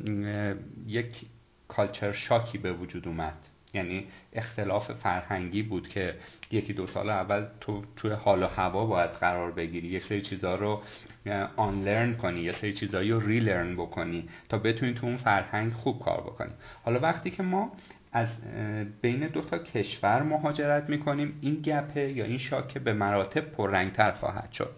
یک 0.86 1.26
کالچر 1.68 2.12
شاکی 2.12 2.58
به 2.58 2.72
وجود 2.72 3.08
اومد. 3.08 3.34
یعنی 3.74 4.06
اختلاف 4.32 4.92
فرهنگی 4.92 5.62
بود 5.62 5.88
که 5.88 6.14
یکی 6.50 6.72
دو 6.72 6.86
سال 6.86 7.10
اول 7.10 7.46
تو 7.60 7.82
توی 7.96 8.10
حال 8.10 8.42
و 8.42 8.46
هوا 8.46 8.86
باید 8.86 9.10
قرار 9.10 9.52
بگیری 9.52 9.88
یه 9.88 10.00
سری 10.00 10.20
چیزها 10.20 10.54
رو 10.54 10.82
آن 11.56 11.82
لرن 11.84 12.16
کنی 12.16 12.40
یه 12.40 12.52
سری 12.52 12.72
چیزهایی 12.72 13.10
رو 13.10 13.20
ری 13.20 13.40
لرن 13.40 13.74
بکنی 13.74 14.28
تا 14.48 14.58
بتونی 14.58 14.94
تو 14.94 15.06
اون 15.06 15.16
فرهنگ 15.16 15.72
خوب 15.72 16.04
کار 16.04 16.20
بکنی. 16.20 16.52
حالا 16.84 17.00
وقتی 17.00 17.30
که 17.30 17.42
ما 17.42 17.72
از 18.12 18.28
بین 19.02 19.26
دو 19.26 19.40
تا 19.40 19.58
کشور 19.58 20.22
مهاجرت 20.22 20.90
می‌کنیم 20.90 21.38
این 21.40 21.54
گپه 21.54 22.12
یا 22.12 22.24
این 22.24 22.38
شاکه 22.38 22.78
به 22.78 22.92
مراتب 22.92 23.40
پررنگتر 23.40 24.12
خواهد 24.12 24.52
شد. 24.52 24.70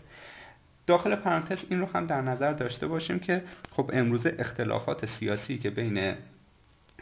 داخل 0.86 1.16
پرانتز 1.16 1.64
این 1.68 1.80
رو 1.80 1.86
هم 1.86 2.06
در 2.06 2.20
نظر 2.20 2.52
داشته 2.52 2.86
باشیم 2.86 3.18
که 3.18 3.42
خب 3.70 3.90
امروز 3.94 4.26
اختلافات 4.38 5.06
سیاسی 5.06 5.58
که 5.58 5.70
بین 5.70 6.14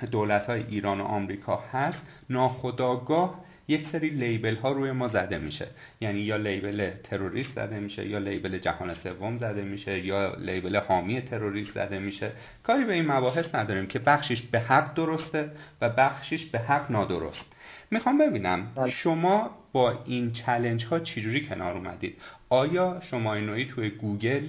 دولت 0.07 0.47
های 0.47 0.65
ایران 0.69 1.01
و 1.01 1.05
آمریکا 1.05 1.57
هست 1.73 2.03
ناخداگاه 2.31 3.45
یک 3.69 3.89
سری 3.89 4.09
لیبل 4.09 4.57
ها 4.57 4.73
روی 4.73 4.93
ما 4.93 5.09
زده 5.09 5.39
میشه. 5.39 5.66
یعنی 6.01 6.20
یا 6.20 6.37
لیبل 6.37 6.91
تروریست 7.05 7.55
زده 7.55 7.81
میشه 7.81 8.09
یا 8.09 8.19
لیبل 8.19 8.59
جهان 8.59 8.95
سوم 8.95 9.39
زده 9.39 9.62
میشه 9.62 10.07
یا 10.07 10.35
لیبل 10.35 10.77
حامی 10.77 11.20
تروریست 11.20 11.73
زده 11.73 11.99
میشه. 11.99 12.33
کاری 12.62 12.85
به 12.85 12.93
این 12.93 13.07
مباحث 13.07 13.55
نداریم 13.55 13.87
که 13.87 13.99
بخشیش 13.99 14.43
به 14.43 14.61
حق 14.61 14.95
درسته 14.95 15.51
و 15.81 15.89
بخشیش 15.89 16.47
به 16.47 16.59
حق 16.59 16.91
نادرست. 16.91 17.57
می‌خوام 17.91 18.19
ببینم 18.19 18.73
بله. 18.75 18.91
شما 18.91 19.51
با 19.73 20.05
این 20.05 20.33
challenge 20.33 20.85
ها 20.85 20.99
چجوری 20.99 21.47
کنار 21.47 21.77
اومدید؟ 21.77 22.16
آیا 22.49 23.01
شما 23.11 23.35
اینو 23.35 23.65
توی 23.65 23.91
گوگل 23.91 24.49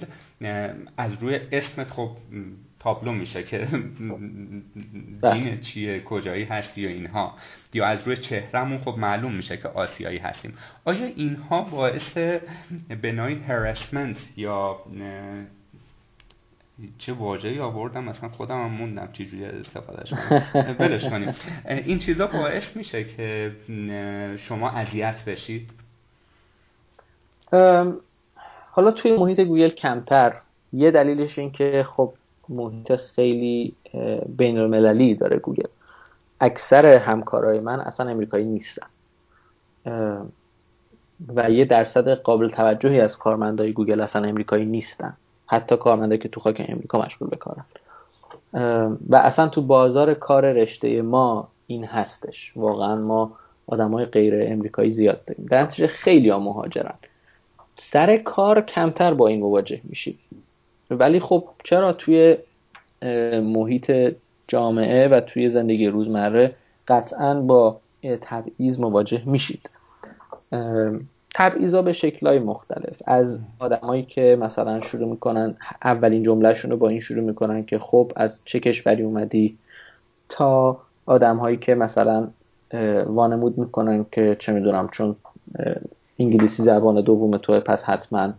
از 0.96 1.22
روی 1.22 1.40
اسمت 1.52 1.90
خب 1.90 2.10
تابلو 2.80 3.12
میشه 3.12 3.42
که 3.42 3.68
بله. 5.20 5.32
دین 5.32 5.60
چیه 5.60 6.00
کجایی 6.00 6.44
هستی 6.44 6.80
یا 6.80 6.88
اینها. 6.88 7.34
یا 7.72 7.86
از 7.86 8.06
روی 8.06 8.16
چهرمون 8.16 8.78
خب 8.78 8.94
معلوم 8.98 9.34
میشه 9.34 9.56
که 9.56 9.68
آسیایی 9.68 10.18
هستیم. 10.18 10.54
آیا 10.84 11.04
اینها 11.04 11.62
باعث 11.62 12.16
بنای 13.02 13.34
harassment 13.34 14.16
یا 14.36 14.76
چه 16.98 17.12
واژه‌ای 17.12 17.58
آوردم؟ 17.58 18.04
مثلا 18.04 18.28
خودم 18.28 18.64
هم 18.64 18.70
موندم 18.70 19.08
چجوری 19.12 19.44
استفادهش 19.44 20.10
کنم 20.10 20.72
ولش 20.78 21.08
کنیم. 21.08 21.34
این 21.68 21.98
چیزا 21.98 22.26
باعث 22.26 22.76
میشه 22.76 23.04
که 23.04 23.52
شما 24.36 24.70
اذیت 24.70 25.24
بشید؟ 25.24 25.70
حالا 28.70 28.90
توی 28.90 29.16
محیط 29.16 29.40
گوگل 29.40 29.68
کمتر. 29.68 30.40
یه 30.72 30.90
دلیلش 30.90 31.38
این 31.38 31.52
که 31.52 31.86
خب 31.96 32.14
محیط 32.50 32.92
خیلی 32.92 33.74
بین 34.36 34.58
المللی 34.58 35.14
داره 35.14 35.36
گوگل. 35.38 35.68
اکثر 36.40 36.86
همکارای 36.86 37.60
من 37.60 37.80
اصلا 37.80 38.10
امریکایی 38.10 38.44
نیستن. 38.44 38.86
و 41.34 41.50
یه 41.50 41.64
درصد 41.64 42.08
قابل 42.08 42.50
توجهی 42.50 43.00
از 43.00 43.16
کارمندای 43.16 43.72
گوگل 43.72 44.00
اصلا 44.00 44.28
امریکایی 44.28 44.64
نیستن. 44.64 45.16
حتی 45.46 45.76
کارمندایی 45.76 46.18
که 46.18 46.28
تو 46.28 46.40
خاک 46.40 46.66
امریکا 46.68 47.02
مشغول 47.02 47.28
به 47.28 47.36
کارن. 47.36 47.64
و 49.08 49.16
اصلا 49.16 49.48
تو 49.48 49.62
بازار 49.62 50.14
کار 50.14 50.52
رشته 50.52 51.02
ما 51.02 51.48
این 51.66 51.84
هستش. 51.84 52.52
واقعا 52.56 52.96
ما 52.96 53.32
های 53.68 54.04
غیر 54.04 54.52
امریکایی 54.52 54.90
زیاد 54.90 55.24
داریم. 55.24 55.46
در 55.46 55.62
نتیجه 55.62 55.86
خیلی 55.86 56.28
ها 56.28 56.38
مهاجرن. 56.38 56.94
سر 57.76 58.16
کار 58.16 58.60
کمتر 58.60 59.14
با 59.14 59.28
این 59.28 59.40
مواجه 59.40 59.80
میشید 59.84 60.18
ولی 60.90 61.20
خب 61.20 61.44
چرا 61.64 61.92
توی 61.92 62.36
محیط 63.42 64.14
جامعه 64.48 65.08
و 65.08 65.20
توی 65.20 65.48
زندگی 65.48 65.86
روزمره 65.86 66.54
قطعا 66.88 67.40
با 67.40 67.80
تبعیض 68.20 68.78
مواجه 68.78 69.22
میشید؟ 69.26 69.70
تبعیضا 71.34 71.82
به 71.82 71.92
شکلهای 71.92 72.38
مختلف. 72.38 73.02
از 73.06 73.38
آدمایی 73.58 74.02
که 74.02 74.38
مثلا 74.40 74.80
شروع 74.80 75.08
می‌کنن 75.08 75.54
اولین 75.84 76.22
جملهشون 76.22 76.70
رو 76.70 76.76
با 76.76 76.88
این 76.88 77.00
شروع 77.00 77.24
می‌کنن 77.24 77.64
که 77.64 77.78
خب 77.78 78.12
از 78.16 78.40
چه 78.44 78.60
کشوری 78.60 79.02
اومدی؟ 79.02 79.58
تا 80.28 80.78
آدمهایی 81.06 81.56
که 81.56 81.74
مثلا 81.74 82.28
وانمود 83.06 83.58
می‌کنن 83.58 84.06
که 84.12 84.36
چه 84.38 84.52
می‌دونم 84.52 84.88
چون 84.92 85.16
انگلیسی 86.18 86.62
زبان 86.62 87.00
دوم 87.00 87.36
توه 87.36 87.60
پس 87.60 87.82
حتما 87.82 88.32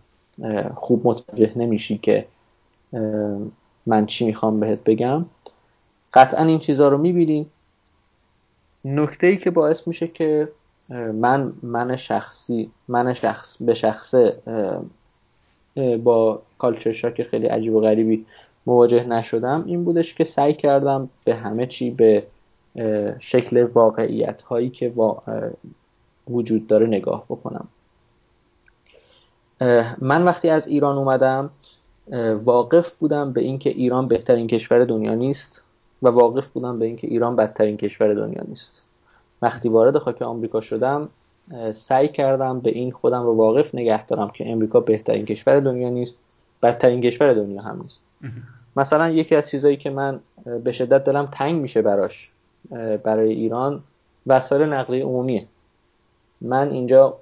خوب 0.74 1.06
متوجه 1.06 1.58
نمیشی 1.58 1.98
که 1.98 2.26
من 3.86 4.06
چی 4.06 4.24
می‌خوام 4.24 4.60
بهت 4.60 4.84
بگم؟ 4.84 5.26
قطعا 6.14 6.44
این 6.44 6.58
چیزها 6.58 6.88
رو 6.88 6.98
می‌بینی. 6.98 7.46
نکته 8.84 9.26
ای 9.26 9.36
که 9.36 9.50
باعث 9.50 9.88
میشه 9.88 10.08
که 10.08 10.48
من 11.14 11.52
من 11.62 11.96
شخصی 11.96 12.70
من 12.88 13.14
شخص 13.14 13.56
به 13.60 13.74
شخصه 13.74 14.36
با 16.04 16.42
کالچر 16.58 16.92
شاک 16.92 17.22
خیلی 17.22 17.46
عجیب 17.46 17.74
و 17.74 17.80
غریبی 17.80 18.26
مواجه 18.66 19.04
نشدم 19.04 19.64
این 19.66 19.84
بودش 19.84 20.14
که 20.14 20.24
سعی 20.24 20.54
کردم 20.54 21.08
به 21.24 21.34
همه 21.34 21.66
چی 21.66 21.90
به 21.90 22.26
شکل 23.20 23.62
واقعیت 23.62 24.42
هایی 24.42 24.70
که 24.70 24.92
وجود 26.30 26.66
داره 26.66 26.86
نگاه 26.86 27.24
بکنم. 27.28 27.68
من 29.98 30.24
وقتی 30.24 30.48
از 30.48 30.68
ایران 30.68 30.96
اومدم 30.96 31.50
واقف 32.44 32.94
بودم 32.94 33.32
به 33.32 33.40
اینکه 33.40 33.70
ایران 33.70 34.08
بهترین 34.08 34.46
کشور 34.46 34.84
دنیا 34.84 35.14
نیست 35.14 35.62
و 36.02 36.08
واقف 36.08 36.46
بودم 36.46 36.78
به 36.78 36.86
اینکه 36.86 37.06
ایران 37.06 37.36
بدترین 37.36 37.76
کشور 37.76 38.14
دنیا 38.14 38.42
نیست. 38.48 38.82
وقتی 39.42 39.68
وارد 39.68 39.98
خاک 39.98 40.22
آمریکا 40.22 40.60
شدم 40.60 41.08
سعی 41.74 42.08
کردم 42.08 42.60
به 42.60 42.70
این 42.70 42.92
خودم 42.92 43.22
رو 43.22 43.34
واقف 43.34 43.74
نگه 43.74 44.06
دارم 44.06 44.30
که 44.30 44.50
امریکا 44.50 44.80
بهترین 44.80 45.26
کشور 45.26 45.60
دنیا 45.60 45.90
نیست 45.90 46.14
بدترین 46.62 47.00
کشور 47.00 47.32
دنیا 47.32 47.62
هم 47.62 47.82
نیست. 47.82 48.02
مثلا 48.76 49.10
یکی 49.10 49.34
از 49.34 49.50
چیزایی 49.50 49.76
که 49.76 49.90
من 49.90 50.20
به 50.64 50.72
شدت 50.72 51.04
دلم 51.04 51.28
تنگ 51.32 51.60
میشه 51.60 51.82
براش 51.82 52.30
برای 53.04 53.32
ایران 53.32 53.80
وسایل 54.26 54.62
نقلیه 54.62 55.04
عمومیه. 55.04 55.46
من 56.40 56.70
اینجا 56.70 57.16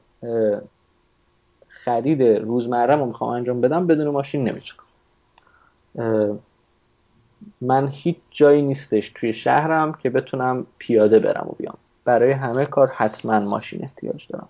خرید 1.85 2.23
روزمره 2.23 2.97
رو 2.97 3.07
می‌خوام 3.07 3.31
انجام 3.31 3.61
بدم 3.61 3.87
بدون 3.87 4.09
ماشین 4.09 4.49
نمی‌تونم 4.49 4.85
من 7.61 7.89
هیچ 7.89 8.17
جایی 8.31 8.63
نیستش 8.63 9.13
توی 9.15 9.33
شهرم 9.33 9.93
که 9.93 10.11
بتونم 10.11 10.67
پیاده 10.79 11.19
برم 11.19 11.47
و 11.49 11.55
بیام. 11.59 11.77
برای 12.05 12.33
همه 12.33 12.67
کار 12.67 12.89
حتما 12.97 13.41
ماشین 13.41 13.83
احتیاج 13.83 14.27
دارم. 14.29 14.49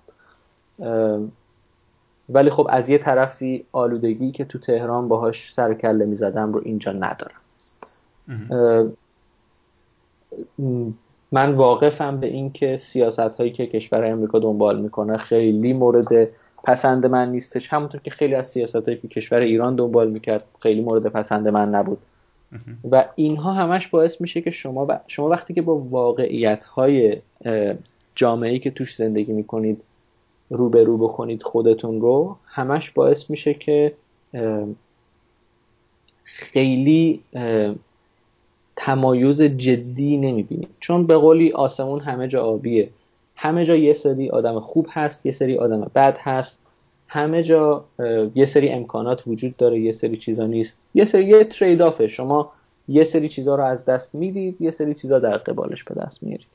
ولی 2.29 2.51
خب 2.51 2.67
از 2.71 2.89
یه 2.89 2.99
طرفی 2.99 3.65
آلودگی 3.73 4.33
که 4.33 4.45
تو 4.45 4.59
تهران 4.59 5.09
باهاش 5.09 5.53
سر 5.53 5.75
کله 5.75 6.05
می‌زدم 6.05 6.53
رو 6.53 6.61
اینجا 6.65 6.93
ندارم. 6.93 7.41
من 11.33 11.53
واقفم 11.55 12.21
به 12.21 12.27
این 12.27 12.53
که 12.53 12.81
سیاست 12.93 13.19
هایی 13.19 13.53
که 13.53 13.67
کشور 13.67 14.05
امریکا 14.05 14.39
دنبال 14.39 14.81
می‌کنه 14.81 15.17
خیلی 15.17 15.73
مورد 15.73 16.29
پسند 16.65 17.07
من 17.07 17.33
نیستش. 17.33 17.73
همونطور 17.73 18.01
که 18.01 18.11
خیلی 18.11 18.35
از 18.35 18.49
سیاست 18.49 18.85
که 18.85 19.09
کشور 19.09 19.39
ایران 19.39 19.77
دنبال 19.77 20.11
می‌کرد 20.11 20.45
خیلی 20.63 20.81
مورد 20.81 21.07
پسند 21.07 21.49
من 21.49 21.69
نبود. 21.69 21.99
و 22.91 23.05
اینها 23.15 23.53
همش 23.53 23.89
باعث 23.89 24.21
میشه 24.21 24.41
که 24.41 24.51
شما 24.51 24.89
شما 25.07 25.29
وقتی 25.29 25.55
که 25.55 25.63
با 25.63 25.77
واقعیت 25.77 26.65
های 26.65 27.17
جامعه 28.15 28.59
که 28.59 28.71
توش 28.71 28.97
زندگی 28.97 29.33
می‌کنید 29.33 29.83
روبرو 30.51 30.99
بکنید 30.99 31.43
خودتون 31.43 32.01
رو 32.01 32.37
همش 32.47 32.91
باعث 32.91 33.31
میشه 33.31 33.55
که 33.55 33.93
خیلی 36.25 37.21
تمایز 38.77 39.43
جدی 39.43 40.17
نمی‌بینید. 40.17 40.69
چون 40.81 41.07
به 41.07 41.17
قولی 41.17 41.53
آسمون 41.53 42.01
همه 42.01 42.29
جا 42.29 42.45
آبیه. 42.45 42.89
همه 43.43 43.67
جا 43.67 43.77
یه 43.77 43.93
سری 43.93 44.31
آدم 44.31 44.61
خوب 44.61 44.87
هست 44.91 45.27
یه 45.27 45.33
سری 45.33 45.57
آدم 45.57 45.91
بد 45.95 46.19
هست. 46.21 46.59
همه 47.09 47.43
جا 47.43 47.85
یه 48.35 48.47
سری 48.47 48.69
امکانات 48.69 49.23
وجود 49.27 49.57
داره 49.57 49.81
یه 49.81 49.93
سری 49.93 50.17
چیزا 50.17 50.47
نیست. 50.47 50.77
یه 50.95 51.05
سری 51.05 51.25
یه 51.25 51.45
ترید 51.45 51.83
آفه 51.83 52.09
شما 52.09 52.53
یه 52.89 53.05
سری 53.05 53.29
چیزا 53.29 53.55
رو 53.55 53.65
از 53.65 53.85
دست 53.85 54.15
می‌دید 54.15 54.61
یه 54.61 54.71
سری 54.71 54.95
چیزا 54.95 55.19
در 55.19 55.37
قبالش 55.37 55.85
به 55.85 55.95
دست 55.95 56.23
میارید. 56.23 56.47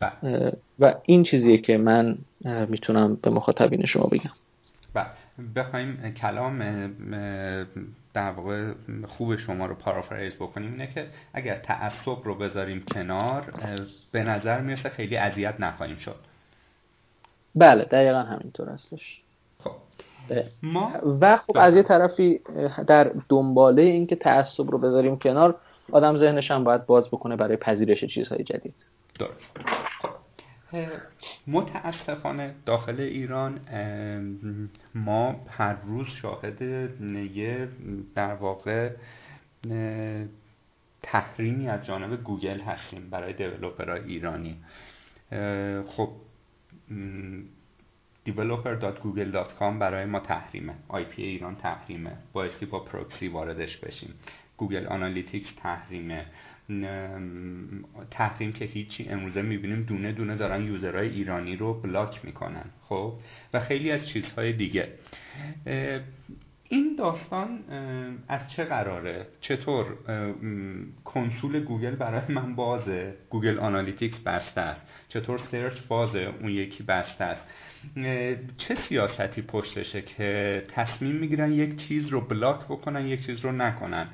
بله. 0.00 0.52
و 0.80 0.94
این 1.02 1.22
چیزیه 1.22 1.58
که 1.58 1.76
من 1.76 2.18
می‌تونم 2.68 3.18
به 3.22 3.30
مخاطبین 3.30 3.86
شما 3.86 4.06
بگم. 4.06 4.30
بله. 4.94 5.06
بخوایم 5.56 6.14
کلام 6.16 6.58
در 8.14 8.30
واقع 8.30 8.72
خوب 9.06 9.36
شما 9.36 9.66
رو 9.66 9.74
پارافریز 9.74 10.34
بکنیم. 10.34 10.70
اینه 10.70 10.86
که 10.86 11.04
اگر 11.32 11.56
تعصب 11.56 12.24
رو 12.24 12.34
بذاریم 12.34 12.84
کنار 12.94 13.52
به 14.12 14.24
نظر 14.24 14.60
می‌رسه 14.60 14.88
خیلی 14.88 15.16
اذیت 15.16 15.60
نخواهیم 15.60 15.96
شد. 15.96 16.16
بله 17.54 17.84
دقیقا 17.84 18.18
همینطور 18.18 18.68
هستش. 18.68 19.22
خب. 19.64 19.72
ما 20.62 20.92
و 21.20 21.36
خب 21.36 21.56
از 21.56 21.74
یه 21.74 21.82
طرفی 21.82 22.40
در 22.86 23.12
دنباله 23.28 23.82
اینکه 23.82 24.16
تعصب 24.16 24.70
رو 24.70 24.78
بذاریم 24.78 25.18
کنار 25.18 25.54
آدم 25.92 26.16
ذهنش 26.16 26.50
هم 26.50 26.64
باید 26.64 26.86
باز 26.86 27.08
بکنه 27.08 27.36
برای 27.36 27.56
پذیرش 27.56 28.04
چیزهای 28.04 28.44
جدید. 28.44 28.74
درست. 29.18 29.46
خب. 30.02 30.23
متاسفانه 31.46 32.54
داخل 32.66 33.00
ایران 33.00 33.60
ما 34.94 35.46
هر 35.48 35.76
روز 35.86 36.06
شاهد 36.08 36.62
یه 37.34 37.68
در 38.14 38.34
واقع 38.34 38.90
تحریمی 41.02 41.68
از 41.68 41.84
جانب 41.84 42.22
گوگل 42.22 42.60
هستیم 42.60 43.10
برای 43.10 43.32
دیولوپرهای 43.32 44.00
ایرانی. 44.00 44.56
خب 45.86 46.10
developer.google.com 48.26 49.78
برای 49.80 50.04
ما 50.04 50.20
تحریمه 50.20 50.74
IP 50.88 51.06
ایران 51.16 51.56
تحریمه 51.56 52.16
بایستی 52.32 52.66
با 52.66 52.80
پروکسی 52.80 53.28
واردش 53.28 53.76
بشیم. 53.76 54.14
گوگل 54.56 54.86
آنالیتیکس 54.86 55.48
تحریمه. 55.56 56.26
تحریم 58.10 58.52
که 58.52 58.64
هیچی 58.64 59.08
امروزه 59.08 59.42
می‌بینیم 59.42 59.82
دونه 59.82 60.12
دونه 60.12 60.36
دارن 60.36 60.62
user 60.66 60.94
های 60.94 61.08
ایرانی 61.08 61.56
رو 61.56 61.80
block 61.80 62.24
می‌کنن 62.24 62.64
خب؟ 62.82 63.14
و 63.54 63.60
خیلی 63.60 63.90
از 63.90 64.08
چیزهای 64.08 64.52
دیگه. 64.52 64.88
این 66.68 66.96
داستان 66.98 67.58
از 68.28 68.50
چه 68.50 68.64
قراره؟ 68.64 69.26
چطور؟ 69.40 69.86
کنسول 71.04 71.60
گوگل 71.60 71.94
برای 71.94 72.34
من 72.34 72.54
بازه؟ 72.54 73.14
گوگل 73.30 73.58
آنالیتیکس 73.58 74.18
بسته 74.18 74.60
است. 74.60 74.86
چطور 75.08 75.38
search 75.38 75.80
بازه؟ 75.88 76.34
اون 76.40 76.50
یکی 76.50 76.82
بسته 76.82 77.24
است. 77.24 77.44
چه 78.58 78.74
سیاستی 78.74 79.42
پشتشه 79.42 80.02
که 80.02 80.62
تصمیم 80.68 81.16
می‌گیرن 81.16 81.52
یک 81.52 81.76
چیز 81.76 82.08
رو 82.08 82.20
block 82.20 82.64
بکنن 82.64 83.06
یک 83.06 83.26
چیز 83.26 83.40
رو 83.40 83.52
نکنن؟ 83.52 84.06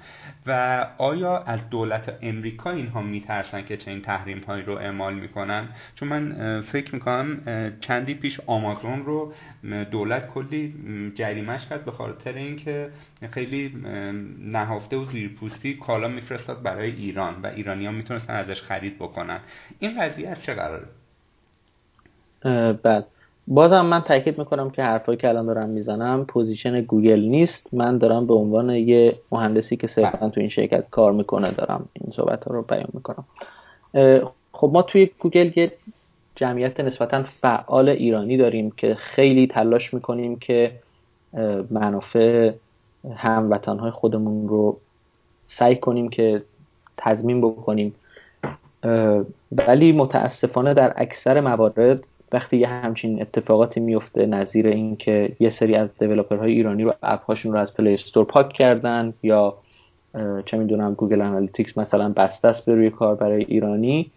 و 0.46 0.86
آیا 0.98 1.38
از 1.38 1.70
دولت 1.70 2.18
امریکا 2.22 2.70
اینها 2.70 3.02
میترسن 3.02 3.64
که 3.64 3.76
چه 3.76 3.90
این 3.90 4.02
تحریم 4.02 4.40
هایی 4.40 4.62
رو 4.62 4.72
اعمال 4.72 5.14
می‌کنن؟ 5.14 5.68
چون 5.94 6.08
من 6.08 6.60
فکر 6.60 6.94
می‌کنم 6.94 7.40
چندی 7.80 8.14
پیش 8.14 8.40
آمازون 8.46 9.04
رو 9.04 9.32
دولت 9.90 10.26
کلی 10.26 10.74
جریمش 11.14 11.66
کرد 11.66 11.84
به 11.84 11.90
خاطر 11.90 12.32
اینکه 12.32 12.90
خیلی 13.30 13.82
نهفته 14.38 14.96
و 14.96 15.04
زیرپوستی 15.04 15.74
کالا 15.74 16.08
میفرستاد 16.08 16.62
برای 16.62 16.90
ایران 16.90 17.34
و 17.42 17.46
ایرانی 17.46 17.86
ها 17.86 17.92
می‌تونستن 17.92 18.34
ازش 18.34 18.62
خرید 18.62 18.96
بکنن. 18.96 19.40
این 19.78 20.00
قضیه 20.00 20.28
از 20.28 20.42
چه 20.42 20.54
قراره؟ 20.54 20.86
بله. 22.72 23.04
بازم 23.52 23.86
من 23.86 24.00
تاکید 24.00 24.38
می‌کنم 24.38 24.70
که 24.70 24.82
حرفایی 24.82 25.18
که 25.18 25.28
الان 25.28 25.46
دارم 25.46 25.68
می‌زنم 25.68 26.24
position 26.24 26.80
گوگل 26.80 27.20
نیست. 27.20 27.66
من 27.72 27.98
دارم 27.98 28.26
به 28.26 28.34
عنوان 28.34 28.70
یه 28.70 29.18
مهندسی 29.32 29.76
که 29.76 29.86
صرفا 29.86 30.28
تو 30.28 30.40
این 30.40 30.48
شرکت 30.48 30.90
کار 30.90 31.12
می‌کنه 31.12 31.50
دارم 31.50 31.88
این 31.92 32.12
صحبت 32.12 32.44
ها 32.44 32.54
رو 32.54 32.62
بیان 32.62 32.88
می‌کنم. 32.92 33.24
خب 34.52 34.70
ما 34.72 34.82
توی 34.82 35.10
گوگل 35.18 35.52
یه 35.56 35.72
جمعیت 36.34 36.80
نسبتا 36.80 37.22
فعال 37.22 37.88
ایرانی 37.88 38.36
داریم 38.36 38.70
که 38.70 38.94
خیلی 38.94 39.46
تلاش 39.46 39.94
می‌کنیم 39.94 40.36
که 40.36 40.72
منافع 41.70 42.52
هموطنهای 43.16 43.90
خودمون 43.90 44.48
رو 44.48 44.76
سعی 45.48 45.76
کنیم 45.76 46.08
که 46.08 46.42
تضمین 46.96 47.40
بکنیم. 47.40 47.94
ولی 49.52 49.92
متاسفانه 49.92 50.74
در 50.74 50.92
اکثر 50.96 51.40
موارد 51.40 52.06
وقتی 52.32 52.56
یه 52.56 52.68
همچین 52.68 53.22
اتفاقاتی 53.22 53.80
میفته 53.80 54.26
نظیر 54.26 54.66
اینکه 54.66 55.36
یه 55.40 55.50
سری 55.50 55.74
از 55.74 55.88
developer 56.00 56.43
های 56.43 56.52
ایرانی 56.52 56.84
رو 56.84 56.94
app 57.02 57.24
هاشون 57.24 57.52
رو 57.52 57.58
از 57.58 57.74
پلی 57.74 57.94
استور 57.94 58.24
پاک 58.24 58.52
کردن 58.52 59.14
یا 59.22 59.54
چه 60.44 60.56
می‌دونم 60.56 60.94
گوگل 60.94 61.20
انالیتیکس 61.20 61.78
مثلا 61.78 62.08
بسته 62.08 62.48
است 62.48 62.64
به 62.64 62.74
روی 62.74 62.90
کاربرای 62.90 63.44
ایرانی 63.44 64.10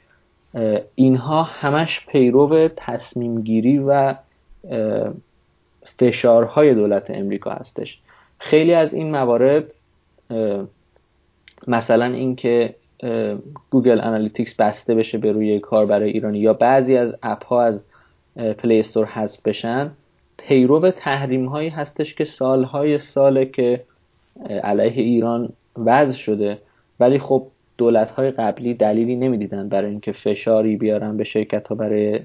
اینها 0.95 1.43
همش 1.43 2.05
پیرو 2.07 2.67
تصمیم 2.67 3.41
گیری 3.41 3.77
و 3.77 4.15
فشارهای 5.99 6.73
دولت 6.73 7.11
امریکا 7.11 7.51
هستش. 7.51 7.99
خیلی 8.39 8.73
از 8.73 8.93
این 8.93 9.11
موارد 9.11 9.73
مثلا 11.67 12.05
اینکه 12.05 12.75
گوگل 13.69 14.01
انالیتیکس 14.01 14.53
بسته 14.55 14.95
بشه 14.95 15.17
به 15.17 15.31
روی 15.31 15.59
کاربرای 15.59 16.09
ایرانی 16.09 16.39
یا 16.39 16.53
بعضی 16.53 16.97
از 16.97 17.15
app 17.23 17.45
ها 17.45 17.63
از 17.63 17.83
پلی 18.35 18.79
استور 18.79 19.05
حذف 19.05 19.41
بشن. 19.45 19.91
پیرو 20.37 20.91
تحریم 20.91 21.45
هایی 21.45 21.69
هستش 21.69 22.15
که 22.15 22.25
سالهای 22.25 22.97
ساله 22.97 23.45
که 23.45 23.83
علیه 24.63 25.03
ایران 25.03 25.49
وضع 25.77 26.13
شده 26.13 26.57
ولی 26.99 27.19
خب 27.19 27.47
دولت 27.77 28.11
های 28.11 28.31
قبلی 28.31 28.73
دلیلی 28.73 29.15
نمی‌دیدن 29.15 29.69
برای 29.69 29.89
اینکه 29.89 30.11
فشاری 30.11 30.77
بیارن 30.77 31.17
به 31.17 31.23
شرکت 31.23 31.67
ها 31.67 31.75
برای 31.75 32.19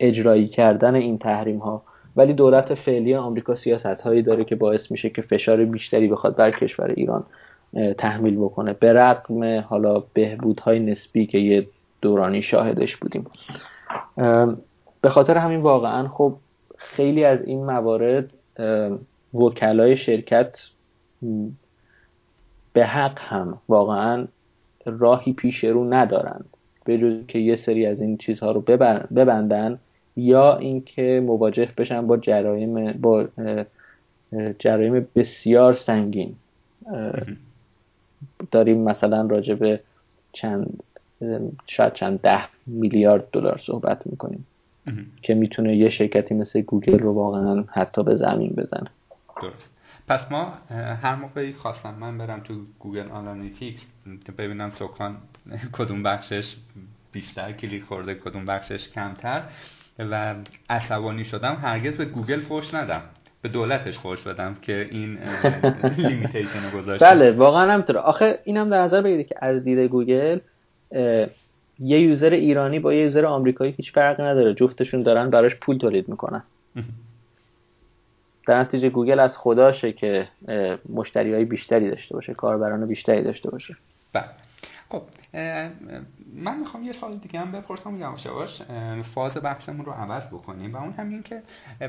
اجرایی 0.00 0.48
کردن 0.48 0.94
این 0.94 1.18
تحریم 1.18 1.58
ها 1.58 1.82
ولی 2.16 2.32
دولت 2.32 2.74
فعلی 2.74 3.14
آمریکا 3.14 3.54
سیاست 3.54 3.86
هایی 3.86 4.22
داره 4.22 4.44
که 4.44 4.56
باعث 4.56 4.90
میشه 4.90 5.10
که 5.10 5.22
فشار 5.22 5.64
بیشتری 5.64 6.08
بخواد 6.08 6.36
بر 6.36 6.50
کشور 6.50 6.90
ایران 6.96 7.24
تحمیل 7.98 8.36
بکنه. 8.36 8.72
به 8.72 8.92
رقم 8.92 9.60
حالا 9.60 10.02
بهبودهای 10.14 10.80
نسبی 10.80 11.26
که 11.26 11.38
یه 11.38 11.66
دورانی 12.00 12.42
شاهدش 12.42 12.96
بودیم. 12.96 13.26
به 15.04 15.10
خاطر 15.10 15.38
همین 15.38 15.60
واقعا 15.60 16.08
خب 16.08 16.34
خیلی 16.76 17.24
از 17.24 17.42
این 17.44 17.64
موارد 17.64 18.34
وکلای 19.34 19.96
شرکت 19.96 20.58
به 22.72 22.86
حق 22.86 23.18
هم 23.18 23.58
واقعا 23.68 24.26
راهی 24.86 25.32
پیش 25.32 25.64
رو 25.64 25.94
ندارند. 25.94 26.44
به 26.84 26.98
جز 26.98 27.26
که 27.28 27.38
یه 27.38 27.56
سری 27.56 27.86
از 27.86 28.00
این 28.00 28.16
چیزها 28.16 28.52
رو 28.52 28.60
ببندن 29.14 29.78
یا 30.16 30.56
اینکه 30.56 31.22
مواجه 31.26 31.68
بشن 31.76 32.06
با 32.06 32.16
جرایم 32.16 32.92
با 32.92 33.28
جرایم 34.58 35.08
بسیار 35.14 35.74
سنگین. 35.74 36.34
داریم 38.50 38.78
مثلا 38.78 39.26
راجع 39.26 39.54
به 39.54 39.80
چند 40.32 40.82
شاید 41.66 41.92
چند 41.92 42.20
ده 42.20 42.44
میلیارد 42.66 43.28
دلار 43.32 43.60
صحبت 43.66 44.06
می‌کنیم. 44.06 44.46
که 45.22 45.34
می‌تونه 45.34 45.76
یه 45.76 45.90
شرکتی 45.90 46.34
مثل 46.34 46.60
گوگل 46.60 46.98
رو 46.98 47.12
واقعا 47.12 47.64
حتی 47.72 48.02
به 48.02 48.16
زمین 48.16 48.50
بزنه. 48.50 48.90
درست. 49.42 49.68
پس 50.08 50.20
ما 50.30 50.52
هر 51.02 51.14
موقعی 51.14 51.52
خواستم 51.52 51.94
من 52.00 52.18
برم 52.18 52.40
تو 52.40 52.54
Google 52.78 53.08
Analytics 53.10 53.80
ببینم 54.38 54.72
سکان 54.78 55.16
کدوم 55.78 56.02
بخشش 56.02 56.54
بیشتر 57.12 57.52
کلیک 57.52 57.82
خورده 57.82 58.14
کدوم 58.14 58.46
بخشش 58.46 58.88
کمتر 58.88 59.42
و 59.98 60.34
عصبانی 60.70 61.24
شدم. 61.24 61.58
هرگز 61.62 61.96
به 61.96 62.04
گوگل 62.04 62.40
فوش 62.40 62.74
ندم. 62.74 63.02
به 63.42 63.50
دولتش 63.50 63.98
فوش 63.98 64.22
بدم 64.22 64.56
که 64.62 64.88
این 64.90 65.18
limitation 65.96 66.70
گذاشته 66.78 67.06
بله 67.06 67.32
واقعا 67.32 67.72
همینطوره 67.72 68.00
آخه 68.00 68.38
اینم 68.44 68.70
در 68.70 68.82
نظر 68.82 69.02
بگیرید 69.02 69.26
که 69.26 69.34
از 69.38 69.64
دید 69.64 69.78
گوگل 69.78 70.38
یه 71.78 72.00
user 72.00 72.30
ایرانی 72.30 72.78
با 72.78 72.94
یه 72.94 73.02
user 73.02 73.26
آمریکایی 73.26 73.72
هیچ 73.72 73.92
فرقی 73.92 74.22
نداره. 74.22 74.54
جفتشون 74.54 75.02
دارن 75.02 75.30
براش 75.30 75.54
پول 75.54 75.78
تولید 75.78 76.08
می‌کنن. 76.08 76.42
در 78.46 78.60
نتیجه 78.60 78.88
گوگل 78.88 79.20
از 79.20 79.36
خداشه 79.36 79.92
که 79.92 80.28
مشتری 80.88 81.34
های 81.34 81.44
بیشتری 81.44 81.90
داشته 81.90 82.14
باشه 82.14 82.34
کاربران 82.34 82.86
بیشتری 82.86 83.22
داشته 83.22 83.50
باشه. 83.50 83.76
بله. 84.12 84.24
خب 84.88 85.02
من 86.34 86.58
می‌خوام 86.58 86.84
یه 86.84 86.92
سال 86.92 87.16
دیگه 87.16 87.40
هم 87.40 87.52
بپرسم 87.52 88.00
یواش 88.00 88.26
یواش 88.26 88.62
فاز 89.14 89.32
بحثمون 89.42 89.86
رو 89.86 89.92
عوض 89.92 90.26
بکنیم. 90.26 90.74
و 90.74 90.76
اون 90.76 90.92
همین 90.92 91.22
که 91.22 91.42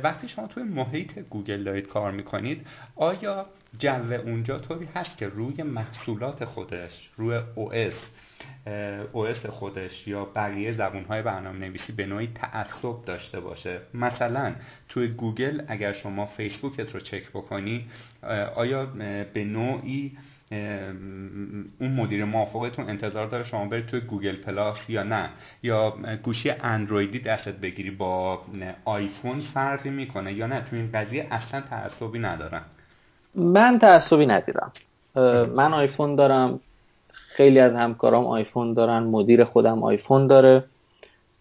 وقتی 0.03 0.27
شما 0.27 0.47
توی 0.47 0.63
محیط 0.63 1.19
گوگل 1.19 1.63
دارید 1.63 1.87
کار 1.87 2.11
می‌کنید 2.11 2.67
آیا 2.95 3.45
جو 3.79 4.13
اونجا 4.25 4.59
طوری 4.59 4.87
هست 4.95 5.17
که 5.17 5.27
روی 5.27 5.63
محصولات 5.63 6.45
خودش 6.45 7.09
روی 7.17 7.39
OS 7.39 7.93
OS 9.13 9.47
خودش 9.47 10.07
یا 10.07 10.25
بقیه 10.25 10.71
زبونهای 10.71 11.21
برنامه 11.21 11.59
نویسی 11.59 11.93
به 11.93 12.05
نوعی 12.05 12.29
تعصب 12.35 13.05
داشته 13.05 13.39
باشه. 13.39 13.79
مثلا 13.93 14.55
توی 14.89 15.07
گوگل 15.07 15.61
اگر 15.67 15.93
شما 15.93 16.25
فیسبوکت 16.25 16.93
رو 16.93 16.99
چک 16.99 17.29
بکنی 17.29 17.85
آیا 18.55 18.85
به 19.33 19.43
نوعی 19.43 20.17
اون 21.79 21.91
مدیر 21.95 22.25
مافوقتون 22.25 22.89
انتظار 22.89 23.27
داره 23.27 23.43
شما 23.43 23.65
برید 23.65 23.85
توی 23.85 23.99
Google 23.99 24.35
Plus 24.35 24.77
یا 24.89 25.03
نه؟ 25.03 25.29
یا 25.63 25.97
گوشی 26.23 26.49
اندرویدی 26.49 27.19
دستت 27.19 27.55
بگیری 27.55 27.91
با 27.91 28.41
آیفون 28.85 29.39
فرقی 29.39 29.89
می‌کنه 29.89 30.33
یا 30.33 30.47
نه؟ 30.47 30.61
توی 30.61 30.79
این 30.79 30.91
قضیه 30.93 31.27
اصلا 31.31 31.61
تعصبی 31.61 32.19
ندارم. 32.19 32.65
من 33.35 33.79
تعصبی 33.79 34.25
ندیدم. 34.25 34.71
من 35.55 35.73
آیفون 35.73 36.15
دارم. 36.15 36.59
خیلی 37.35 37.59
از 37.59 37.75
همکارام 37.75 38.25
آیفون 38.25 38.73
دارن 38.73 39.03
مدیر 39.03 39.43
خودم 39.43 39.83
آیفون 39.83 40.27
داره. 40.27 40.63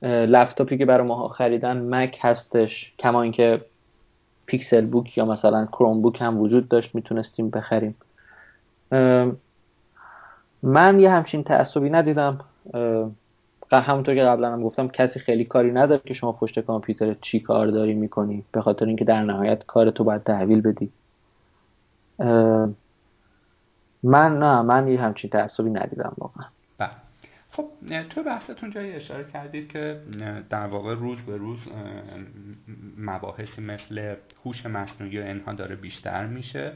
لپتاپی 0.02 0.78
که 0.78 0.86
برای 0.86 1.06
ما 1.06 1.28
خریدن 1.28 1.76
مک 1.94 2.18
هستش. 2.20 2.92
کما 2.98 3.22
اینکه 3.22 3.60
پیکسل 4.46 4.86
بوک 4.86 5.18
یا 5.18 5.24
مثلا 5.24 5.66
کروم 5.66 6.02
بوک 6.02 6.22
هم 6.22 6.40
وجود 6.40 6.68
داشت 6.68 6.94
می‌تونستیم 6.94 7.50
بخریم. 7.50 7.94
من 10.62 11.00
یه 11.00 11.10
همچین 11.10 11.44
تعصبی 11.44 11.90
ندیدم. 11.90 12.40
همونطور 13.72 14.14
که 14.14 14.22
قبلا 14.22 14.52
هم 14.52 14.62
گفتم 14.62 14.88
کسی 14.88 15.20
خیلی 15.20 15.44
کاری 15.44 15.72
نداره 15.72 16.00
که 16.04 16.14
شما 16.14 16.32
پشت 16.32 16.60
کامپیوتر 16.60 17.14
چی 17.20 17.40
کار 17.40 17.66
داری 17.66 17.94
می‌کنی. 17.94 18.44
به 18.52 18.62
خاطر 18.62 18.86
اینکه 18.86 19.04
در 19.04 19.22
نهایت 19.22 19.66
کار 19.66 19.90
تو 19.90 20.04
باید 20.04 20.22
تحویل 20.22 20.60
بدی. 20.60 20.90
من 24.04 24.38
نه 24.38 24.62
من 24.62 24.88
یه 24.88 25.00
همچین 25.00 25.30
تعصبی 25.30 25.70
ندیدم 25.70 26.12
واقعا. 26.18 26.46
بله. 26.78 26.90
خب 27.50 27.68
تو 28.10 28.22
بحثتون 28.22 28.70
جایی 28.70 28.92
اشاره 28.92 29.24
کردید 29.24 29.68
که 29.68 30.00
در 30.50 30.66
واقع 30.66 30.94
روز 30.94 31.18
به 31.18 31.36
روز 31.36 31.58
مباحثی 32.98 33.62
مثل 33.62 34.14
هوش 34.44 34.66
مصنوعی 34.66 35.18
و 35.18 35.22
اینها 35.24 35.52
داره 35.52 35.76
بیشتر 35.76 36.26
میشه. 36.26 36.72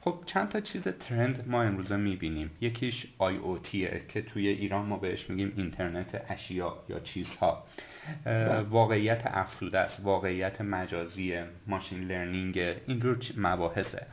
خب 0.00 0.14
چند 0.26 0.48
تا 0.48 0.60
چیز 0.60 0.82
ترند 0.82 1.44
ما 1.46 1.62
امروزه 1.62 1.96
می‌بینیم. 1.96 2.50
یکیش 2.60 3.06
IoTه 3.20 4.06
که 4.08 4.22
توی 4.22 4.48
ایران 4.48 4.86
ما 4.86 4.96
بهش 4.96 5.30
میگیم 5.30 5.52
اینترنت 5.56 6.24
اشیا 6.28 6.76
یا 6.88 7.00
چیزها. 7.00 7.62
واقعیت 8.70 9.22
افزوده 9.24 9.78
است 9.78 10.00
واقعیت 10.02 10.60
مجازی 10.60 11.40
ماشین 11.66 12.04
لرنینگ 12.04 12.58
اینجور 12.86 13.18
مباحثه. 13.36 14.06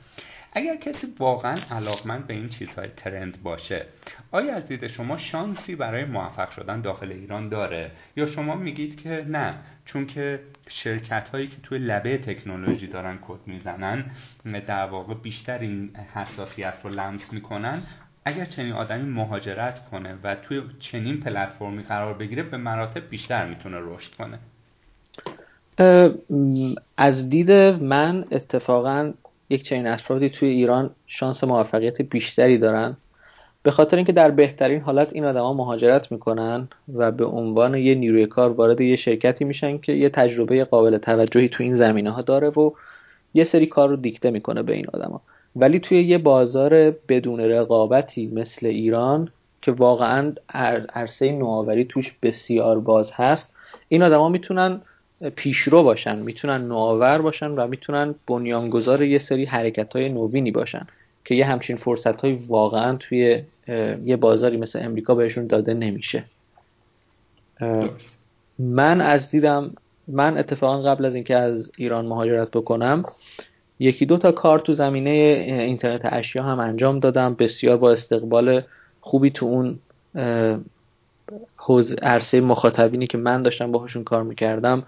اگر 0.53 0.76
کسی 0.76 1.07
واقعا 1.19 1.55
علاقمند 1.71 2.27
به 2.27 2.34
این 2.34 2.49
چیزهای 2.49 2.88
ترند 2.97 3.43
باشه 3.43 3.85
آیا 4.31 4.55
از 4.55 4.67
دید 4.67 4.88
شما 4.88 5.17
شانسی 5.17 5.76
برای 5.76 6.05
موفق 6.05 6.49
شدن 6.49 6.81
داخل 6.81 7.11
ایران 7.11 7.49
داره؟ 7.49 7.91
یا 8.15 8.26
شما 8.26 8.55
میگید 8.55 9.01
که 9.01 9.26
نه 9.27 9.53
چون 9.85 10.07
که 10.07 10.39
شرکت 10.67 11.30
هایی 11.30 11.47
که 11.47 11.57
توی 11.63 11.77
لبه 11.77 12.17
تکنولوژی 12.17 12.88
دارن 12.88 13.19
کد 13.27 13.39
می‌زنن 13.45 14.05
در 14.67 14.85
واقع 14.85 15.13
بیشتر 15.13 15.59
این 15.59 15.91
حساسیت 16.13 16.73
رو 16.84 16.89
لمس 16.89 17.34
می‌کنن. 17.34 17.81
اگر 18.26 18.45
چنین 18.45 18.73
آدمی 18.73 19.09
مهاجرت 19.09 19.89
کنه 19.89 20.17
و 20.23 20.35
توی 20.35 20.61
چنین 20.80 21.19
پلتفرمی 21.19 21.84
قرار 21.84 22.13
بگیره 22.13 22.43
به 22.43 22.57
مراتب 22.57 23.09
بیشتر 23.09 23.47
می‌تونه 23.47 23.77
رشد 23.81 24.11
کنه. 24.15 24.39
از 26.97 27.30
دید 27.30 27.51
من 27.81 28.26
اتفاقا 28.31 29.13
یک 29.49 29.63
چنین 29.63 29.88
افرادی 29.88 30.30
توی 30.30 30.49
ایران 30.49 30.89
شانس 31.07 31.43
موفقیت 31.43 32.01
بیشتری 32.01 32.57
دارن. 32.57 32.97
به 33.63 33.71
خاطر 33.71 33.97
اینکه 33.97 34.11
در 34.11 34.31
بهترین 34.31 34.81
حالت 34.81 35.13
این 35.13 35.26
آدما 35.26 35.53
مهاجرت 35.53 36.11
می‌کنن 36.11 36.67
و 36.93 37.11
به 37.11 37.26
عنوان 37.26 37.76
یه 37.76 37.95
نیروی 37.95 38.26
کار 38.26 38.49
وارد 38.49 38.81
یه 38.81 38.95
شرکتی 38.95 39.45
میشن 39.45 39.77
که 39.77 39.93
یه 39.93 40.09
تجربه 40.09 40.63
قابل 40.63 40.97
توجهی 40.97 41.49
تو 41.49 41.63
این 41.63 41.77
زمینه 41.77 42.11
ها 42.11 42.21
داره 42.21 42.49
و 42.49 42.71
یه 43.34 43.43
سری 43.43 43.65
کار 43.65 43.89
رو 43.89 43.95
دیکته 43.95 44.31
می‌کنه 44.31 44.63
به 44.63 44.73
این 44.73 44.85
آدما 44.93 45.21
ولی 45.55 45.80
توی 45.80 46.03
یه 46.03 46.17
بازار 46.17 46.91
بدون 46.91 47.39
رقابتی 47.39 48.27
مثل 48.27 48.67
ایران 48.67 49.31
که 49.61 49.71
واقعا 49.71 50.34
عرصه 50.93 51.31
نوآوری 51.31 51.85
توش 51.85 52.15
بسیار 52.21 52.80
باز 52.80 53.11
هست 53.13 53.53
این 53.88 54.03
آدما 54.03 54.30
می‌تونن 54.30 54.81
پیشرو 55.36 55.84
باشن 55.84 56.20
می‌تونن 56.20 56.68
نوآور 56.68 57.22
باشن 57.22 57.52
و 57.52 57.68
می‌تونن 57.68 58.16
بنیانگذار 58.28 59.04
یه 59.04 59.20
سری 59.20 59.46
حرکت 59.46 59.96
های 59.96 60.10
نوینی 60.10 60.52
باشن 60.52 60.88
که 61.26 61.36
یه 61.36 61.46
همچین 61.46 61.76
فرصت 61.78 62.22
های 62.22 62.34
واقعا 62.34 62.96
توی 62.96 63.44
یه 64.06 64.18
بازاری 64.18 64.58
مثل 64.58 64.80
امریکا 64.86 65.16
بهشون 65.16 65.48
داده 65.48 65.74
نمیشه. 65.74 66.24
من 68.60 69.02
از 69.02 69.30
دیدم 69.30 69.72
من 70.08 70.38
اتفاقا 70.38 70.82
قبل 70.82 71.06
از 71.06 71.16
اینکه 71.16 71.36
از 71.36 71.72
ایران 71.78 72.06
مهاجرت 72.06 72.52
بکنم 72.52 73.06
یکی 73.80 74.06
دو 74.06 74.18
تا 74.18 74.32
کار 74.32 74.60
تو 74.60 74.74
زمینه 74.74 75.10
اینترنت 75.10 76.02
اشیا 76.04 76.44
هم 76.44 76.60
انجام 76.60 77.00
دادم. 77.00 77.34
بسیار 77.34 77.78
با 77.78 77.91
استقبال 77.91 78.62
خوبی 79.02 79.30
تو 79.30 79.46
اون 79.46 79.80
حوز 81.58 81.96
عرصه 82.02 82.41
مخاطبینی 82.41 83.08
که 83.08 83.18
من 83.18 83.44
داشتم 83.44 83.72
باهاشون 83.72 84.04
کار 84.04 84.24
می‌کردم. 84.24 84.84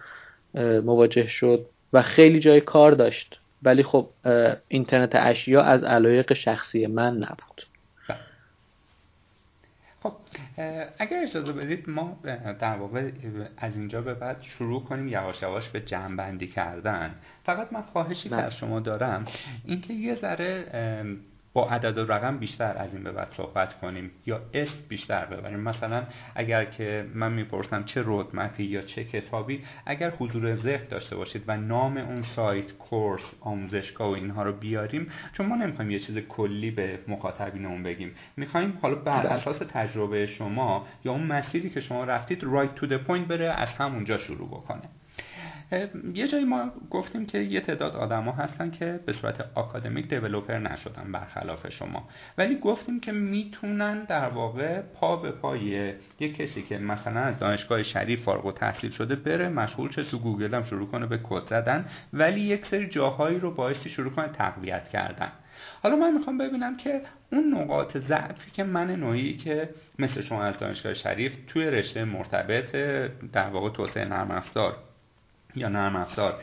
مواجه 0.56 1.28
شد 1.28 1.66
و 1.94 2.02
خیلی 2.02 2.40
جای 2.40 2.62
کار 2.62 2.92
داشت. 2.92 3.40
ولی 3.64 3.84
خب 3.84 4.10
اینترنت 4.68 5.12
اشیا 5.16 5.62
از 5.64 5.84
علایق 5.84 6.34
شخصی 6.34 6.88
من 6.88 7.18
نبود. 7.18 7.62
خب 10.04 10.14
اگر 11.00 11.24
اجازه 11.24 11.52
بدید 11.52 11.90
ما 11.90 12.20
در 12.60 12.76
واقع 12.76 13.12
از 13.58 13.76
اینجا 13.76 14.02
به 14.02 14.14
بعد 14.14 14.42
شروع 14.42 14.84
کنیم 14.84 15.08
یواش 15.08 15.42
یواش 15.42 15.68
به 15.68 15.80
جمع 15.80 16.38
کردن. 16.38 17.16
فقط 17.44 17.74
من 17.74 17.82
خواهشی 17.82 18.30
که 18.30 18.36
از 18.36 18.56
شما 18.56 18.80
دارم 18.80 19.26
اینکه 19.66 19.94
یه 19.94 20.16
ذره 20.16 20.66
با 21.54 21.70
عدد 21.70 21.98
و 21.98 22.06
رقم 22.06 22.38
بیشتر 22.38 22.78
از 22.78 22.94
این 22.94 23.04
به 23.04 23.12
بعد 23.12 23.34
صحبت 23.38 23.80
کنیم 23.80 24.12
یا 24.26 24.42
اسم 24.54 24.74
بیشتر 24.90 25.26
ببریم. 25.26 25.60
مثلا 25.60 26.04
اگر 26.36 26.66
که 26.66 27.06
من 27.14 27.34
می‌پرسم 27.34 27.84
چه 27.84 28.02
roadmap 28.02 28.56
ی 28.56 28.64
یا 28.64 28.82
چه 28.82 29.04
کتابی 29.04 29.64
اگر 29.86 30.10
حضور 30.10 30.56
ذهن 30.56 30.88
داشته 30.90 31.16
باشید 31.16 31.44
و 31.48 31.58
نام 31.58 31.98
اون 31.98 32.24
سایت 32.36 32.72
course 32.72 33.22
آموزشگاه 33.42 34.10
و 34.10 34.14
اینها 34.14 34.44
رو 34.44 34.54
بیاریم 34.54 35.08
چون 35.34 35.46
ما 35.46 35.56
نمی‌خوایم 35.56 35.92
یه 35.92 36.00
چیز 36.00 36.18
کلی 36.18 36.72
به 36.72 37.00
مخاطبینمون 37.08 37.84
بگیم. 37.84 38.16
می‌خوایم 38.38 38.78
حالا 38.82 38.96
بر 38.96 39.24
بله. 39.24 39.32
اساس 39.32 39.58
تجربه 39.58 40.26
شما 40.26 40.88
یا 41.06 41.12
اون 41.12 41.24
مسیری 41.24 41.70
که 41.70 41.82
شما 41.82 42.04
رفتید 42.04 42.44
right 42.44 42.76
to 42.76 42.88
the 42.88 42.98
point 42.98 43.28
بره 43.28 43.54
از 43.54 43.70
همونجا 43.70 44.18
شروع 44.18 44.48
بکنه. 44.48 44.82
یه 46.14 46.28
جایی 46.28 46.46
ما 46.46 46.72
گفتیم 46.90 47.26
که 47.26 47.40
یه 47.40 47.62
تعداد 47.62 47.96
آدما 47.96 48.32
هستن 48.32 48.72
که 48.72 49.00
به 49.06 49.14
صورت 49.14 49.46
آکادمیک 49.56 50.10
developer 50.10 50.60
نشدن 50.60 51.12
برخلاف 51.12 51.70
شما. 51.70 52.10
ولی 52.38 52.56
گفتیم 52.56 53.00
که 53.00 53.12
می‌تونن 53.12 54.04
در 54.04 54.30
واقع 54.30 54.82
پا 54.82 55.16
به 55.16 55.32
پای 55.32 55.94
یه 56.20 56.34
کسی 56.34 56.62
که 56.62 56.78
مثلا 56.78 57.20
از 57.20 57.40
دانشگاه 57.40 57.84
شریف 57.84 58.24
فارغ‌التحصیل 58.24 58.92
شده 58.92 59.16
بره 59.16 59.50
مشغول 59.50 59.90
چه 59.90 60.04
تو 60.04 60.20
گوگل 60.20 60.56
هم 60.56 60.64
شروع 60.64 60.88
کنه 60.88 61.06
به 61.06 61.20
کد 61.24 61.48
زدن 61.48 61.86
ولی 62.14 62.42
یک 62.42 62.66
سری 62.66 62.88
جاهایی 62.88 63.40
رو 63.40 63.52
بایستی 63.52 63.90
شروع 63.90 64.12
کنه 64.12 64.28
تقویت 64.28 64.90
کردن. 64.90 65.32
حالا 65.84 65.96
من 65.96 66.14
می‌خوام 66.14 66.38
ببینم 66.38 66.78
که 66.78 67.02
اون 67.32 67.54
نقاط 67.54 67.98
ضعفی 67.98 68.52
که 68.52 68.64
من 68.64 68.96
نوعی 68.96 69.38
که 69.38 69.70
مثل 70.00 70.22
شما 70.22 70.44
از 70.44 70.58
دانشگاه 70.58 70.94
شریف 70.94 71.34
توی 71.48 71.66
رشته 71.66 72.06
مرتبط 72.06 72.72
در 73.34 73.50
واقع 73.50 73.70
توسعه 73.70 74.06
نرم 74.06 74.32
افزار 74.32 74.78
یا 75.56 75.70
نرم 75.70 75.96
افزار 75.96 76.42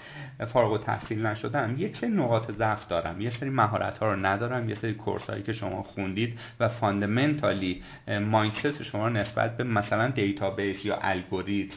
فارغ‌التحصیل 0.52 1.26
نشدم 1.26 1.74
یک 1.78 1.97
سری 1.97 2.10
نقاط 2.10 2.51
ضعف 2.51 2.86
دارم 2.86 3.20
یه 3.20 3.30
سری 3.30 3.51
مهارت 3.51 3.98
ها 3.98 4.12
رو 4.12 4.26
ندارم 4.26 4.68
یه 4.68 4.74
سری 4.74 4.94
course 4.94 5.30
هایی 5.30 5.43
که 5.43 5.52
شما 5.52 5.82
خوندید 5.82 6.39
و 6.60 6.68
fundamentally 6.68 7.82
mindset 8.20 8.82
شما 8.82 9.09
نسبت 9.09 9.56
به 9.56 9.64
مثلا 9.64 10.09
database 10.09 10.84
یا 10.85 10.98
الگوریتم 11.02 11.76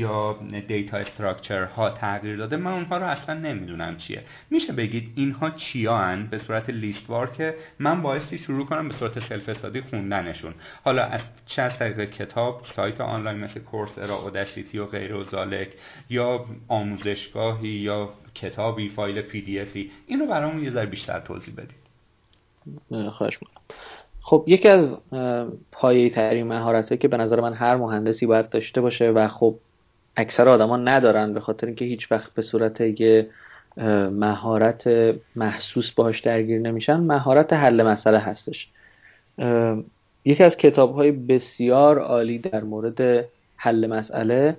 یا 0.00 0.38
data 0.68 0.96
structure 0.96 1.64
ها 1.64 1.90
تغییر 1.90 2.36
داده 2.36 2.56
من 2.56 2.72
اونها 2.72 2.98
رو 2.98 3.06
اصلا 3.06 3.34
نمی‌دونم 3.34 3.96
چیه. 3.96 4.22
میشه 4.50 4.72
بگید 4.72 5.12
اینها 5.16 5.50
چیان 5.50 6.26
به 6.26 6.38
صورت 6.38 6.70
لیستوار 6.70 7.30
که 7.30 7.54
من 7.78 8.02
بایستی 8.02 8.38
شروع 8.38 8.66
کنم 8.66 8.88
به 8.88 8.94
صورت 8.94 9.18
self-study 9.28 9.80
خوندنشون. 9.80 10.54
حالا 10.84 11.04
از 11.04 11.20
چه 11.46 11.62
از 11.62 11.78
طریق 11.78 12.10
کتاب 12.10 12.62
سایت 12.76 13.00
آنلاین 13.00 13.38
مثل 13.38 13.60
کورس 13.60 13.98
ارا 13.98 14.16
اوداسیتی 14.16 14.78
و 14.78 14.86
غیر 14.86 15.14
و 15.14 15.24
زالک 15.24 15.68
یا 16.10 16.44
آموزشگاهی 16.68 17.68
یا 17.68 18.08
کتابی 18.34 18.88
فایل 18.88 19.22
پی 19.22 19.42
دی 19.42 19.60
افی 19.60 19.90
اینو 20.06 20.26
برامون 20.26 20.64
یه 20.64 20.70
ذره 20.70 20.86
بیشتر 20.86 21.20
توضیح 21.20 21.54
بدید. 21.54 21.80
خواهش 23.10 23.38
خب 24.22 24.44
یکی 24.46 24.68
از 24.68 25.02
پایه 25.72 26.10
ترین 26.10 26.46
مهارت 26.46 27.00
که 27.00 27.08
به 27.08 27.16
نظر 27.16 27.40
من 27.40 27.52
هر 27.52 27.76
مهندسی 27.76 28.26
باید 28.26 28.48
داشته 28.48 28.80
باشه 28.80 29.10
و 29.10 29.28
خب 29.28 29.58
اکثر 30.16 30.48
آدما 30.48 30.76
ندارن 30.76 31.34
به 31.34 31.40
خاطر 31.40 31.66
اینکه 31.66 31.84
هیچ 31.84 32.12
وقت 32.12 32.34
به 32.34 32.42
صورت 32.42 32.80
یه 32.80 33.28
مهارت 34.10 35.14
محسوس 35.36 35.90
باش 35.90 36.20
درگیر 36.20 36.60
نمیشن. 36.60 36.96
مهارت 36.96 37.52
حل 37.52 37.82
مسئله 37.82 38.18
هستش. 38.18 38.68
یکی 40.24 40.44
از 40.44 40.56
کتاب 40.56 40.94
های 40.94 41.12
بسیار 41.12 41.98
عالی 41.98 42.38
در 42.38 42.64
مورد 42.64 43.24
حل 43.56 43.86
مسئله 43.86 44.56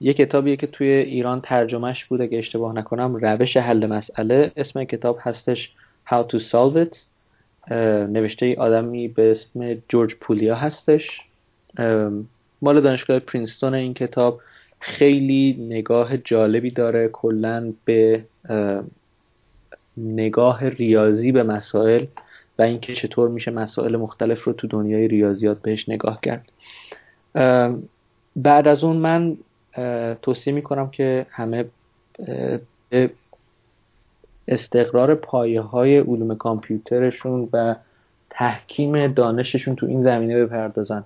یه 0.00 0.14
کتابیه 0.14 0.56
که 0.56 0.66
توی 0.66 0.88
ایران 0.88 1.40
ترجمهش 1.40 2.04
بوده 2.04 2.28
که 2.28 2.38
اشتباه 2.38 2.74
نکنم 2.74 3.16
روش 3.16 3.56
حل 3.56 3.86
مسئله. 3.86 4.52
اسم 4.56 4.84
کتاب 4.84 5.18
هستش 5.20 5.72
How 6.06 6.22
to 6.32 6.38
Solve 6.38 6.86
It. 6.86 6.96
نوشته 8.08 8.56
آدمی 8.58 9.08
به 9.08 9.30
اسم 9.30 9.74
جورج 9.88 10.14
پولیا 10.14 10.54
هستش. 10.54 11.20
مال 12.62 12.80
دانشگاه 12.80 13.18
پرینستون 13.18 13.74
این 13.74 13.94
کتاب. 13.94 14.40
خیلی 14.80 15.66
نگاه 15.70 16.16
جالبی 16.16 16.70
داره. 16.70 17.08
کلا 17.08 17.72
به 17.84 18.24
نگاه 19.96 20.68
ریاضی 20.68 21.32
به 21.32 21.42
مسائل 21.42 22.04
و 22.58 22.62
اینکه 22.62 22.94
چطور 22.94 23.28
میشه 23.28 23.50
مسائل 23.50 23.96
مختلف 23.96 24.44
رو 24.44 24.52
تو 24.52 24.66
دنیای 24.66 25.08
ریاضیات 25.08 25.62
بهش 25.62 25.88
نگاه 25.88 26.20
کرد. 26.22 26.52
بعد 28.36 28.68
از 28.68 28.84
اون 28.84 28.96
من 28.96 29.36
توصیه 30.22 30.52
می‌کنم 30.52 30.90
که 30.90 31.26
همه 31.30 31.64
استقرار 34.48 35.14
پایه 35.14 35.60
های 35.60 35.98
علوم 35.98 36.34
کامپیوترشون 36.34 37.48
و 37.52 37.74
تحکیم 38.30 39.06
دانششون 39.06 39.74
تو 39.74 39.86
این 39.86 40.02
زمینه 40.02 40.44
بپردازن. 40.44 41.04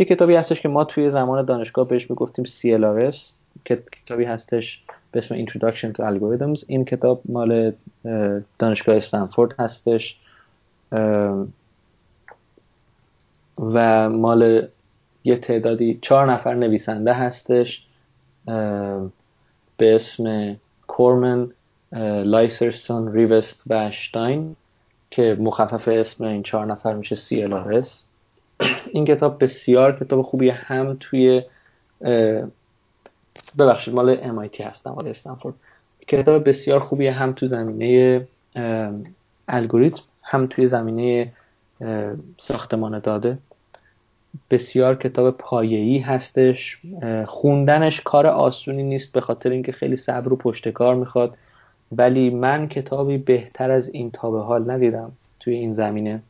یه 0.00 0.06
کتابی 0.06 0.34
هستش 0.34 0.60
که 0.60 0.68
ما 0.68 0.84
توی 0.84 1.10
زمان 1.10 1.44
دانشگاه 1.44 1.88
بهش 1.88 2.10
می‌گفتیم 2.10 2.44
CLRS 2.44 3.16
که 3.64 3.82
کتابی 4.04 4.24
هستش 4.24 4.82
به 5.12 5.18
اسم 5.18 5.46
Introduction 5.46 5.92
to 5.92 6.00
Algorithms. 6.00 6.64
این 6.66 6.84
کتاب 6.84 7.22
مال 7.24 7.72
دانشگاه 8.58 8.96
استنفورد 8.96 9.54
هستش. 9.58 10.16
و 13.58 14.08
مال 14.10 14.68
یه 15.24 15.36
تعدادی 15.36 15.98
چهار 16.02 16.32
نفر 16.32 16.54
نویسنده 16.54 17.12
هستش. 17.12 17.86
به 19.76 19.94
اسم 19.94 20.56
کورمن 20.86 21.50
لایسرسون 22.24 23.12
ریوست 23.12 23.62
و 23.66 23.74
اشتاین 23.74 24.56
که 25.10 25.36
مخفف 25.40 25.88
اسم 25.88 26.24
این 26.24 26.42
چهار 26.42 26.66
نفر 26.66 26.94
میشه 26.94 27.16
CLRS 27.16 27.88
این 28.94 29.04
کتاب 29.04 29.44
بسیار 29.44 29.98
کتاب 29.98 30.22
خوبی 30.22 30.48
هم 30.48 30.96
توی 31.00 31.42
ببخشید 33.58 33.94
مال 33.94 34.16
MIT 34.16 34.60
هستم 34.60 34.90
مال 34.90 35.08
استنفورد. 35.08 35.54
کتاب 36.08 36.48
بسیار 36.48 36.80
خوبی 36.80 37.06
هم 37.06 37.32
تو 37.32 37.46
زمینه 37.46 38.26
الگوریتم 39.48 40.02
هم 40.22 40.46
توی 40.46 40.68
زمینه 40.68 41.32
ساختمان 42.38 42.98
داده. 42.98 43.38
بسیار 44.50 44.94
کتاب 44.94 45.30
پایه‌ای 45.30 45.98
هستش. 45.98 46.78
خوندنش 47.26 48.00
کار 48.00 48.26
آسونی 48.26 48.82
نیست 48.82 49.12
به 49.12 49.20
خاطر 49.20 49.50
اینکه 49.50 49.72
خیلی 49.72 49.96
صبر 49.96 50.32
و 50.32 50.36
پشتکار 50.36 50.94
می‌خواد 50.94 51.36
ولی 51.92 52.30
من 52.30 52.68
کتابی 52.68 53.18
بهتر 53.18 53.70
از 53.70 53.88
این 53.88 54.10
تا 54.10 54.30
به 54.30 54.40
حال 54.40 54.70
ندیدم 54.70 55.12
توی 55.40 55.54
این 55.54 55.74
زمینه. 55.74 56.22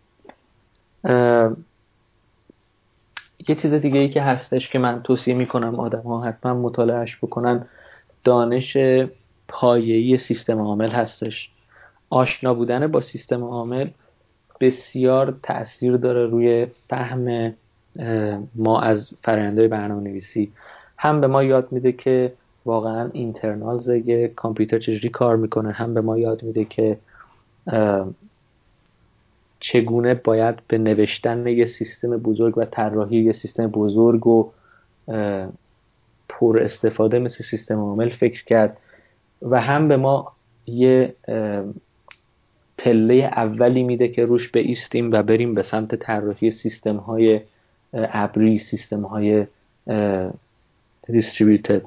یه 3.48 3.54
چیز 3.54 3.74
دیگه 3.74 3.98
ای 3.98 4.08
که 4.08 4.22
هستش 4.22 4.68
که 4.68 4.78
من 4.78 5.02
توصیه 5.02 5.34
می‌کنم 5.34 5.74
آدم 5.74 6.00
ها 6.00 6.22
حتما 6.22 6.54
مطالعهش 6.54 7.16
بکنن 7.16 7.66
دانش 8.24 8.76
پایه‌ای 9.48 10.16
سیستم 10.16 10.58
عامل 10.58 10.88
هستش. 10.90 11.50
آشنا 12.10 12.54
بودن 12.54 12.86
با 12.86 13.00
سیستم 13.00 13.44
عامل 13.44 13.88
بسیار 14.60 15.38
تاثیر 15.42 15.96
داره 15.96 16.26
روی 16.26 16.66
فهم 16.88 17.54
ما 18.54 18.80
از 18.80 19.10
فرآیندهای 19.22 19.68
برنامه 19.68 20.02
نویسی 20.02 20.52
هم 20.96 21.20
به 21.20 21.26
ما 21.26 21.42
یاد 21.42 21.72
میده 21.72 21.92
که 21.92 22.32
واقعا 22.66 23.10
اینترنالز 23.12 23.90
کامپیوتر 24.36 24.78
چجوری 24.78 25.08
کار 25.08 25.36
می‌کنه. 25.36 25.72
هم 25.72 25.94
به 25.94 26.00
ما 26.00 26.18
یاد 26.18 26.42
میده 26.42 26.64
که 26.64 26.98
چگونه 29.60 30.14
باید 30.14 30.54
به 30.68 30.78
نوشتن 30.78 31.46
یه 31.46 31.66
سیستم 31.66 32.16
بزرگ 32.16 32.58
و 32.58 32.64
طراحی 32.64 33.16
یه 33.16 33.32
سیستم 33.32 33.66
بزرگ 33.66 34.26
و 34.26 34.50
پر 36.28 36.58
استفاده 36.62 37.18
مثل 37.18 37.44
سیستم 37.44 37.78
عامل 37.78 38.10
فکر 38.10 38.44
کرد 38.44 38.76
و 39.42 39.60
هم 39.60 39.88
به 39.88 39.96
ما 39.96 40.32
یه 40.66 41.14
پله 42.78 43.14
اولی 43.14 43.82
میده 43.82 44.08
که 44.08 44.24
روش 44.24 44.50
ایستیم 44.54 45.12
و 45.12 45.22
بریم 45.22 45.54
به 45.54 45.62
سمت 45.62 45.94
طراحی 45.94 46.50
سیستم 46.50 46.96
های 46.96 47.40
ابری 47.94 48.58
سیستم 48.58 49.02
های 49.02 49.46
دیستریبیوتد 51.06 51.82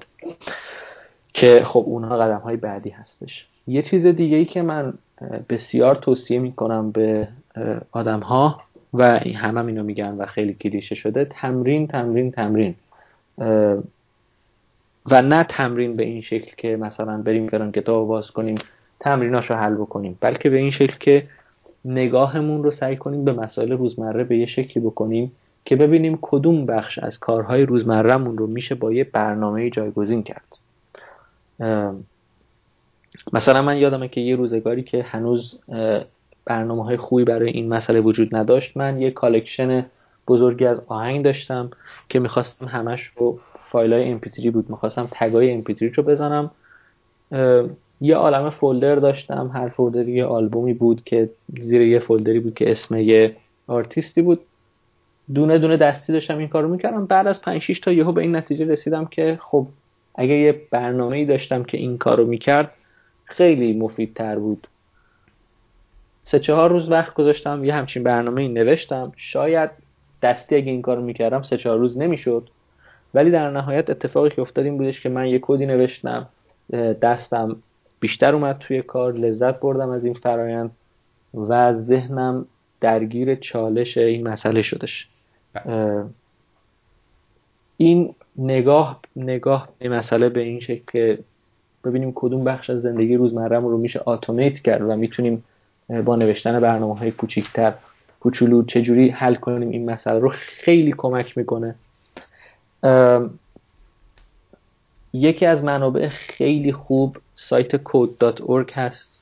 که 1.34 1.62
خب 1.66 1.84
اونها 1.88 2.18
قدم 2.18 2.38
های 2.38 2.58
بعدی 2.58 2.90
هستش. 2.90 3.48
یه 3.68 3.82
چیز 3.82 4.06
دیگه 4.06 4.38
ای 4.38 4.46
که 4.46 4.62
من 4.62 4.94
بسیار 5.50 5.96
توصیه 5.96 6.40
می‌کنم 6.40 6.92
به 6.92 7.28
آدم 7.92 8.20
ها 8.20 8.62
و 8.94 9.20
همه 9.20 9.60
هم 9.60 9.68
اینو 9.68 9.84
میگن 9.84 10.16
و 10.18 10.26
خیلی 10.26 10.54
کلیشه 10.54 10.96
شده. 10.96 11.26
تمرین 11.26 11.88
تمرین 11.88 12.32
تمرین. 12.32 12.76
و 15.12 15.22
نه 15.22 15.44
تمرین 15.44 15.96
به 15.96 16.04
این 16.04 16.22
شکل 16.22 16.52
که 16.58 16.78
مثلا 16.78 17.22
بریم 17.22 17.48
فلان 17.48 17.72
کتاب 17.72 18.08
باز 18.08 18.32
کنیم 18.32 18.58
تمریناش 19.00 19.50
رو 19.50 19.56
حل 19.56 19.76
بکنیم 19.76 20.18
بلکه 20.22 20.50
به 20.50 20.58
این 20.58 20.72
شکل 20.72 20.98
که 21.00 21.28
نگاهمون 21.86 22.64
رو 22.64 22.72
سعی 22.72 22.96
کنیم 22.96 23.26
به 23.26 23.34
مسائل 23.34 23.72
روزمره 23.72 24.24
به 24.24 24.38
یه 24.38 24.46
شکلی 24.46 24.84
بکنیم 24.84 25.32
که 25.66 25.76
ببینیم 25.76 26.20
کدوم 26.22 26.66
بخش 26.66 27.00
از 27.00 27.20
کارهای 27.20 27.66
روزمرهمون 27.66 28.38
رو 28.38 28.48
میشه 28.48 28.76
با 28.76 28.94
یه 28.94 29.04
برنامه 29.04 29.70
جایگزین 29.70 30.24
کرد. 30.24 30.58
مثلا 33.34 33.62
من 33.62 33.78
یادمه 33.78 34.08
که 34.08 34.22
یه 34.22 34.36
روزگاری 34.36 34.84
که 34.84 35.04
هنوز 35.04 35.60
برنامه 36.46 36.84
های 36.84 36.98
خوبی 36.98 37.24
برای 37.24 37.50
این 37.50 37.70
مسئله 37.70 38.00
وجود 38.00 38.36
نداشت. 38.36 38.78
من 38.78 39.02
یه 39.02 39.12
collection 39.12 39.86
بزرگی 40.28 40.66
از 40.66 40.82
آهنگ 40.88 41.24
داشتم 41.24 41.72
که 42.10 42.20
می‌خواستم 42.20 42.66
همش 42.66 43.12
رو 43.18 43.40
فایل 43.72 43.94
های 43.94 44.20
MP3 44.20 44.48
بود. 44.48 44.70
می‌خواستم 44.70 45.08
تگای 45.12 45.62
MP3 45.62 45.82
رو 45.96 46.04
بزنم. 46.04 46.52
یه 48.02 48.16
عالم 48.16 48.50
فولدر 48.50 48.96
داشتم. 48.96 49.52
هر 49.54 49.70
فولدری 49.70 50.12
یه 50.12 50.26
آلبومی 50.26 50.74
بود 50.74 51.04
که 51.04 51.30
زیر 51.62 51.82
یه 51.82 52.00
فولدری 52.00 52.40
بود 52.40 52.54
که 52.54 52.72
اسم 52.72 52.96
یه 52.96 53.36
آرتیستی 53.68 54.22
بود. 54.22 54.40
دونه 55.34 55.58
دونه 55.58 55.78
دستی 55.78 56.14
داشتم 56.14 56.38
این 56.38 56.48
کارو 56.48 56.68
می‌کردم. 56.68 57.06
بعد 57.06 57.28
از 57.28 57.42
5 57.42 57.62
6 57.62 57.80
تا 57.80 57.92
یهو 57.92 58.12
به 58.12 58.22
این 58.22 58.36
نتیجه 58.36 58.66
رسیدم 58.66 59.06
که 59.06 59.40
خب 59.42 59.68
اگه 60.16 60.34
یه 60.34 60.62
برنامه 60.72 61.18
ای 61.18 61.26
داشتم 61.26 61.64
که 61.64 61.78
این 61.78 61.98
کارو 61.98 62.26
می‌کرد 62.26 62.72
خیلی 63.26 63.74
مفیدتر 63.74 64.40
بود. 64.40 64.68
سه 66.24 66.40
چهار 66.40 66.70
روز 66.70 66.90
وقت 66.90 67.14
گذاشتم 67.14 67.64
یه 67.64 67.74
همچین 67.74 68.04
برنامه 68.04 68.42
ای 68.42 68.48
نوشتم. 68.48 69.12
شاید 69.16 69.70
دستی 70.22 70.56
اگه 70.56 70.72
این 70.72 70.82
کارو 70.82 71.02
می‌کردم 71.02 71.42
سه 71.42 71.58
چهار 71.58 71.78
روز 71.78 71.98
نمی‌شد. 71.98 72.50
ولی 73.14 73.32
در 73.32 73.50
نهایت 73.50 73.90
اتفاقی 73.90 74.30
که 74.30 74.42
افتاد 74.42 74.66
این 74.66 74.78
بودش 74.78 75.02
که 75.02 75.10
من 75.10 75.28
یه 75.28 75.40
کدی 75.42 75.66
نوشتم 75.66 76.28
دستم 77.02 77.56
بیشتر 78.00 78.36
اومد 78.36 78.58
توی 78.58 78.82
کار 78.82 79.14
لذت 79.14 79.60
بردم 79.60 79.90
از 79.90 80.06
این 80.06 80.14
فرایند 80.14 80.72
و 81.34 81.74
ذهنم 81.74 82.46
درگیر 82.82 83.36
چالش 83.36 83.98
این 83.98 84.28
مسئله 84.28 84.62
شدش. 84.62 85.08
بله. 85.54 86.06
این 87.78 88.16
نگاه 88.38 89.00
نگاه 89.16 89.70
به 89.80 89.90
مسئله 89.90 90.30
به 90.30 90.40
این 90.40 90.60
شکل 90.60 90.82
که 90.92 91.20
ببینیم 91.84 92.12
کدوم 92.16 92.44
بخش 92.44 92.70
از 92.70 92.82
زندگی 92.82 93.16
روزمرهمون 93.16 93.72
رو 93.72 93.78
میشه 93.78 94.10
اتومات 94.10 94.54
کرد 94.54 94.82
و 94.82 94.96
می‌تونیم 94.96 95.44
با 96.06 96.16
نوشتن 96.16 96.60
برنامه 96.60 96.98
های 96.98 97.12
کوچیکتر. 97.12 97.74
کوچولو 98.20 98.64
چجوری 98.64 99.10
حل 99.10 99.36
کنیم 99.36 99.70
این 99.70 99.92
مسئله 99.92 100.20
رو 100.20 100.30
خیلی 100.36 100.94
کمک 100.98 101.38
می‌کنه. 101.38 101.76
یکی 105.14 105.46
از 105.46 105.64
منابع 105.64 106.08
خیلی 106.08 106.72
خوب 106.72 107.18
سایت 107.36 107.78
code.org 107.78 108.72
هست 108.74 109.20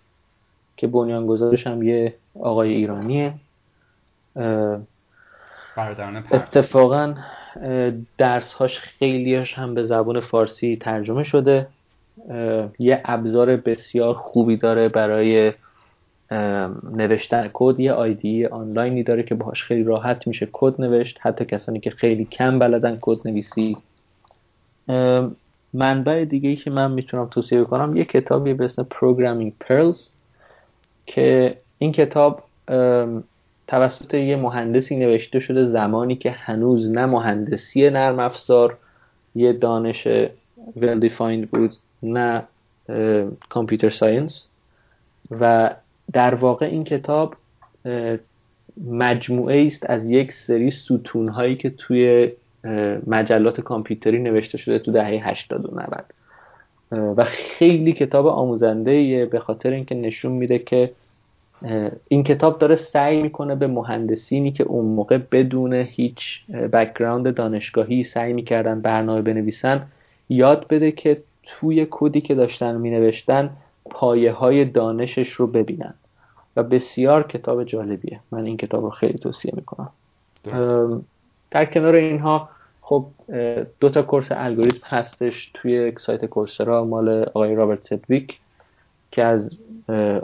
که 0.78 0.88
بنیانگذارش 0.88 1.68
هم 1.68 1.84
یه 1.84 2.16
آقای 2.40 2.74
ایرانیه. 2.74 3.34
اتفاقا 6.32 7.16
درسهاش 8.18 8.80
خیلیش 8.80 9.54
هم 9.54 9.74
به 9.74 9.84
زبان 9.84 10.20
فارسی 10.20 10.78
ترجمه 10.82 11.24
شده. 11.24 11.68
یه 12.80 13.02
ابزار 13.06 13.56
بسیار 13.56 14.14
خوبی 14.14 14.58
داره 14.58 14.90
برای 14.90 15.54
نوشتن 16.94 17.50
کد 17.54 17.80
یه 17.80 17.94
آیدی 17.94 18.46
آنلاینی 18.46 19.04
داره 19.04 19.24
که 19.24 19.36
باهاش 19.36 19.64
خیلی 19.64 19.84
راحت 19.84 20.28
میشه 20.28 20.50
کد 20.52 20.82
نوشت. 20.82 21.18
حتی 21.22 21.46
کسانی 21.46 21.80
که 21.80 21.90
خیلی 21.90 22.26
کم 22.26 22.60
بلدن 22.60 22.98
کد 23.02 23.28
نویسی. 23.28 23.78
منبع 25.74 26.26
دیگه 26.26 26.50
ای 26.50 26.56
که 26.56 26.70
من 26.70 26.92
می‌تونم 26.92 27.26
توصیه 27.26 27.64
کنم 27.64 27.96
یه 27.96 28.06
کتابی 28.06 28.54
به 28.54 28.66
اسم 28.66 28.86
Programming 28.94 29.68
Pearls 29.68 30.00
که 31.06 31.58
این 31.78 31.92
کتاب 31.92 32.44
توسط 33.68 34.14
یه 34.14 34.36
مهندسی 34.36 34.96
نوشته 34.96 35.40
شده 35.40 35.66
زمانی 35.66 36.16
که 36.16 36.32
هنوز 36.32 36.90
نه 36.90 37.06
مهندسی 37.06 37.90
نرم 37.90 38.20
افزار 38.20 38.78
یه 39.36 39.54
دانش 39.54 40.08
well 40.78 41.02
defined 41.10 41.48
بود 41.52 41.72
نه 42.04 42.44
کامپیوتر 43.50 43.90
ساینس 43.90 44.46
و 45.32 45.70
در 46.14 46.36
واقع 46.36 46.66
این 46.66 46.84
کتاب 46.84 47.36
مجموعه 48.88 49.68
است 49.68 49.90
از 49.90 50.10
یک 50.10 50.34
سری 50.34 50.72
ستون 50.72 51.28
هایی 51.30 51.56
که 51.56 51.70
توی 51.70 52.32
مجلات 53.08 53.62
کامپیوتری 53.62 54.20
نوشته 54.20 54.58
شده 54.58 54.80
تو 54.80 54.92
دهه 54.92 55.30
80 55.30 55.66
و 55.66 55.80
90 55.80 56.06
و 57.18 57.26
خیلی 57.26 57.94
کتاب 57.94 58.28
آموزنده 58.28 59.26
به 59.26 59.40
خاطر 59.40 59.70
اینکه 59.70 59.96
نشون 59.96 60.32
میده 60.32 60.60
که 60.60 60.92
این 62.08 62.24
کتاب 62.24 62.60
داره 62.60 62.76
سعی 62.76 63.22
می‌کنه 63.22 63.56
به 63.56 63.68
مهندسینی 63.68 64.52
که 64.52 64.64
اون 64.64 64.86
موقع 64.86 65.18
بدون 65.32 65.74
هیچ 65.74 66.46
background 66.52 67.34
دانشگاهی 67.34 68.04
سعی 68.04 68.34
می‌کردن 68.34 68.82
برنامه 68.82 69.22
بنویسن 69.22 69.88
یاد 70.30 70.68
بده 70.70 70.92
که 70.92 71.24
توی 71.44 71.88
کدی 71.90 72.22
که 72.22 72.36
داشتن 72.36 72.78
مینوشتن 72.78 73.50
پایه 73.90 74.32
های 74.32 74.66
دانشش 74.66 75.30
رو 75.32 75.48
ببینن. 75.48 75.94
و 76.56 76.64
بسیار 76.64 77.28
کتاب 77.28 77.64
جالبیه. 77.64 78.20
من 78.32 78.46
این 78.46 78.58
کتاب 78.58 78.84
رو 78.84 78.90
خیلی 78.90 79.18
توصیه 79.18 79.54
می‌کنم. 79.56 79.90
در 81.52 81.66
کنار 81.66 81.96
اینها 81.96 82.50
خب 82.82 83.06
دو 83.80 83.90
تا 83.90 84.02
course 84.02 84.28
الگوریتم 84.32 84.88
هستش. 84.88 85.52
توی 85.54 85.94
سایت 86.00 86.26
Coursera 86.26 86.86
مال 86.86 87.24
آقای 87.24 87.56
رابرت 87.56 87.84
سجویک 87.84 88.40
که 89.12 89.24
از 89.24 89.58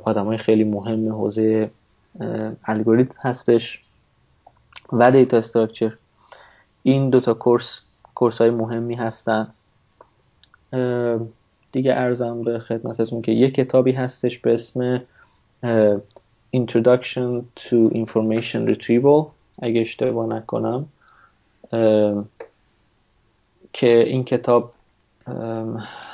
آدمای 0.03 0.37
خیلی 0.37 0.63
مهم 0.63 1.09
حوزه 1.09 1.69
الگوریتم 2.65 3.15
هستش 3.19 3.81
و 4.93 5.11
دیتا 5.11 5.37
استراکچر. 5.37 5.93
این 6.83 7.09
دوتا 7.09 7.33
کورس 7.33 7.79
کورس 8.15 8.37
های 8.37 8.49
مهمی 8.49 8.95
هستن. 8.95 9.47
دیگه 11.71 11.93
ارزم 11.93 12.43
به 12.43 12.59
خدمتتون 12.59 13.21
که 13.21 13.31
یه 13.31 13.51
کتابی 13.51 13.91
هستش 13.91 14.39
به 14.39 14.53
اسم 14.53 15.01
Introduction 16.55 17.43
to 17.55 17.89
Information 17.93 18.75
Retrieval. 18.75 19.25
اگه 19.61 19.81
اشتباه 19.81 20.27
نکنم 20.27 20.85
که 23.73 24.03
این 24.03 24.23
کتاب 24.23 24.73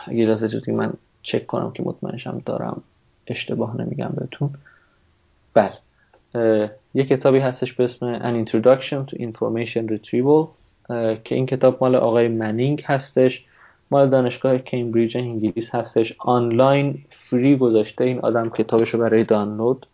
اگه 0.08 0.24
اجازه 0.24 0.72
من 0.72 0.94
چک 1.24 1.48
کنم 1.48 1.72
که 1.72 1.84
مطمئنشم 1.84 2.42
دارم. 2.46 2.84
اشتباه 3.28 3.82
نمیگم 3.82 4.14
بهتون. 4.18 4.50
بله. 5.54 5.74
یه 6.94 7.06
کتابی 7.06 7.40
هستش 7.40 7.74
به 7.74 7.84
اسم 7.84 8.20
An 8.20 8.48
Introduction 8.48 9.12
to 9.12 9.18
Information 9.18 9.90
Retrieval 9.90 10.48
که 11.24 11.36
این 11.36 11.46
کتاب 11.46 11.78
مال 11.82 11.96
آقای 11.96 12.28
منینگ 12.28 12.84
هستش. 12.86 13.46
مال 13.92 14.10
دانشگاه 14.10 14.58
کمبریج 14.58 15.18
انگلیس 15.18 15.76
هستش. 15.76 16.16
آنلاین 16.20 17.06
فری 17.30 17.58
گذاشته 17.58 18.04
این 18.04 18.20
آدم 18.20 18.50
کتابش 18.50 18.90
رو 18.90 19.00
برای 19.00 19.24
دانلود. 19.24 19.86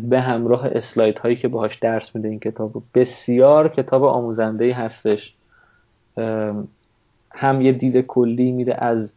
به 0.00 0.20
همراه 0.20 0.66
اسلاید 0.66 1.18
هایی 1.18 1.36
که 1.36 1.48
باهاش 1.48 1.76
درس 1.76 2.16
میده 2.16 2.28
این 2.28 2.40
کتاب. 2.40 2.82
بسیار 2.94 3.68
کتاب 3.68 4.04
آموزنده 4.04 4.74
هستش. 4.74 5.34
هم 7.30 7.60
یه 7.60 7.72
دید 7.72 8.00
کلی 8.00 8.52
میده 8.52 8.84
از 8.84 9.12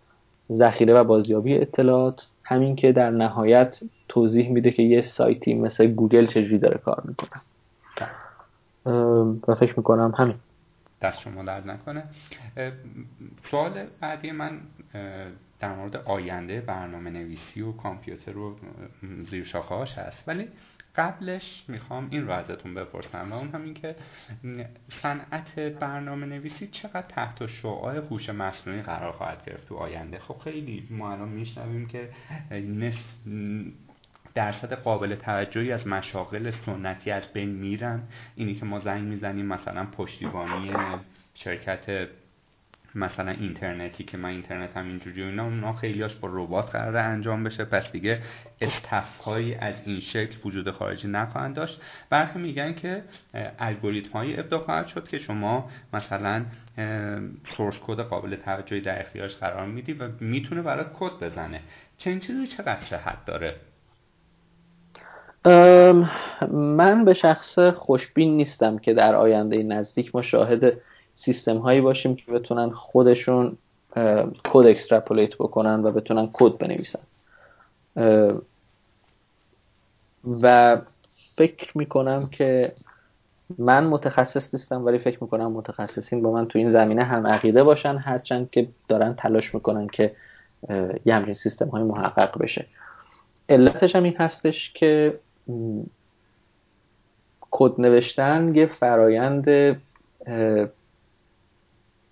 ذخیره 0.51 0.93
و 0.93 1.03
بازیابی 1.03 1.57
اطلاعات. 1.57 2.21
همین 2.43 2.75
که 2.75 2.91
در 2.91 3.09
نهایت 3.09 3.79
توضیح 4.07 4.51
میده 4.51 4.71
که 4.71 4.83
یه 4.83 5.01
سایتی 5.01 5.53
مثل 5.53 5.87
گوگل 5.87 6.27
چجوری 6.27 6.57
داره 6.57 6.77
کار 6.77 7.03
می‌کنه. 7.05 7.41
و 9.47 9.55
فکر 9.55 9.73
می‌کنم 9.77 10.13
همین. 10.17 10.35
دست 11.03 11.19
شما 11.19 11.43
درد 11.43 11.69
نکنه. 11.69 12.03
سوال 13.51 13.87
بعدی 14.01 14.31
من 14.31 14.59
در 15.59 15.75
مورد 15.75 15.95
آینده 15.95 16.61
برنامه 16.61 17.09
نویسی 17.09 17.61
و 17.61 17.71
کامپیوتر 17.71 18.37
و 18.37 18.59
زیر 19.29 19.43
شاخه 19.43 20.01
هست. 20.01 20.23
ولی 20.27 20.47
قبلش 20.95 21.65
می‌خوام 21.67 22.07
این 22.11 22.27
رو 22.27 22.31
ازتون 22.31 22.73
بپرسم 22.73 23.31
و 23.31 23.35
اون 23.35 23.49
همین 23.49 23.73
که 23.73 23.95
صنعت 25.01 25.59
برنامه 25.59 26.25
نویسی 26.25 26.67
چقدر 26.67 27.01
تحت 27.01 27.45
شعاع 27.45 27.97
هوش 27.97 28.29
مصنوعی 28.29 28.81
قرار 28.81 29.11
خواهد 29.11 29.45
گرفت 29.45 29.67
تو 29.67 29.75
آینده؟ 29.75 30.19
خب 30.19 30.37
خیلی 30.37 30.87
ما 30.89 31.11
الان 31.11 31.29
میشنویم 31.29 31.87
که 31.87 32.09
درصد 34.35 34.73
قابل 34.73 35.15
توجهی 35.15 35.71
از 35.71 35.87
مشاغل 35.87 36.51
سنتی 36.65 37.11
از 37.11 37.23
بین 37.33 37.49
میرن. 37.49 38.03
اینی 38.35 38.55
که 38.55 38.65
ما 38.65 38.79
زنگ 38.79 39.03
می‌زنیم 39.03 39.45
مثلا 39.45 39.85
پشتیبانی 39.85 40.71
شرکت 41.33 42.07
مثلا 42.95 43.31
اینترنتی 43.31 44.03
که 44.03 44.17
من 44.17 44.29
اینترنت 44.29 44.77
هم 44.77 44.87
اینجوری 44.87 45.23
اینا 45.23 45.43
اونا 45.43 45.73
خیلیاش 45.73 46.15
با 46.15 46.29
ربات 46.31 46.71
قرار 46.71 46.97
انجام 46.97 47.43
بشه. 47.43 47.65
پس 47.65 47.91
دیگه 47.91 48.21
استف 48.61 49.17
هایی 49.17 49.55
از 49.55 49.75
این 49.85 49.99
شکل 49.99 50.35
وجود 50.45 50.71
خارجی 50.71 51.07
نخواهند 51.07 51.55
داشت. 51.55 51.81
برخی 52.09 52.39
میگن 52.39 52.73
که 52.73 53.03
الگوریتم 53.59 54.11
هایی 54.11 54.39
ابداع 54.39 54.63
خواهد 54.63 54.87
شد 54.87 55.07
که 55.07 55.17
شما 55.17 55.69
مثلا 55.93 56.45
source 57.57 57.75
code 57.81 57.99
قابل 57.99 58.35
توجهی 58.35 58.81
در 58.81 59.01
اختیارش 59.01 59.35
قرار 59.35 59.67
میدی 59.67 59.93
و 59.93 60.09
می‌تونه 60.19 60.61
برای 60.61 60.85
کد 60.93 61.11
بزنه. 61.11 61.61
چنین 61.97 62.19
چیزی 62.19 62.47
چقدر 62.47 62.85
صحت 62.89 63.25
داره؟ 63.25 63.55
من 66.51 67.05
به 67.05 67.13
شخصه 67.13 67.59
خوشبین 67.59 68.37
نیستم 68.37 68.77
که 68.77 68.93
در 68.93 69.15
آینده 69.15 69.63
نزدیک 69.63 70.15
ما 70.15 70.21
سیستم 71.15 71.57
هایی 71.57 71.81
باشیم 71.81 72.15
که 72.15 72.31
بتونن 72.31 72.69
خودشون 72.69 73.57
کد 74.43 74.65
extrapolate 74.65 75.35
بکنن 75.35 75.83
و 75.83 75.91
بتونن 75.91 76.29
کد 76.33 76.57
بنویسن. 76.57 76.99
و 80.41 80.77
فکر 81.35 81.77
می‌کنم 81.77 82.29
که 82.31 82.73
من 83.57 83.83
متخصص 83.83 84.53
نیستم 84.53 84.85
ولی 84.85 84.97
فکر 84.97 85.17
می‌کنم 85.21 85.51
متخصصین 85.51 86.21
با 86.21 86.31
من 86.31 86.47
تو 86.47 86.59
این 86.59 86.69
زمینه 86.69 87.03
هم 87.03 87.27
عقیده 87.27 87.63
باشن 87.63 87.97
هرچند 87.97 88.49
که 88.51 88.67
دارن 88.87 89.13
تلاش 89.13 89.55
می‌کنن 89.55 89.87
که 89.87 90.15
یه 91.05 91.15
همچین 91.15 91.33
سیستم 91.33 91.67
های 91.67 91.83
محقق 91.83 92.37
بشه. 92.37 92.65
علتش 93.49 93.95
هم 93.95 94.03
این 94.03 94.15
هستش 94.17 94.73
که 94.73 95.19
کد 97.51 97.81
نوشتن 97.81 98.55
یه 98.55 98.65
فرایند 98.65 99.77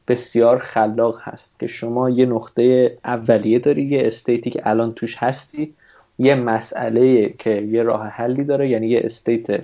بسیار 0.08 0.58
خلاق 0.58 1.20
هست 1.22 1.60
که 1.60 1.68
شما 1.68 2.10
یه 2.10 2.26
نقطه 2.26 2.98
اولیه 3.06 3.60
داری 3.60 3.84
یه 3.84 4.08
استیتی 4.08 4.50
که 4.50 4.62
الان 4.66 4.94
توش 4.94 5.16
هستی 5.18 5.74
یه 6.20 6.36
مسئله 6.36 7.30
که 7.30 7.50
یه 7.50 7.84
راه 7.84 8.08
حلی 8.08 8.44
داره 8.44 8.70
یعنی 8.70 8.88
یه 8.88 9.02
state 9.04 9.64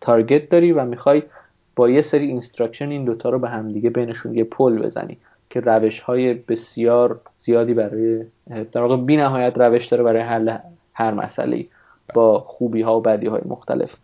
target 0.00 0.48
داری 0.50 0.72
و 0.72 0.84
می‌خوای 0.84 1.22
با 1.76 1.90
یه 1.90 2.02
سری 2.02 2.26
instruction 2.26 2.88
این 2.88 3.04
دوتا 3.04 3.30
رو 3.30 3.38
به 3.38 3.48
همدیگه 3.48 3.90
بینشون 3.90 4.34
یه 4.34 4.44
پل 4.44 4.78
بزنی 4.78 5.18
که 5.50 5.60
روش 5.60 6.00
های 6.00 6.34
بسیار 6.34 7.20
زیادی 7.38 7.74
برای 7.74 8.24
در 8.72 8.80
واقع 8.80 8.96
بی 8.96 9.16
نهایت 9.16 9.58
روش 9.58 9.86
داره 9.86 10.02
برای 10.02 10.22
حل 10.22 10.56
هر 10.94 11.14
مسئله 11.14 11.66
با 12.14 12.40
خوبی 12.40 12.82
ها 12.82 12.98
و 12.98 13.02
بدی 13.02 13.26
های 13.26 13.42
مختلف. 13.44 13.94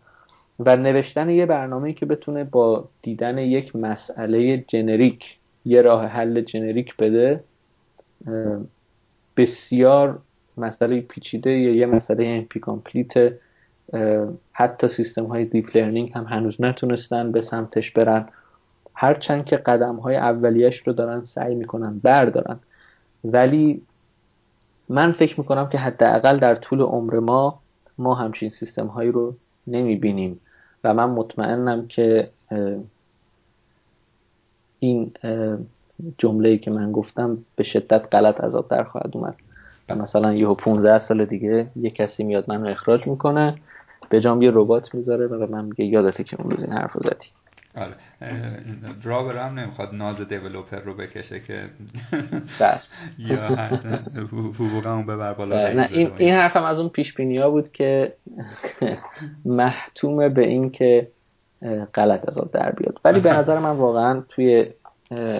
و 0.58 0.76
نوشتن 0.76 1.30
یه 1.30 1.46
برنامه 1.46 1.92
که 1.92 2.06
بتونه 2.06 2.44
با 2.44 2.88
دیدن 3.02 3.38
یک 3.38 3.76
مسئله 3.76 4.64
generic 4.68 5.38
یه 5.64 5.82
راه 5.82 6.06
حل 6.06 6.40
generic 6.40 6.96
بده 6.96 7.44
بسیار 9.36 10.18
مسئله 10.56 11.00
پیچیده 11.00 11.50
یا 11.50 11.74
یه 11.74 11.86
مسئله 11.86 12.40
NP-complete 12.40 13.32
حتی 14.52 14.88
سیستم 14.88 15.24
های 15.24 15.44
deep 15.44 15.76
learning 15.76 16.12
هم 16.14 16.24
هنوز 16.24 16.60
نتونستن 16.60 17.32
به 17.32 17.42
سمتش 17.42 17.90
برن. 17.90 18.28
هرچند 18.94 19.44
که 19.44 19.56
قدم 19.56 19.96
های 19.96 20.16
اولیش 20.16 20.76
رو 20.76 20.92
دارن 20.92 21.24
سعی 21.24 21.54
می‌کنن 21.54 21.98
بردارن. 21.98 22.58
ولی 23.24 23.82
من 24.88 25.12
فکر 25.12 25.40
می‌کنم 25.40 25.68
که 25.68 25.78
حداقل 25.78 26.38
در 26.38 26.54
طول 26.54 26.80
عمر 26.80 27.18
ما 27.18 27.60
ما 27.98 28.14
همچین 28.14 28.50
سیستم 28.50 28.86
هایی 28.86 29.10
رو 29.10 29.34
نمی‌بینیم. 29.66 30.40
و 30.84 30.94
من 30.94 31.10
مطمئنم 31.10 31.86
که 31.86 32.30
این 34.78 35.12
جمله 36.18 36.58
که 36.58 36.70
من 36.70 36.92
گفتم 36.92 37.38
به 37.56 37.64
شدت 37.64 38.08
غلط 38.12 38.40
از 38.40 38.54
آب 38.54 38.68
در 38.68 38.84
خواهد 38.84 39.10
اومد. 39.14 39.34
و 39.88 39.94
مثلا 39.94 40.34
یه 40.34 40.54
15 40.54 40.98
سال 40.98 41.24
دیگه 41.24 41.66
یه 41.76 41.90
کسی 41.90 42.24
میاد 42.24 42.44
منو 42.48 42.68
اخراج 42.68 43.06
می‌کنه 43.06 43.54
به 44.08 44.20
جام 44.20 44.42
یه 44.42 44.50
ربات 44.54 44.94
می‌ذاره 44.94 45.26
و 45.26 45.52
من 45.52 45.64
میگه 45.64 45.84
یادته 45.84 46.24
که 46.24 46.40
اون 46.40 46.50
روز 46.50 46.62
این 46.62 46.72
حرف 46.72 46.92
زدی. 46.94 47.26
آره. 47.76 47.94
رابر 49.02 49.38
هم 49.38 49.58
نمی‌خواد 49.58 49.94
ناز 49.94 50.28
دیولوپر 50.28 50.80
رو 50.80 50.94
بکشه 50.94 51.40
که 51.40 51.64
بله. 52.60 52.80
یا 53.18 53.48
حقوقمون 54.58 55.06
ببر 55.06 55.34
بالا 55.34 55.72
نه 55.72 55.88
این, 55.90 56.10
این 56.18 56.34
حرف 56.34 56.56
هم 56.56 56.64
از 56.64 56.78
اون 56.78 56.88
پیش 56.88 57.14
ها 57.20 57.50
بود 57.50 57.72
که 57.72 58.12
محتومه 59.44 60.28
به 60.28 60.46
این 60.46 60.70
که 60.70 61.08
غلط 61.94 62.28
از 62.28 62.50
در 62.52 62.70
بیاد. 62.70 63.00
ولی 63.04 63.20
به 63.20 63.32
نظر 63.38 63.58
من 63.58 63.76
واقعا 63.76 64.22
توی 64.28 64.66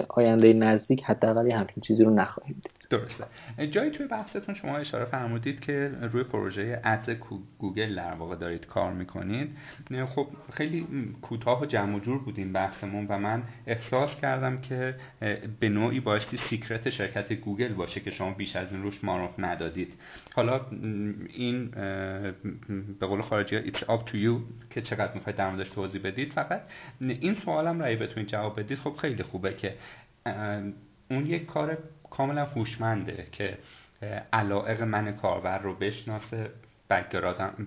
آینده 0.09 0.53
نزدیک 0.53 1.03
حداقل 1.03 1.51
همچین 1.51 1.83
چیزی 1.83 2.03
رو 2.03 2.09
نخواهیم 2.09 2.61
دید. 2.63 2.74
درسته. 2.97 3.25
جایی 3.71 3.91
توی 3.91 4.07
بحثتون 4.07 4.55
شما 4.55 4.77
اشاره 4.77 5.05
فرمودید 5.05 5.59
که 5.59 5.91
روی 6.01 6.23
پروژه 6.23 6.81
Ads 6.83 7.09
گوگل 7.59 7.95
در 7.95 8.13
واقع 8.13 8.35
دارید 8.35 8.65
کار 8.65 8.93
می‌کنید. 8.93 9.57
خب 10.15 10.27
خیلی 10.53 10.87
کوتاه 11.21 11.61
و 11.61 11.65
جمع 11.65 11.95
و 11.95 11.99
جور 11.99 12.19
بود 12.19 12.37
این 12.37 12.53
بحثمون 12.53 13.05
و 13.09 13.17
من 13.17 13.43
احساس 13.67 14.15
کردم 14.21 14.61
که 14.61 14.95
به 15.59 15.69
نوعی 15.69 15.99
بایستی 15.99 16.37
secret 16.37 16.89
شرکت 16.89 17.33
گوگل 17.33 17.73
باشه 17.73 17.99
که 17.99 18.11
شما 18.11 18.31
بیش 18.31 18.55
از 18.55 18.71
این 18.71 18.83
روش 18.83 19.03
مانور 19.03 19.31
ندادید. 19.39 19.93
حالا 20.33 20.61
این 21.33 21.69
به 22.99 23.07
قول 23.07 23.21
خارجی 23.21 23.71
it's 23.71 23.79
up 23.79 24.09
to 24.09 24.13
you 24.13 24.41
که 24.69 24.81
چقدر 24.81 25.13
می‌خواید 25.13 25.37
در 25.37 25.63
توضیح 25.63 26.01
بدید. 26.01 26.33
فقط 26.33 26.61
این 27.01 27.35
سوالم 27.35 27.81
رأی 27.81 27.95
بتونید 27.95 28.29
جواب 28.29 28.59
بدید. 28.59 28.77
خب 28.77 28.95
خیلی 28.95 29.23
خوبه 29.23 29.53
که 29.53 29.75
اون 31.09 31.25
یک 31.25 31.45
کار 31.45 31.77
کاملا 32.17 32.45
هوشمنده 32.45 33.27
که 33.31 33.57
علائق 34.33 34.81
من 34.81 35.11
کاربر 35.11 35.57
رو 35.57 35.75
بشناسه. 35.75 36.49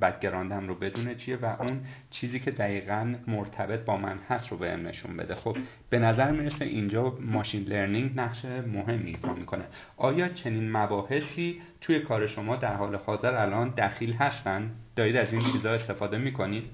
بکگراندم 0.03 0.69
رو 0.69 0.74
بدونه 0.74 1.15
چیه 1.15 1.36
و 1.36 1.45
اون 1.59 1.81
چیزی 2.11 2.40
که 2.40 2.51
دقیقا 2.51 3.15
مرتبط 3.27 3.81
با 3.81 3.97
من 3.97 4.19
هست 4.28 4.49
رو 4.49 4.57
بهم 4.57 4.86
نشون 4.86 5.16
بده. 5.16 5.35
خب 5.35 5.57
به 5.90 5.99
نظر 5.99 6.31
می‌رسه 6.31 6.65
اینجا 6.65 7.12
ماشین 7.20 7.62
لرنینگ 7.62 8.11
نقش 8.16 8.45
مهمی 8.45 9.11
ایفا 9.11 9.35
می‌کنه. 9.35 9.65
آیا 9.97 10.28
چنین 10.28 10.73
مباحثی 10.73 11.61
توی 11.81 11.99
کار 11.99 12.27
شما 12.27 12.57
در 12.57 12.74
حال 12.74 12.95
حاضر 12.95 13.35
الان 13.35 13.74
دخیل 13.78 14.12
هستن؟ 14.12 14.70
دارید 14.97 15.16
از 15.16 15.32
این 15.32 15.43
چیزا 15.53 15.70
استفاده 15.70 16.19
می‌کنید؟ 16.19 16.65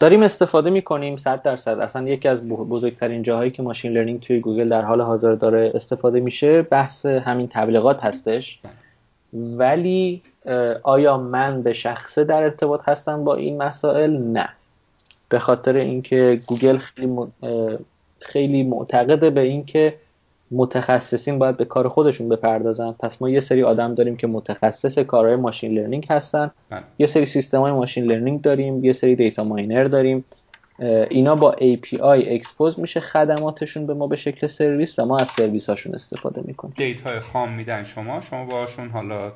داریم 0.00 0.22
استفاده 0.22 0.70
می‌کنیم 0.70 1.16
صد 1.16 1.42
درصد. 1.42 1.78
اصلا 1.78 2.08
یکی 2.08 2.28
از 2.28 2.48
بزرگترین 2.48 3.22
جاهایی 3.22 3.50
که 3.50 3.62
machine 3.62 3.92
learning 3.92 4.20
توی 4.20 4.40
گوگل 4.40 4.68
در 4.68 4.82
حال 4.82 5.00
حاضر 5.00 5.34
داره 5.34 5.72
استفاده 5.74 6.20
میشه 6.20 6.62
بحث 6.62 7.06
همین 7.06 7.48
تبلیغات 7.48 8.04
هستش. 8.04 8.60
ولی 9.32 10.22
آیا 10.82 11.16
من 11.16 11.62
به 11.62 11.72
شخصه 11.72 12.24
در 12.24 12.42
ارتباط 12.42 12.80
هستم 12.88 13.24
با 13.24 13.34
این 13.34 13.62
مسائل؟ 13.62 14.10
نه. 14.10 14.48
به 15.28 15.38
خاطر 15.38 15.76
اینکه 15.76 16.40
گوگل 16.46 16.76
خیلی 16.76 17.08
خیلی 18.20 18.62
معتقده 18.62 19.30
به 19.30 19.40
اینکه 19.40 19.94
متخصصین 20.50 21.38
باید 21.38 21.56
به 21.56 21.64
کار 21.64 21.88
خودشون 21.88 22.28
بپردازن. 22.28 22.92
پس 22.92 23.22
ما 23.22 23.30
یه 23.30 23.40
سری 23.40 23.62
آدم 23.62 23.94
داریم 23.94 24.16
که 24.16 24.26
متخصص 24.26 24.98
کارهای 24.98 25.36
machine 25.36 25.78
learning 25.78 26.06
هستن. 26.10 26.50
بله. 26.70 26.82
یه 26.98 27.06
سری 27.06 27.26
سیستم 27.26 27.60
های 27.60 27.72
machine 27.72 28.04
learning 28.04 28.42
داریم. 28.42 28.84
یه 28.84 28.92
سری 28.92 29.16
data 29.16 29.44
miner 29.44 29.84
داریم. 29.84 30.24
اینا 31.10 31.34
با 31.34 31.52
API 31.52 32.02
expose 32.02 32.80
میشه 32.80 33.00
خدماتشون 33.00 33.86
به 33.86 33.94
ما 33.94 34.06
به 34.06 34.16
شکل 34.16 34.46
سرویس 34.46 34.98
و 34.98 35.04
ما 35.04 35.18
از 35.18 35.26
سرویس 35.36 35.70
هاشون 35.70 35.94
استفاده 35.94 36.42
می‌کنیم. 36.44 36.74
data 36.76 37.20
خام 37.20 37.52
میدن 37.52 37.84
شما. 37.84 38.20
شما 38.20 38.44
باشون 38.44 38.88
حالا 38.88 39.32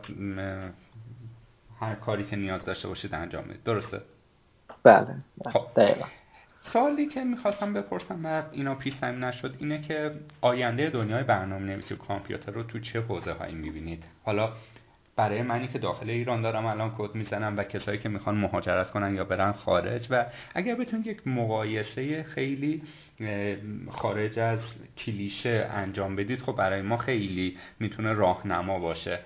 هر 1.84 1.94
کاری 1.94 2.24
که 2.24 2.36
نیاز 2.36 2.64
داشته 2.64 2.88
باشید 2.88 3.14
انجام 3.14 3.44
می‌دید 3.44 3.64
درسته 3.64 4.00
بله, 4.82 5.06
بله. 5.38 5.52
خب. 5.52 5.66
دقیقا 5.76 6.06
سوالی 6.72 7.06
که 7.06 7.24
می‌خواستم 7.24 7.72
بپرسم 7.72 8.26
و 8.26 8.42
اینا 8.52 8.74
پیشم 8.74 9.06
نشد 9.06 9.56
اینه 9.58 9.82
که 9.82 10.12
آینده 10.40 10.90
دنیای 10.90 11.22
برنامه 11.22 11.66
نویسی 11.66 11.96
کامپیوتر 11.96 12.52
رو 12.52 12.62
تو 12.62 12.78
چه 12.78 13.00
حوزه 13.00 13.32
هایی 13.32 13.54
می‌بینید 13.54 14.04
حالا 14.24 14.52
برای 15.16 15.42
منی 15.42 15.68
که 15.68 15.78
داخل 15.78 16.10
ایران 16.10 16.42
دارم 16.42 16.66
الان 16.66 16.92
کد 16.98 17.14
می‌زنم 17.14 17.56
و 17.56 17.64
کسایی 17.64 17.98
که 17.98 18.08
می‌خوان 18.08 18.36
مهاجرت 18.36 18.90
کنن 18.90 19.14
یا 19.14 19.24
برن 19.24 19.52
خارج. 19.52 20.06
و 20.10 20.26
اگر 20.54 20.74
بتونید 20.74 21.06
یک 21.06 21.26
مقایسه 21.26 22.22
خیلی 22.22 22.82
خارج 23.90 24.38
از 24.38 24.58
کلیشه 24.96 25.68
انجام 25.70 26.16
بدید 26.16 26.40
خب 26.40 26.56
برای 26.56 26.82
ما 26.82 26.96
خیلی 26.96 27.56
می‌تونه 27.80 28.12
راهنما 28.12 28.78
باشه. 28.78 29.18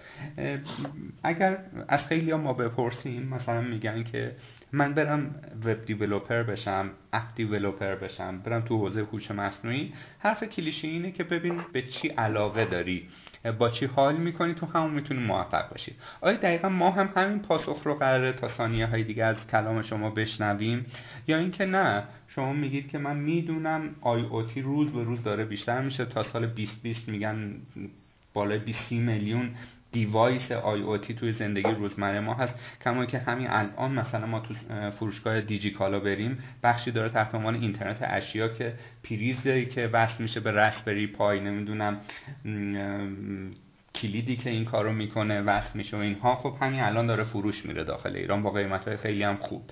اگر 1.22 1.58
از 1.88 2.06
خیلی 2.06 2.34
ما 2.34 2.52
بپرسیم 2.52 3.22
مثلا 3.22 3.60
میگن 3.60 4.02
که 4.04 4.36
من 4.72 4.94
برم 4.94 5.34
وب 5.64 5.84
دیولوپر 5.84 6.42
بشم 6.42 6.90
اپ 7.12 7.22
دیولوپر 7.34 7.94
بشم 7.94 8.38
برم 8.38 8.60
تو 8.60 8.78
حوزه 8.78 9.00
هوش 9.12 9.30
مصنوعی 9.30 9.92
حرف 10.18 10.44
کلیشه 10.44 10.88
اینه 10.88 11.12
که 11.12 11.24
ببین 11.24 11.60
به 11.72 11.82
چی 11.82 12.08
علاقه 12.08 12.64
داری. 12.64 13.08
با 13.52 13.68
چی 13.68 13.86
حال 13.86 14.16
می‌کنی؟ 14.16 14.54
تو 14.54 14.66
همون 14.66 14.90
می‌تونی 14.90 15.20
موفق 15.20 15.70
باشی. 15.70 15.92
آیا 16.20 16.36
دقیقا 16.36 16.68
ما 16.68 16.90
هم 16.90 17.10
همین 17.16 17.38
پاسخ 17.38 17.80
رو 17.84 17.94
قراره 17.94 18.32
تا 18.32 18.48
ثانیه 18.48 18.86
های 18.86 19.04
دیگه 19.04 19.24
از 19.24 19.46
کلام 19.46 19.82
شما 19.82 20.10
بشنویم؟ 20.10 20.86
یا 21.28 21.38
اینکه 21.38 21.66
نه 21.66 22.04
شما 22.28 22.52
میگید 22.52 22.88
که 22.88 22.98
من 22.98 23.16
می‌دونم 23.16 23.94
IoT 24.00 24.62
روز 24.62 24.92
به 24.92 25.04
روز 25.04 25.22
داره 25.22 25.44
بیشتر 25.44 25.80
میشه. 25.80 26.04
تا 26.04 26.22
سال 26.22 26.46
2020 26.46 27.08
میگن 27.08 27.54
بالای 28.34 28.58
20 28.58 28.92
میلیون 28.92 29.50
device 29.92 30.52
IoT 30.52 31.14
توی 31.14 31.32
زندگی 31.32 31.70
روزمره 31.70 32.20
ما 32.20 32.34
هست. 32.34 32.54
کما 32.84 33.06
اینکه 33.06 33.18
همین 33.18 33.46
الان 33.50 33.92
مثلا 33.92 34.26
ما 34.26 34.40
تو 34.40 34.54
فروشگاه 34.90 35.40
دیجی 35.40 35.70
کالا 35.70 36.00
بریم 36.00 36.38
بخشی 36.62 36.90
داره 36.90 37.08
تحت 37.08 37.34
عنوان 37.34 37.54
اینترنت 37.54 37.98
اشیا 38.00 38.48
که 38.48 38.74
پریزی 39.04 39.66
که 39.66 39.86
وصل 39.86 40.22
میشه 40.22 40.40
به 40.40 40.52
Raspberry 40.52 41.06
Pi 41.06 41.40
نمی‌دونم 41.40 42.00
کلیدی 43.94 44.36
که 44.36 44.50
این 44.50 44.64
کارو 44.64 44.92
می‌کنه 44.92 45.40
وصل 45.40 45.70
میشه 45.74 45.96
و 45.96 46.00
اینها. 46.00 46.36
خب 46.36 46.54
همین 46.60 46.80
الان 46.80 47.06
داره 47.06 47.24
فروش 47.24 47.66
میره 47.66 47.84
داخل 47.84 48.16
ایران 48.16 48.42
با 48.42 48.50
قیمت 48.50 48.88
های 48.88 48.96
خیلی 48.96 49.22
هم 49.22 49.36
خوب. 49.36 49.70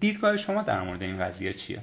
دیدگاه 0.00 0.36
شما 0.36 0.62
در 0.62 0.82
مورد 0.82 1.02
این 1.02 1.18
قضیه 1.18 1.52
چیه؟ 1.52 1.82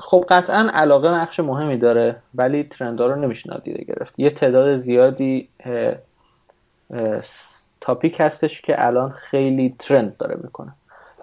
خب 0.00 0.24
قطعا 0.28 0.70
علاقه 0.72 1.08
نقش 1.08 1.40
مهمی 1.40 1.76
داره 1.76 2.16
ولی 2.34 2.64
trend 2.64 2.99
ها 2.99 3.06
رو 3.06 3.16
نمیشه 3.16 3.50
نادیده 3.50 3.84
گرفت. 3.84 4.14
یه 4.18 4.30
تعداد 4.30 4.78
زیادی 4.78 5.48
topic 7.80 8.16
هستش 8.20 8.60
که 8.60 8.86
الان 8.86 9.10
خیلی 9.10 9.74
trend 9.78 10.16
داره 10.16 10.38
می‌کنه. 10.42 10.72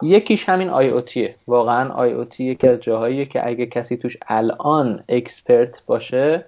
یکیش 0.01 0.49
همین 0.49 0.69
IoT 0.69 0.89
ه. 0.89 1.35
واقعا 1.47 1.89
IoT 1.89 2.43
یکی 2.43 2.67
از 2.67 2.79
جاهاییه 2.79 3.25
که 3.25 3.47
اگه 3.47 3.65
کسی 3.65 3.97
توش 3.97 4.17
الان 4.27 5.03
expert 5.09 5.85
باشه 5.85 6.45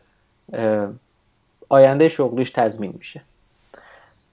آینده 1.69 2.09
شغلیش 2.09 2.51
تضمین 2.51 2.93
میشه. 2.97 3.21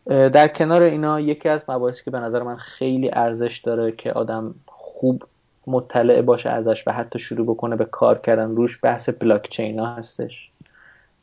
در 0.07 0.49
کنار 0.49 0.83
اینا 0.83 1.21
یکی 1.21 1.49
از 1.49 1.61
مباحثی 1.69 2.05
که 2.05 2.11
به 2.11 2.21
نظر 2.21 2.43
من 2.43 2.57
خیلی 2.57 3.11
ارزش 3.13 3.61
داره 3.65 3.93
که 3.93 4.13
آدم 4.13 4.55
خوب 4.67 5.23
مطلع 5.67 6.23
باشه 6.23 6.51
ازش 6.51 6.83
و 6.87 6.93
حتی 6.93 7.19
شروع 7.19 7.47
بکنه 7.47 7.77
به 7.77 7.85
کار 7.85 8.19
کردن. 8.19 8.51
روش 8.51 8.79
بحث 8.83 9.09
بلاک 9.09 9.51
چین 9.51 9.79
ها 9.79 9.87
هستش 9.87 10.51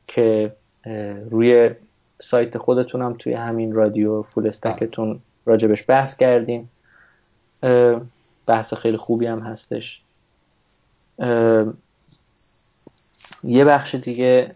که 0.08 0.54
روی 1.30 1.70
سایت 2.22 2.58
خودتون 2.58 3.02
هم 3.02 3.14
توی 3.20 3.34
همین 3.34 3.74
رادیو 3.74 4.22
فول 4.22 4.48
استکتون 4.48 5.20
راجبش 5.46 5.84
بحث 5.88 6.18
کردیم. 6.18 6.70
بحث 8.46 8.74
خیلی 8.74 8.98
خوبی 8.98 9.26
هم 9.26 9.40
هستش. 9.40 10.02
یه 13.44 13.66
بخش 13.66 13.96
دیگه 13.96 14.56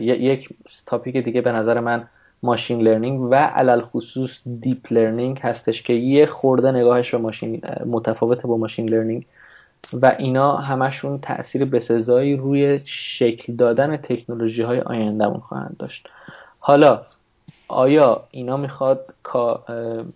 یک 0.00 0.48
topic 0.86 1.16
دیگه 1.16 1.40
به 1.40 1.52
نظر 1.52 1.80
من 1.80 2.08
machine 2.42 2.80
learning 2.80 3.20
و 3.20 3.34
علی‌الخصوص 3.34 4.30
deep 4.60 4.92
learning 4.92 5.38
هستش 5.38 5.82
که 5.82 5.92
یه 5.92 6.26
خورده 6.26 6.70
نگاهش 6.70 7.10
به 7.10 7.18
ماشین 7.18 7.62
متفاوته 7.86 8.48
با 8.48 8.56
machine 8.56 8.88
learning. 8.88 9.24
و 9.92 10.16
اینا 10.18 10.56
همشون 10.56 11.18
تاثیر 11.18 11.64
بسزایی 11.64 12.36
روی 12.36 12.80
شکل 12.84 13.52
دادن 13.56 13.96
تکنولوژی 13.96 14.62
های 14.62 14.80
آیندهمون 14.80 15.40
خواهند 15.40 15.76
داشت. 15.78 16.08
حالا 16.58 17.00
آیا 17.68 18.24
اینا 18.30 18.56
می‌خواد 18.56 19.00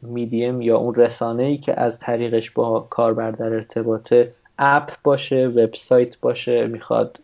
میدیم 0.02 0.60
یا 0.60 0.76
اون 0.76 0.94
رسانه 0.94 1.42
ای 1.42 1.58
که 1.58 1.80
از 1.80 1.98
طریقش 1.98 2.50
با 2.50 2.80
کاربر 2.90 3.30
در 3.30 3.52
ارتباطه 3.52 4.32
app 4.58 4.90
باشه 5.04 5.46
وبسایت 5.46 6.20
باشه 6.20 6.66
می‌خواد 6.66 7.18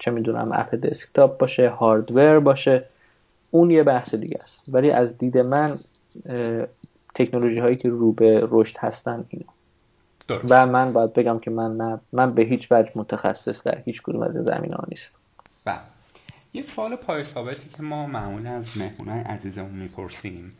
چه 0.00 0.10
می‌دونم 0.10 0.50
اپ 0.52 0.74
دسکتاپ 0.74 1.38
باشه 1.38 1.68
هاردور 1.68 2.40
باشه 2.40 2.84
اون 3.56 3.70
یه 3.70 3.82
بحث 3.82 4.14
دیگه 4.14 4.38
است. 4.42 4.74
ولی 4.74 4.90
از 4.90 5.18
دید 5.18 5.38
من 5.38 5.78
تکنولوژی 7.14 7.58
هایی 7.58 7.76
که 7.76 7.88
رو 7.88 8.12
به 8.12 8.48
رشد 8.50 8.76
هستن 8.78 9.24
اینا. 9.28 9.46
و 10.48 10.66
من 10.66 10.92
باید 10.92 11.12
بگم 11.12 11.38
که 11.38 11.50
من 11.50 11.76
نه 11.76 12.00
من 12.12 12.34
به 12.34 12.42
هیچ 12.42 12.68
وجه 12.70 12.90
متخصص 12.94 13.62
در 13.62 13.78
هیچ 13.84 14.02
کدوم 14.02 14.22
از 14.22 14.32
زمین 14.32 14.72
ها 14.72 14.84
نیستم. 14.88 15.18
بله. 15.66 15.80
یک 16.54 16.70
سوال 16.76 16.96
پای 16.96 17.24
ثابتی 17.34 17.68
که 17.76 17.82
ما 17.82 18.06
معمولا 18.06 18.50
از 18.50 18.64
مهمونای 18.76 19.20
عزیزمون 19.20 19.70
می‌پرسیم. 19.70 20.52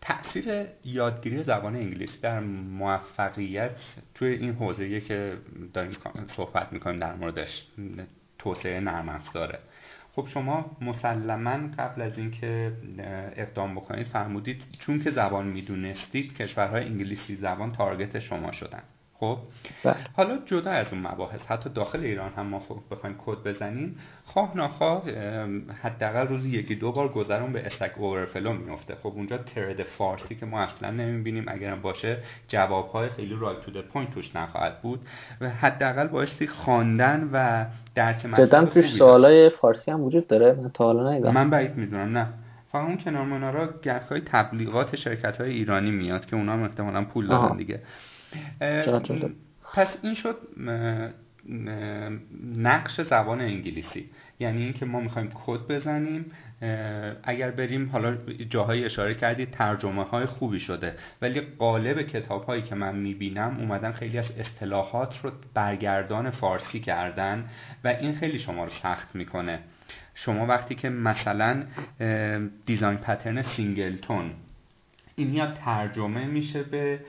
تاثیر 0.00 0.66
یادگیری 0.84 1.42
زبان 1.42 1.76
انگلیسی 1.76 2.18
در 2.22 2.40
موفقیت 2.40 3.70
توی 4.14 4.28
این 4.28 4.52
حوزه‌ای 4.52 5.00
که 5.00 5.32
داریم 5.74 5.92
صحبت 6.36 6.72
می‌کنیم 6.72 7.00
در 7.00 7.14
موردش 7.14 7.66
توسعه 8.38 8.80
نرم 8.80 9.08
افزاره. 9.08 9.58
خب 10.16 10.26
شما 10.26 10.76
مسلما 10.80 11.68
قبل 11.78 12.02
از 12.02 12.18
اینکه 12.18 12.72
اقدام 13.36 13.74
بکنید 13.74 14.06
فرمودید 14.06 14.62
چون 14.80 14.98
که 15.02 15.10
زبان 15.10 15.46
می‌دونستید 15.46 16.36
کشورهای 16.36 16.84
انگلیسی 16.84 17.36
زبان 17.36 17.72
تارگت 17.72 18.18
شما 18.18 18.52
شدن. 18.52 18.82
خب؟ 19.24 19.38
بله. 19.84 19.96
حالا 20.16 20.38
جدا 20.46 20.70
از 20.70 20.86
اون 20.92 21.06
مباحث 21.06 21.40
حتی 21.48 21.70
داخل 21.70 22.00
ایران 22.00 22.32
هم 22.36 22.46
ما 22.46 22.62
بخوایم 22.90 23.16
کد 23.18 23.38
بزنیم. 23.44 23.96
خواه 24.24 24.56
نخواه 24.56 25.02
حداقل 25.82 26.28
روزی 26.28 26.48
یکی 26.48 26.74
دو 26.74 26.92
بار 26.92 27.08
گذرون 27.08 27.52
به 27.52 27.66
استک 27.66 27.92
اوورفلو 27.98 28.52
میفته 28.52 28.94
خب 29.02 29.12
اونجا 29.16 29.38
ترد 29.38 29.82
فارسی 29.82 30.34
که 30.34 30.46
ما 30.46 30.60
اصلا 30.60 30.90
نمی‌بینیم. 30.90 31.44
اگر 31.48 31.74
باشه 31.74 32.18
جوابهای 32.48 33.08
خیلی 33.08 33.36
رایت 33.40 33.60
تو 33.60 33.82
پوینت 33.82 34.14
توش 34.14 34.36
نخواهد 34.36 34.82
بود. 34.82 35.00
و 35.40 35.50
حداقل 35.50 36.06
بایستی 36.06 36.46
خواندن 36.46 37.30
و 37.32 37.64
درک 37.94 38.26
جدا 38.38 38.64
توش 38.64 38.86
سوالای 38.86 39.50
فارسی 39.50 39.90
هم 39.90 40.00
وجود 40.00 40.26
داره. 40.26 40.52
من 40.52 40.70
تا 40.70 40.84
حالا 40.84 41.32
من 41.32 41.50
بعید 41.50 41.76
می‌دونم 41.76 42.18
نه. 42.18 42.26
فقط 42.72 42.84
اون 42.84 42.96
کنار 42.96 43.24
منارا 43.24 43.68
گهگاهی 43.82 44.22
تبلیغات 44.26 44.96
شرکت 44.96 45.40
های 45.40 45.50
ایرانی 45.50 45.90
میاد 45.90 46.26
که 46.26 46.36
اونا 46.36 46.52
هم 46.52 46.62
احتمالا 46.62 47.04
پول 47.04 47.26
دادن 47.26 47.56
دیگه. 47.56 47.80
پس 49.74 49.88
این 50.02 50.14
شد 50.14 50.36
نقش 52.56 53.00
زبان 53.00 53.40
انگلیسی. 53.40 54.10
یعنی 54.40 54.62
اینکه 54.62 54.86
ما 54.86 55.00
می‌خوایم 55.00 55.30
کد 55.34 55.60
بزنیم 55.60 56.32
اگر 57.22 57.50
بریم 57.50 57.90
حالا 57.90 58.16
جاهای 58.50 58.84
اشاره 58.84 59.14
کردید 59.14 59.50
ترجمه 59.50 60.04
های 60.04 60.26
خوبی 60.26 60.60
شده. 60.60 60.94
ولی 61.22 61.40
غالب 61.40 62.02
کتاب 62.02 62.44
هایی 62.44 62.62
که 62.62 62.74
من 62.74 62.96
می‌بینم 62.96 63.56
اومدن 63.58 63.92
خیلی 63.92 64.18
از 64.18 64.30
اصطلاحات 64.38 65.20
رو 65.22 65.30
برگردان 65.54 66.30
فارسی 66.30 66.80
کردن 66.80 67.48
و 67.84 67.88
این 67.88 68.14
خیلی 68.14 68.38
شما 68.38 68.64
رو 68.64 68.70
سخت 68.70 69.14
می‌کنه. 69.14 69.58
شما 70.14 70.46
وقتی 70.46 70.74
که 70.74 70.88
مثلا 70.88 71.62
design 72.66 72.98
pattern 72.98 73.42
singleton 73.42 74.30
این 75.16 75.30
میاد 75.30 75.54
ترجمه 75.54 76.24
میشه 76.24 76.62
به 76.62 77.00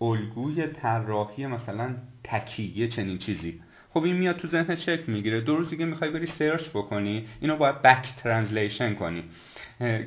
الگوی 0.00 0.66
طراحی 0.66 1.46
مثلا 1.46 1.94
تک 2.24 2.62
یه 2.62 2.88
چنین 2.88 3.18
چیزی. 3.18 3.60
خب 3.90 4.04
این 4.04 4.16
میاد 4.16 4.36
تو 4.36 4.48
ذهن 4.48 4.76
شکل 4.76 5.08
می‌گیره. 5.08 5.40
دو 5.40 5.56
روز 5.56 5.70
دیگه 5.70 5.84
می‌خوای 5.84 6.10
بری 6.10 6.26
search 6.26 6.68
بکنی. 6.68 7.26
اینو 7.40 7.56
باید 7.56 7.82
back 7.82 8.06
translation 8.16 8.94
کنی. 8.94 9.24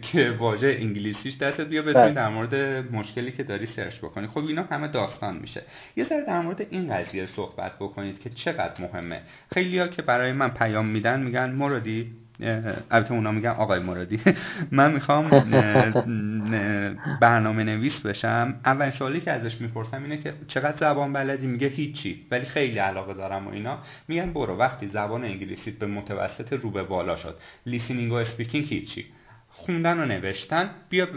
که 0.01 0.35
واژه 0.39 0.77
انگلیسیش 0.79 1.37
دستت 1.37 1.67
بیا 1.67 1.81
بتونی 1.81 2.05
بله. 2.05 2.13
در 2.13 2.29
مورد 2.29 2.55
مشکلی 2.93 3.31
که 3.31 3.43
داری 3.43 3.65
سرچ 3.65 3.99
بکنی. 3.99 4.27
خب 4.27 4.37
اینا 4.37 4.63
همه 4.63 4.87
داستان 4.87 5.37
میشه. 5.37 5.63
یه 5.95 6.03
ذره 6.03 6.25
در 6.25 6.41
مورد 6.41 6.67
این 6.69 6.95
قضیه 6.95 7.25
صحبت 7.25 7.75
بکنید 7.79 8.19
که 8.19 8.29
چقدر 8.29 8.83
مهمه. 8.83 9.19
خیلیا 9.53 9.87
که 9.87 10.01
برای 10.01 10.31
من 10.31 10.49
پیام 10.49 10.85
میدن 10.85 11.23
میگن 11.23 11.51
مرادی 11.51 12.11
البته 12.91 13.11
اونا 13.11 13.31
میگن 13.31 13.49
آقای 13.49 13.79
مرادی. 13.79 14.19
من 14.71 14.91
می‌خوام 14.91 15.29
برنامه 17.21 17.63
نویس 17.63 17.99
بشم. 17.99 18.55
اول 18.65 18.89
سوالی 18.89 19.21
که 19.21 19.31
ازش 19.31 19.61
می‌پرسم 19.61 20.03
اینه 20.03 20.17
که 20.17 20.33
چقدر 20.47 20.77
زبان 20.77 21.13
بلدی؟ 21.13 21.47
میگه 21.47 21.67
هیچی 21.67 22.25
ولی 22.31 22.45
خیلی 22.45 22.79
علاقه 22.79 23.13
دارم 23.13 23.47
و 23.47 23.51
اینا. 23.51 23.77
میگن 24.07 24.33
برو 24.33 24.57
وقتی 24.57 24.87
زبان 24.87 25.23
انگلیسی 25.23 25.71
به 25.71 25.85
متوسط 25.85 26.53
رو 26.53 26.69
به 26.69 26.83
بالا 26.83 27.15
شد. 27.15 27.35
listening 27.65 28.11
و 28.11 28.15
speaking 28.15 28.65
هیچی. 28.65 29.05
خوندن 29.49 29.99
و 29.99 30.05
نوشتن. 30.05 30.69
بیا 30.89 31.07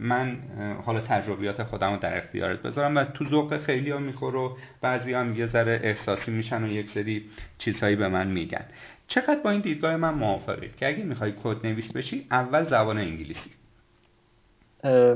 من 0.00 0.36
حالا 0.84 1.00
تجربیات 1.00 1.62
خودم 1.62 1.90
رو 1.90 1.96
در 1.96 2.16
اختیارت 2.16 2.62
بذارم 2.62 2.96
و 2.96 3.04
تو 3.04 3.28
ذوق 3.28 3.58
خیلی 3.58 3.90
ها 3.90 3.98
میخور 3.98 4.36
و 4.36 4.56
بعضی 4.80 5.12
هم 5.12 5.36
یه 5.36 5.46
ذره 5.46 5.80
احساسی 5.82 6.30
میشن 6.30 6.64
و 6.64 6.68
یک 6.68 6.90
سری 6.90 7.24
چیزهایی 7.58 7.96
به 7.96 8.08
من 8.08 8.26
میگن. 8.26 8.64
چقدر 9.08 9.40
با 9.44 9.50
این 9.50 9.60
دیدگاه 9.60 9.96
من 9.96 10.14
موافقید 10.14 10.76
که 10.76 10.88
اگه 10.88 11.04
می‌خوای 11.04 11.32
کد 11.44 11.66
نویس 11.66 11.92
بشی 11.92 12.26
اول 12.30 12.64
زبان 12.64 12.98
انگلیسی. 12.98 13.50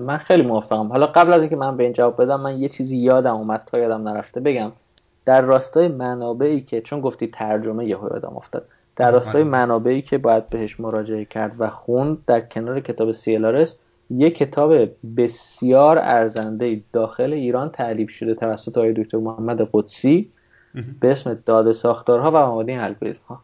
من 0.01 0.17
خیلی 0.17 0.43
موافقم. 0.43 0.87
حالا 0.87 1.07
قبل 1.07 1.33
از 1.33 1.41
اینکه 1.41 1.57
من 1.57 1.77
به 1.77 1.85
این 1.85 1.93
جواب 1.93 2.23
بدم 2.23 2.41
من 2.41 2.59
یه 2.59 2.69
چیزی 2.69 2.97
یادم 2.97 3.35
اومد 3.35 3.63
تا 3.67 3.79
یادم 3.79 4.09
نرفته 4.09 4.41
بگم. 4.41 4.73
در 5.25 5.41
راستای 5.41 5.89
منابعی 5.89 6.61
که 6.61 6.81
چون 6.81 7.01
گفتی 7.01 7.27
ترجمه 7.27 7.87
یهو 7.87 8.09
یادم 8.13 8.37
افتاد. 8.37 8.69
در 8.97 9.11
راستای 9.11 9.43
منابعی 9.43 10.03
که 10.03 10.19
باید 10.19 10.51
بهش 10.51 10.81
مراجعه 10.81 11.25
کرد 11.25 11.53
و 11.59 11.71
خوند 11.71 12.19
در 12.27 12.41
کنار 12.41 12.81
کتاب 12.81 13.13
سیلارس 13.13 13.79
یه 14.11 14.31
کتاب 14.31 14.89
بسیار 15.17 15.99
ارزنده 15.99 16.81
داخل 16.93 17.33
ایران 17.33 17.71
تعلیف 17.71 18.11
شده 18.11 18.35
توسط 18.35 18.79
آقای 18.79 18.93
دکتر 18.93 19.19
محمد 19.19 19.69
قدسی 19.73 20.31
به 21.01 21.13
اسم 21.13 21.39
داده 21.47 21.73
ساختارها 21.73 22.31
و 22.31 22.37
آماده 22.37 22.85
الگوریتم 22.85 23.21
ها 23.29 23.41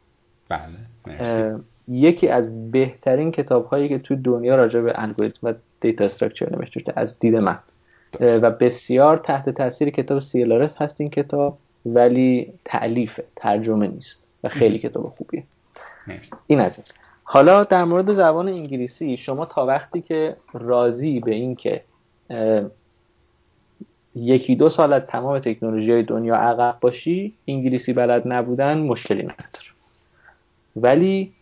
بله 0.48 1.58
یکی 1.88 2.28
از 2.28 2.70
بهترین 2.70 3.32
کتاب 3.32 3.66
هایی 3.66 3.88
که 3.88 3.98
تو 3.98 4.16
دنیا 4.16 4.56
راجع 4.56 4.80
به 4.80 4.92
الگوریتم 4.94 5.38
و 5.42 5.54
دیتا 5.80 6.04
استراکچر 6.04 6.56
نوشته 6.56 6.80
شده 6.80 6.92
از 6.96 7.18
دید 7.18 7.36
من. 7.36 7.58
و 8.20 8.50
بسیار 8.50 9.16
تحت 9.16 9.50
تاثیر 9.50 9.90
کتاب 9.90 10.20
سیلارس 10.20 10.76
هست 10.76 11.00
این 11.00 11.10
کتاب 11.10 11.58
ولی 11.86 12.52
تعلیفه 12.64 13.24
ترجمه 13.36 13.86
نیست 13.86 14.18
و 14.44 14.48
خیلی 14.48 14.78
کتاب 14.78 15.14
خوبیه. 15.18 15.42
این 16.46 16.60
از 16.60 16.72
حالا 17.22 17.64
در 17.64 17.84
مورد 17.84 18.12
زبان 18.12 18.48
انگلیسی 18.48 19.16
شما 19.16 19.46
تا 19.46 19.66
وقتی 19.66 20.00
که 20.00 20.36
راضی 20.52 21.20
به 21.20 21.34
این 21.34 21.54
که 21.54 21.82
یکی 24.14 24.56
دو 24.56 24.70
سال 24.70 24.92
از 24.92 25.02
تمام 25.02 25.38
تکنولوژی 25.38 25.92
های 25.92 26.02
دنیا 26.02 26.36
عقب 26.36 26.76
باشی 26.80 27.34
انگلیسی 27.48 27.92
بلد 27.92 28.22
نبودن 28.26 28.78
مشکلی 28.78 29.22
نداره. 29.22 29.67
ولی 30.82 31.32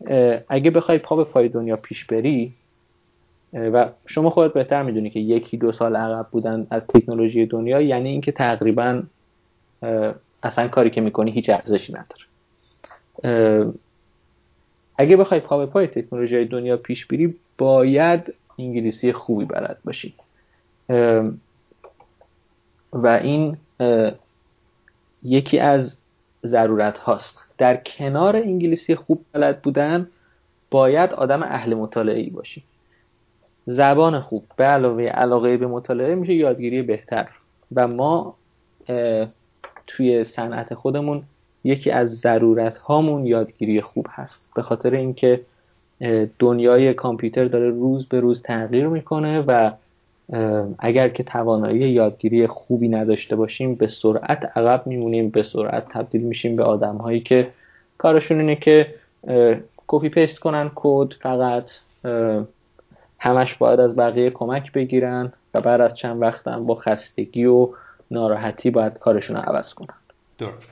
اگه 0.49 0.71
بخوای 0.71 0.99
پا 0.99 1.17
به 1.17 1.25
پای 1.25 1.49
دنیا 1.49 1.77
پیش 1.77 2.05
بری 2.05 2.53
و 3.53 3.89
شما 4.07 4.31
خودت 4.31 4.55
بهتر 4.55 4.83
می‌دونی 4.83 5.11
که 5.11 5.21
یکی 5.21 5.57
دو 5.57 5.73
سال 5.73 5.97
عقب 5.97 6.27
بودن 6.31 6.67
از 6.71 6.87
تکنولوژی 6.87 7.47
دنیا 7.47 7.81
یعنی 7.81 8.09
اینکه 8.09 8.33
تقریبا 8.33 9.03
اصلا 10.43 10.69
کاری 10.69 10.91
که 10.91 11.01
می‌کنی 11.01 11.31
هیچ 11.31 11.51
ارزشی 11.51 11.93
نداره. 11.93 13.73
اگه 14.99 15.17
بخوای 15.17 15.41
پا 15.41 15.59
به 15.59 15.67
پای 15.67 15.87
تکنولوژی 15.87 16.45
دنیا 16.45 16.77
پیش 16.77 17.07
بری 17.07 17.35
باید 17.59 18.35
انگلیسی 18.59 19.13
خوبی 19.13 19.45
بلد 19.45 19.79
باشی. 19.85 20.15
و 22.93 23.07
این 23.07 23.57
یکی 25.23 25.59
از 25.59 25.97
ضرورت 26.47 26.99
هاست 26.99 27.46
در 27.59 27.77
کنار 27.77 28.37
انگلیسی 28.37 28.95
خوب 28.95 29.25
بلد 29.33 29.63
بودن 29.63 30.09
باید 30.71 31.13
آدم 31.13 31.43
اهل 31.43 31.75
مطالعه 31.75 32.19
ای 32.19 32.31
باشی. 32.31 32.63
زبان 33.67 34.21
خوب 34.21 34.45
به 34.57 34.65
علاوه 34.65 35.05
علاقه 35.05 35.57
به 35.57 35.67
مطالعه 35.67 36.15
میشه 36.15 36.35
یادگیری 36.35 36.83
بهتر. 36.83 37.29
و 37.75 37.89
ما 37.89 38.35
توی 39.87 40.25
صنعت 40.25 40.75
خودمون 40.75 41.23
یکی 41.65 41.91
از 41.91 42.17
ضرورت 42.17 42.77
هامون 42.77 43.27
یادگیری 43.27 43.81
خوب 43.81 44.07
هست. 44.11 44.49
به 44.57 44.63
خاطر 44.63 44.95
اینکه 44.95 45.41
دنیای 46.39 46.95
کامپیوتر 46.95 47.45
داره 47.45 47.71
روز 47.71 48.07
به 48.07 48.21
روز 48.21 48.43
تغییر 48.43 48.87
می‌کنه 48.87 49.41
و 49.41 49.71
اگر 50.79 51.09
که 51.09 51.23
توانایی 51.23 51.91
یادگیری 51.91 52.47
خوبی 52.47 52.89
نداشته 52.89 53.37
باشیم 53.37 53.75
به 53.75 53.87
سرعت 53.87 54.59
عقب 54.59 54.87
میمونیم 54.87 55.31
به 55.31 55.43
سرعت 55.43 55.89
تبدیل 55.89 56.23
میشیم 56.23 56.57
به 56.57 56.63
آدم 56.63 56.97
هایی 56.97 57.21
که 57.21 57.51
کارشون 57.99 58.41
اینه 58.41 58.57
که 58.57 58.95
copy 59.87 60.09
paste 60.09 60.39
کنن 60.39 60.71
کد 60.75 61.13
فقط 61.13 61.71
همش 63.19 63.55
باید 63.55 63.81
از 63.81 63.97
بقیه 63.97 64.31
کمک 64.31 64.73
بگیرن 64.73 65.33
و 65.55 65.61
بعد 65.61 65.81
از 65.81 65.97
چند 65.97 66.23
وقت 66.23 66.49
با 66.49 66.75
خستگی 66.75 67.45
و 67.45 67.69
ناراحتی 68.11 68.71
باید 68.71 68.99
کارشون 68.99 69.37
رو 69.37 69.43
عوض 69.43 69.75
کنن. 69.75 69.95
درست. 70.39 70.71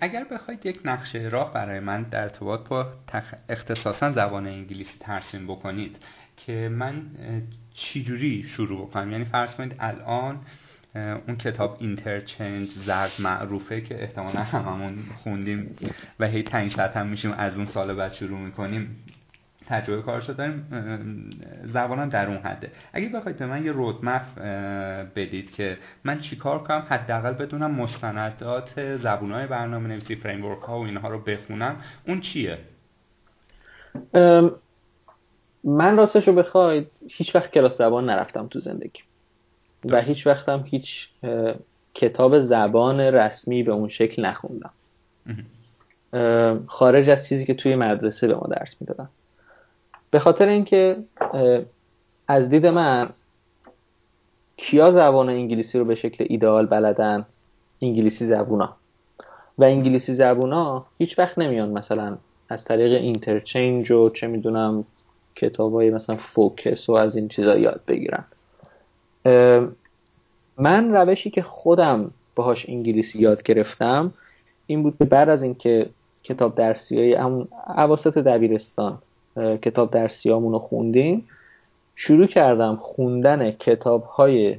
اگر 0.00 0.24
بخواید 0.24 0.66
یک 0.66 0.80
نقشه 0.84 1.18
راه 1.18 1.52
برای 1.52 1.80
من 1.80 2.02
در 2.02 2.22
ارتباط 2.22 2.68
با 2.68 2.86
تخ... 3.06 3.34
اختصاصا 3.48 4.12
زبان 4.12 4.46
انگلیسی 4.46 4.98
ترسیم 5.00 5.46
بکنید 5.46 5.96
که 6.36 6.68
من 6.72 7.02
چجوری 7.74 8.42
شروع 8.42 8.86
بکنم؟ 8.86 9.12
یعنی 9.12 9.24
فرض 9.24 9.54
کنید 9.54 9.76
الان 9.80 10.40
اون 10.94 11.36
کتاب 11.36 11.76
اینترچنج 11.80 12.68
زرد 12.86 13.12
معروفه 13.18 13.80
که 13.80 14.02
احتمالا 14.02 14.40
هممون 14.40 14.96
خوندیم 15.22 15.76
و 16.20 16.26
هی 16.26 16.42
تنگ 16.42 16.80
هم 16.80 17.06
میشیم 17.06 17.32
از 17.32 17.56
اون 17.56 17.66
سال 17.66 17.94
بعد 17.94 18.12
شروع 18.12 18.38
می‌کنیم. 18.38 19.04
تجربه 19.66 20.02
کارشو 20.02 20.32
داریم 20.32 20.66
زبانم 21.64 22.08
در 22.08 22.26
اون 22.26 22.38
حده. 22.38 22.70
اگه 22.92 23.08
بخواید 23.08 23.38
به 23.38 23.46
من 23.46 23.64
یه 23.64 23.72
رودمپ 23.72 24.38
بدید 25.16 25.50
که 25.50 25.78
من 26.04 26.20
چیکار 26.20 26.62
کنم 26.62 26.86
حداقل 26.88 27.32
بدونم 27.32 27.70
مستندات 27.70 28.96
زبونهای 28.96 29.46
برنامه 29.46 29.88
نویسی 29.88 30.16
فریم 30.16 30.54
ها 30.54 30.80
و 30.80 30.84
اینها 30.84 31.08
رو 31.08 31.18
بخونم 31.18 31.76
اون 32.06 32.20
چیه؟ 32.20 32.58
من 35.64 35.96
راستش 35.96 36.28
رو 36.28 36.34
بخواید 36.34 36.90
هیچ 37.08 37.34
وقت 37.34 37.50
کلاس 37.50 37.78
زبان 37.78 38.10
نرفتم 38.10 38.46
تو 38.46 38.60
زندگی. 38.60 39.00
و 39.84 40.00
هیچ 40.00 40.26
وقتم 40.26 40.64
هیچ 40.66 41.08
کتاب 41.94 42.40
زبان 42.40 43.00
رسمی 43.00 43.62
به 43.62 43.72
اون 43.72 43.88
شکل 43.88 44.24
نخوندم. 44.24 44.70
خارج 46.66 47.08
از 47.08 47.26
چیزی 47.26 47.46
که 47.46 47.54
توی 47.54 47.76
مدرسه 47.76 48.26
به 48.26 48.34
ما 48.34 48.46
درس 48.50 48.76
می‌دادن. 48.80 49.08
به 50.10 50.18
خاطر 50.18 50.48
اینکه 50.48 50.96
از 52.28 52.48
دید 52.48 52.66
من 52.66 53.08
کیا 54.56 54.90
زبان 54.90 55.28
انگلیسی 55.28 55.78
رو 55.78 55.84
به 55.84 55.94
شکل 55.94 56.26
ایدئال 56.28 56.66
بلدن؟ 56.66 57.26
انگلیسی 57.82 58.26
زبونا. 58.26 58.76
و 59.58 59.64
انگلیسی 59.64 60.14
زبونا 60.14 60.86
هیچ 60.98 61.18
وقت 61.18 61.38
نمیان 61.38 61.70
مثلا 61.70 62.18
از 62.48 62.64
طریق 62.64 62.92
اینترچنج 62.92 63.90
و 63.90 64.10
چه 64.10 64.26
می‌دونم 64.26 64.84
کتاب 65.36 65.72
های 65.72 65.90
مثلا 65.90 66.16
فوکس 66.16 66.88
و 66.88 66.92
از 66.92 67.16
این 67.16 67.28
چیزا 67.28 67.56
یاد 67.58 67.80
بگیرن 67.88 68.24
من 70.58 70.92
روشی 70.92 71.30
که 71.30 71.42
خودم 71.42 72.10
باهاش 72.36 72.68
انگلیسی 72.68 73.18
یاد 73.18 73.42
گرفتم 73.42 74.14
این 74.66 74.82
بود 74.82 74.98
که 74.98 75.04
بعد 75.04 75.28
از 75.28 75.42
اینکه 75.42 75.86
کتاب 76.22 76.54
درسی 76.54 76.96
های 76.96 77.14
همون 77.14 77.48
عواسط 77.66 78.18
دبیرستان 78.18 78.98
کتاب 79.36 79.90
درسیامون 79.90 80.52
رو 80.52 80.58
خوندیم 80.58 81.28
شروع 81.96 82.26
کردم 82.26 82.76
خوندن 82.76 83.50
کتاب 83.50 84.02
های 84.04 84.56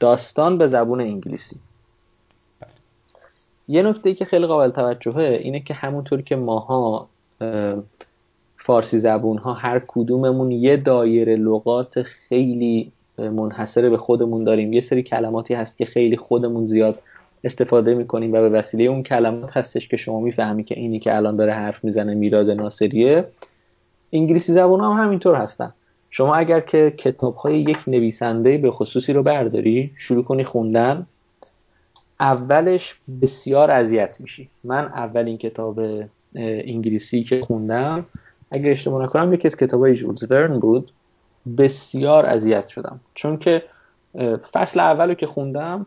داستان 0.00 0.58
به 0.58 0.68
زبون 0.68 1.00
انگلیسی. 1.00 1.56
یه 3.68 3.82
نکته 3.82 4.14
که 4.14 4.24
خیلی 4.24 4.46
قابل 4.46 4.70
توجهه 4.70 5.38
اینه 5.42 5.60
که 5.60 5.74
همونطور 5.74 6.22
که 6.22 6.36
ماها 6.36 7.08
فارسی 8.64 8.98
زبون 8.98 9.38
ها 9.38 9.52
هر 9.52 9.82
کدوممون 9.86 10.50
یه 10.50 10.76
دایره 10.76 11.36
لغات 11.36 12.02
خیلی 12.02 12.92
منحصره 13.18 13.90
به 13.90 13.96
خودمون 13.96 14.44
داریم. 14.44 14.72
یه 14.72 14.80
سری 14.80 15.02
کلماتی 15.02 15.54
هست 15.54 15.78
که 15.78 15.84
خیلی 15.84 16.16
خودمون 16.16 16.66
زیاد 16.66 16.98
استفاده 17.44 17.94
می‌کنیم 17.94 18.32
و 18.32 18.40
به 18.40 18.48
وسیله 18.48 18.84
اون 18.84 19.02
کلمات 19.02 19.56
هستش 19.56 19.88
که 19.88 19.96
شما 19.96 20.20
می‌فهمی 20.20 20.64
که 20.64 20.78
اینی 20.78 20.98
که 20.98 21.16
الان 21.16 21.36
داره 21.36 21.52
حرف 21.52 21.84
می‌زنه 21.84 22.14
میراد 22.14 22.50
ناصریه. 22.50 23.24
انگلیسی 24.12 24.52
زبان 24.52 24.80
هم 24.80 25.04
همینطور 25.04 25.34
هستن. 25.34 25.72
شما 26.10 26.34
اگر 26.34 26.60
که 26.60 26.94
کتاب 26.98 27.34
های 27.34 27.60
یک 27.60 27.78
نویسنده 27.86 28.58
به 28.58 28.70
خصوصی 28.70 29.12
رو 29.12 29.22
برداری 29.22 29.90
شروع 29.96 30.24
کنی 30.24 30.44
خوندن 30.44 31.06
اولش 32.20 32.94
بسیار 33.22 33.70
اذیت 33.70 34.16
میشی. 34.20 34.48
من 34.64 34.84
اولین 34.84 35.38
کتاب 35.38 35.80
انگلیسی 36.34 37.22
که 37.22 37.40
خوندم 37.40 38.06
اگر 38.52 38.70
اشتباه 38.70 39.02
نکنم 39.02 39.34
یکی 39.34 39.48
از 39.48 39.56
کتابای 39.56 39.94
جولز 39.94 40.30
ورن 40.30 40.58
بود. 40.58 40.92
بسیار 41.58 42.26
اذیت 42.26 42.68
شدم. 42.68 43.00
چون 43.14 43.36
که 43.36 43.62
فصل 44.52 44.80
اول 44.80 45.14
که 45.14 45.26
خوندم 45.26 45.86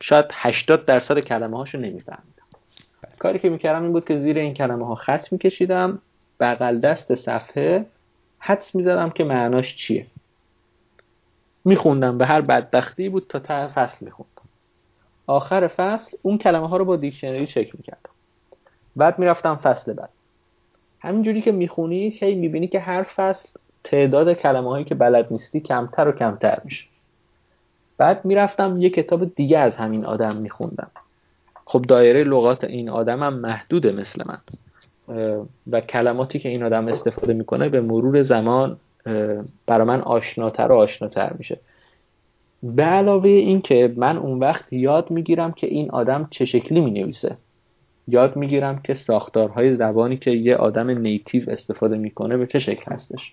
شاید 0.00 0.26
80 0.32 0.84
درصد 0.84 1.18
کلمه 1.18 1.56
هاشو 1.58 1.78
نمیفهمیدم. 1.78 2.42
کاری 3.18 3.38
که 3.38 3.48
می‌کردم 3.48 3.82
این 3.82 3.92
بود 3.92 4.04
که 4.04 4.16
زیر 4.16 4.38
این 4.38 4.54
کلمه 4.54 4.86
ها 4.86 4.94
خط 4.94 5.32
میکشیدم 5.32 5.98
بغل 6.40 6.80
دست 6.80 7.14
صفحه 7.14 7.86
حدس 8.38 8.74
می‌زدم 8.74 9.10
که 9.10 9.24
معناش 9.24 9.76
چیه. 9.76 10.06
میخوندم 11.64 12.18
به 12.18 12.26
هر 12.26 12.40
بدبختی 12.40 13.08
بود 13.08 13.26
تا 13.28 13.38
ته 13.38 13.68
فصل 13.68 14.04
میخوندم 14.04 14.30
آخر 15.26 15.68
فصل 15.68 16.16
اون 16.22 16.38
کلمه 16.38 16.68
ها 16.68 16.76
رو 16.76 16.84
با 16.84 16.96
دیکشنری 16.96 17.46
چک 17.46 17.74
می‌کردم. 17.74 18.10
بعد 18.96 19.18
می‌رفتم 19.18 19.54
فصل 19.54 19.92
بعد. 19.92 20.08
همینجوری 21.00 21.42
که 21.42 21.52
می‌خونی 21.52 22.08
هی 22.08 22.34
می‌بینی 22.34 22.66
که 22.66 22.80
هر 22.80 23.02
فصل 23.02 23.48
تعداد 23.84 24.32
کلمه 24.32 24.68
هایی 24.68 24.84
که 24.84 24.94
بلد 24.94 25.26
نیستی 25.30 25.60
کمتر 25.60 26.08
و 26.08 26.12
کمتر 26.12 26.60
میشه. 26.64 26.84
بعد 27.98 28.24
می‌رفتم 28.24 28.76
یه 28.80 28.90
کتاب 28.90 29.34
دیگه 29.34 29.58
از 29.58 29.76
همین 29.76 30.04
آدم 30.04 30.36
میخوندم. 30.36 30.90
خب 31.64 31.82
دایره 31.82 32.24
لغات 32.24 32.64
این 32.64 32.88
آدم 32.88 33.22
هم 33.22 33.34
محدوده 33.34 33.92
مثل 33.92 34.22
من. 34.26 34.38
و 35.70 35.80
کلماتی 35.80 36.38
که 36.38 36.48
این 36.48 36.62
آدم 36.62 36.88
استفاده 36.88 37.32
می‌کنه 37.32 37.68
به 37.68 37.80
مرور 37.80 38.22
زمان 38.22 38.76
برای 39.66 39.86
من 39.86 40.00
آشناتر 40.00 40.72
و 40.72 40.74
آشناتر 40.74 41.32
میشه. 41.38 41.58
به 42.62 42.82
علاوه 42.82 43.30
این 43.30 43.60
که 43.60 43.94
من 43.96 44.16
اون 44.16 44.38
وقت 44.38 44.72
یاد 44.72 45.10
می‌گیرم 45.10 45.52
که 45.52 45.66
این 45.66 45.90
آدم 45.90 46.28
چه 46.30 46.44
شکلی 46.44 46.80
می‌نویسه. 46.80 47.36
یاد 48.10 48.36
می‌گیرم 48.36 48.78
که 48.78 48.94
ساختارهای 48.94 49.74
زبانی 49.74 50.16
که 50.16 50.30
یه 50.30 50.56
آدم 50.56 50.90
نیتیو 50.90 51.50
استفاده 51.50 51.96
می‌کنه 51.96 52.36
به 52.36 52.46
چه 52.46 52.58
شکل 52.58 52.92
هستش. 52.92 53.32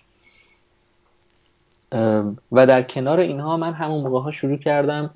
و 2.52 2.66
در 2.66 2.82
کنار 2.82 3.20
اینها 3.20 3.56
من 3.56 3.72
همون 3.72 4.00
موقع 4.00 4.20
ها 4.20 4.30
شروع 4.30 4.56
کردم 4.56 5.10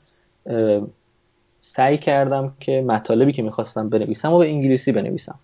سعی 1.60 1.98
کردم 1.98 2.52
که 2.60 2.84
مطالبی 2.86 3.32
که 3.32 3.42
می‌خواستم 3.42 3.88
بنویسم 3.88 4.32
و 4.32 4.38
به 4.38 4.46
انگلیسی 4.48 4.92
بنویسم. 4.92 5.38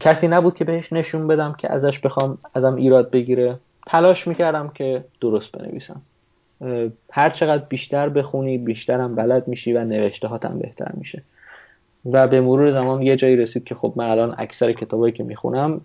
کسی 0.00 0.28
نبود 0.28 0.54
که 0.54 0.64
بهش 0.64 0.92
نشون 0.92 1.26
بدم 1.26 1.54
که 1.58 1.72
ازش 1.72 1.98
بخوام 1.98 2.38
ازم 2.54 2.74
ایراد 2.74 3.10
بگیره. 3.10 3.56
تلاش 3.86 4.26
می‌کردم 4.26 4.68
که 4.68 5.04
درست 5.20 5.52
بنویسم. 5.52 6.02
هر 7.10 7.30
چقدر 7.30 7.64
بیشتر 7.64 8.08
بخونی 8.08 8.58
بیشترم 8.58 9.14
بلد 9.14 9.48
میشی 9.48 9.72
و 9.72 9.84
نوشته 9.84 10.28
هاتم 10.28 10.58
بهتر 10.58 10.92
میشه. 10.94 11.22
و 12.12 12.28
به 12.28 12.40
مرور 12.40 12.72
زمان 12.72 13.02
یه 13.02 13.16
جایی 13.16 13.36
رسید 13.36 13.64
که 13.64 13.74
خب 13.74 13.92
من 13.96 14.04
الان 14.04 14.34
اکثر 14.38 14.72
کتابایی 14.72 15.12
که 15.12 15.24
می‌خونم 15.24 15.80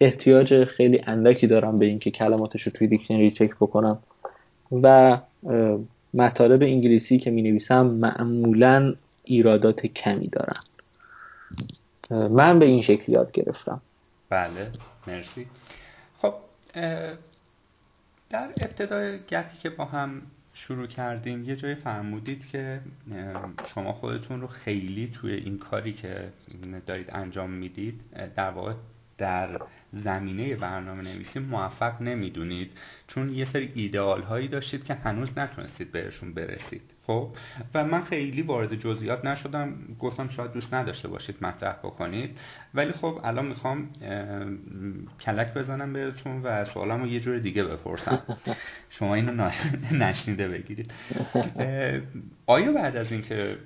احتیاج 0.00 0.64
خیلی 0.64 1.02
اندکی 1.06 1.46
دارم 1.46 1.78
به 1.78 1.86
اینکه 1.86 2.10
کلماتش 2.10 2.62
رو 2.62 2.72
توی 2.72 2.86
دیکشنری 2.86 3.30
چک 3.30 3.50
بکنم. 3.50 3.98
و 4.82 5.18
مطالب 6.14 6.62
انگلیسی 6.62 7.18
که 7.18 7.30
می 7.30 7.42
نویسم 7.42 7.86
معمولا 7.86 8.94
ایرادات 9.24 9.86
کمی 9.86 10.28
دارن. 10.28 10.60
من 12.10 12.58
به 12.58 12.66
این 12.66 12.82
شکل 12.82 13.12
یاد 13.12 13.32
گرفتم. 13.32 13.80
بله 14.30 14.68
مرسی. 15.06 15.46
خب 16.22 16.34
در 18.30 18.48
ابتدای 18.60 19.18
گپی 19.18 19.58
که 19.62 19.70
با 19.70 19.84
هم 19.84 20.22
شروع 20.58 20.86
کردیم. 20.86 21.44
یه 21.44 21.56
جایی 21.56 21.74
فرمودید 21.74 22.46
که 22.46 22.80
شما 23.74 23.92
خودتون 23.92 24.40
رو 24.40 24.46
خیلی 24.46 25.10
توی 25.14 25.32
این 25.32 25.58
کاری 25.58 25.92
که 25.92 26.32
دارید 26.86 27.06
انجام 27.12 27.50
می‌دید 27.50 28.00
در 28.36 28.50
واقع 28.50 28.74
در 29.18 29.60
زمینه 29.92 30.56
برنامه 30.56 31.02
نویسی 31.02 31.38
موفق 31.38 32.02
نمی‌دونید 32.02 32.72
چون 33.06 33.34
یه 33.34 33.44
سری 33.44 33.72
ایدئال 33.74 34.22
هایی 34.22 34.48
داشتید 34.48 34.84
که 34.84 34.94
هنوز 34.94 35.28
نتونستید 35.36 35.92
بهشون 35.92 36.34
برسید 36.34 36.82
خب؟ 37.06 37.28
و 37.74 37.84
من 37.84 38.04
خیلی 38.04 38.42
وارد 38.42 38.74
جزئیات 38.74 39.24
نشدم 39.24 39.74
گفتم 39.98 40.28
شاید 40.28 40.52
دوست 40.52 40.74
نداشته 40.74 41.08
باشید 41.08 41.36
مطرح 41.40 41.72
بکنید. 41.72 42.38
ولی 42.74 42.92
خب 42.92 43.20
الان 43.24 43.46
می‌خوام 43.46 43.88
کلک 45.20 45.54
بزنم 45.54 45.92
بهتون 45.92 46.42
و 46.42 46.64
سوالم 46.64 47.00
رو 47.00 47.06
یه 47.06 47.20
جور 47.20 47.38
دیگه 47.38 47.64
بپرسم. 47.64 48.22
شما 48.90 49.14
اینو 49.14 49.50
نشنیده 49.92 50.48
بگیرید. 50.48 50.92
آیا 52.46 52.72
بعد 52.72 52.96
از 52.96 53.12
اینکه 53.12 53.58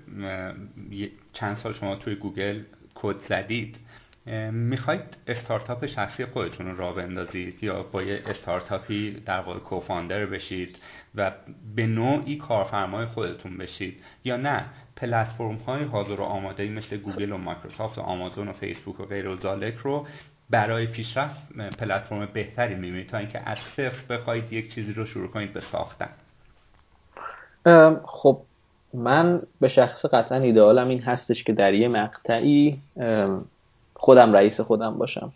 چند 1.33 1.57
سال 1.57 1.73
شما 1.73 1.97
توی 1.97 2.15
گوگل 2.15 2.62
کد 2.95 3.16
زدید 3.29 3.77
می‌خواید 4.51 5.16
استارتاپ 5.27 5.86
شخصی 5.86 6.24
خودتون 6.24 6.66
رو 6.66 6.77
راه 6.77 6.93
بندازید 6.93 7.65
یا 7.65 7.82
با 7.93 8.03
یه 8.03 8.20
استارتاپی 8.27 9.11
در 9.11 9.40
واقع 9.40 9.59
co-founder 9.59 10.27
بشید 10.27 10.78
و 11.15 11.32
به 11.77 11.86
نوعی 11.86 12.36
کارفرمای 12.36 13.07
خودتون 13.07 13.59
بشید 13.59 14.01
یا 14.24 14.36
نه؟ 14.36 14.65
پلتفرم 14.97 15.57
های 15.57 15.85
حاضر 15.85 16.20
و 16.20 16.23
آماده 16.23 16.69
مثل 16.69 16.97
گوگل 16.97 17.32
و 17.32 17.36
مایکروسافت 17.36 17.99
و 17.99 18.01
آمازون 18.01 18.49
و 18.49 18.53
فیسبوک 18.53 19.01
و 19.01 19.05
غیره 19.05 19.28
و 19.28 19.36
ذلک 19.36 19.74
رو 19.77 20.07
برای 20.51 20.86
پیشرفت 20.86 21.53
پلتفرم 21.78 22.28
بهتری 22.32 22.74
می‌بینید 22.74 23.09
تا 23.09 23.19
اینکه 23.19 23.51
از 23.51 23.59
صفر 23.77 24.16
بخواید 24.16 24.53
یک 24.53 24.74
چیزی 24.74 24.93
رو 24.93 25.07
شروع 25.07 25.28
کنید 25.28 25.53
به 25.53 25.61
ساختن. 25.61 26.11
خب 28.05 28.43
من 28.94 29.43
به 29.61 29.69
شخص 29.69 30.05
قطعا 30.05 30.39
ایدئالم 30.39 30.89
این 30.89 31.03
هستش 31.03 31.44
که 31.44 31.53
در 31.53 31.74
یه 31.74 31.89
مقطعی 31.89 32.78
خودم 34.03 34.33
رئیس 34.33 34.61
خودم 34.61 34.99
باشم. 34.99 35.33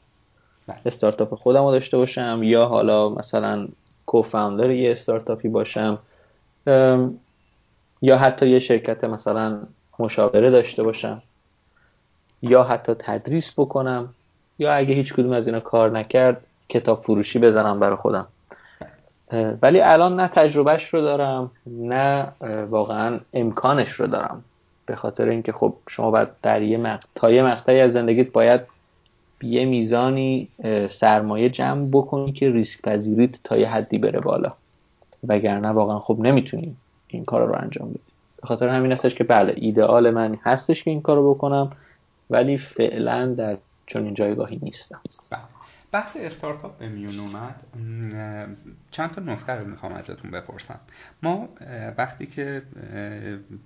بله. 0.66 0.78
استارتاپ 0.86 1.34
خودم 1.34 1.64
رو 1.64 1.70
داشته 1.70 1.96
باشم 1.96 2.40
یا 2.42 2.66
حالا 2.66 3.08
مثلا 3.08 3.68
کوفاندر 4.06 4.70
یه 4.70 4.92
استارتاپی 4.92 5.48
باشم. 5.48 5.98
یا 8.02 8.18
حتی 8.18 8.48
یه 8.48 8.58
شرکت 8.58 9.04
مثلا 9.04 9.58
مشاوره 9.98 10.50
داشته 10.50 10.82
باشم. 10.82 11.22
یا 12.42 12.62
حتی 12.62 12.94
تدریس 12.98 13.52
بکنم. 13.56 14.14
یا 14.58 14.74
اگه 14.74 14.94
هیچ 14.94 15.14
کدوم 15.14 15.32
از 15.32 15.46
اینا 15.46 15.60
کار 15.60 15.90
نکرد 15.90 16.44
کتاب 16.68 17.02
فروشی 17.02 17.38
بزنم 17.38 17.80
برای 17.80 17.96
خودم. 17.96 18.26
ولی 19.62 19.80
الان 19.80 20.20
نه 20.20 20.28
تجربهش 20.28 20.94
رو 20.94 21.00
دارم 21.00 21.50
نه 21.66 22.32
واقعا 22.70 23.20
امکانش 23.32 23.88
رو 23.88 24.06
دارم. 24.06 24.44
به 24.86 24.96
خاطر 24.96 25.28
اینکه 25.28 25.52
خب 25.52 25.74
شما 25.88 26.10
باید 26.10 26.28
در 26.42 26.62
یه 26.62 26.78
مقطع 26.78 27.32
یه 27.34 27.42
مقطعی 27.42 27.80
از 27.80 27.92
زندگیت 27.92 28.32
باید 28.32 28.60
یه 29.42 29.64
میزانی 29.64 30.48
سرمایه 30.90 31.50
جمع 31.50 31.88
بکنی 31.92 32.32
که 32.32 32.50
ریسک 32.50 32.82
پذیریت 32.82 33.42
تا 33.44 33.56
یه 33.56 33.68
حدی 33.68 33.98
بره 33.98 34.20
بالا. 34.20 34.52
وگرنه 35.28 35.68
واقعا 35.68 35.98
خب 35.98 36.16
نمی‌تونی 36.20 36.76
این 37.08 37.24
کار 37.24 37.46
رو 37.46 37.54
انجام 37.62 37.90
بدی. 37.90 38.00
به 38.42 38.48
خاطر 38.48 38.68
همین 38.68 38.92
هستش 38.92 39.14
که 39.14 39.24
بله 39.24 39.52
ایدئال 39.56 40.10
من 40.10 40.38
هستش 40.42 40.84
که 40.84 40.90
این 40.90 41.02
کار 41.02 41.16
رو 41.16 41.34
بکنم 41.34 41.72
ولی 42.30 42.58
فعلا 42.58 43.26
در 43.26 43.56
چون 43.86 44.04
این 44.04 44.14
جایگاهی 44.14 44.58
نیستم. 44.62 45.00
بله. 45.30 45.55
بحث 45.96 46.16
استارتاپ 46.16 46.78
به 46.78 46.88
میون 46.88 47.20
اومد 47.20 47.64
چند 48.90 49.10
تا 49.10 49.22
نکته 49.22 49.52
رو 49.52 49.66
می‌خوام 49.66 49.92
ازتون 49.92 50.30
بپرسم. 50.30 50.80
ما 51.22 51.48
وقتی 51.98 52.26
که 52.26 52.62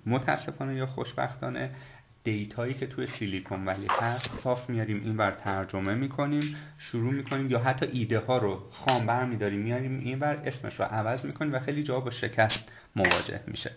متاسفانه 0.05 0.75
یا 0.75 0.85
خوشبختانه 0.85 1.69
دیتایی 2.23 2.73
که 2.73 2.87
توی 2.87 3.07
سیلیکون 3.07 3.65
ولی 3.65 3.87
هست 3.89 4.31
صاف 4.43 4.69
میاریم 4.69 5.01
این 5.03 5.17
بر 5.17 5.31
ترجمه 5.31 5.93
می‌کنیم 5.93 6.55
شروع 6.77 7.13
می‌کنیم 7.13 7.51
یا 7.51 7.59
حتی 7.59 7.85
ایده 7.85 8.19
ها 8.19 8.37
رو 8.37 8.63
خام 8.71 9.05
بر 9.05 9.25
میداریم 9.25 9.59
میاریم 9.59 9.99
این 9.99 10.19
بر 10.19 10.35
اسمش 10.35 10.79
رو 10.79 10.85
عوض 10.85 11.25
می‌کنیم 11.25 11.53
و 11.53 11.59
خیلی 11.59 11.83
جا 11.83 11.99
با 11.99 12.11
شکست 12.11 12.59
مواجه 12.95 13.41
میشه. 13.47 13.71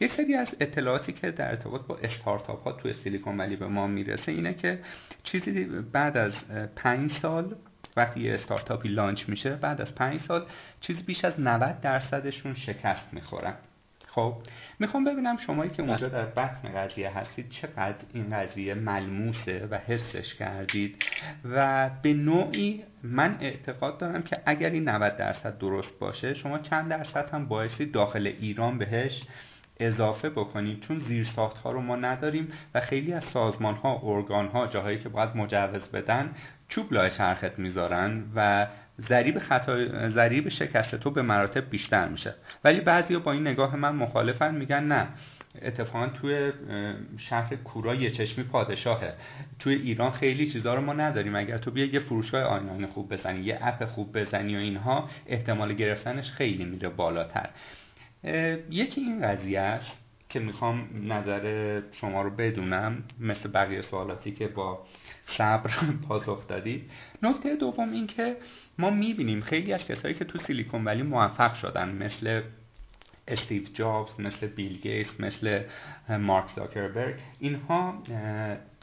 یک 0.00 0.12
سری 0.12 0.34
از 0.34 0.48
اطلاعاتی 0.60 1.12
که 1.12 1.30
در 1.30 1.48
ارتباط 1.48 1.86
با 1.86 1.96
استارتاپ 1.96 2.62
ها 2.62 2.72
توی 2.72 2.92
سیلیکون 2.92 3.38
ولی 3.38 3.56
به 3.56 3.66
ما 3.66 3.86
می‌رسه 3.86 4.32
اینه 4.32 4.54
که 4.54 4.78
چیزی 5.22 5.64
بعد 5.92 6.16
از 6.16 6.32
پنج 6.76 7.12
سال 7.12 7.54
وقتی 7.96 8.20
یه 8.20 8.34
استارتاپی 8.34 8.88
لانچ 8.88 9.28
میشه 9.28 9.56
بعد 9.56 9.80
از 9.80 9.94
پنج 9.94 10.20
سال 10.20 10.46
چیزی 10.80 11.02
بیش 11.02 11.24
از 11.24 11.40
90 11.40 11.80
درصدشون 11.80 12.54
شکست 12.54 13.08
می‌خورن. 13.12 13.54
خب 14.06 14.34
می‌خوام 14.78 15.04
ببینم 15.04 15.36
شمایی 15.36 15.70
که 15.70 15.82
اونجا 15.82 16.08
در 16.08 16.24
بطن 16.24 16.68
قضیه 16.68 17.18
هستید 17.18 17.48
چقدر 17.48 18.04
این 18.14 18.30
قضیه 18.30 18.74
ملموسه 18.74 19.68
و 19.70 19.78
حسش 19.78 20.34
کردید 20.34 21.04
و 21.44 21.90
به 22.02 22.14
نوعی 22.14 22.84
من 23.02 23.36
اعتقاد 23.40 23.98
دارم 23.98 24.22
که 24.22 24.36
اگر 24.46 24.70
این 24.70 24.88
90 24.88 25.16
درصد 25.16 25.58
درست 25.58 25.98
باشه 25.98 26.34
شما 26.34 26.58
چند 26.58 26.88
درصد 26.88 27.30
هم 27.30 27.46
باعثی 27.46 27.86
داخل 27.86 28.26
ایران 28.26 28.78
بهش 28.78 29.22
اضافه 29.80 30.30
بکنید 30.30 30.80
چون 30.80 30.98
زیر 30.98 31.24
ساخت 31.24 31.58
ها 31.58 31.72
رو 31.72 31.80
ما 31.80 31.96
نداریم 31.96 32.48
و 32.74 32.80
خیلی 32.80 33.12
از 33.12 33.24
سازمان 33.24 33.74
ها 33.74 34.00
ارگان 34.04 34.46
ها 34.46 34.66
جاهایی 34.66 34.98
که 34.98 35.08
باید 35.08 35.36
مجوز 35.36 35.88
بدن 35.88 36.34
چوب 36.68 36.92
لای 36.92 37.10
چرخت 37.10 37.58
می‌ذارن 37.58 38.24
و 38.36 38.66
ضریب 39.08 39.38
خطا 39.38 40.08
ضریب 40.08 40.48
شکست 40.48 40.94
تو 40.94 41.10
به 41.10 41.22
مراتب 41.22 41.70
بیشتر 41.70 42.08
میشه. 42.08 42.34
ولی 42.64 42.80
بعضیا 42.80 43.18
با 43.18 43.32
این 43.32 43.46
نگاه 43.46 43.76
من 43.76 43.94
مخالفن 43.94 44.54
میگن 44.54 44.84
نه. 44.84 45.08
اتفاقا 45.62 46.06
توی 46.06 46.52
شهر 47.18 47.56
کورا 47.56 47.94
یه 47.94 48.10
چشمی 48.10 48.44
پادشاهه. 48.44 49.14
توی 49.58 49.74
ایران 49.74 50.10
خیلی 50.10 50.50
چیزا 50.50 50.74
رو 50.74 50.80
ما 50.80 50.92
نداریم. 50.92 51.36
اگر 51.36 51.58
تو 51.58 51.70
بیا 51.70 51.84
یه 51.84 52.00
فروشگاه 52.00 52.42
آنلاین 52.42 52.86
خوب 52.86 53.12
بزنی 53.12 53.40
یه 53.40 53.58
اپ 53.62 53.84
خوب 53.84 54.18
بزنی 54.18 54.56
و 54.56 54.58
اینها 54.58 55.08
احتمال 55.26 55.72
گرفتنش 55.72 56.30
خیلی 56.30 56.64
میره 56.64 56.88
بالاتر. 56.88 57.48
یکی 58.70 59.00
این 59.00 59.22
قضیه 59.22 59.60
است 59.60 59.90
که 60.28 60.40
می‌خوام 60.40 60.88
نظر 61.12 61.80
شما 61.92 62.22
رو 62.22 62.30
بدونم 62.30 63.04
مثل 63.20 63.48
بقیه 63.48 63.82
سوالاتی 63.82 64.32
که 64.32 64.48
با 64.48 64.86
صبر 65.26 65.70
پاسخ 66.08 66.46
دادید. 66.46 66.90
نکته 67.22 67.56
دوم 67.56 67.92
این 67.92 68.06
که 68.06 68.36
ما 68.78 68.90
می‌بینیم 68.90 69.40
خیلی 69.40 69.72
از 69.72 69.84
کسایی 69.84 70.14
که 70.14 70.24
تو 70.24 70.38
سیلیکون 70.38 70.84
ولی 70.84 71.02
موفق 71.02 71.54
شدن 71.54 71.88
مثل 71.88 72.42
استیو 73.28 73.62
جابز 73.74 74.20
مثل 74.20 74.46
بیل 74.46 74.80
گیتس 74.80 75.20
مثل 75.20 75.62
مارک 76.08 76.50
زاکربرگ 76.56 77.14
اینها 77.40 78.02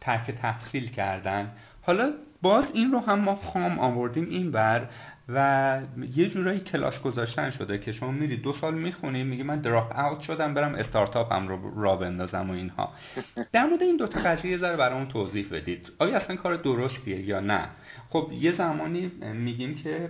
ترک 0.01 0.31
تحصیل 0.31 0.89
کردن. 0.89 1.51
حالا 1.81 2.13
باز 2.41 2.65
این 2.73 2.91
رو 2.91 2.99
هم 2.99 3.19
ما 3.19 3.35
خام 3.35 3.79
آوردیم 3.79 4.29
این 4.29 4.51
بر 4.51 4.87
و 5.33 5.79
یه 6.15 6.29
جورایی 6.29 6.59
کلاس 6.59 7.01
گذاشتن 7.01 7.51
شده 7.51 7.77
که 7.77 7.91
شما 7.91 8.11
میری 8.11 8.37
دو 8.37 8.53
سال 8.53 8.73
می‌خونی 8.73 9.23
میگی 9.23 9.43
من 9.43 9.61
دراپ 9.61 9.99
اوت 9.99 10.19
شدم 10.19 10.53
برم 10.53 10.75
استارتاپم 10.75 11.47
رو 11.47 11.81
را 11.81 11.95
بندازم 11.95 12.49
و 12.49 12.53
اینها. 12.53 12.93
در 13.53 13.65
مورد 13.65 13.81
این 13.81 13.97
دوتا 13.97 14.19
قضیه 14.19 14.57
ذره 14.57 14.77
برامون 14.77 15.07
توضیح 15.07 15.47
بدید. 15.51 15.91
آیا 15.99 16.17
اصلا 16.17 16.35
کار 16.35 16.55
درستیه 16.55 17.19
یا 17.19 17.39
نه؟ 17.39 17.69
خب 18.09 18.31
یه 18.39 18.51
زمانی 18.51 19.11
میگیم 19.33 19.75
که 19.75 20.09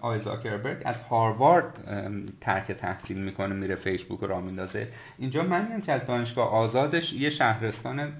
آی 0.00 0.18
زاکربرگ 0.18 0.82
از 0.84 1.02
هاروارد 1.02 1.74
ترک 2.40 2.72
تحصیل 2.72 3.18
می‌کنه 3.18 3.54
میره 3.54 3.74
فیسبوک 3.74 4.20
رو 4.20 4.26
را 4.26 4.40
میندازه. 4.40 4.88
اینجا 5.18 5.42
من 5.42 5.64
میگم 5.64 5.80
که 5.80 5.92
از 5.92 6.06
دانشگاه 6.06 6.50
آزادش 6.50 7.12
یه 7.12 7.30
شهرستان 7.30 8.12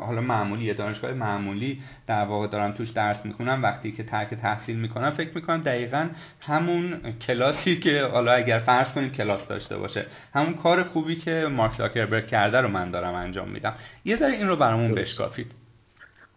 حالا 0.00 0.20
معمولی 0.20 0.64
یه 0.64 0.74
دانشگاه 0.74 1.12
معمولی 1.12 1.82
در 2.06 2.24
واقع 2.24 2.46
دارم 2.46 2.72
توش 2.72 2.90
درس 2.90 3.16
می‌خونم 3.24 3.62
وقتی 3.62 3.92
که 3.92 4.02
ترک 4.02 4.34
تحصیل 4.34 4.76
می‌کنم 4.76 5.10
فکر 5.10 5.30
می‌کنم 5.34 5.62
دقیقا 5.62 6.08
همون 6.40 7.00
کلاسی 7.26 7.80
که 7.80 8.02
حالا 8.02 8.32
اگر 8.32 8.58
فرض 8.58 8.88
کنیم 8.88 9.12
کلاس 9.12 9.48
داشته 9.48 9.78
باشه 9.78 10.06
همون 10.34 10.54
کار 10.54 10.82
خوبی 10.82 11.16
که 11.16 11.46
مارک 11.50 11.74
زاکربرگ 11.74 12.26
کرده 12.26 12.60
رو 12.60 12.68
من 12.68 12.90
دارم 12.90 13.14
انجام 13.14 13.48
میدم. 13.48 13.74
یه 14.04 14.16
ذره 14.16 14.32
این 14.32 14.48
رو 14.48 14.56
برامون 14.56 14.94
بشکافید. 14.94 15.52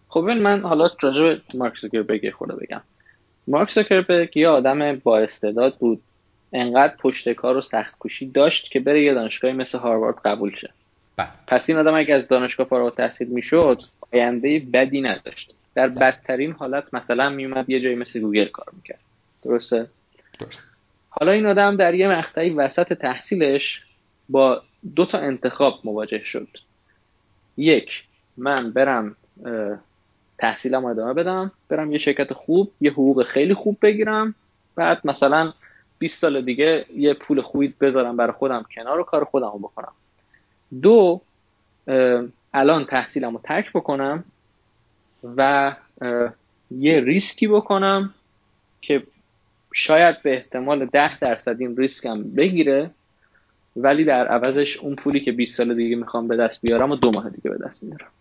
خب 0.07 0.19
من 0.19 0.61
حالا 0.61 0.89
راجع 1.01 1.21
به 1.21 1.41
مارک 1.53 1.77
زوکربرگ 1.77 2.31
خورده 2.31 2.55
بگم. 2.55 2.81
مارک 3.47 3.71
زوکربرگ 3.71 4.37
یه 4.37 4.47
آدم 4.47 4.95
با 4.95 5.19
استعداد 5.19 5.77
بود. 5.77 6.01
انقدر 6.53 6.93
پشت 6.95 7.33
کار 7.33 7.57
و 7.57 7.61
سخت 7.61 7.97
کوشی 7.97 8.31
داشت 8.31 8.71
که 8.71 8.79
بره 8.79 9.03
یه 9.03 9.13
دانشگاهی 9.13 9.53
مثل 9.53 9.77
هاروارد 9.77 10.15
قبول 10.25 10.55
شه. 10.55 10.69
بله. 11.15 11.29
پس 11.47 11.69
این 11.69 11.77
آدم 11.77 11.95
اگه 11.95 12.15
از 12.15 12.27
دانشگاه 12.27 12.67
فارغ 12.67 12.95
تحصیل 12.95 13.27
می‌شد 13.27 13.81
آینده 14.13 14.59
بدی 14.73 15.01
نداشت. 15.01 15.53
در 15.75 15.87
بدترین 15.87 16.51
حالت 16.51 16.93
مثلا 16.93 17.29
میومد 17.29 17.69
یه 17.69 17.79
جایی 17.79 17.95
مثل 17.95 18.19
گوگل 18.19 18.45
کار 18.45 18.67
می‌کرد. 18.73 18.99
درسته؟ 19.43 19.87
درست. 20.39 20.59
حالا 21.09 21.31
این 21.31 21.45
آدم 21.45 21.75
در 21.75 21.93
یه 21.93 22.07
مقطعی 22.07 22.49
وسط 22.49 22.93
تحصیلش 22.93 23.81
با 24.29 24.61
دو 24.95 25.05
تا 25.05 25.17
انتخاب 25.17 25.79
مواجه 25.83 26.23
شد. 26.23 26.47
یک 27.57 28.03
من 28.37 28.71
برم 28.71 29.15
تحصیلم 30.37 30.85
ادامه 30.85 31.13
بدم 31.13 31.51
برم 31.69 31.91
یه 31.91 31.97
شرکت 31.97 32.33
خوب 32.33 32.71
یه 32.81 32.91
حقوق 32.91 33.23
خیلی 33.23 33.53
خوب 33.53 33.77
بگیرم. 33.81 34.35
بعد 34.75 35.01
مثلا 35.03 35.53
20 35.99 36.19
سال 36.19 36.41
دیگه 36.41 36.85
یه 36.95 37.13
پول 37.13 37.41
خوبی 37.41 37.67
بذارم 37.81 38.17
برای 38.17 38.33
خودم 38.33 38.65
کنار 38.75 38.99
و 38.99 39.03
کار 39.03 39.23
خودم 39.23 39.51
رو 39.51 39.59
بکنم. 39.59 39.91
دو 40.81 41.21
الان 42.53 42.85
تحصیلم 42.85 43.33
رو 43.33 43.41
ترک 43.43 43.73
بکنم 43.73 44.23
و 45.37 45.75
یه 46.71 46.99
ریسکی 46.99 47.47
بکنم 47.47 48.13
که 48.81 49.03
شاید 49.73 50.21
به 50.21 50.33
احتمال 50.33 50.85
ده 50.85 51.19
درصد 51.19 51.55
این 51.59 51.77
ریسکم 51.77 52.23
بگیره 52.23 52.91
ولی 53.75 54.03
در 54.03 54.27
عوضش 54.27 54.77
اون 54.77 54.95
پولی 54.95 55.19
که 55.19 55.31
20 55.31 55.57
سال 55.57 55.75
دیگه 55.75 55.95
می‌خوام 55.95 56.27
به 56.27 56.37
دست 56.37 56.61
بیارم 56.61 56.91
و 56.91 56.95
دو 56.95 57.11
ماه 57.11 57.29
دیگه 57.29 57.49
به 57.49 57.57
دست 57.67 57.83
میارم. 57.83 58.11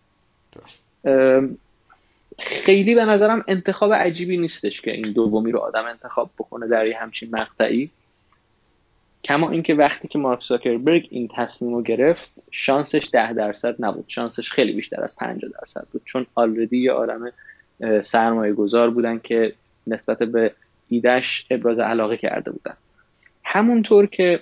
خیلی 2.39 2.95
به 2.95 3.05
نظرم 3.05 3.43
انتخاب 3.47 3.93
عجیبی 3.93 4.37
نیستش 4.37 4.81
که 4.81 4.91
این 4.91 5.11
دومی 5.11 5.51
رو 5.51 5.59
آدم 5.59 5.85
انتخاب 5.85 6.29
بکنه 6.37 6.67
در 6.67 6.87
یه 6.87 6.97
همچین 6.97 7.35
مقطعی. 7.35 7.89
کما 9.23 9.49
اینکه 9.49 9.73
وقتی 9.73 10.07
که 10.07 10.19
مارک 10.19 10.43
زاکربرگ 10.43 11.07
این 11.11 11.29
تصمیم 11.35 11.73
رو 11.73 11.81
گرفت 11.81 12.29
شانسش 12.51 13.09
ده 13.13 13.33
درصد 13.33 13.75
نبود. 13.79 14.05
شانسش 14.07 14.51
خیلی 14.51 14.73
بیشتر 14.73 15.03
از 15.03 15.15
50 15.15 15.51
درصد 15.61 15.87
بود. 15.91 16.01
چون 16.05 16.25
آلردی 16.35 16.77
یه 16.77 16.91
آدم 16.91 17.31
سرمایه 18.01 18.53
گذار 18.53 18.89
بودن 18.89 19.19
که 19.19 19.53
نسبت 19.87 20.17
به 20.17 20.53
ایدش 20.89 21.45
ابراز 21.49 21.79
علاقه 21.79 22.17
کرده 22.17 22.51
بودن. 22.51 22.73
همونطور 23.43 24.05
که 24.05 24.39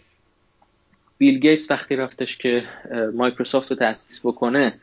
بیل 1.17 1.39
گیتس 1.39 1.71
وقتی 1.71 1.95
رفتش 1.95 2.37
که 2.37 2.63
مایکروسافت 3.13 3.71
رو 3.71 3.77
تأسیس 3.77 4.19
بکنه 4.23 4.73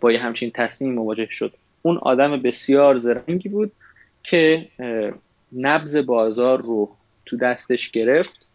با 0.00 0.12
یه 0.12 0.18
همچین 0.18 0.50
تصمیم 0.54 0.94
مواجه 0.94 1.28
شد. 1.30 1.52
اون 1.82 1.98
آدم 1.98 2.42
بسیار 2.42 2.98
زرنگی 2.98 3.48
بود 3.48 3.72
که 4.24 4.68
نبز 5.52 5.96
بازار 5.96 6.62
رو 6.62 6.96
تو 7.26 7.36
دستش 7.36 7.90
گرفت 7.90 8.45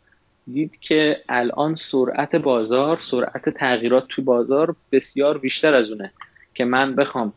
دید 0.53 0.79
که 0.79 1.21
الان 1.29 1.75
سرعت 1.75 2.35
بازار 2.35 2.99
سرعت 3.01 3.49
تغییرات 3.49 4.05
تو 4.09 4.21
بازار 4.21 4.75
بسیار 4.91 5.37
بیشتر 5.37 5.73
از 5.73 5.91
اونه 5.91 6.11
که 6.53 6.65
من 6.65 6.95
بخوام 6.95 7.33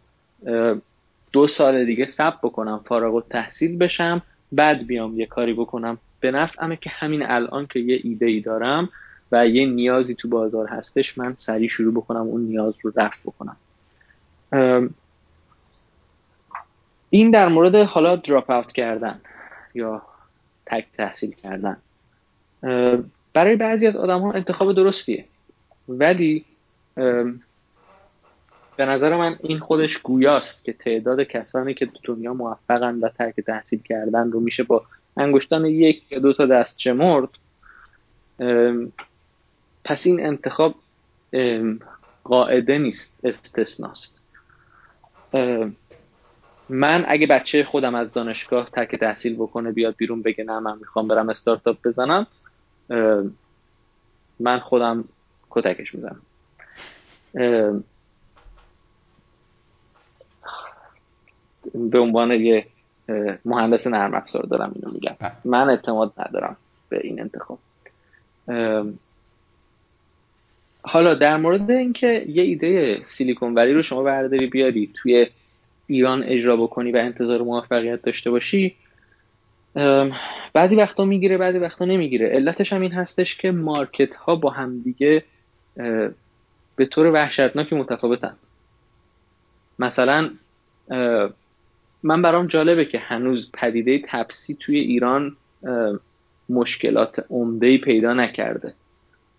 دو 1.33 1.47
سال 1.47 1.85
دیگه 1.85 2.07
سب 2.07 2.35
بکنم 2.43 2.81
فارغ 2.85 3.15
و 3.15 3.21
تحصیل 3.21 3.79
بشم 3.79 4.23
بعد 4.53 4.87
بیام 4.87 5.21
یه 5.21 5.27
کاری 5.27 5.53
بکنم. 5.53 5.99
به 6.21 6.31
نفعمه 6.31 6.77
که 6.77 6.91
همین 6.91 7.23
الان 7.23 7.67
که 7.67 7.81
یه 7.81 8.01
ایده 8.03 8.27
ای 8.27 8.41
دارم 8.41 8.89
و 9.33 9.47
یه 9.47 9.67
نیازی 9.67 10.15
تو 10.15 10.29
بازار 10.29 10.69
هستش 10.69 11.19
من 11.19 11.35
سریع 11.35 11.69
شروع 11.69 11.95
بکنم 11.95 12.21
اون 12.21 12.41
نیاز 12.41 12.75
رو 12.83 12.93
رفت 12.97 13.21
بکنم. 13.23 13.57
این 17.11 17.31
در 17.31 17.49
مورد 17.49 17.75
حالا 17.75 18.17
دراپ 18.17 18.51
اوت 18.51 18.73
کردن 18.73 19.21
یا 19.75 20.03
تک 20.67 20.87
تحصیل 20.97 21.31
کردن. 21.31 21.77
برای 23.33 23.57
بعضی 23.57 23.87
از 23.87 23.97
آدم 23.97 24.21
ها 24.21 24.33
انتخاب 24.33 24.73
درستیه. 24.73 25.25
ولی 25.89 26.45
به 28.77 28.87
نظر 28.87 29.17
من 29.17 29.37
این 29.43 29.59
خودش 29.59 29.99
گویاست 29.99 30.65
که 30.65 30.73
تعداد 30.73 31.23
کسانی 31.23 31.75
که 31.75 31.87
تو 31.87 32.15
دنیا 32.15 32.35
موفقن 32.35 32.95
و 32.95 33.09
ترک 33.09 33.41
تحصیل 33.41 33.81
کردن 33.85 34.33
رو 34.33 34.41
میشه 34.41 34.63
با 34.63 34.85
انگشتان 35.17 35.67
یک 35.67 36.13
یا 36.13 36.19
دو 36.19 36.33
تا 36.33 36.47
دست 36.47 36.77
چمرد. 36.77 37.29
پس 39.85 40.07
این 40.07 40.27
انتخاب 40.27 40.75
قاعده 42.25 42.79
نیست 42.79 43.13
استثناست. 43.25 44.15
من 46.69 47.05
اگه 47.09 47.27
بچه 47.27 47.65
خودم 47.65 47.95
از 47.95 48.13
دانشگاه 48.13 48.71
ترک 48.71 48.97
تحصیل 48.97 49.35
بکنه 49.35 49.73
بیاد 49.73 49.97
بیرون 49.97 50.23
بگه 50.23 50.45
نه 50.45 50.59
من 50.59 50.79
می‌خوام 50.79 51.09
برم 51.09 51.29
استارتاپ 51.29 51.77
بزنم 51.85 52.27
من 54.41 54.59
خودم 54.59 55.05
کتکش 55.51 55.95
می‌زنم. 55.95 56.23
به 61.75 61.99
عنوان 61.99 62.31
یه 62.31 62.67
مهندس 63.45 63.87
نرم 63.87 64.15
افزار 64.15 64.43
دارم 64.43 64.73
اینو 64.75 64.95
میگم. 64.95 65.17
بله. 65.19 65.33
من 65.45 65.71
اعتماد 65.71 66.13
ندارم 66.19 66.57
به 66.89 67.01
این 67.05 67.21
انتخاب. 67.21 67.59
حالا 70.83 71.15
در 71.15 71.37
مورد 71.37 71.71
اینکه 71.71 72.25
یه 72.29 72.43
ایده 72.43 73.03
سیلیکون 73.05 73.55
ولی 73.55 73.73
رو 73.73 73.83
شما 73.83 74.03
برداری 74.03 74.47
بیاری 74.47 74.91
توی 74.95 75.27
ایران 75.87 76.23
اجرا 76.23 76.57
بکنی 76.57 76.93
و 76.93 76.97
انتظار 76.97 77.43
موفقیت 77.43 78.03
داشته 78.03 78.31
باشی 78.31 78.77
بعضی 80.53 80.75
وقتا 80.75 81.05
می‌گیره 81.05 81.39
بعضی 81.39 81.59
وقتا 81.59 81.85
نمی‌گیره. 81.85 82.29
علتش 82.29 82.73
هم 82.73 82.81
این 82.81 82.93
هستش 82.93 83.37
که 83.37 83.51
مارکت 83.51 84.17
ها 84.17 84.37
با 84.37 84.51
همدیگه 84.51 85.25
به 86.77 86.87
طور 86.91 87.07
وحشتناکی 87.07 87.75
متفاوتن. 87.75 88.37
مثلا 89.79 90.31
من 92.03 92.23
برام 92.23 92.47
جالبه 92.47 92.85
که 92.85 92.99
هنوز 92.99 93.51
پدیده 93.55 94.03
تپسی 94.09 94.55
توی 94.61 94.79
ایران 94.79 95.37
مشکلات 96.49 97.27
عمده 97.31 97.79
پیدا 97.79 98.15
نکرده. 98.15 98.75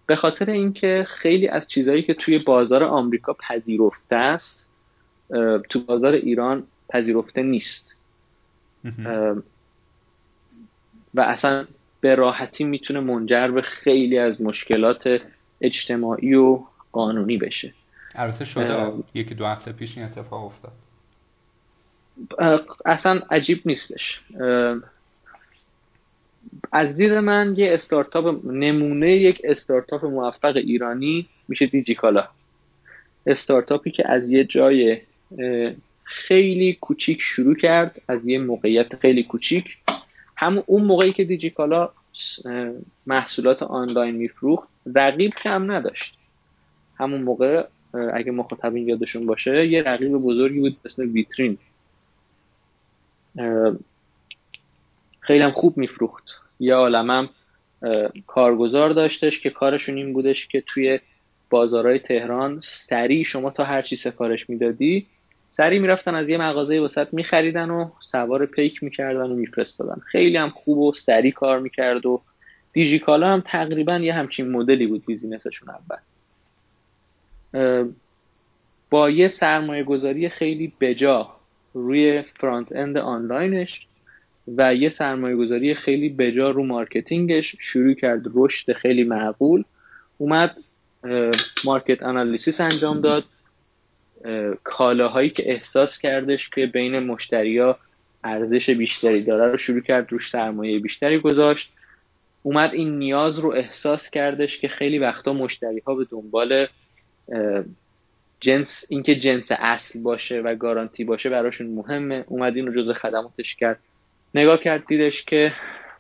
به 0.06 0.16
خاطر 0.16 0.50
اینکه 0.50 1.08
خیلی 1.10 1.48
از 1.48 1.68
چیزهایی 1.68 2.02
که 2.02 2.14
توی 2.14 2.38
بازار 2.38 2.84
آمریکا 2.84 3.34
پذیرفته 3.34 4.16
است 4.16 4.70
تو 5.70 5.80
بازار 5.80 6.14
ایران 6.14 6.64
پذیرفته 6.90 7.44
نیست. 7.44 7.96
و 11.16 11.22
اصلا 11.22 11.66
به 12.02 12.16
راحتی 12.16 12.64
می‌تونه 12.64 13.00
منجر 13.00 13.48
به 13.48 13.62
خیلی 13.62 14.18
از 14.18 14.42
مشکلات 14.42 15.22
اجتماعی 15.62 16.34
و 16.34 16.60
قانونی 16.92 17.38
بشه. 17.38 17.74
البته 18.16 18.46
شده. 18.46 18.92
یکی 19.14 19.36
دو 19.36 19.46
هفته 19.46 19.72
پیش 19.72 19.98
این 19.98 20.06
اتفاق 20.06 20.46
افتاد. 20.46 20.72
اصلا 22.86 23.22
عجیب 23.32 23.62
نیستش. 23.66 24.22
از 26.72 26.98
دید 26.98 27.14
من 27.14 27.56
یه 27.58 27.74
استارتاپ 27.74 28.46
نمونه 28.46 29.12
یک 29.12 29.42
استارتاپ 29.44 30.06
موفق 30.06 30.56
ایرانی 30.56 31.28
میشه 31.48 31.66
دیجیکالا. 31.66 32.28
استارتاپی 33.26 33.92
که 33.92 34.12
از 34.12 34.30
یه 34.30 34.44
جای 34.44 35.02
خیلی 36.04 36.74
کوچیک 36.74 37.22
شروع 37.22 37.56
کرد 37.56 38.02
از 38.08 38.26
یه 38.26 38.40
موقعیت 38.40 38.96
خیلی 38.96 39.24
کوچیک. 39.24 39.78
همون 40.36 40.64
اون 40.66 40.84
موقعی 40.84 41.14
که 41.14 41.24
دیجیکالا 41.24 41.90
محصولات 43.06 43.64
آنلاین 43.64 44.16
میفروخت 44.16 44.68
رقیب 44.96 45.34
کم 45.44 45.72
نداشت. 45.72 46.18
همون 46.98 47.22
موقع 47.22 47.66
اگه 48.14 48.32
مخاطبین 48.32 48.88
یادشون 48.90 49.26
باشه 49.26 49.68
یه 49.68 49.84
رقیب 49.84 50.12
بزرگی 50.12 50.60
بود 50.60 50.78
اسم 50.86 51.14
ویترین. 51.14 51.58
خیلی 55.20 55.44
هم 55.44 55.52
خوب 55.52 55.78
میفروخت. 55.78 56.24
یه 56.60 56.74
عالمم 56.74 57.30
کارگزار 58.28 58.90
داشتش 58.90 59.40
که 59.40 59.50
کارشون 59.50 59.96
این 59.96 60.14
بودش 60.14 60.48
که 60.48 60.62
توی 60.62 61.00
بازارهای 61.50 62.00
تهران 62.00 62.60
سریع 62.60 63.24
شما 63.24 63.50
تا 63.50 63.64
هر 63.64 63.82
چی 63.82 63.96
سفارش 63.96 64.50
می‌دادی 64.50 65.08
سریع 65.58 65.80
می‌رفتن 65.80 66.16
از 66.16 66.30
یه 66.30 66.38
مغازه 66.38 66.80
وسط 66.80 67.08
میخریدن 67.14 67.70
و 67.70 67.90
سوار 68.00 68.46
پیک 68.46 68.84
می‌کردن 68.84 69.32
و 69.32 69.36
میفرستادن. 69.36 70.02
خیلی 70.12 70.38
هم 70.38 70.50
خوب 70.50 70.78
و 70.78 70.94
سریع 70.94 71.32
کار 71.32 71.60
می‌کرد 71.60 72.06
و 72.06 72.22
دیجیکالا 72.74 73.28
هم 73.28 73.44
تقریبا 73.46 73.98
یه 73.98 74.14
همچین 74.14 74.52
مدلی 74.52 74.88
بود 74.88 75.06
بیزینسشون 75.06 75.70
اول. 75.70 75.98
با 78.90 79.10
یه 79.10 79.30
سرمایه 79.30 79.84
گذاری 79.84 80.30
خیلی 80.30 80.74
بجا 80.82 81.36
روی 81.74 82.22
front-end 82.22 82.98
آنلاینش 82.98 83.88
و 84.58 84.76
یه 84.76 84.90
سرمایه 84.90 85.36
گذاری 85.36 85.76
خیلی 85.76 86.10
بجا 86.10 86.50
رو 86.52 86.64
marketing 86.64 87.39
ش 87.39 87.56
شروع 87.60 87.94
کرد. 87.94 88.22
رشد 88.34 88.74
خیلی 88.74 89.04
معقول 89.04 89.64
اومد 90.18 90.58
market 91.66 92.04
analysis 92.04 92.62
انجام 92.62 93.02
داد. 93.02 93.24
کالاهایی 94.64 95.30
که 95.30 95.52
احساس 95.52 96.00
کردش 96.00 96.50
که 96.50 96.66
بین 96.66 97.00
مشتریا 97.00 97.78
ارزش 98.24 98.70
بیشتری 98.70 99.24
داره 99.24 99.52
رو 99.52 99.58
شروع 99.58 99.82
کرد 99.82 100.12
روش 100.12 100.30
سرمایه 100.30 100.80
بیشتری 100.80 101.20
گذاشت. 101.20 101.72
اومد 102.44 102.74
این 102.74 103.00
نیاز 103.00 103.40
رو 103.40 103.52
احساس 103.52 104.10
کردش 104.10 104.60
که 104.60 104.68
خیلی 104.68 105.00
وقتا 105.00 105.34
مشتری 105.34 105.80
ها 105.88 105.96
به 105.96 106.06
دنبال 106.10 106.68
جنس 108.40 108.86
اینکه 108.90 109.16
جنس 109.16 109.48
اصل 109.50 110.00
باشه 110.00 110.42
و 110.42 110.56
گارانتی 110.56 111.04
باشه 111.04 111.30
براشون 111.30 111.68
مهمه. 111.68 112.24
اومد 112.28 112.56
این 112.56 112.68
رو 112.68 112.82
جزء 112.82 112.94
خدماتش 112.94 113.56
کرد. 113.56 113.80
نگاه 114.36 114.60
کرد 114.60 114.88
دیدش 114.88 115.24
که 115.24 115.54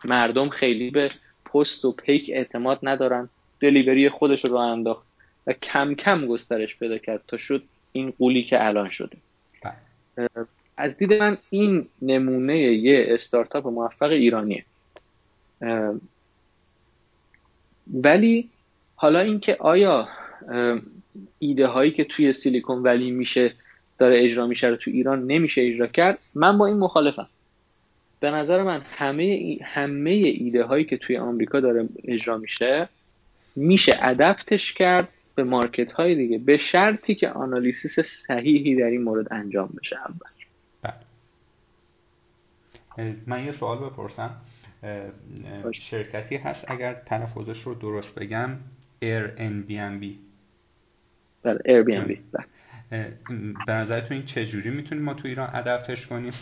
مردم 0.06 0.50
خیلی 0.50 0.90
به 0.90 1.12
پست 1.46 1.86
و 1.86 1.92
پیک 1.92 2.30
اعتماد 2.34 2.80
ندارن. 2.84 3.30
دلیوری 3.60 4.10
خودش 4.10 4.46
رو 4.46 4.56
انداخت 4.56 5.06
و 5.48 5.54
کم 5.54 5.96
کم 5.96 6.28
گسترش 6.28 6.78
پیدا 6.78 6.98
کرد 6.98 7.22
تا 7.28 7.38
شد 7.38 7.64
این 7.96 8.14
قولی 8.20 8.44
که 8.44 8.66
الان 8.66 8.90
شده. 8.90 9.18
بله. 9.64 10.30
از 10.78 10.98
دید 10.98 11.14
من 11.14 11.38
این 11.50 11.88
نمونه 12.02 12.58
یه 12.58 13.06
استارتاپ 13.08 13.68
موفق 13.68 14.10
ایرانیه. 14.10 14.66
ولی 17.94 18.50
حالا 18.96 19.20
اینکه 19.20 19.58
آیا 19.60 20.08
ایده 21.40 21.68
هایی 21.68 21.92
که 21.92 22.04
توی 22.04 22.34
سیلیکون 22.34 22.84
ولی 22.84 23.12
میشه 23.12 23.54
داره 24.00 24.24
اجرا 24.24 24.48
میشه 24.48 24.68
رو 24.68 24.76
تو 24.76 24.92
ایران 24.92 25.28
نمیشه 25.28 25.62
اجرا 25.62 25.88
کرد 25.88 26.18
من 26.36 26.58
با 26.58 26.66
این 26.66 26.78
مخالفم. 26.78 27.28
به 28.20 28.32
نظر 28.32 28.64
من 28.64 28.82
همه 28.82 29.58
همه 29.64 30.12
ایده 30.12 30.64
هایی 30.64 30.86
که 30.86 30.98
توی 30.98 31.18
آمریکا 31.18 31.60
داره 31.60 31.90
اجرا 32.04 32.38
میشه 32.38 32.90
میشه 33.56 33.98
ادپتش 34.02 34.74
کرد 34.74 35.08
به 35.36 35.44
مارکت 35.44 35.94
های 35.94 36.16
دیگه 36.16 36.38
به 36.38 36.58
شرطی 36.58 37.16
که 37.16 37.30
آنالیسیس 37.30 38.00
صحیحی 38.00 38.76
در 38.76 38.86
این 38.86 39.04
مورد 39.04 39.34
انجام 39.34 39.70
بشه. 39.82 39.98
اول. 40.06 40.30
بله. 42.98 43.16
من 43.28 43.46
یه 43.46 43.52
سوال 43.52 43.78
بپرسم. 43.78 44.42
شرکتی 45.72 46.36
هست 46.36 46.66
اگر 46.68 46.94
تلفظش 46.94 47.62
رو 47.62 47.74
درست 47.74 48.16
بگم 48.16 48.50
Airbnb. 49.04 50.06
بله 51.44 51.60
Airbnb. 51.66 52.18
بله. 52.32 52.46
به 53.68 53.74
نظرتون 53.74 54.18
این 54.18 54.26
چجوری 54.26 54.70
می‌تونیم 54.70 55.04
ما 55.04 55.14
تو 55.14 55.28
ایران 55.28 55.50
ادپتش 55.54 56.08
کنیم؟ 56.08 56.34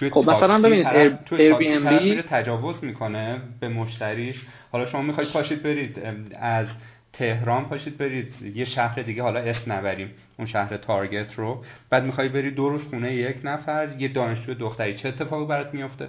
خب 0.00 0.30
مثلا 0.30 0.62
ببینید 0.62 0.86
Airbnb 1.26 2.24
تجاوز 2.28 2.84
می‌کنه 2.84 3.40
به 3.60 3.68
مشتریش. 3.68 4.36
حالا 4.72 4.86
شما 4.86 5.02
می‌خواید 5.02 5.30
پاشید 5.30 5.62
برید 5.62 5.98
از 6.40 6.66
تهران 7.12 7.64
پاشید 7.64 7.98
برید. 7.98 8.34
یه 8.54 8.64
شهر 8.64 9.02
دیگه 9.02 9.22
حالا 9.22 9.40
اسم 9.40 9.72
نبریم 9.72 10.14
اون 10.38 10.46
شهر 10.46 10.76
تارگت 10.76 11.34
رو. 11.34 11.64
بعد 11.90 12.04
می‌خوای 12.04 12.28
برید 12.28 12.54
دو 12.54 12.68
روز 12.68 12.82
خونه 12.82 13.14
یک 13.14 13.36
نفر 13.44 13.88
یه 13.98 14.08
دانشجو 14.08 14.54
دختری. 14.54 14.94
چه 14.94 15.08
اتفاقی 15.08 15.46
برات 15.46 15.74
میفته 15.74 16.08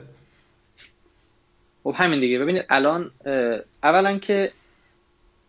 خب 1.84 1.96
همین 1.98 2.20
دیگه. 2.20 2.40
ببینید 2.40 2.66
الان 2.70 3.12
اولا 3.84 4.18
که 4.18 4.52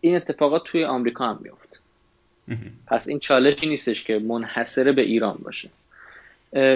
این 0.01 0.15
اتفاقات 0.15 0.63
توی 0.65 0.85
آمریکا 0.85 1.25
هم 1.25 1.39
میفته 1.43 1.77
پس 2.87 3.07
این 3.07 3.19
چالشی 3.19 3.69
نیستش 3.69 4.03
که 4.03 4.19
منحصره 4.19 4.91
به 4.91 5.01
ایران 5.01 5.37
باشه. 5.43 5.69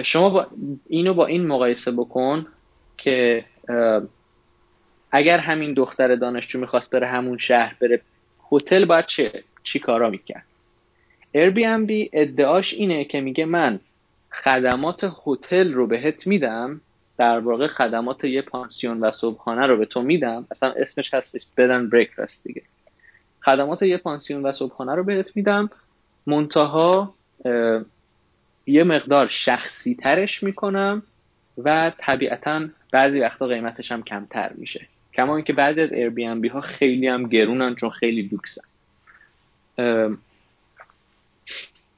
شما 0.04 0.30
با 0.30 0.46
اینو 0.88 1.14
با 1.14 1.26
این 1.26 1.46
مقایسه 1.46 1.90
بکن 1.90 2.46
که 2.96 3.44
اگر 5.10 5.38
همین 5.38 5.74
دختر 5.74 6.14
دانشجو 6.14 6.58
می‌خواست 6.58 6.90
بره 6.90 7.06
همون 7.06 7.38
شهر 7.38 7.76
بره 7.80 8.00
هتل 8.52 8.84
باید 8.84 9.06
چه 9.06 9.44
چی 9.62 9.78
کارا 9.78 10.10
می‌کرد؟ 10.10 10.44
Airbnb 11.34 12.08
ادعاش 12.12 12.74
اینه 12.74 13.04
که 13.04 13.20
میگه 13.20 13.44
من 13.44 13.80
خدمات 14.44 15.12
هتل 15.26 15.72
رو 15.72 15.86
بهت 15.86 16.26
میدم 16.26 16.80
در 17.18 17.38
واقع 17.38 17.66
خدمات 17.66 18.24
یه 18.24 18.42
پانسیون 18.42 19.00
و 19.00 19.10
صبحانه 19.10 19.66
رو 19.66 19.76
به 19.76 19.84
تو 19.84 20.02
میدم 20.02 20.46
اصلا 20.50 20.72
اسمش 20.72 21.14
هستش 21.14 21.42
بدن 21.56 21.88
بریکفست 21.88 22.44
دیگه. 22.44 22.62
خدمات 23.44 23.82
یه 23.82 23.96
پانسیون 23.96 24.42
و 24.42 24.52
صبحانه 24.52 24.94
رو 24.94 25.04
بهت 25.04 25.36
میدم 25.36 25.70
منتها 26.26 27.14
یه 28.68 28.84
مقدار 28.84 29.28
شخصی 29.28 29.94
ترش 29.94 30.42
می‌کنم 30.42 31.02
و 31.58 31.92
طبیعتا 31.98 32.68
بعضی 32.92 33.20
وقتا 33.20 33.46
قیمتش 33.46 33.92
هم 33.92 34.02
کمتر 34.02 34.52
میشه. 34.54 34.86
کما 35.14 35.36
اینکه 35.36 35.52
بعضی 35.52 35.80
از 35.80 35.90
بی 35.90 36.48
ها 36.48 36.60
خیلی 36.60 37.08
هم 37.08 37.28
گرونن 37.28 37.74
چون 37.74 37.90
خیلی 37.90 38.22
لوکسن. 38.32 38.62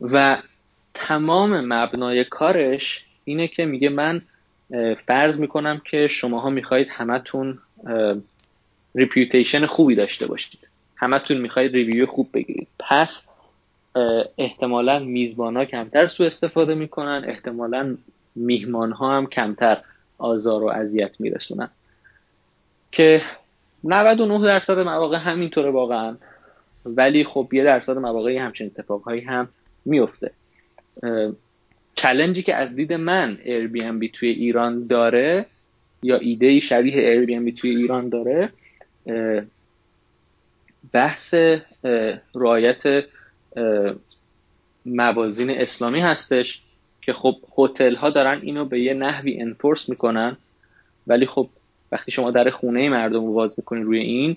و 0.00 0.42
تمام 0.94 1.60
مبنای 1.72 2.24
کارش 2.24 3.04
اینه 3.24 3.48
که 3.48 3.64
میگه 3.64 3.88
من 3.88 4.22
فرض 5.06 5.38
می‌کنم 5.38 5.82
که 5.84 6.08
شماها 6.08 6.50
می‌خواهید 6.50 6.88
همتون 6.90 7.58
reputation 8.94 9.66
خوبی 9.66 9.94
داشته 9.94 10.26
باشید. 10.26 10.60
همتون 10.96 11.36
می‌خواهید 11.36 11.74
review 11.74 12.06
خوب 12.06 12.28
بگیرید. 12.32 12.68
پس 12.78 13.22
احتمالا 14.38 14.98
میزبان 14.98 15.56
ها 15.56 15.64
کمتر 15.64 16.06
سو 16.06 16.22
استفاده 16.24 16.74
می‌کنن 16.74 17.24
احتمالا 17.26 17.96
میهمان 18.34 18.92
ها 18.92 19.16
هم 19.16 19.26
کمتر 19.26 19.78
آزار 20.18 20.62
و 20.62 20.66
اذیت 20.66 21.20
میرسونن. 21.20 21.68
که 22.92 23.22
99 23.84 24.46
درصد 24.46 24.78
مواقع 24.78 25.16
همینطوره 25.16 25.70
واقعا. 25.70 26.16
ولی 26.86 27.24
خب 27.24 27.48
یه 27.52 27.64
درصد 27.64 27.98
مواقعی 27.98 28.36
همچین 28.36 28.66
اتفاقهایی 28.66 29.20
هم 29.20 29.48
میفته 29.84 30.30
چلنجی 31.94 32.42
که 32.42 32.54
از 32.54 32.76
دید 32.76 32.92
من 32.92 33.38
Airbnb 33.44 34.10
توی 34.12 34.28
ایران 34.28 34.86
داره 34.86 35.46
یا 36.02 36.16
ایده 36.16 36.60
شبیه 36.60 37.26
Airbnb 37.26 37.60
توی 37.60 37.76
ایران 37.76 38.08
داره 38.08 38.52
بحث 40.92 41.34
رعایت 42.34 43.04
موازین 44.86 45.50
اسلامی 45.50 46.00
هستش 46.00 46.62
که 47.02 47.12
خب 47.12 47.36
هتل 47.58 47.94
ها 47.94 48.10
دارن 48.10 48.40
اینو 48.42 48.64
به 48.64 48.80
یه 48.80 48.94
نحوی 48.94 49.40
انفورس 49.40 49.88
می‌کنن 49.88 50.36
ولی 51.06 51.26
خب 51.26 51.48
وقتی 51.92 52.12
شما 52.12 52.30
در 52.30 52.50
خونه 52.50 52.88
مردم 52.88 53.26
رو 53.26 53.32
باز 53.32 53.54
می‌کنی 53.56 53.82
روی 53.82 53.98
این 53.98 54.36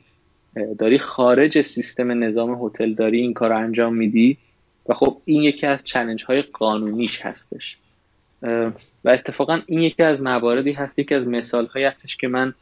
داری 0.78 1.00
خارج 1.00 1.62
سیستم 1.62 2.24
نظام 2.24 2.66
هتل 2.66 2.94
داری 2.94 3.22
این 3.22 3.34
کار 3.34 3.50
رو 3.50 3.58
انجام 3.58 3.94
میدی 3.94 4.38
و 4.90 4.94
خب 4.94 5.22
این 5.26 5.44
یکی 5.44 5.66
از 5.66 5.84
چلنج 5.84 6.24
های 6.24 6.42
قانونیش 6.42 7.22
هستش. 7.22 7.78
و 9.04 9.10
اتفاقا 9.10 9.62
این 9.66 9.80
یکی 9.80 10.04
از 10.04 10.22
مواردی 10.22 10.72
هست 10.72 11.00
یکی 11.00 11.16
از 11.16 11.28
مثال 11.28 11.66
هایی 11.66 11.86
هستش 11.86 12.18
که 12.18 12.28
من 12.28 12.54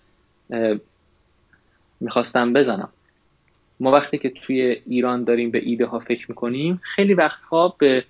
می‌خواستم 2.00 2.54
بزنم. 2.54 2.90
ما 3.82 3.92
وقتی 3.92 4.18
که 4.18 4.30
توی 4.30 4.82
ایران 4.88 5.24
داریم 5.24 5.52
به 5.52 5.60
ایده 5.66 5.86
ها 5.86 6.00
فکر 6.00 6.26
می‌کنیم 6.30 6.82
خیلی 6.84 7.14
وقتها 7.14 7.76
به 7.78 8.04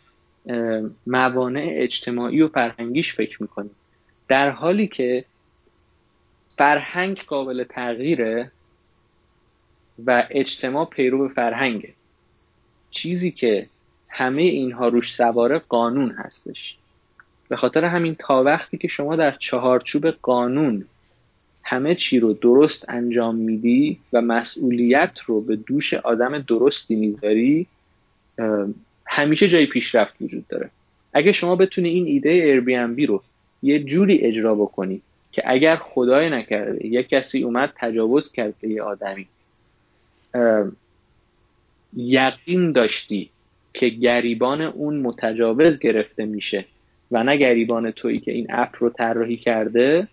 موانع 1.07 1.69
اجتماعی 1.71 2.41
و 2.41 2.47
فرهنگیش 2.47 3.13
فکر 3.13 3.41
می‌کنیم. 3.41 3.75
در 4.27 4.49
حالی 4.49 4.87
که 4.87 5.25
فرهنگ 6.57 7.23
قابل 7.27 7.63
تغییره 7.63 8.51
و 10.05 10.27
اجتماع 10.29 10.85
پیرو 10.85 11.29
فرهنگه. 11.29 11.93
چیزی 12.91 13.31
که 13.31 13.67
همه 14.09 14.41
اینها 14.41 14.87
روش 14.87 15.13
سواره 15.13 15.59
قانون 15.59 16.11
هستش. 16.11 16.77
به 17.49 17.55
خاطر 17.55 17.83
همین 17.85 18.15
تا 18.15 18.43
وقتی 18.43 18.77
که 18.77 18.87
شما 18.87 19.15
در 19.15 19.31
چهارچوب 19.31 20.07
قانون 20.07 20.85
همه 21.63 21.95
چی 21.95 22.19
رو 22.19 22.33
درست 22.33 22.85
انجام 22.89 23.35
میدی 23.35 23.99
و 24.13 24.21
مسئولیت 24.21 25.19
رو 25.25 25.41
به 25.41 25.55
دوش 25.55 25.93
آدم 25.93 26.39
درستی 26.39 26.95
می‌ذاری 26.95 27.67
همیشه 29.05 29.47
جای 29.47 29.65
پیشرفت 29.65 30.13
وجود 30.21 30.47
داره. 30.47 30.69
اگه 31.13 31.31
شما 31.31 31.55
بتونی 31.55 31.89
این 31.89 32.05
ایده 32.05 32.61
Airbnb 32.61 33.05
رو 33.05 33.23
یه 33.63 33.79
جوری 33.79 34.17
اجرا 34.17 34.55
بکنی 34.55 35.01
که 35.31 35.43
اگر 35.45 35.75
خدای 35.75 36.29
نکرده 36.29 36.87
یه 36.87 37.03
کسی 37.03 37.43
اومد 37.43 37.73
تجاوز 37.75 38.31
کرد 38.31 38.53
به 38.61 38.69
یه 38.69 38.81
آدمی 38.81 39.27
یقین 41.95 42.71
داشتی 42.71 43.29
که 43.73 43.89
گریبان 43.89 44.61
اون 44.61 44.99
متجاوز 44.99 45.79
گرفته 45.79 46.25
میشه 46.25 46.65
و 47.11 47.23
نه 47.23 47.37
گریبان 47.37 47.91
تویی 47.91 48.19
که 48.19 48.31
این 48.31 48.47
اپ 48.49 48.75
رو 48.79 48.89
طراحی 48.89 49.37
کرده 49.37 50.07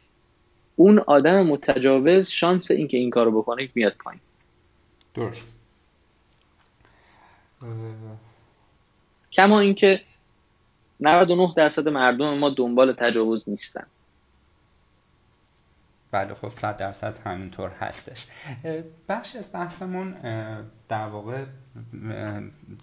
اون 0.79 0.99
آدم 0.99 1.43
متجاوز 1.43 2.29
شانس 2.29 2.71
اینکه 2.71 2.97
این 2.97 3.11
کارو 3.11 3.43
بکنه 3.43 3.69
میاد 3.75 3.97
پایین. 3.99 4.21
درست. 5.15 5.53
کما 9.33 9.61
اینکه 9.61 10.01
99 11.01 11.55
درصد 11.57 11.89
مردم 11.89 12.39
ما 12.39 12.51
دنبال 12.51 12.93
تجاوز 12.93 13.49
نیستن. 13.49 13.87
بله 16.11 16.35
خب 16.35 16.53
صد 16.61 16.77
درصد 16.77 17.19
همینطور 17.25 17.71
هستش. 17.71 18.27
بخش 19.09 19.37
از 19.37 19.53
بحثمون 19.53 20.13
در 20.89 21.07
واقع 21.09 21.45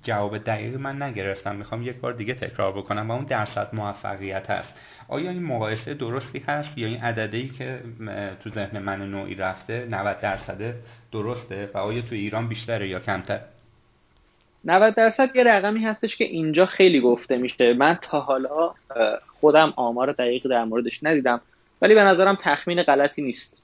جواب 0.03 0.37
دقیقی 0.37 0.77
من 0.77 1.01
نگرفتم. 1.01 1.55
می‌خوام 1.55 1.83
یک 1.83 1.95
بار 1.95 2.13
دیگه 2.13 2.33
تکرار 2.33 2.71
بکنم 2.71 3.11
و 3.11 3.13
اون 3.13 3.25
درصد 3.25 3.69
موفقیت 3.73 4.49
هست. 4.49 4.73
آیا 5.07 5.31
این 5.31 5.43
مقایسه 5.43 5.93
درستی 5.93 6.39
هست 6.39 6.77
یا 6.77 6.87
این 6.87 7.01
عددی 7.01 7.49
که 7.49 7.79
تو 8.43 8.49
ذهن 8.49 8.79
من 8.79 9.11
نوعی 9.11 9.35
رفته 9.35 9.87
90 9.89 10.19
درصد 10.19 10.73
درسته 11.11 11.69
و 11.73 11.77
آیا 11.77 12.01
تو 12.01 12.15
ایران 12.15 12.47
بیشتره 12.47 12.89
یا 12.89 12.99
کمتر؟ 12.99 13.39
90 14.65 14.95
درصد 14.95 15.35
یه 15.35 15.43
رقمی 15.43 15.79
هستش 15.79 16.15
که 16.15 16.23
اینجا 16.23 16.65
خیلی 16.65 17.01
گفته 17.01 17.37
میشه. 17.37 17.73
من 17.73 17.93
تا 18.01 18.19
حالا 18.19 18.73
خودم 19.39 19.73
آمار 19.75 20.11
دقیق 20.11 20.47
در 20.47 20.63
موردش 20.63 21.03
ندیدم 21.03 21.41
ولی 21.81 21.95
به 21.95 22.01
نظرم 22.01 22.37
تخمین 22.41 22.83
غلطی 22.83 23.21
نیست. 23.21 23.61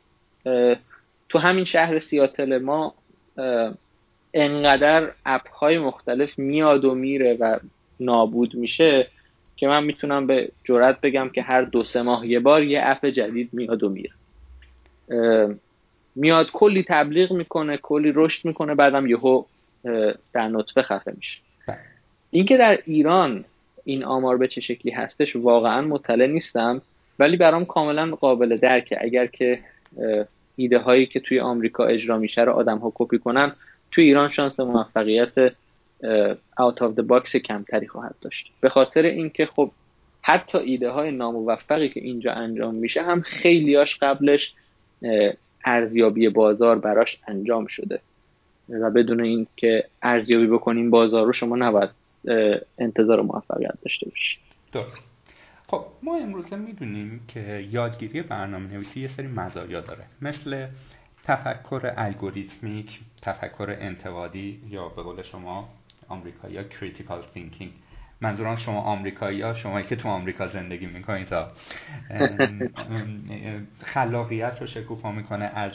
تو 1.30 1.40
همین 1.40 1.66
شهر 1.66 2.00
سیاتل 2.00 2.58
ما 2.58 2.94
انقدر 4.34 5.12
اپ 5.26 5.50
های 5.50 5.78
مختلف 5.78 6.40
میاد 6.40 6.86
و 6.86 6.96
میره 6.96 7.38
و 7.40 7.60
نابود 8.00 8.56
میشه. 8.56 9.08
که 9.62 9.68
من 9.68 9.84
می‌تونم 9.84 10.28
به 10.28 10.52
جرات 10.64 11.02
بگم 11.02 11.30
که 11.30 11.42
هر 11.42 11.62
دو 11.62 11.84
سه 11.84 12.02
ماه 12.02 12.28
یه 12.28 12.40
بار 12.40 12.64
یه 12.64 12.82
اپ 12.84 13.06
جدید 13.06 13.50
میاد 13.54 13.84
و 13.84 13.90
میره 13.90 14.12
میاد 16.16 16.52
کلی 16.54 16.86
تبلیغ 16.88 17.32
می‌کنه 17.34 17.78
کلی 17.78 18.12
رشد 18.16 18.46
می‌کنه 18.46 18.76
بعدم 18.76 19.08
یهو 19.08 19.44
در 20.34 20.48
نطفه 20.48 20.82
خفه 20.82 21.14
میشه. 21.18 21.38
اینکه 22.32 22.58
در 22.58 22.80
ایران 22.86 23.46
این 23.84 24.04
آمار 24.04 24.38
به 24.38 24.48
چه 24.48 24.62
شکلی 24.62 24.92
هستش 24.92 25.36
واقعا 25.36 25.82
مطلع 25.82 26.28
نیستم 26.28 26.82
ولی 27.20 27.38
برام 27.38 27.66
کاملا 27.66 28.16
قابل 28.16 28.58
درکه 28.58 29.04
اگر 29.04 29.26
که 29.26 29.60
ایده 30.56 30.80
هایی 30.80 31.06
که 31.06 31.20
توی 31.20 31.40
آمریکا 31.40 31.86
اجرا 31.86 32.18
میشه 32.18 32.42
رو 32.42 32.52
آدم 32.52 32.78
ها 32.78 32.92
کپی 32.96 33.18
کنن 33.18 33.56
توی 33.92 34.04
ایران 34.04 34.30
شانس 34.30 34.60
موفقیت 34.60 35.52
of 36.60 36.96
the 36.96 37.04
box 37.04 37.36
کمتری 37.36 37.88
خواهد 37.88 38.16
داشت. 38.22 38.52
به 38.62 38.70
خاطر 38.70 39.02
اینکه 39.02 39.46
خب 39.46 39.72
حتی 40.22 40.58
ایده 40.58 40.90
های 40.90 41.12
ناموفقی 41.12 41.90
که 41.90 42.00
اینجا 42.00 42.34
انجام 42.34 42.76
میشه 42.76 43.04
هم 43.04 43.22
خیلیاش 43.22 43.98
قبلش 44.02 44.54
ارزیابی 45.66 46.30
بازار 46.30 46.80
براش 46.80 47.20
انجام 47.28 47.68
شده. 47.68 48.02
و 48.70 48.92
بدون 48.92 49.22
اینکه 49.22 49.86
ارزیابی 50.02 50.48
بکنیم 50.48 50.90
بازار 50.90 51.26
رو 51.26 51.34
شما 51.34 51.56
نباید 51.56 51.90
انتظار 52.78 53.22
موفقیت 53.22 53.74
داشته 53.82 54.10
باشید. 54.10 54.40
درست. 54.72 54.98
خب 55.68 55.86
ما 56.04 56.18
امروزه 56.18 56.56
می‌دونیم 56.56 57.22
که 57.28 57.68
یادگیری 57.72 58.22
برنامه 58.22 58.74
نویسی 58.74 59.00
یه 59.00 59.08
سری 59.08 59.28
مزایا 59.28 59.82
داره. 59.82 60.04
مثل 60.22 60.68
تفکر 61.24 61.94
الگوریتمیک 61.98 63.00
تفکر 63.22 63.76
انتقادی 63.80 64.62
یا 64.70 64.90
به 64.90 65.02
قول 65.04 65.22
شما 65.22 65.70
آمریکایی 66.12 66.54
یا 66.54 66.64
critical 66.64 67.22
thinking 67.34 67.72
منظورم 68.24 68.56
شما 68.56 68.82
آمریکایی 68.82 69.42
ها 69.42 69.54
شما 69.54 69.82
که 69.82 69.96
تو 69.96 70.10
آمریکا 70.10 70.48
زندگی 70.48 70.86
می‌کنید 70.86 71.28
تا 71.28 71.52
خلاقیت 73.80 74.58
رو 74.62 74.68
شکوفا 74.68 75.12
می‌کنه 75.12 75.46
از 75.46 75.72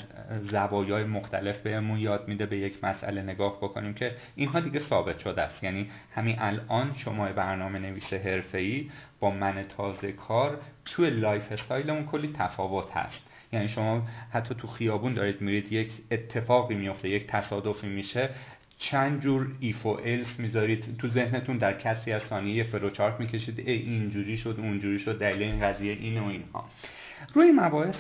زوایای 0.51 1.05
مختلف 1.05 1.59
بهمون 1.59 1.99
یاد 1.99 2.29
میده 2.29 2.47
به 2.47 2.59
یک 2.59 2.85
مسئله 2.85 3.23
نگاه 3.23 3.57
بکنیم 3.57 3.95
که 3.95 4.15
اینها 4.37 4.61
دیگه 4.61 4.81
ثابت 4.81 5.19
شده 5.19 5.43
است. 5.43 5.65
یعنی 5.65 5.91
همین 6.15 6.37
الان 6.39 6.95
شما 6.97 7.33
برنامه 7.33 7.79
نویس 7.79 8.13
حرفه‌ای 8.13 8.91
با 9.21 9.31
من 9.31 9.65
تازه 9.77 10.13
کار 10.13 10.59
توی 10.85 11.11
lifestyleمون 11.11 12.05
کلی 12.05 12.33
تفاوت 12.39 12.97
هست. 12.97 13.31
یعنی 13.53 13.69
شما 13.69 14.03
حتی 14.33 14.55
تو 14.55 14.69
خیابون 14.69 15.15
دارید 15.15 15.41
میرید 15.41 15.73
یک 15.73 15.93
اتفاقی 16.11 16.75
میفته 16.75 17.09
یک 17.09 17.27
تصادفی 17.27 17.87
میشه. 17.87 18.31
چند 18.79 19.21
جور 19.21 19.57
if 19.61 19.87
و 19.87 19.89
else 19.89 20.39
می‌ذارید؟ 20.39 20.97
تو 20.99 21.09
ذهنتون 21.09 21.59
در 21.59 21.73
کسری 21.73 22.13
از 22.13 22.23
ثانیه 22.23 22.65
فلوچارت 22.65 23.21
می‌کشید 23.21 23.59
ای 23.61 23.73
اینجوری 23.73 24.37
شد 24.37 24.55
اونجوری 24.59 24.99
شد 24.99 25.19
دلیل 25.19 25.43
این 25.43 25.61
قضیه 25.61 25.93
این 25.93 26.19
و 26.19 26.27
اینها. 26.29 26.71
روی 27.35 27.53
مباحث 27.53 27.97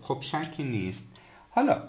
خب 0.00 0.18
شکی 0.20 0.62
نیست. 0.64 1.02
حالا 1.50 1.82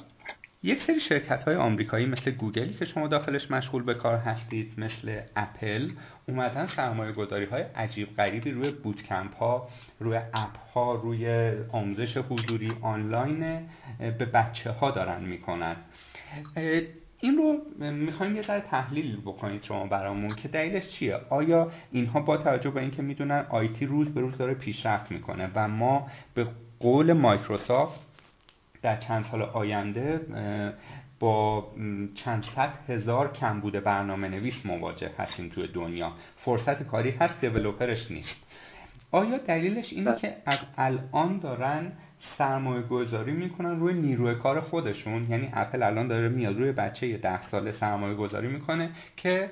یک 0.64 0.82
سری 0.82 1.00
شرکت 1.00 1.44
های 1.44 1.56
آمریکایی 1.56 2.06
مثل 2.06 2.32
گوگلی 2.32 2.74
که 2.74 2.86
شما 2.86 3.08
داخلش 3.08 3.52
مشغول 3.52 3.84
به 3.84 3.94
کار 3.94 4.18
هستید 4.18 4.74
مثل 4.78 5.22
اپل 5.36 5.92
اومدن 6.28 6.68
سرمایه 6.68 7.12
گذاری 7.12 7.46
های 7.46 7.62
عجیب 7.62 8.16
غریبی 8.16 8.52
روی 8.52 8.72
بوتکمپ 8.72 9.36
ها 9.36 9.70
روی 10.00 10.18
اپ 10.18 10.58
ها 10.74 10.94
روی 10.94 11.52
آموزش 11.72 12.18
حضوری 12.18 12.72
آنلاین 12.82 13.60
به 14.00 14.26
بچه 14.26 14.72
ها 14.72 14.92
دارن 14.92 15.24
می‌کنن. 15.24 15.76
این 17.26 17.38
رو 17.38 17.58
می‌خوایم 17.92 18.36
یه 18.36 18.42
ذره 18.42 18.62
تحلیل 18.62 19.22
بکنید 19.22 19.64
شما 19.64 19.88
برامون 19.88 20.30
که 20.36 20.48
دلیلش 20.48 20.88
چیه؟ 20.88 21.20
آیا 21.30 21.72
اینها 21.92 22.20
با 22.20 22.38
توجه 22.38 22.70
به 22.70 22.82
اینکه 22.82 23.02
می‌دونن 23.02 23.46
آیتی 23.50 23.86
روز 23.86 24.10
به 24.14 24.22
روز 24.22 24.38
داره 24.38 24.54
پیشرفت 24.54 25.12
می‌کنه 25.12 25.50
و 25.56 25.68
ما 25.68 26.08
به 26.34 26.48
قول 26.80 27.14
مایکروسافت 27.14 28.00
در 28.82 28.98
چند 28.98 29.26
سال 29.32 29.42
آینده 29.42 30.22
با 31.20 31.68
چند 32.16 32.46
صد 32.56 32.74
هزار 32.88 33.34
کمبود 33.34 33.74
برنامه 33.74 34.28
نویس 34.30 34.66
مواجه 34.66 35.12
هستیم 35.18 35.50
توی 35.50 35.68
دنیا. 35.68 36.12
فرصت 36.38 36.84
کاری 36.84 37.12
هست 37.12 37.42
دیولوپرش 37.42 38.12
نیست. 38.12 38.36
آیا 39.12 39.38
دلیلش 39.38 39.94
اینه 39.94 40.12
بله. 40.12 40.20
که 40.20 40.36
از 40.46 40.60
الان 40.78 41.40
دارن 41.40 41.92
سرمایه 42.38 42.82
گذاری 42.82 43.32
می‌کنن 43.32 43.80
روی 43.80 43.94
نیروی 43.94 44.36
کار 44.36 44.62
خودشون. 44.62 45.28
یعنی 45.30 45.50
اپل 45.54 45.84
الان 45.84 46.08
داره 46.08 46.30
میاد 46.30 46.60
روی 46.60 46.72
بچه 46.72 47.18
ده 47.18 47.48
ساله 47.48 47.72
سرمایه 47.72 48.16
گذاری 48.16 48.48
می‌کنه 48.48 48.90
که 49.18 49.50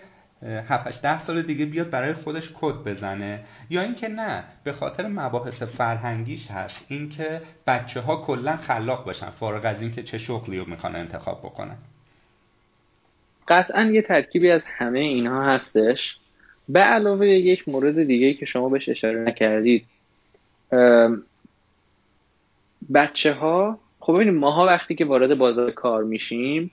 7 0.68 1.02
ده 1.02 1.26
سال 1.26 1.42
دیگه 1.42 1.66
بیاد 1.66 1.90
برای 1.90 2.14
خودش 2.14 2.52
کد 2.54 2.76
بزنه. 2.76 3.40
یا 3.70 3.82
اینکه 3.82 4.08
نه 4.08 4.44
به 4.64 4.74
خاطر 4.74 5.08
مباحث 5.08 5.64
فرهنگیش 5.64 6.52
هست. 6.52 6.86
اینکه 6.88 7.42
بچه 7.68 8.00
ها 8.00 8.16
کلا 8.16 8.58
خلاق 8.58 9.10
بشن 9.10 9.30
فارغ 9.30 9.66
از 9.66 9.82
اینکه 9.82 10.04
چه 10.04 10.18
شغلی 10.18 10.58
رو 10.58 10.70
می‌خوان 10.70 10.96
انتخاب 10.96 11.40
بکنن. 11.40 11.78
قطعا 13.48 13.84
یه 13.84 14.02
ترکیبی 14.02 14.50
از 14.52 14.62
همه 14.66 15.00
اینها 15.00 15.44
هستش. 15.44 16.18
به 16.70 16.80
علاوه 16.80 17.28
یک 17.28 17.70
مورد 17.70 18.04
دیگه 18.04 18.34
که 18.34 18.46
شما 18.46 18.70
بهش 18.70 18.90
اشاره 18.90 19.20
نکردید 19.20 19.86
بچه 22.94 23.34
ها 23.34 23.80
خب 24.00 24.14
ببینید 24.14 24.34
ماها 24.34 24.66
وقتی 24.66 24.96
که 24.96 25.06
وارد 25.06 25.38
بازار 25.38 25.72
کار 25.72 26.04
میشیم 26.04 26.72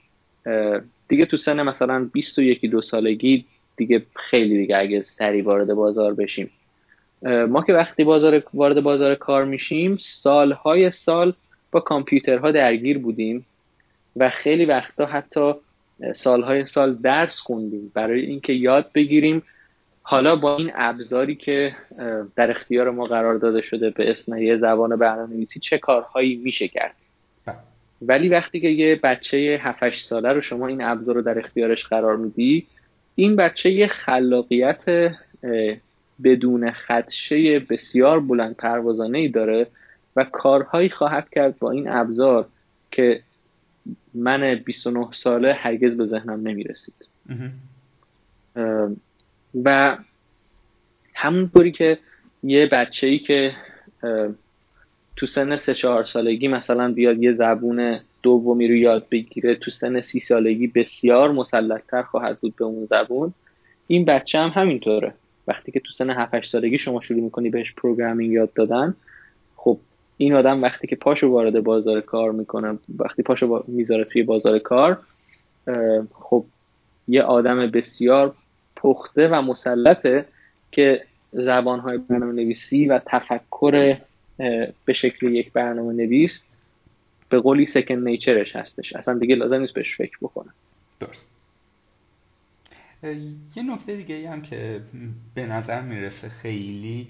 دیگه 1.09 1.27
تو 1.27 1.37
سن 1.37 1.63
مثلا 1.63 2.11
21 2.13 2.65
دو 2.67 2.81
سالگی 2.81 3.45
دیگه 3.77 4.03
خیلی 4.17 4.59
دیگه 4.59 4.77
اگه 4.77 5.03
سری 5.03 5.43
وارد 5.43 5.75
بازار 5.75 6.15
بشیم. 6.15 6.51
ما 7.49 7.63
که 7.63 7.73
وقتی 7.73 8.05
بازار 8.05 8.43
وارد 8.55 8.81
بازار 8.81 9.15
کار 9.15 9.45
میشیم 9.45 9.97
سالهای 9.97 10.91
سال 10.91 11.35
با 11.73 11.81
کامپیوترها 11.81 12.51
درگیر 12.51 12.99
بودیم 12.99 13.47
و 14.17 14.31
خیلی 14.31 14.65
وقتا 14.65 15.07
حتی 15.07 15.53
سالهای 16.15 16.67
سال 16.67 16.95
درس 16.95 17.41
خوندیم. 17.41 17.93
برای 17.95 18.21
اینکه 18.21 18.53
یاد 18.53 18.91
بگیریم 18.95 19.43
حالا 20.11 20.37
با 20.37 20.57
این 20.57 20.71
ابزاری 20.75 21.35
که 21.35 21.77
در 22.37 22.51
اختیار 22.51 22.91
ما 22.91 23.05
قرار 23.05 23.35
داده 23.35 23.63
شده 23.63 23.91
به 23.91 24.11
اسم 24.11 24.37
یه 24.37 24.57
زبان 24.57 24.97
برنامه‌نویسی 24.97 25.61
چه 25.61 25.79
کارهایی 25.79 26.37
میشه 26.37 26.69
کرد؟ 26.69 26.95
بله. 27.47 27.57
ولی 28.03 28.29
وقتی 28.29 28.61
که 28.61 28.69
یه 28.69 29.01
بچه 29.03 29.61
7 29.63 29.97
ساله 29.97 30.33
رو 30.33 30.41
شما 30.41 30.67
این 30.67 30.83
ابزار 30.83 31.15
رو 31.15 31.23
در 31.23 31.39
اختیارش 31.39 31.85
قرار 31.85 32.17
میدی 32.17 32.67
این 33.15 33.37
بچه 33.37 33.71
یه 33.71 33.87
خلاقیت 33.87 35.13
بدون 36.25 36.71
خدشه 36.71 37.59
بسیار 37.59 38.21
بلند 38.21 38.57
پروازانه 38.57 39.19
ای 39.19 39.29
داره 39.29 39.67
و 40.17 40.25
کارهایی 40.25 40.89
خواهد 40.91 41.29
کرد 41.31 41.59
با 41.59 41.71
این 41.71 41.89
ابزار 41.89 42.47
که 42.91 43.21
من 44.15 44.55
29 44.55 45.09
ساله 45.13 45.53
هرگز 45.53 45.97
به 45.97 46.07
ذهنم 46.07 46.49
نمی‌رسید. 46.49 46.95
و 49.65 49.99
همونطوری 51.15 51.73
که 51.73 51.99
یه 52.43 52.67
بچه 52.67 53.07
ای 53.07 53.19
که 53.19 53.53
تو 55.17 55.27
سن 55.27 55.57
سه 55.57 55.75
چهار 55.75 56.05
سالگی 56.05 56.49
مثلا 56.49 56.93
بیاد 56.93 57.23
یه 57.23 57.33
زبون 57.33 58.01
دومی 58.23 58.69
رو 58.69 58.75
یاد 58.75 59.07
بگیره 59.11 59.55
تو 59.55 59.71
سن 59.71 60.01
سی 60.01 60.21
سالگی 60.21 60.67
بسیار 60.67 61.33
مسلطتر 61.33 62.03
خواهد 62.03 62.39
بود 62.39 62.57
به 62.57 62.65
اون 62.65 62.87
زبون 62.87 63.35
این 63.87 64.05
بچه 64.05 64.39
هم 64.39 64.49
همینطوره. 64.49 65.15
وقتی 65.49 65.73
که 65.73 65.81
تو 65.81 65.93
سن 65.93 66.11
7 66.11 66.45
سالگی 66.45 66.79
شما 66.79 67.01
شروع 67.01 67.21
می‌کنی 67.21 67.51
بهش 67.51 67.73
پروگرامینگ 67.73 68.33
یاد 68.33 68.53
دادن 68.53 68.95
خب 69.57 69.79
این 70.17 70.35
آدم 70.35 70.63
وقتی 70.63 70.87
که 70.87 70.97
پاشو 70.97 71.29
وارد 71.29 71.65
بازار 71.65 72.01
کار 72.01 72.33
می‌کنه 72.33 72.79
وقتی 72.99 73.23
پاشو 73.23 73.65
می‌ذاره 73.69 74.05
توی 74.05 74.23
بازار 74.23 74.59
کار 74.59 74.99
خب 76.13 76.45
یه 77.09 77.23
آدم 77.23 77.67
بسیار 77.67 78.35
پخته 78.83 79.29
و 79.29 79.43
مسلطه 79.43 80.27
که 80.73 81.05
زبانهای 81.33 81.99
برنامه 81.99 82.33
نویسی 82.33 82.87
و 82.87 83.01
تفکر 83.07 83.97
به 84.85 84.93
شکل 84.93 85.27
یک 85.27 85.53
برنامه 85.53 85.93
نویس 85.93 86.45
به 87.29 87.41
قولی 87.41 87.67
سکن 87.67 87.95
نیچرش 87.95 88.57
هستش. 88.57 88.93
اصلا 88.93 89.19
دیگه 89.19 89.35
لازم 89.35 89.61
نیست 89.61 89.75
بهش 89.75 89.97
فکر 89.97 90.19
بکنم. 90.23 90.55
درست. 91.01 91.27
یه 93.57 93.63
نکته 93.63 93.97
دیگه 93.97 94.31
هم 94.31 94.43
که 94.43 94.81
به 95.35 95.47
نظر 95.47 95.81
می‌رسه 95.81 96.29
خیلی 96.29 97.09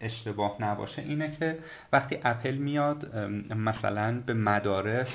اشتباه 0.00 0.56
نباشه 0.60 1.02
اینه 1.02 1.36
که 1.38 1.58
وقتی 1.92 2.18
اپل 2.24 2.54
میاد 2.54 3.16
مثلا 3.56 4.22
به 4.26 4.34
مدارس 4.34 5.08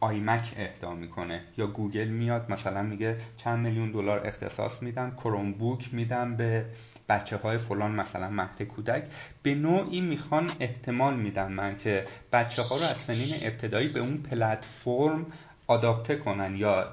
آیمک 0.00 0.54
اهدا 0.56 0.94
می‌کنه. 0.94 1.40
یا 1.56 1.66
گوگل 1.66 2.08
میاد 2.08 2.50
مثلا 2.52 2.82
میگه 2.82 3.16
چند 3.36 3.58
میلیون 3.58 3.90
دلار 3.90 4.26
اختصاص 4.26 4.82
میدم 4.82 5.10
کروم 5.10 5.52
بوک 5.52 5.94
میدم 5.94 6.36
به 6.36 6.64
بچه 7.08 7.36
های 7.36 7.58
فلان 7.58 7.90
مثلا 7.90 8.28
مهد 8.28 8.62
کودک. 8.62 9.04
به 9.42 9.54
نوعی 9.54 10.00
می‌خوان 10.00 10.52
احتمال 10.60 11.16
میدن 11.16 11.52
من 11.52 11.76
که 11.76 12.04
بچه 12.32 12.62
ها 12.62 12.76
رو 12.76 12.82
از 12.82 12.96
سنین 13.06 13.36
ابتدایی 13.42 13.88
به 13.88 14.00
اون 14.00 14.18
پلتفرم 14.18 15.26
adapt 15.66 16.16
کنن 16.16 16.56
یا 16.56 16.88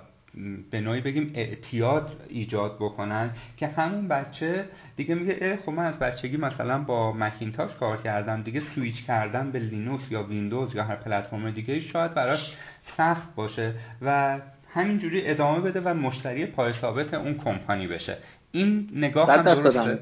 به 0.72 0.82
نوعی 0.82 1.02
بگیم 1.02 1.32
اعتیاد 1.36 2.12
ایجاد 2.30 2.76
بکنن 2.76 3.30
که 3.58 3.68
همون 3.68 4.08
بچه 4.08 4.66
دیگه 4.96 5.16
میگه 5.16 5.38
اه 5.42 5.56
خب 5.56 5.70
من 5.70 5.86
از 5.86 6.00
بچگی 6.00 6.38
مثلا 6.38 6.80
با 6.80 7.14
مکینتاش 7.14 7.76
کار 7.76 7.98
کردم 7.98 8.42
دیگه 8.42 8.62
سویچ 8.76 9.06
کردن 9.06 9.52
به 9.52 9.60
لینوکس 9.60 10.04
یا 10.12 10.24
ویندوز 10.24 10.76
یا 10.76 10.84
هر 10.84 10.96
پلتفرم 10.96 11.52
دیگه 11.52 11.80
شاید 11.80 12.14
براش 12.14 12.54
سخت 12.98 13.36
باشه 13.36 13.74
و 14.02 14.40
همینجوری 14.74 15.28
ادامه 15.28 15.60
بده 15.60 15.82
و 15.82 15.94
مشتری 15.94 16.46
پای 16.46 16.74
ثابت 16.74 17.14
اون 17.14 17.34
کمپانی 17.34 17.88
بشه. 17.88 18.18
این 18.52 18.90
نگاه 18.94 19.32
هم 19.32 19.42
درسته 19.42 20.00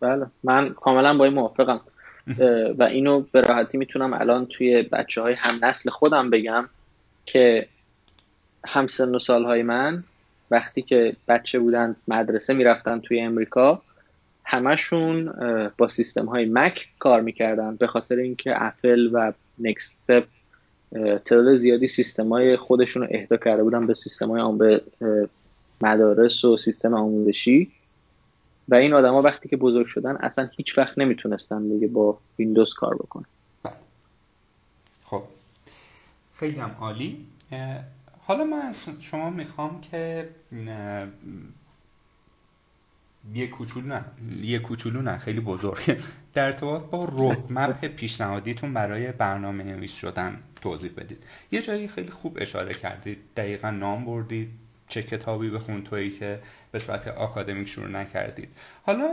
بله 0.00 0.26
من 0.44 0.68
کاملا 0.68 1.16
با 1.16 1.24
این 1.24 1.34
موافقم. 1.34 1.80
و 2.78 2.82
اینو 2.82 3.20
به 3.32 3.40
راحتی 3.40 3.78
می‌تونم 3.78 4.12
الان 4.12 4.46
توی 4.46 4.82
بچه 4.82 5.22
های 5.22 5.34
هم 5.34 5.54
نسل 5.62 5.90
خودم 5.90 6.30
بگم 6.30 6.68
که 7.26 7.68
همسن 8.68 9.14
و 9.14 9.18
سالهای 9.18 9.62
من 9.62 10.04
وقتی 10.50 10.82
که 10.82 11.16
بچه 11.28 11.58
بودن 11.58 11.96
مدرسه 12.08 12.54
می‌رفتن 12.54 13.00
توی 13.00 13.20
امریکا 13.20 13.82
همشون 14.44 15.32
با 15.78 15.88
سیستم 15.88 16.26
های 16.26 16.44
مک 16.44 16.88
کار 16.98 17.20
می‌کردن. 17.20 17.76
به 17.76 17.86
خاطر 17.86 18.16
اینکه 18.16 18.62
اپل 18.62 19.10
و 19.12 19.32
نکست 19.58 19.98
استپ 20.10 20.28
تعداد 21.24 21.56
زیادی 21.56 21.88
سیستم 21.88 22.28
های 22.28 22.56
خودشون 22.56 23.02
رو 23.02 23.08
اهدا 23.10 23.36
کرده 23.36 23.62
بودن 23.62 23.86
به 23.86 23.94
سیستم 23.94 24.30
های 24.30 24.58
به 24.58 24.82
مدارس 25.80 26.44
و 26.44 26.56
سیستم 26.56 26.94
آموزشی. 26.94 27.72
و 28.68 28.74
این 28.74 28.94
آدما 28.94 29.22
وقتی 29.22 29.48
که 29.48 29.56
بزرگ 29.56 29.86
شدن 29.86 30.16
اصلا 30.16 30.48
هیچ 30.56 30.78
وقت 30.78 30.98
نمی‌تونستن 30.98 31.68
دیگه 31.68 31.88
با 31.88 32.18
ویندوز 32.38 32.74
کار 32.74 32.94
بکنن. 32.94 33.24
خب. 35.04 35.22
خیلی 36.34 36.56
هم 36.56 36.76
عالی. 36.80 37.26
حالا 38.28 38.44
من 38.44 38.62
از 38.62 38.74
شما 39.00 39.30
می‌خوام 39.30 39.80
که 39.80 40.28
یه 43.34 43.46
کوچولو 43.46 43.86
نه 43.86 44.04
یه 44.42 44.58
کوچولو 44.58 45.02
نه 45.02 45.18
خیلی 45.18 45.40
بزرگ. 45.40 46.02
در 46.34 46.44
ارتباط 46.44 46.82
با 46.82 47.04
رودمپ 47.04 47.84
پیشنهادیتون 47.84 48.74
برای 48.74 49.12
برنامه 49.12 49.64
نویس 49.64 49.92
شدن 49.92 50.38
توضیح 50.60 50.92
بدید. 50.96 51.18
یه 51.50 51.62
جایی 51.62 51.88
خیلی 51.88 52.10
خوب 52.10 52.38
اشاره 52.40 52.74
کردید. 52.74 53.18
دقیقا 53.36 53.70
نام 53.70 54.04
بردید 54.04 54.48
چه 54.88 55.02
کتابی 55.02 55.50
بخون 55.50 55.84
تویی 55.84 56.10
که 56.10 56.40
به 56.72 56.78
صورت 56.78 57.08
آکادمیک 57.08 57.68
شروع 57.68 57.88
نکردید. 57.88 58.48
حالا 58.82 59.10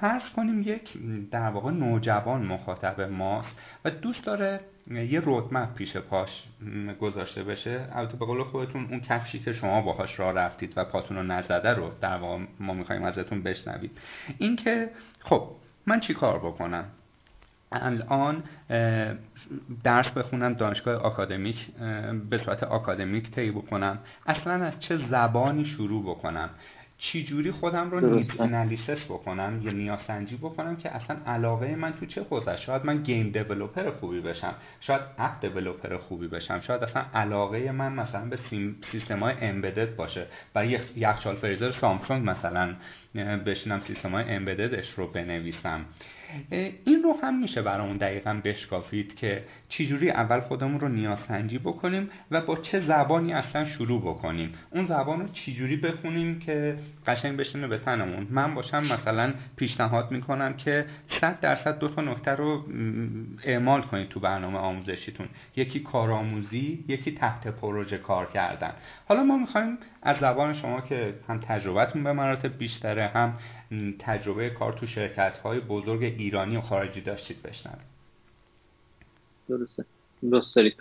فرض 0.00 0.22
کنیم 0.36 0.62
یک 0.62 0.98
در 1.30 1.48
واقع 1.48 1.70
نوجوان 1.70 2.46
مخاطب 2.46 3.00
ماست 3.00 3.56
و 3.84 3.90
دوست 3.90 4.24
داره 4.24 4.60
یه 4.90 5.20
رودمپ 5.20 5.74
پیش 5.74 5.96
پاش 5.96 6.44
گذاشته 7.00 7.42
بشه. 7.42 7.88
البته 7.92 8.16
به 8.16 8.26
قول 8.26 8.42
خودتون 8.42 8.86
اون 8.90 9.00
کفشی 9.00 9.38
که 9.38 9.52
شما 9.52 9.82
باهاش 9.82 10.20
راه 10.20 10.32
رفتید 10.32 10.72
و 10.76 10.84
پاتون 10.84 11.16
رو 11.16 11.22
نزده 11.22 11.74
رو 11.74 11.90
در 12.00 12.16
واقع 12.16 12.44
ما 12.60 12.74
می‌خوایم 12.74 13.02
ازتون 13.02 13.42
بشنوید 13.42 13.98
اینکه 14.38 14.90
خب 15.20 15.48
من 15.86 16.00
چی 16.00 16.14
کار 16.14 16.38
بکنم؟ 16.38 16.84
الان 17.72 18.42
درس 19.84 20.08
بخونم 20.08 20.54
دانشگاه 20.54 20.94
آکادمیک 20.94 21.66
به 22.30 22.38
صورت 22.38 22.62
آکادمیک 22.62 23.30
طی 23.30 23.50
بکنم. 23.50 23.98
اصلا 24.26 24.52
از 24.64 24.80
چه 24.80 24.96
زبانی 24.96 25.64
شروع 25.64 26.02
بکنم؟ 26.02 26.50
چجوری 26.98 27.50
خودم 27.50 27.90
رو 27.90 28.22
انالیسس 28.40 29.04
بکنم 29.04 29.60
یا 29.62 29.72
نیاسنجی 29.72 30.36
بکنم 30.36 30.76
که 30.76 30.90
اصلا 30.90 31.16
علاقه 31.26 31.76
من 31.76 31.92
تو 31.92 32.06
چه 32.06 32.22
حوزه 32.22 32.56
شاید 32.56 32.84
من 32.84 33.02
گیم 33.02 33.30
دیولپر 33.30 33.90
خوبی 33.90 34.20
بشم. 34.20 34.54
شاید 34.80 35.00
اپ 35.18 35.40
دیولپر 35.40 35.96
خوبی 35.96 36.28
بشم. 36.28 36.60
شاید 36.60 36.82
اصلا 36.82 37.04
علاقه 37.14 37.72
من 37.72 37.92
مثلا 37.92 38.24
به 38.24 38.38
سیستم 38.90 39.20
های 39.20 39.34
امبدد 39.40 39.96
باشه. 39.96 40.26
برای 40.54 40.80
یخچال 40.96 41.36
فریزر 41.36 41.70
سامسونگ 41.70 42.30
مثلا 42.30 42.74
بشینم 43.46 43.80
سیستم 43.80 44.10
های 44.10 44.24
امبددش 44.24 44.90
رو 44.90 45.06
بنویسم. 45.06 45.84
این 46.84 47.02
رو 47.04 47.16
هم 47.22 47.40
میشه 47.40 47.62
برامون 47.62 47.96
دقیقا 47.96 48.40
بشکافید 48.44 49.14
که 49.14 49.44
چجوری 49.68 50.10
اول 50.10 50.40
خودمون 50.40 50.80
رو 50.80 50.88
نیازسنجی 50.88 51.58
بکنیم 51.58 52.10
و 52.30 52.40
با 52.40 52.56
چه 52.56 52.80
زبانی 52.80 53.32
اصلا 53.32 53.64
شروع 53.64 54.00
بکنیم. 54.00 54.52
اون 54.70 54.86
زبان 54.86 55.20
رو 55.20 55.28
چجوری 55.28 55.76
بخونیم 55.76 56.38
که 56.38 56.76
قشنگ 57.06 57.36
بشینه 57.36 57.66
به 57.66 57.78
تنمون. 57.78 58.26
من 58.30 58.54
باشم 58.54 58.78
مثلا 58.78 59.34
پیشنهاد 59.56 60.10
می‌کنم 60.10 60.54
که 60.56 60.86
صد 61.20 61.40
درصد 61.40 61.78
دو 61.78 61.88
تا 61.88 62.02
نکته 62.02 62.30
رو 62.30 62.64
اعمال 63.44 63.82
کنید 63.82 64.08
تو 64.08 64.20
برنامه 64.20 64.58
آموزشیتون. 64.58 65.28
یکی 65.56 65.80
کارآموزی 65.80 66.84
یکی 66.88 67.12
تحت 67.12 67.48
پروژه 67.48 67.98
کار 67.98 68.26
کردن. 68.26 68.72
حالا 69.08 69.22
ما 69.22 69.38
می‌خوایم 69.38 69.78
از 70.02 70.16
زبان 70.16 70.54
شما 70.54 70.80
که 70.80 71.14
هم 71.28 71.40
تجربتون 71.40 72.04
به 72.04 72.12
مراتب 72.12 72.58
بیشتره 72.58 73.06
هم 73.06 73.38
تجربه 73.98 74.50
کار 74.50 74.72
تو 74.72 74.86
شرکت 74.86 75.36
های 75.36 75.60
بزرگ 75.60 76.02
ایرانی 76.02 76.56
و 76.56 76.60
خارجی 76.60 77.00
داشتید 77.00 77.42
بشنوید. 77.42 77.96
درسته. 79.48 79.84
درست 80.30 80.56
دارید. 80.56 80.76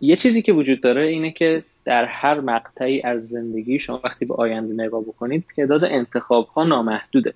یه 0.00 0.16
چیزی 0.16 0.42
که 0.42 0.52
وجود 0.52 0.80
داره 0.80 1.02
اینه 1.02 1.30
که 1.30 1.64
در 1.84 2.04
هر 2.04 2.40
مقطعی 2.40 3.02
از 3.02 3.28
زندگی 3.28 3.78
شما 3.78 4.00
وقتی 4.04 4.24
به 4.24 4.34
آینده 4.34 4.84
نگاه 4.84 5.02
بکنید 5.02 5.44
تعداد 5.56 5.84
انتخاب 5.84 6.48
ها 6.48 6.64
نامحدوده. 6.64 7.34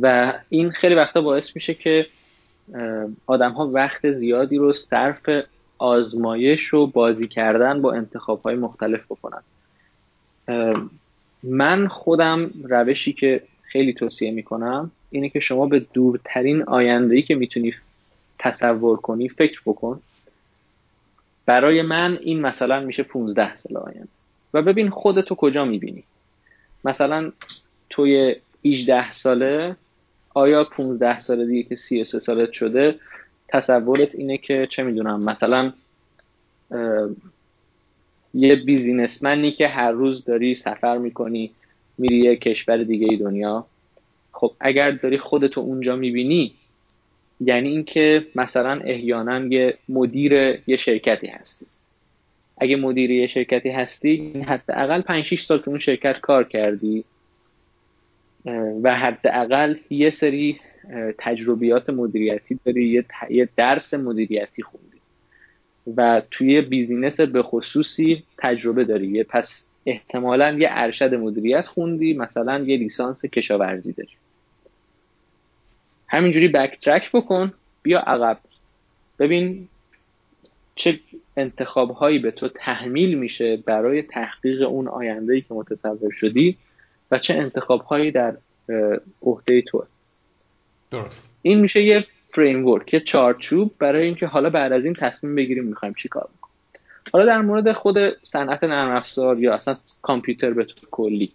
و 0.00 0.34
این 0.48 0.70
خیلی 0.70 0.94
وقتا 0.94 1.20
باعث 1.20 1.56
میشه 1.56 1.74
که 1.74 2.06
آدم 3.26 3.52
ها 3.52 3.66
وقت 3.66 4.12
زیادی 4.12 4.56
رو 4.56 4.72
صرف 4.72 5.28
آزمایش 5.78 6.74
و 6.74 6.86
بازی 6.86 7.28
کردن 7.28 7.82
با 7.82 7.92
انتخاب 7.92 8.42
های 8.42 8.54
مختلف 8.54 9.04
بکنن. 9.04 9.42
من 11.42 11.88
خودم 11.88 12.50
روشی 12.64 13.12
که 13.12 13.42
خیلی 13.62 13.92
توصیه 13.92 14.30
می‌کنم 14.30 14.90
اینه 15.10 15.28
که 15.28 15.40
شما 15.40 15.66
به 15.66 15.86
دورترین 15.92 16.62
آینده 16.62 17.22
که 17.22 17.34
می‌تونی 17.34 17.74
تصور 18.38 18.96
کنی 18.96 19.28
فکر 19.28 19.60
بکن. 19.66 20.00
برای 21.46 21.82
من 21.82 22.18
این 22.22 22.40
مثلا 22.40 22.80
میشه 22.80 23.02
15 23.02 23.56
سال 23.56 23.76
آینده. 23.76 24.08
و 24.54 24.62
ببین 24.62 24.90
خودتو 24.90 25.34
کجا 25.34 25.64
می‌بینی. 25.64 26.02
مثلا 26.84 27.32
توی 27.90 28.36
18 28.64 29.12
ساله 29.12 29.76
آیا 30.34 30.64
15 30.64 31.20
سال 31.20 31.46
دیگه 31.46 31.68
که 31.68 31.76
33 31.76 32.18
سالت 32.18 32.52
شده 32.52 32.94
تصورت 33.48 34.14
اینه 34.14 34.38
که 34.38 34.68
چه 34.70 34.82
می‌دونم 34.82 35.22
مثلا 35.22 35.72
یه 38.34 38.56
بیزینسمنی 38.56 39.52
که 39.52 39.68
هر 39.68 39.90
روز 39.90 40.24
داری 40.24 40.54
سفر 40.54 40.98
می‌کنی 40.98 41.50
میری 41.98 42.18
یه 42.18 42.36
کشور 42.36 42.76
دیگه 42.76 43.16
دنیا. 43.16 43.66
خب 44.32 44.52
اگر 44.60 44.90
داری 44.90 45.18
خودتو 45.18 45.60
اونجا 45.60 45.96
می‌بینی 45.96 46.52
یعنی 47.40 47.68
اینکه 47.68 48.26
مثلا 48.34 48.80
احیانا 48.84 49.46
یه 49.46 49.78
مدیر 49.88 50.32
یه 50.66 50.76
شرکتی 50.76 51.26
هستی. 51.26 51.66
اگه 52.58 52.76
مدیر 52.76 53.10
یه 53.10 53.26
شرکتی 53.26 53.68
هستی 53.68 54.44
حداقل 54.46 55.00
5 55.00 55.24
6 55.24 55.42
سال 55.42 55.58
تو 55.58 55.70
اون 55.70 55.80
شرکت 55.80 56.20
کار 56.20 56.44
کردی. 56.44 57.04
و 58.82 58.96
حداقل 58.96 59.76
یه 59.90 60.10
سری 60.10 60.60
تجربیات 61.18 61.90
مدیریتی 61.90 62.58
داری 62.64 63.04
یه 63.30 63.48
درس 63.56 63.94
مدیریتی 63.94 64.62
خوندی. 64.62 64.91
و 65.96 66.22
توی 66.30 66.60
business 66.60 67.20
به 67.20 67.42
خصوصی 67.42 68.22
تجربه 68.38 68.84
داری. 68.84 69.24
پس 69.24 69.64
احتمالا 69.86 70.56
یه 70.58 70.68
ارشد 70.70 71.14
مدیریت 71.14 71.66
خوندی 71.66 72.14
مثلا 72.14 72.58
یه 72.58 72.76
لیسانس 72.76 73.24
کشاورزی 73.24 73.92
داری. 73.92 74.10
همینجوری 76.08 76.48
backtrack 76.48 77.12
بکن 77.12 77.52
بیا 77.82 78.00
عقب. 78.00 78.38
ببین 79.18 79.68
چه 80.74 81.00
انتخاب 81.36 81.90
هایی 81.90 82.18
به 82.18 82.30
تو 82.30 82.48
تحمیل 82.48 83.18
میشه 83.18 83.56
برای 83.56 84.02
تحقق 84.02 84.62
اون 84.62 84.88
آینده 84.88 85.40
که 85.40 85.54
متصور 85.54 86.12
شدی 86.12 86.56
و 87.10 87.18
چه 87.18 87.34
انتخاب 87.34 87.80
هایی 87.80 88.10
در 88.10 88.36
عهده 89.22 89.62
تو 89.62 89.84
درست. 90.90 91.16
این 91.42 91.60
میشه 91.60 91.82
یه 91.82 92.06
فریم 92.32 92.66
ورک 92.66 92.94
یه 92.94 93.00
چارچوب 93.00 93.74
برای 93.78 94.06
اینکه 94.06 94.26
حالا 94.26 94.50
بعد 94.50 94.72
از 94.72 94.84
این 94.84 94.94
تصمیم 94.94 95.34
بگیریم 95.34 95.64
می‌خوایم 95.64 95.94
چی 95.94 96.08
کار 96.08 96.28
بکنیم. 96.38 96.52
حالا 97.12 97.26
در 97.26 97.40
مورد 97.40 97.72
خود 97.72 97.98
صنعت 98.24 98.64
نرم 98.64 98.90
افزار 98.90 99.38
یا 99.38 99.54
اصلا 99.54 99.76
کامپیوتر 100.02 100.50
به 100.50 100.64
طور 100.64 100.88
کلی 100.90 101.32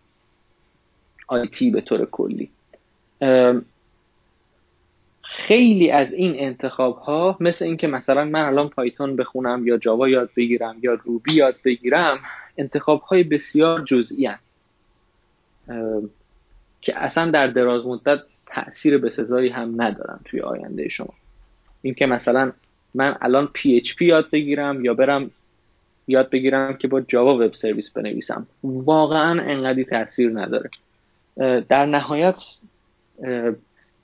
آیتی 1.28 1.72
به 1.72 1.82
طور 1.82 2.06
کلی. 2.06 2.50
خیلی 5.22 5.92
از 5.92 6.14
این 6.14 6.34
انتخاب 6.36 6.98
ها 6.98 7.38
مثل 7.40 7.66
اینکه 7.66 7.88
مثلا 7.88 8.26
من 8.26 8.42
الان 8.46 8.70
پایتون 8.70 9.16
بخونم 9.16 9.68
یا 9.68 9.78
جاوا 9.78 10.10
یاد 10.10 10.30
بگیرم 10.38 10.76
یا 10.82 10.94
روبی 10.94 11.34
یاد 11.34 11.56
بگیرم 11.66 12.20
انتخاب 12.58 13.02
های 13.02 13.24
بسیار 13.24 13.82
جزئی 13.82 14.30
که 16.82 16.98
اصلا 16.98 17.32
در 17.32 17.48
دراز 17.48 17.86
مدت 17.86 18.20
تاثیر 18.50 18.98
بسزایی 18.98 19.50
هم 19.50 19.82
ندارن 19.82 20.20
توی 20.26 20.42
آینده 20.42 20.90
شما. 20.90 21.14
اینکه 21.82 22.06
مثلا 22.06 22.52
من 22.94 23.18
الان 23.22 23.50
PHP 23.58 24.02
یاد 24.02 24.30
بگیرم 24.32 24.86
یا 24.86 24.94
برم 24.94 25.32
یاد 26.08 26.30
بگیرم 26.30 26.78
که 26.78 26.88
با 26.88 27.02
جاوا 27.02 27.36
وب 27.36 27.54
سرویس 27.54 27.90
بنویسم. 27.90 28.48
واقعا 28.64 29.42
انقدی 29.42 29.84
تاثیر 29.84 30.32
نداره. 30.40 30.70
در 31.70 31.86
نهایت 31.86 32.36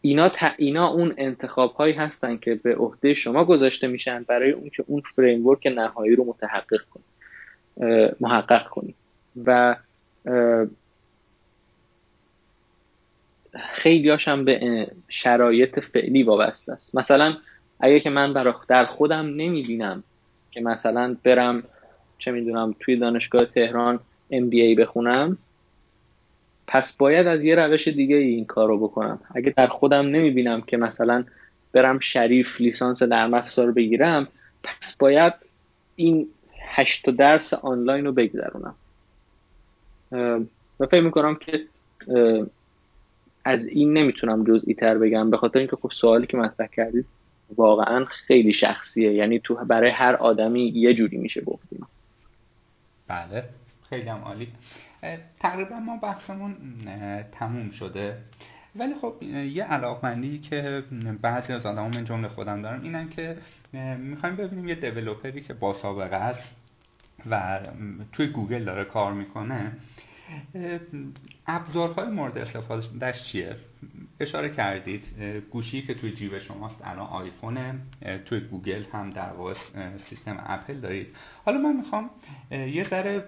اینا, 0.02 0.32
اینا 0.58 0.88
اون 0.88 1.14
انتخاب 1.18 1.74
هایی 1.74 1.94
هستن 1.94 2.38
که 2.38 2.56
به 2.56 2.76
عهده 2.76 3.14
شما 3.14 3.46
گذاشته 3.46 3.88
میشن 3.88 4.24
برای 4.24 4.52
اون 4.52 4.70
که 4.70 4.84
اون 4.88 5.02
فریم 5.16 5.48
ورک 5.48 5.68
نهایی 5.68 6.16
رو 6.16 6.26
متحقق 6.26 6.82
کنید 6.94 7.06
محقق 8.20 8.68
کنید 8.68 8.96
و 9.46 9.76
خیلی 13.60 14.10
هاشم 14.10 14.46
به 14.46 14.88
شرایط 15.10 15.80
فعلی 15.80 16.24
وابسته 16.24 16.72
است. 16.72 16.96
مثلا 16.96 17.38
اگه 17.80 18.00
که 18.00 18.10
من 18.10 18.34
در 18.68 18.86
خودم 18.86 19.26
نمی‌بینم 19.26 20.04
که 20.52 20.62
مثلا 20.62 21.16
برم 21.24 21.64
چه 22.18 22.32
می‌دونم 22.32 22.76
توی 22.80 22.96
دانشگاه 22.96 23.46
تهران 23.46 24.00
MBA 24.32 24.80
بخونم 24.80 25.38
پس 26.68 26.98
باید 26.98 27.28
از 27.28 27.44
یه 27.44 27.56
روش 27.56 27.88
دیگه 27.88 28.16
این 28.16 28.46
کار 28.46 28.68
رو 28.68 28.78
بکنم. 28.78 29.20
اگه 29.36 29.54
در 29.58 29.68
خودم 29.68 30.06
نمی‌بینم 30.06 30.62
که 30.62 30.78
مثلا 30.78 31.24
برم 31.74 32.00
شریف 32.00 32.62
لیسانس 32.62 33.04
در 33.04 33.36
افزار 33.36 33.72
بگیرم 33.72 34.28
پس 34.64 34.96
باید 35.00 35.34
این 35.96 36.28
هشت 36.60 37.10
درس 37.10 37.54
آنلاین 37.54 38.06
رو 38.06 38.12
بگذرونم 38.12 38.76
و 40.80 40.86
فکر 40.86 41.02
می‌کنم 41.02 41.36
که 41.36 41.66
از 43.46 43.66
این 43.66 43.94
نمی‌تونم 43.94 44.44
جزئی 44.44 44.74
تر 44.74 44.98
بگم 44.98 45.30
به 45.30 45.38
خاطر 45.38 45.60
اینکه 45.60 45.76
خب 45.76 45.92
سوالی 45.94 46.28
که 46.28 46.38
مطرح 46.38 46.68
کردید 46.68 47.06
واقعا 47.56 48.06
خیلی 48.06 48.54
شخصیه. 48.54 49.14
یعنی 49.14 49.40
تو 49.40 49.56
برای 49.56 49.90
هر 49.90 50.16
آدمی 50.16 50.62
یه 50.62 50.94
جوری 50.94 51.18
میشه 51.18 51.42
گفتیم. 51.42 51.88
بله. 53.08 53.44
خیلی 53.90 54.10
هم 54.10 54.18
عالی. 54.18 54.48
تقریبا 55.40 55.80
ما 55.80 55.98
بحثمون 55.98 56.56
تموم 57.32 57.70
شده. 57.70 58.18
ولی 58.76 58.94
خب 59.02 59.24
یه 59.24 59.64
علاقمندی 59.64 60.40
که 60.40 60.84
بعضی 61.22 61.54
از 61.54 61.66
آدم 61.66 61.84
من 61.84 62.06
جمله 62.06 62.28
خودم 62.28 62.62
دارم 62.62 62.82
اینن 62.84 63.10
که 63.10 63.38
می‌خوایم 63.98 64.36
ببینیم 64.36 64.68
یه 64.68 64.76
developerی 64.76 65.42
که 65.42 65.54
با 65.54 65.74
سابقه 65.82 66.16
است 66.16 66.56
و 67.30 67.60
توی 68.12 68.28
گوگل 68.28 68.64
داره 68.64 68.84
کار 68.84 69.14
می‌کنه 69.14 69.72
ابزارهای 71.48 72.10
مورد 72.10 72.38
استفادهش 72.38 73.24
چیه؟ 73.24 73.56
اشاره 74.20 74.50
کردید 74.50 75.04
گوشی 75.52 75.82
که 75.82 75.94
توی 75.94 76.12
جیب 76.12 76.38
شماست 76.38 76.82
الان 76.84 77.08
آیفونه 77.08 77.80
توی 78.26 78.40
گوگل 78.40 78.84
هم 78.94 79.10
در 79.10 79.34
واقع 79.34 79.54
سیستم 80.10 80.44
اپل 80.46 80.74
دارید. 80.80 81.08
حالا 81.46 81.58
من 81.58 81.76
می‌خوام 81.76 82.10
یه 82.52 82.88
ذره 82.90 83.24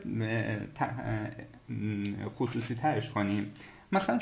خصوصی 2.37 2.75
ترش 2.75 3.09
کنیم. 3.09 3.51
مثلا 3.91 4.19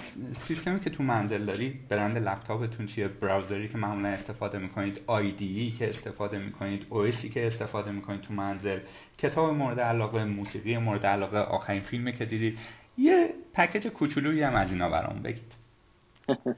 سیستمی 0.48 0.80
که 0.80 0.90
تو 0.90 1.04
منزل 1.04 1.46
دارید 1.46 1.88
برند 1.88 2.18
لپتاپتون 2.18 2.86
چیه 2.86 3.08
browserی 3.08 3.68
که 3.68 3.78
معمولا 3.78 4.10
استفاده 4.10 4.58
می‌کنید 4.58 5.02
IDEی 5.08 5.76
که 5.80 5.90
استفاده 5.90 6.38
می‌کنید 6.38 6.86
OSی 6.90 7.30
که 7.30 7.48
استفاده 7.48 7.92
می‌کنید 7.92 8.22
تو 8.22 8.34
منزل 8.34 8.80
کتاب 9.18 9.54
مورد 9.54 9.80
علاقه 9.80 10.26
موسیقی 10.26 10.78
مورد 10.78 11.06
علاقه 11.06 11.38
آخرین 11.38 11.82
فیلمی 11.82 12.14
که 12.14 12.26
دیدید 12.26 12.60
یه 12.98 13.30
package 13.54 13.88
کوچولویی 13.88 14.44
هم 14.44 14.56
از 14.56 14.72
اینا 14.72 14.90
برام 14.90 15.22
بگید. 15.22 15.54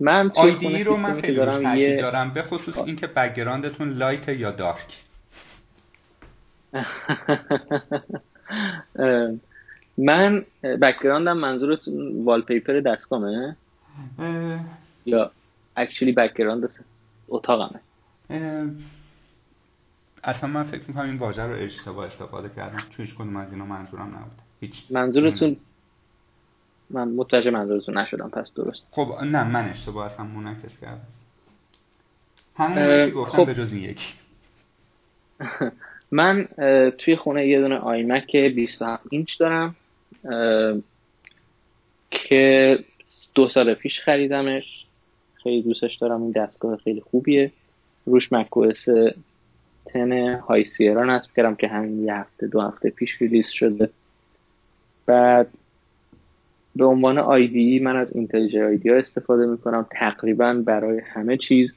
من 0.00 0.30
IDE 0.34 0.82
رو 0.82 0.96
من 0.96 1.20
خیلی 1.20 1.36
دارم, 1.36 1.76
یه... 1.76 1.96
دارم 1.96 2.30
به 2.30 2.42
خصوص 2.42 2.76
اینکه 2.76 3.06
backgroundتون 3.06 3.88
light 3.88 4.28
یا 4.28 4.50
dark. 4.50 5.02
من 9.98 10.44
backgroundم 10.62 11.36
منظورتون 11.36 12.24
wallpaper 12.24 12.80
دستگامه 12.80 13.56
یا 15.06 15.30
actually 15.76 16.12
background 16.12 16.70
اتاقمه؟ 17.28 17.80
اصلا 20.24 20.50
من 20.50 20.62
فکر 20.62 20.82
می‌کنم 20.88 21.04
این 21.04 21.16
واژه 21.16 21.42
رو 21.42 21.54
اشتباه 21.64 22.06
استفاده 22.06 22.48
کردم. 22.48 22.78
چون 22.78 23.06
هیچ 23.06 23.14
کدوم 23.14 23.36
از 23.36 23.52
اینا 23.52 23.64
منظورم 23.64 24.06
نبود. 24.06 24.38
هیچ 24.60 24.84
منظورتون 24.90 25.56
من 26.90 27.08
متوجه 27.08 27.50
منظورتون 27.50 27.98
نشدم 27.98 28.28
پس 28.28 28.54
درست. 28.54 28.86
خب 28.90 29.14
نه 29.22 29.44
من 29.44 29.68
اشتباه 29.68 30.12
اصلا 30.12 30.24
منعکس 30.26 30.78
کردم. 30.80 31.06
همون 32.56 33.10
گفتم 33.10 33.38
خب. 33.38 33.46
به 33.46 33.54
جز 33.54 33.72
این 33.72 33.82
یکی. 33.82 34.08
من 36.10 36.48
توی 36.98 37.16
خونه 37.16 37.46
یه 37.46 37.60
دونه 37.60 37.76
آیمک 37.76 38.36
27 38.36 39.02
اینچ 39.10 39.38
دارم. 39.38 39.76
که 42.10 42.78
دو 43.34 43.48
سال 43.48 43.74
پیش 43.74 44.00
خریدمش. 44.00 44.86
خیلی 45.34 45.62
دوستش 45.62 45.94
دارم 45.94 46.22
این 46.22 46.30
دستگاه 46.30 46.76
خیلی 46.76 47.00
خوبیه. 47.00 47.52
روش 48.06 48.32
مکوس 48.32 48.84
تن 49.86 50.34
های 50.34 50.64
سیرا 50.64 51.04
نصب 51.04 51.30
کردم 51.36 51.54
که 51.54 51.68
همین 51.68 52.04
یه 52.04 52.14
هفته 52.14 52.46
دو 52.46 52.60
هفته 52.60 52.90
پیش 52.90 53.22
ریلیز 53.22 53.48
شده. 53.48 53.90
بعد 55.06 55.48
به 56.76 56.84
عنوان 56.84 57.18
آیدی 57.18 57.78
من 57.78 57.96
از 57.96 58.16
اینتلیجر 58.16 58.64
آیدی 58.64 58.88
ها 58.90 58.96
استفاده 58.96 59.46
می‌کنم. 59.46 59.86
تقریبا 59.90 60.62
برای 60.66 61.00
همه 61.00 61.36
چیز. 61.36 61.74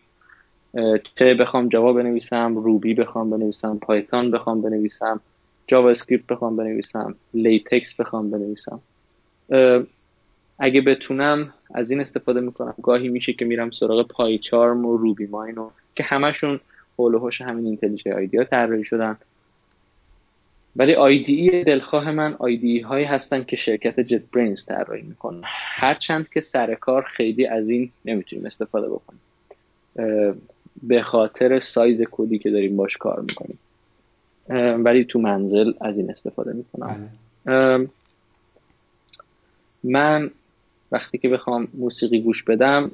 چه 1.16 1.34
بخوام 1.34 1.70
جاوا 1.70 1.94
بنویسم 1.94 2.56
روبی 2.56 2.94
بخوام 2.94 3.30
بنویسم 3.30 3.78
پایتون 3.78 4.32
بخوام 4.32 4.62
بنویسم. 4.62 5.22
جاوا 5.68 5.90
اسکریپت 5.90 6.28
بخوام 6.28 6.56
بنویسم 6.56 7.16
LaTeX 7.34 7.94
بخوام 7.94 8.32
بنویسم. 8.32 8.80
اگه 10.60 10.82
بتونم 10.82 11.54
از 11.74 11.92
این 11.92 12.00
استفاده 12.00 12.40
می‌کنم. 12.40 12.74
گاهی 12.84 13.10
میشه 13.10 13.34
که 13.34 13.46
میرم 13.46 13.72
سراغ 13.72 14.08
PyCharm 14.08 14.86
و 14.86 14.98
RubyMine 14.98 15.26
و 15.26 15.70
که 15.96 16.04
همشون 16.04 16.60
حول 16.98 17.14
و 17.14 17.30
همین 17.42 17.66
IntelliJ 17.66 18.14
IDEA 18.14 18.38
ها 18.38 18.44
طراحی 18.44 18.84
شدن. 18.84 19.18
ولی 20.76 20.94
IDE 20.94 21.64
دلخواه 21.64 22.12
من 22.12 22.36
IDE 22.40 22.80
هایی 22.80 23.06
هستن 23.06 23.44
که 23.44 23.56
شرکت 23.56 24.00
JetBrains 24.00 24.66
طراحی 24.66 25.02
می‌کنه. 25.02 25.42
هرچند 25.44 26.30
که 26.30 26.42
سر 26.42 26.76
کار 26.76 27.02
خیلی 27.02 27.48
از 27.48 27.70
این 27.70 27.92
نمی‌تونیم 28.06 28.46
استفاده 28.46 28.88
بکنیم. 28.90 29.22
به 30.84 31.02
خاطر 31.02 31.60
سایز 31.60 32.02
کدی 32.12 32.40
که 32.40 32.50
داریم 32.50 32.78
باش 32.78 32.98
کار 32.98 33.22
می‌کنیم. 33.22 33.60
ولی 34.50 35.06
تو 35.06 35.20
منزل 35.20 35.74
از 35.82 35.98
این 35.98 36.12
استفاده 36.12 36.54
می‌کنم. 36.54 37.10
بله. 37.46 37.90
من 39.84 40.32
وقتی 40.92 41.18
که 41.18 41.30
بخوام 41.30 41.68
موسیقی 41.74 42.22
گوش 42.22 42.44
بدم 42.44 42.92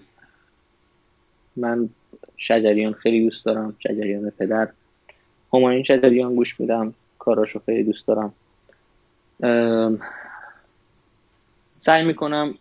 من 1.56 1.90
شجریان 2.38 2.94
خیلی 2.94 3.24
دوست 3.24 3.46
دارم 3.46 3.76
شجریان 3.80 4.30
پدر. 4.30 4.70
همایون 5.54 5.84
شجریان 5.84 6.36
گوش 6.36 6.60
میدم 6.60 6.94
کاراشو 7.20 7.62
خیلی 7.66 7.84
دوست 7.84 8.08
دارم. 8.08 8.34
سعی 11.80 12.06
می‌کنم 12.06 12.54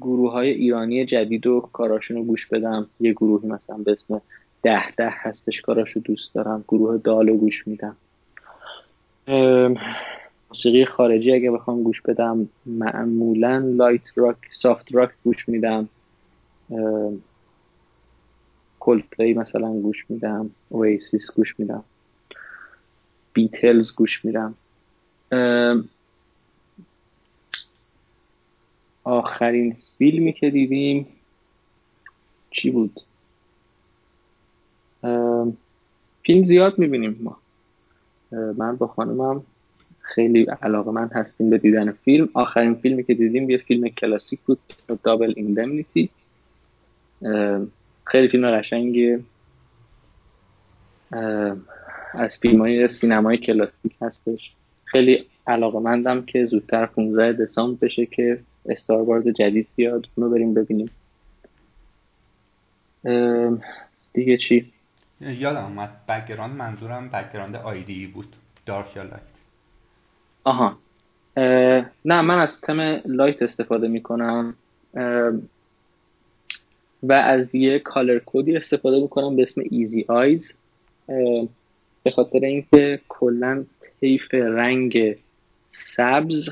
گروه 0.00 0.32
های 0.32 0.50
ایرانی 0.50 1.06
جدید 1.06 1.46
و 1.46 1.60
کاراشون 1.72 2.16
رو 2.16 2.24
گوش 2.24 2.46
بدم. 2.46 2.86
یه 3.00 3.12
گروهی 3.12 3.48
مثلا 3.48 3.76
به 3.76 3.92
اسم 3.92 4.20
دَدِه 4.62 5.10
هستش 5.10 5.60
کاراشو 5.60 6.00
دوست 6.00 6.34
دارم. 6.34 6.64
گروه 6.68 6.98
دالو 6.98 7.36
گوش 7.36 7.66
میدم. 7.66 7.96
موسیقی 9.28 10.84
خارجی 10.84 11.32
اگه 11.32 11.50
بخوام 11.50 11.82
گوش 11.82 12.02
بدم 12.02 12.48
معمولا 12.66 13.58
light 13.58 14.02
rock 14.16 14.36
soft 14.62 14.94
rock 14.94 15.10
گوش 15.24 15.48
میدم. 15.48 15.88
Coldplay 18.80 19.34
مثلا 19.34 19.72
گوش 19.72 20.10
میدم 20.10 20.50
Oasis 20.68 21.30
گوش 21.36 21.60
میدم 21.60 21.84
Beatles 23.32 23.94
گوش 23.94 24.24
میدم. 24.24 24.54
آخرین 29.04 29.76
فیلمی 29.98 30.32
که 30.32 30.50
دیدیم 30.50 31.06
چی 32.50 32.70
بود؟ 32.70 33.00
فیلم 36.22 36.46
زیاد 36.46 36.78
می‌بینیم 36.78 37.18
ما. 37.22 37.47
من 38.32 38.76
با 38.76 38.86
خانمم 38.86 39.42
خیلی 40.00 40.46
علاقه 40.62 40.90
من 40.90 41.10
هستیم 41.12 41.50
به 41.50 41.58
دیدن 41.58 41.92
فیلم. 41.92 42.28
آخرین 42.34 42.74
فیلمی 42.74 43.04
که 43.04 43.14
دیدیم 43.14 43.50
یه 43.50 43.58
فیلم 43.58 43.88
کلاسیک 43.88 44.40
بود 44.40 44.58
دابل 45.04 45.32
ایندمنیتی 45.36 46.10
خیلی 48.04 48.28
فیلم 48.28 48.50
قشنگی 48.50 49.18
از 52.14 52.38
فیلم 52.42 52.60
های 52.60 52.88
سینمای 52.88 53.36
کلاسیک 53.36 53.92
هستش. 54.00 54.52
خیلی 54.84 55.26
علاقه 55.46 55.78
مندم 55.78 56.22
که 56.22 56.46
زودتر 56.46 56.86
15 56.86 57.32
دسامبر 57.32 57.86
بشه 57.86 58.06
که 58.06 58.40
Star 58.68 59.02
Wars 59.02 59.28
جدید 59.28 59.66
بیاد. 59.76 60.06
اونو 60.14 60.30
بریم 60.30 60.54
ببینیم. 60.54 60.90
دیگه 64.12 64.36
چی؟ 64.36 64.72
یادم 65.20 65.64
اومد 65.64 66.06
background 66.08 66.56
منظورم 66.56 67.08
background 67.08 67.56
IDE 67.56 68.06
بود 68.06 68.36
dark 68.66 68.96
یا 68.96 69.02
light 69.02 69.22
آها. 70.44 70.78
نه 72.04 72.20
من 72.20 72.38
از 72.38 72.60
تم 72.60 72.80
light 73.04 73.42
استفاده 73.42 73.88
می‌کنم. 73.88 74.54
و 77.02 77.12
از 77.12 77.54
یه 77.54 77.78
color 77.78 78.18
codeی 78.18 78.56
استفاده 78.56 79.00
می‌کنم 79.00 79.36
به 79.36 79.42
اسم 79.42 79.62
easy 79.70 80.04
eyes 80.08 80.54
به 82.02 82.10
خاطر 82.14 82.38
اینکه 82.38 83.00
کلا 83.08 83.64
طیف 84.00 84.34
رنگ 84.34 85.16
سبز 85.72 86.48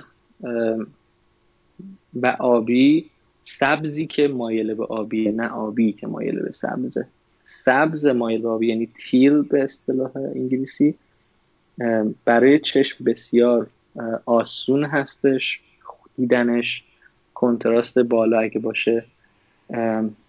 و 2.23 2.36
آبی 2.39 3.11
سبزی 3.45 4.07
که 4.07 4.28
مایل 4.28 4.75
به 4.75 4.85
آبی 4.85 5.31
نه 5.31 5.49
آبی 5.49 5.93
که 5.93 6.07
مایل 6.07 6.43
به 6.43 6.53
سبزه. 6.53 7.07
سبز 7.47 8.07
مایل 8.07 8.62
یعنی 8.62 8.89
تیل 8.99 9.42
به 9.42 9.65
اصطلاح 9.65 10.10
انگلیسی 10.16 10.94
برای 12.25 12.58
چشم 12.58 13.05
بسیار 13.05 13.66
آسون 14.26 14.84
هستش 14.84 15.60
دیدنش 16.16 16.84
کنتراست 17.34 17.99
بالا 17.99 18.41
اگه 18.41 18.58
باشه. 18.58 19.05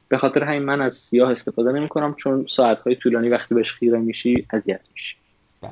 به 0.09 0.17
خاطر 0.17 0.43
همین 0.43 0.63
من 0.63 0.81
از 0.81 0.95
سیاه 0.95 1.31
استفاده 1.31 1.71
نمی 1.71 1.87
کنم 1.87 2.13
چون 2.13 2.45
ساعت 2.49 2.81
های 2.81 2.95
طولانی 2.95 3.29
وقتی 3.29 3.55
بهش 3.55 3.71
خیره 3.71 3.99
میشی 3.99 4.45
اذیت 4.53 4.81
میشی. 4.95 5.15
بله. 5.61 5.71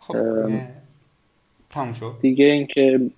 خب 0.00 0.14
تموم 1.70 1.92
شد. 1.92 2.12
دیگه 2.22 2.44
اینکه 2.44 3.10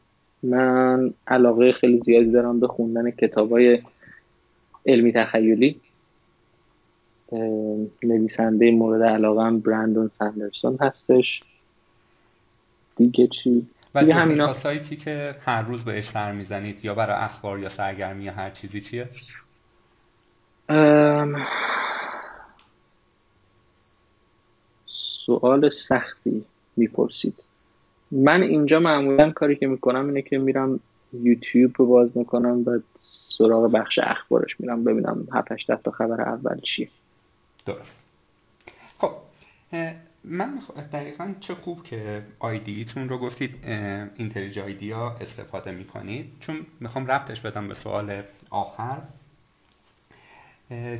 من 0.42 1.14
علاقه 1.26 1.72
خیلی 1.72 2.00
زیادی 2.04 2.30
دارم 2.30 2.60
به 2.60 2.68
خوندن 2.68 3.10
کتاب 3.10 3.52
های 3.52 3.82
علمی 4.86 5.12
تخیلی. 5.12 5.80
نویسنده 8.02 8.70
مورد 8.70 9.02
علاقه 9.02 9.42
هم 9.42 9.60
برندون 9.60 10.10
سندرسون 10.18 10.78
هستش. 10.80 11.42
دیگه 12.96 13.26
چی؟ 13.26 13.66
و 13.94 14.00
دیگه 14.00 14.14
همینا 14.14 14.54
سایتی 14.54 14.96
که 14.96 15.34
هر 15.44 15.62
روز 15.62 15.84
بهش 15.84 16.10
سر 16.10 16.32
می‌زنید 16.32 16.84
یا 16.84 16.94
برای 16.94 17.16
اخبار 17.16 17.58
یا 17.58 17.68
سرگرمی 17.68 18.24
یا 18.24 18.32
هر 18.32 18.50
چیزی 18.50 18.80
چیه؟ 18.80 19.08
سوال 24.86 25.68
سختی 25.70 26.44
می‌پرسید. 26.76 27.34
من 28.10 28.42
اینجا 28.42 28.80
معمولا 28.80 29.30
کاری 29.30 29.56
که 29.56 29.66
می‌کنم 29.66 30.06
اینه 30.06 30.22
که 30.22 30.38
میرم 30.38 30.80
یوتیوب 31.12 31.72
رو 31.78 31.86
باز 31.86 32.16
می‌کنم 32.16 32.62
و 32.66 32.78
سراغ 32.98 33.72
بخش 33.72 33.98
اخبارش 34.02 34.60
میرم 34.60 34.84
ببینم 34.84 35.28
7 35.32 35.82
تا 35.84 35.90
خبر 35.90 36.20
اول 36.20 36.60
چیه. 36.60 36.88
درست 37.66 37.90
خب 38.98 39.12
من 40.24 40.60
دقیقا 40.92 41.34
چه 41.40 41.54
خوب 41.54 41.84
که 41.84 42.22
آیدیتون 42.38 43.08
رو 43.08 43.18
گفتید 43.18 43.64
اینتلیج 44.16 44.58
آیدیا 44.58 45.10
استفاده 45.10 45.72
می‌کنید. 45.72 46.32
چون 46.40 46.66
می‌خوام 46.80 47.06
ربطش 47.06 47.40
بدم 47.40 47.68
به 47.68 47.74
سوال 47.74 48.22
آخر 48.50 49.02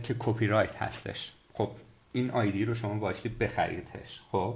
که 0.03 0.17
کپی 0.19 0.47
رایت 0.47 0.77
هستش. 0.77 1.33
خب 1.55 1.71
این 2.13 2.31
IDE 2.31 2.65
رو 2.65 2.75
شما 2.75 2.95
باشید 2.95 3.39
بخریدش. 3.39 4.21
خب 4.33 4.55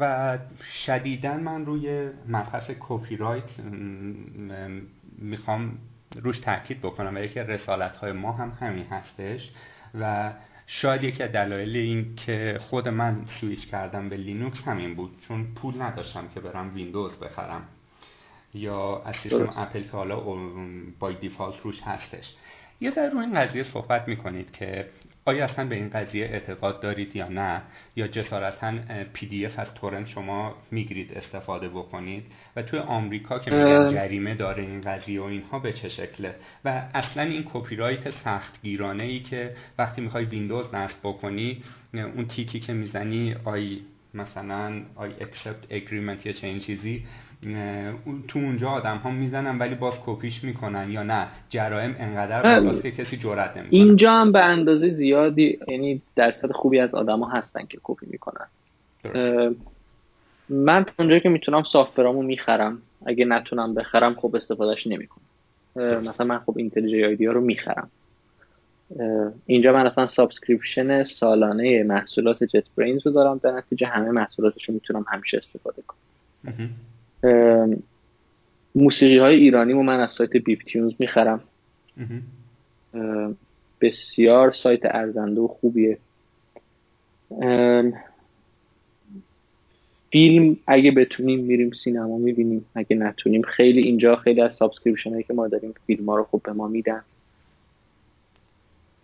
و 0.00 0.38
شدیدا 0.72 1.36
من 1.36 1.66
روی 1.66 2.10
مبحث 2.28 2.70
کپی 2.80 3.16
رایت 3.16 3.50
می‌خوام 5.18 5.78
روش 6.16 6.38
تاکید 6.38 6.80
بکنم 6.80 7.14
و 7.14 7.18
یکی 7.18 7.40
رسالت 7.40 7.96
های 7.96 8.12
ما 8.12 8.32
هم 8.32 8.58
همین 8.60 8.86
هستش 8.86 9.50
و 10.00 10.32
شاید 10.66 11.04
یکی 11.04 11.22
از 11.22 11.32
دلایل 11.32 11.76
این 11.76 12.16
که 12.16 12.60
خود 12.62 12.88
من 12.88 13.26
سویچ 13.40 13.68
کردم 13.68 14.08
به 14.08 14.16
لینوکس 14.16 14.60
همین 14.60 14.94
بود 14.94 15.10
چون 15.28 15.54
پول 15.54 15.82
نداشتم 15.82 16.28
که 16.28 16.40
برم 16.40 16.74
ویندوز 16.74 17.18
بخرم 17.18 17.62
یا 18.54 19.02
از 19.02 19.16
سیستم 19.16 19.52
اپل 19.56 19.82
که 19.82 19.90
حالا 19.90 20.20
by 20.98 21.14
default 21.14 21.60
روش 21.62 21.82
هستش. 21.82 22.34
یه 22.80 22.90
در 22.90 23.10
روی 23.10 23.20
این 23.20 23.34
قضیه 23.34 23.62
صحبت 23.62 24.08
می‌کنید 24.08 24.52
که 24.52 24.88
آیا 25.28 25.44
اصلا 25.44 25.64
به 25.68 25.74
این 25.74 25.88
قضیه 25.88 26.24
اعتقاد 26.24 26.80
دارید 26.80 27.16
یا 27.16 27.28
نه؟ 27.28 27.62
یا 27.96 28.08
جسارتا 28.08 28.72
PDF 29.12 29.58
از 29.58 29.74
torrent 29.74 30.06
شما 30.06 30.56
می‌گیرید 30.70 31.14
استفاده 31.14 31.68
بکنید؟ 31.68 32.26
و 32.56 32.62
توی 32.62 32.78
آمریکا 32.78 33.38
که 33.38 33.50
میگن 33.50 33.88
جریمه 33.90 34.34
داره 34.34 34.62
این 34.62 34.80
قضیه 34.80 35.20
و 35.20 35.24
اینها 35.24 35.58
به 35.58 35.72
چه 35.72 35.88
شکله؟ 35.88 36.34
و 36.64 36.68
اصلا 36.94 37.22
این 37.22 37.44
کپی 37.52 37.76
رایت 37.76 38.10
سخت 38.10 38.62
گیرانه 38.62 39.04
ای 39.04 39.20
که 39.20 39.54
وقتی 39.78 40.00
می‌خوای 40.00 40.24
ویندوز 40.24 40.74
نصب 40.74 40.96
بکنی 41.02 41.62
اون 41.94 42.28
tickی 42.28 42.60
که 42.60 42.72
می‌زنی 42.72 43.34
I 43.44 43.80
مثلا 44.14 44.82
I 44.96 45.10
accept 45.20 45.72
agreement 45.72 46.26
یا 46.26 46.32
چنین 46.32 46.60
چیزی 46.60 47.04
تو 48.28 48.38
اونجا 48.38 48.68
آدم 48.68 48.96
ها 48.96 49.10
می‌زنن 49.10 49.58
ولی 49.58 49.74
باز 49.74 49.94
کپیش 50.06 50.44
می‌کنن 50.44 50.90
یا 50.90 51.02
نه. 51.02 51.26
جرائم 51.48 51.96
انقدر 51.98 52.42
بالاست 52.42 52.82
که 52.82 52.90
کسی 52.90 53.16
جرأت 53.16 53.56
نمی‌کنه. 53.56 53.80
اینجا 53.80 54.12
هم 54.12 54.32
به 54.32 54.44
اندازه 54.44 54.94
زیادی 54.94 55.58
یعنی 55.68 56.02
درصد 56.16 56.52
خوبی 56.52 56.80
از 56.80 56.94
آدما 56.94 57.28
هستن 57.28 57.66
که 57.66 57.78
کپی 57.82 58.06
می‌کنن. 58.10 58.46
من 60.48 60.86
اونجا 60.98 61.18
که 61.18 61.28
می‌تونم 61.28 61.62
software 61.62 62.10
امو 62.10 62.22
می‌خرم. 62.22 62.82
اگه 63.06 63.24
نتونم 63.24 63.74
بخرم 63.74 64.14
خب 64.14 64.36
استفادهش 64.36 64.86
نمی‌کنم. 64.86 65.24
مثلا 65.76 66.26
من 66.26 66.38
خب 66.38 66.54
IntelliJ 66.56 67.04
IDEA 67.04 67.26
رو 67.26 67.40
می‌خرم. 67.40 67.90
اینجا 69.46 69.72
من 69.72 69.86
اصلا 69.86 70.06
subscription 70.06 71.04
سالانه 71.04 71.82
محصولات 71.82 72.44
JetBrains 72.44 73.06
رو 73.06 73.12
دارم. 73.12 73.40
در 73.42 73.50
نتیجه 73.50 73.86
همه 73.86 74.10
محصولاتش 74.10 74.68
رو 74.68 74.74
می‌تونم 74.74 75.04
همیشه 75.08 75.36
استفاده 75.36 75.82
کنم. 75.86 75.98
موسیقی 78.74 79.18
های 79.18 79.34
ایرانی 79.36 79.72
رو 79.72 79.82
من 79.82 80.00
از 80.00 80.10
سایت 80.10 80.36
Beeptunes 80.36 80.92
می‌خرم 80.98 81.40
بسیار 83.80 84.52
سایت 84.52 84.80
ارزنده 84.84 85.40
و 85.40 85.48
خوبیه. 85.48 85.98
فیلم 90.10 90.56
اگه 90.66 90.90
بتونیم 90.90 91.40
میریم 91.40 91.70
سینما 91.70 92.18
می‌بینیم 92.18 92.64
اگه 92.74 92.96
نتونیم. 92.96 93.42
خیلی 93.42 93.80
اینجا 93.82 94.16
خیلی 94.16 94.40
از 94.40 94.54
subscription 94.54 95.10
هایی 95.10 95.22
که 95.22 95.34
ما 95.34 95.48
داریم 95.48 95.74
فیلم 95.86 96.10
ها 96.10 96.16
رو 96.16 96.24
خوب 96.24 96.42
به 96.42 96.52
ما 96.52 96.68
میدن. 96.68 97.02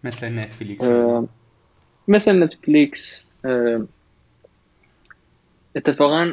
مثل 0.05 0.28
نتفلیکس 0.28 0.84
مثل 2.09 2.43
نتفلیکس 2.43 3.25
اتفاقا 5.75 6.33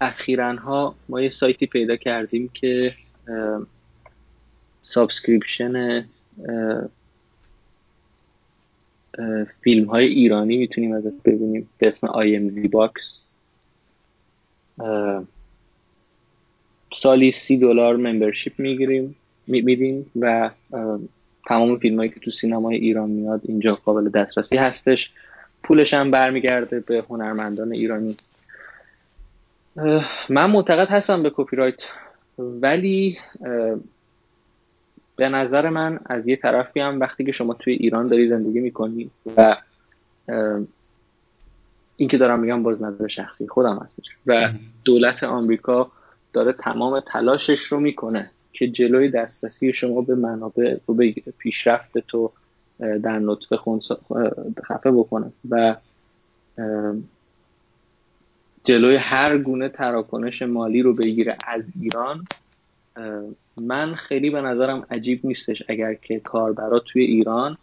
اخیرا 0.00 0.52
ها 0.56 0.94
ما 1.08 1.20
یه 1.20 1.30
سایتی 1.30 1.66
پیدا 1.66 1.96
کردیم 1.96 2.50
که 2.54 2.94
subscription 4.82 6.04
فیلم 9.60 9.84
های 9.84 10.06
ایرانی 10.06 10.56
می‌تونیم 10.56 10.92
ازش 10.92 11.12
ببینیم 11.24 11.68
به 11.78 11.88
اسم 11.88 12.08
وی 12.54 12.68
باکس 12.68 13.20
سالی 16.94 17.30
سی 17.30 17.58
دلار 17.58 17.96
membership 17.96 18.60
می‌گیریم 18.60 19.16
میدیم 19.46 20.10
و 20.20 20.50
تمام 21.46 21.78
فیلم 21.78 21.96
هایی 21.96 22.10
که 22.10 22.20
تو 22.20 22.30
سینمای 22.30 22.76
ایران 22.76 23.10
میاد 23.10 23.40
اینجا 23.44 23.74
قابل 23.74 24.08
دسترسی 24.08 24.56
هستش. 24.56 25.10
پولش 25.62 25.94
هم 25.94 26.10
برمیگرده 26.10 26.80
به 26.80 27.04
هنرمندان 27.08 27.72
ایرانی. 27.72 28.16
من 30.28 30.50
معتقد 30.50 30.88
هستم 30.88 31.22
به 31.22 31.32
کپی 31.34 31.56
رایت 31.56 31.82
ولی 32.38 33.18
به 35.16 35.28
نظر 35.28 35.68
من 35.68 36.00
از 36.06 36.28
یه 36.28 36.36
طرفی 36.36 36.80
هم 36.80 37.00
وقتی 37.00 37.24
که 37.24 37.32
شما 37.32 37.54
توی 37.54 37.72
ایران 37.72 38.08
داری 38.08 38.28
زندگی 38.28 38.60
می‌کنی 38.60 39.10
و 39.36 39.56
این 41.96 42.08
که 42.08 42.18
دارم 42.18 42.40
میگم 42.40 42.62
باز 42.62 42.82
نظر 42.82 43.06
شخصی 43.06 43.48
خودم 43.48 43.78
هستش 43.84 44.04
و 44.26 44.52
دولت 44.84 45.24
آمریکا 45.24 45.90
داره 46.32 46.52
تمام 46.52 47.00
تلاشش 47.00 47.60
رو 47.60 47.80
می‌کنه 47.80 48.30
که 48.52 48.68
جلوی 48.68 49.08
دسترسی 49.08 49.72
شما 49.72 50.00
به 50.00 50.14
منابع 50.14 50.76
رو 50.86 50.94
بگیره 50.94 51.32
پیشرفت 51.38 51.98
تو 51.98 52.30
در 52.78 53.18
نطفه 53.18 53.58
خفه 54.64 54.90
بکنه. 54.90 55.32
و 55.50 55.76
جلوی 58.64 58.96
هر 58.96 59.38
گونه 59.38 59.68
تراکنش 59.68 60.42
مالی 60.42 60.82
رو 60.82 60.94
بگیره 60.94 61.36
از 61.46 61.62
ایران 61.80 62.24
من 63.56 63.94
خیلی 63.94 64.30
به 64.30 64.40
نظرم 64.40 64.86
عجیب 64.90 65.26
نیستش 65.26 65.62
اگر 65.68 65.94
که 65.94 66.20
کاربرا 66.20 66.78
توی 66.78 67.04
ایران 67.04 67.58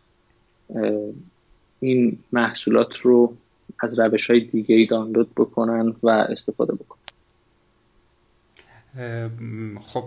این 1.80 2.20
محصولات 2.32 2.98
رو 2.98 3.38
از 3.80 4.00
روش 4.00 4.30
های 4.30 4.40
دیگه 4.40 4.76
ای 4.76 4.86
دانلود 4.86 5.32
بکنن 5.38 5.96
و 6.04 6.10
استفاده 6.10 6.74
بکنن. 6.74 7.02
خب 9.80 10.04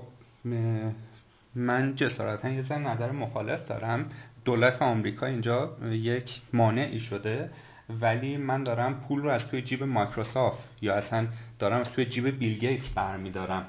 من 1.55 1.95
جسارتا 1.95 2.49
یه 2.49 2.79
نظر 2.79 3.11
مخالف 3.11 3.69
دارم. 3.69 4.11
دولت 4.45 4.83
آمریکا 4.83 5.27
اینجا 5.27 5.77
یک 5.91 6.41
مانعی 6.53 7.01
شده. 7.01 7.51
ولی 8.01 8.37
من 8.37 8.65
دارم 8.65 9.01
پول 9.09 9.23
رو 9.23 9.29
از 9.29 9.49
توی 9.49 9.63
جیب 9.63 9.83
مایکروسافت 9.83 10.63
یا 10.83 10.95
اصلا 10.95 11.27
دارم 11.59 11.81
از 11.81 11.91
توی 11.91 12.05
جیب 12.05 12.39
بیل 12.39 12.59
گیتس 12.59 12.89
برمیدارم. 12.95 13.67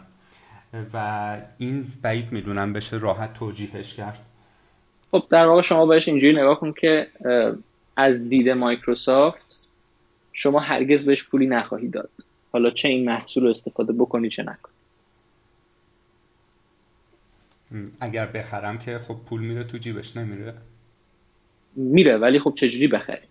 و 0.94 1.38
این 1.58 1.88
بعید 2.02 2.32
می‌دونم 2.32 2.74
بشه 2.74 2.98
راحت 2.98 3.34
توجیهش 3.34 3.94
کرد. 3.94 4.19
خب 5.11 5.24
در 5.30 5.45
واقع 5.45 5.61
شما 5.61 5.85
بهش 5.85 6.08
اینجوری 6.08 6.34
نگاه 6.34 6.60
کن 6.60 6.74
که 6.74 7.08
از 7.95 8.30
دید 8.30 8.50
مایکروسافت 8.50 9.60
شما 10.34 10.60
هرگز 10.60 11.06
بهش 11.06 11.24
پولی 11.24 11.48
نخواهی 11.48 11.88
داد. 11.88 12.10
حالا 12.52 12.69
چه 12.69 12.88
این 12.88 13.06
محصول 13.06 13.44
رو 13.44 13.50
استفاده 13.50 13.94
بکنی 13.94 14.30
چه 14.30 14.44
نکنی. 14.44 14.76
اگر 18.00 18.26
بخرم 18.26 18.80
که 18.80 19.00
خب 19.00 19.18
پول 19.30 19.42
میره 19.42 19.64
تو 19.64 19.77
جیبش 19.77 20.18
نمیره؟ 20.18 20.53
میره 21.76 22.18
ولی 22.18 22.40
خب 22.40 22.53
چجوری 22.56 22.88
بخری؟ 22.88 23.27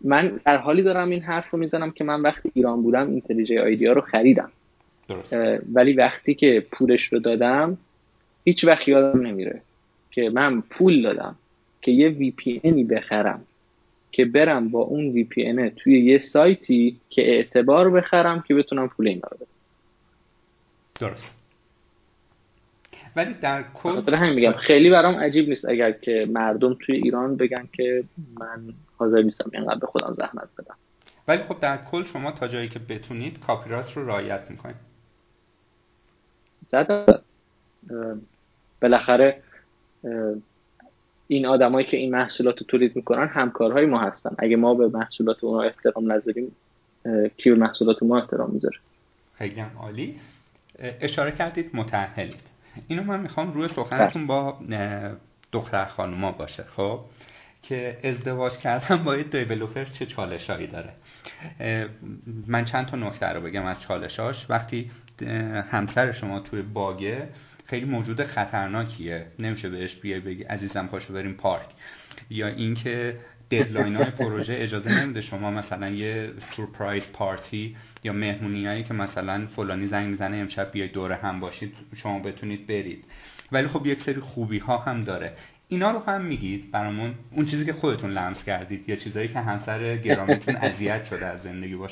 من 0.00 0.40
در 0.44 0.56
حالی 0.56 0.82
دارم 0.82 1.10
این 1.10 1.22
حرف 1.22 1.50
رو 1.50 1.58
می‌زنم 1.58 1.90
که 1.90 2.04
من 2.04 2.22
وقتی 2.22 2.50
ایران 2.54 2.82
بودم 2.82 3.10
اینتلیجی 3.10 3.58
آیدیا 3.58 3.92
رو 3.92 4.00
خریدم. 4.00 4.50
ولی 5.72 5.92
وقتی 5.92 6.34
که 6.34 6.66
پولش 6.72 7.12
رو 7.12 7.18
دادم 7.18 7.78
هیچ 8.44 8.64
وقت 8.64 8.88
یادم 8.88 9.26
نمیره 9.26 9.62
که 10.10 10.30
من 10.30 10.60
پول 10.60 11.02
دادم 11.02 11.36
که 11.82 11.90
یه 11.92 12.08
وی 12.08 12.30
پی 12.30 12.60
اینی 12.62 12.84
بخرم 12.84 13.44
که 14.12 14.24
برم 14.24 14.68
با 14.68 14.80
اون 14.80 15.08
وی 15.08 15.24
پی 15.24 15.42
اینه 15.42 15.70
توی 15.70 16.04
یه 16.04 16.18
سایتی 16.18 16.96
که 17.10 17.22
اعتبار 17.22 17.90
بخرم 17.90 18.44
که 18.48 18.54
بتونم 18.54 18.88
پول 18.88 19.08
اینا 19.08 19.28
رو 19.30 19.36
بدم. 19.36 19.46
درست. 21.00 21.24
ولی 23.16 23.34
در 23.34 23.64
کل 23.74 24.14
همین 24.14 24.34
میگم 24.34 24.52
خیلی 24.52 24.90
برام 24.90 25.14
عجیب 25.14 25.48
نیست 25.48 25.68
اگر 25.68 25.92
که 25.92 26.26
مردم 26.30 26.76
توی 26.80 26.96
ایران 26.96 27.36
بگن 27.36 27.68
که 27.72 28.04
من 28.40 28.74
حاضر 28.96 29.22
نیستم 29.22 29.50
اینقدر 29.54 29.78
به 29.78 29.86
خودم 29.86 30.12
زحمت 30.12 30.48
بدم. 30.58 30.74
ولی 31.28 31.42
خب 31.42 31.60
در 31.60 31.76
کل 31.76 32.04
شما 32.04 32.32
تا 32.32 32.48
جایی 32.48 32.68
که 32.68 32.78
بتونید 32.78 33.40
کاپیرایت 33.40 33.92
رو 33.92 34.06
رعایت 34.06 34.50
می‌کنید. 34.50 34.76
زده. 36.68 37.18
بالاخره 38.82 39.42
این 41.26 41.46
آدمایی 41.46 41.86
که 41.86 41.96
این 41.96 42.10
محصولات 42.10 42.58
رو 42.58 42.66
تولید 42.66 42.96
می‌کنن 42.96 43.26
همکارهای 43.26 43.86
ما 43.86 44.00
هستن. 44.00 44.34
اگه 44.38 44.56
ما 44.56 44.74
به 44.74 44.88
محصولات 44.88 45.44
اونا 45.44 45.62
احترام 45.62 46.12
نذاریم 46.12 46.56
کی 47.36 47.50
به 47.50 47.56
محصولات 47.56 48.02
ما 48.02 48.18
احترام 48.18 48.50
می‌ذاره؟ 48.50 48.78
خیلی 49.38 49.64
عالی. 49.78 50.20
اشاره 50.78 51.32
کردید 51.32 51.70
متأهلید. 51.74 52.55
اینو 52.88 53.02
من 53.02 53.20
می‌خوام 53.20 53.52
روی 53.52 53.68
سخنتون 53.68 54.26
با 54.26 54.58
دختر 55.52 55.84
خانوما 55.84 56.32
باشه 56.32 56.64
خب؟ 56.76 57.00
که 57.62 57.98
ازدواج 58.04 58.52
کردن 58.52 59.04
با 59.04 59.16
یه 59.16 59.22
دیولوپر 59.22 59.84
چه 59.84 60.06
چالشایی 60.06 60.66
داره؟ 60.66 60.92
من 62.46 62.64
چند 62.64 62.86
تا 62.86 62.96
نکته 62.96 63.26
رو 63.26 63.40
بگم 63.40 63.66
از 63.66 63.80
چالشاش 63.80 64.50
وقتی 64.50 64.90
همسر 65.70 66.12
شما 66.12 66.40
توی 66.40 66.62
باگه 66.62 67.28
خیلی 67.66 67.86
موجود 67.86 68.24
خطرناکیه. 68.24 69.26
نمیشه 69.38 69.68
بهش 69.68 69.94
بیای 69.94 70.20
بگی 70.20 70.42
عزیزم 70.42 70.86
پاشو 70.86 71.14
بریم 71.14 71.34
پارک. 71.34 71.66
یا 72.30 72.46
اینکه 72.46 73.18
ددلاین 73.50 73.96
های 73.96 74.10
پروژه 74.10 74.54
اجازه 74.58 75.02
نمیده 75.02 75.20
شما 75.20 75.50
مثلا 75.50 75.88
یه 75.88 76.32
سورپرایز 76.56 77.02
پارتی 77.12 77.76
یا 78.04 78.12
مهمونیایی 78.12 78.84
که 78.84 78.94
مثلا 78.94 79.46
فلانی 79.46 79.86
زنگ 79.86 80.06
می‌زنه 80.06 80.36
امشب 80.36 80.72
بیای 80.72 80.88
دور 80.88 81.12
هم 81.12 81.40
باشید 81.40 81.74
شما 81.94 82.18
بتونید 82.18 82.66
برید. 82.66 83.04
ولی 83.52 83.68
خب 83.68 83.86
یک 83.86 84.02
سری 84.02 84.20
خوبی 84.20 84.58
ها 84.58 84.78
هم 84.78 85.04
داره. 85.04 85.32
اینا 85.68 85.90
رو 85.90 85.98
هم 85.98 86.24
میگید 86.24 86.70
برامون 86.70 87.14
اون 87.30 87.46
چیزی 87.46 87.64
که 87.64 87.72
خودتون 87.72 88.10
لمس 88.10 88.44
کردید 88.44 88.88
یا 88.88 88.96
چیزایی 88.96 89.28
که 89.28 89.40
همسر 89.40 89.96
گرامیتون 89.96 90.56
اذیت 90.56 91.04
شده 91.04 91.26
از 91.26 91.42
زندگی 91.42 91.76
با 91.76 91.88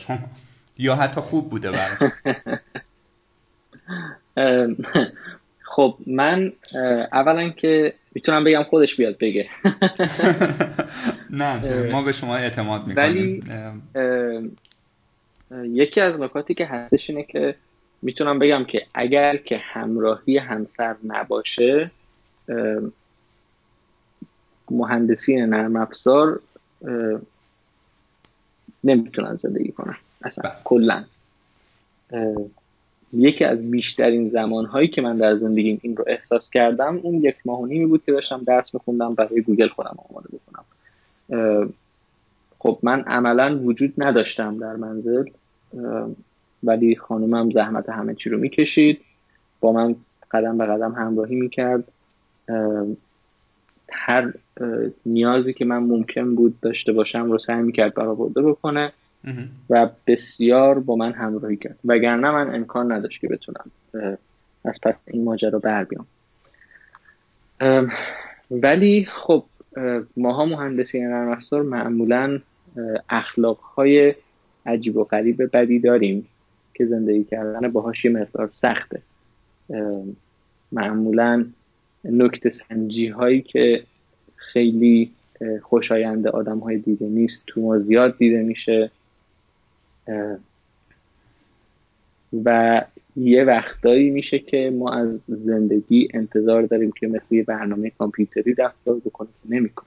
یا 0.79 0.97
حتی 0.97 1.21
خوب 1.21 1.51
بوده 1.51 1.71
برای 1.71 1.97
خب 5.75 5.97
من 6.07 6.53
اولا 7.13 7.49
که 7.51 7.95
می‌تونم 8.15 8.45
بگم 8.45 8.63
خودش 8.63 8.97
بیاد 8.97 9.19
بگه. 9.19 9.49
نه 11.31 11.91
ما 11.93 12.03
به 12.03 12.13
شما 12.13 12.37
اعتماد 12.37 12.87
می‌کنیم. 12.87 13.47
ولی 13.95 14.53
یکی 15.53 16.01
از 16.01 16.21
نکاتی 16.21 16.55
که 16.55 16.67
هستش 16.67 17.11
اینه 17.11 17.23
که 17.23 17.55
می‌تونم 18.03 18.39
بگم 18.39 18.65
که 18.65 18.87
اگر 18.95 19.37
که 19.37 19.57
همراهی 19.57 20.39
همسر 20.39 20.97
نباشه 21.05 21.91
مهندسی 24.71 25.37
نرم 25.37 25.77
افزار 25.77 26.41
نمی‌تونن 28.85 29.37
زندگی 29.37 29.73
کنن 29.73 29.97
اصلا 30.23 30.51
بله. 30.51 30.59
کلا. 30.65 31.05
یکی 33.15 33.45
از 33.45 33.71
بیشترین 33.71 34.29
زمانهایی 34.29 34.89
که 34.89 35.03
من 35.03 35.17
در 35.17 35.37
زندگیم 35.37 35.81
این 35.83 35.97
رو 35.97 36.05
احساس 36.07 36.51
کردم 36.51 37.01
اون 37.03 37.15
یک 37.15 37.37
ماه 37.45 37.61
و 37.61 37.67
نیمی 37.67 37.87
بود 37.87 38.05
که 38.07 38.13
داشتم 38.13 38.45
درس 38.47 38.75
میخوندم 38.75 39.15
برای 39.15 39.41
گوگل 39.41 39.69
خودم 39.69 39.97
آماده 40.11 40.29
بکنم. 40.29 40.65
خب 42.59 42.79
من 42.83 43.01
عملا 43.01 43.59
وجود 43.63 43.93
نداشتم 43.99 44.59
در 44.59 44.77
منزل 44.77 45.25
ولی 46.63 46.97
خانومم 46.97 47.51
زحمت 47.51 47.89
همه 47.89 48.15
چی 48.15 48.31
رو 48.31 48.39
می‌کشید. 48.39 49.01
با 49.61 49.73
من 49.73 49.97
قدم 50.31 50.59
به 50.59 50.67
قدم 50.67 50.93
همراهی 50.93 51.37
می‌کرد. 51.37 51.85
هر 53.91 54.33
نیازی 55.07 55.53
که 55.53 55.65
من 55.65 55.79
ممکن 55.79 56.35
بود 56.35 56.61
داشته 56.61 56.93
باشم 56.93 57.33
رو 57.33 57.39
سعی 57.39 57.63
می‌کرد 57.63 57.95
برآورده 57.95 58.43
بکنه. 58.43 58.93
و 59.71 59.91
بسیار 60.07 60.79
با 60.79 60.97
من 60.97 61.13
همراهی 61.13 61.57
کرد. 61.57 61.79
وگرنه 61.85 62.31
من 62.31 62.55
امکان 62.55 62.93
نداشت 62.93 63.21
که 63.21 63.29
بتونم 63.29 63.71
از 64.65 64.81
پس 64.83 64.95
این 65.07 65.25
ماجرا 65.25 65.59
بر 65.59 65.85
بیام. 65.85 66.07
ولی 68.51 69.09
خب 69.11 69.45
ماها 70.17 70.45
مهندسی 70.45 71.01
نرم 71.01 71.29
افزار 71.29 71.63
معمولا 71.63 72.41
اخلاق 73.09 73.59
های 73.59 74.15
عجیب 74.67 74.97
و 74.97 75.05
غریب 75.05 75.57
بدی 75.57 75.79
داریم 75.79 76.27
که 76.75 76.87
زندگی 76.87 77.25
کردن 77.25 77.69
باهاش 77.69 78.05
یه 78.05 78.11
مقدار 78.11 78.51
سخته. 78.53 79.03
معمولا 80.73 81.47
نکته 82.05 82.51
سنجی 82.51 83.09
هایی 83.09 83.43
که 83.43 83.83
خیلی 84.37 85.11
خوشایند 85.63 86.27
آدم 86.27 86.59
های 86.59 86.79
دیگه 86.79 87.07
نیست 87.07 87.43
تو 87.47 87.61
ما 87.61 87.79
زیاد 87.79 88.19
دیده 88.19 88.43
میشه. 88.43 88.91
و 92.45 92.83
یه 93.17 93.45
وقتایی 93.45 94.11
میشه 94.11 94.39
که 94.39 94.71
ما 94.79 94.93
از 94.93 95.21
زندگی 95.29 96.09
انتظار 96.15 96.63
داریم 96.63 96.93
که 96.93 97.07
مثل 97.07 97.35
یه 97.35 97.45
برنامه 97.45 97.91
کامپیوتری 97.91 98.55
رفتار 98.55 99.01
بکنه 99.05 99.29
که 99.43 99.55
نمی‌کنه 99.55 99.87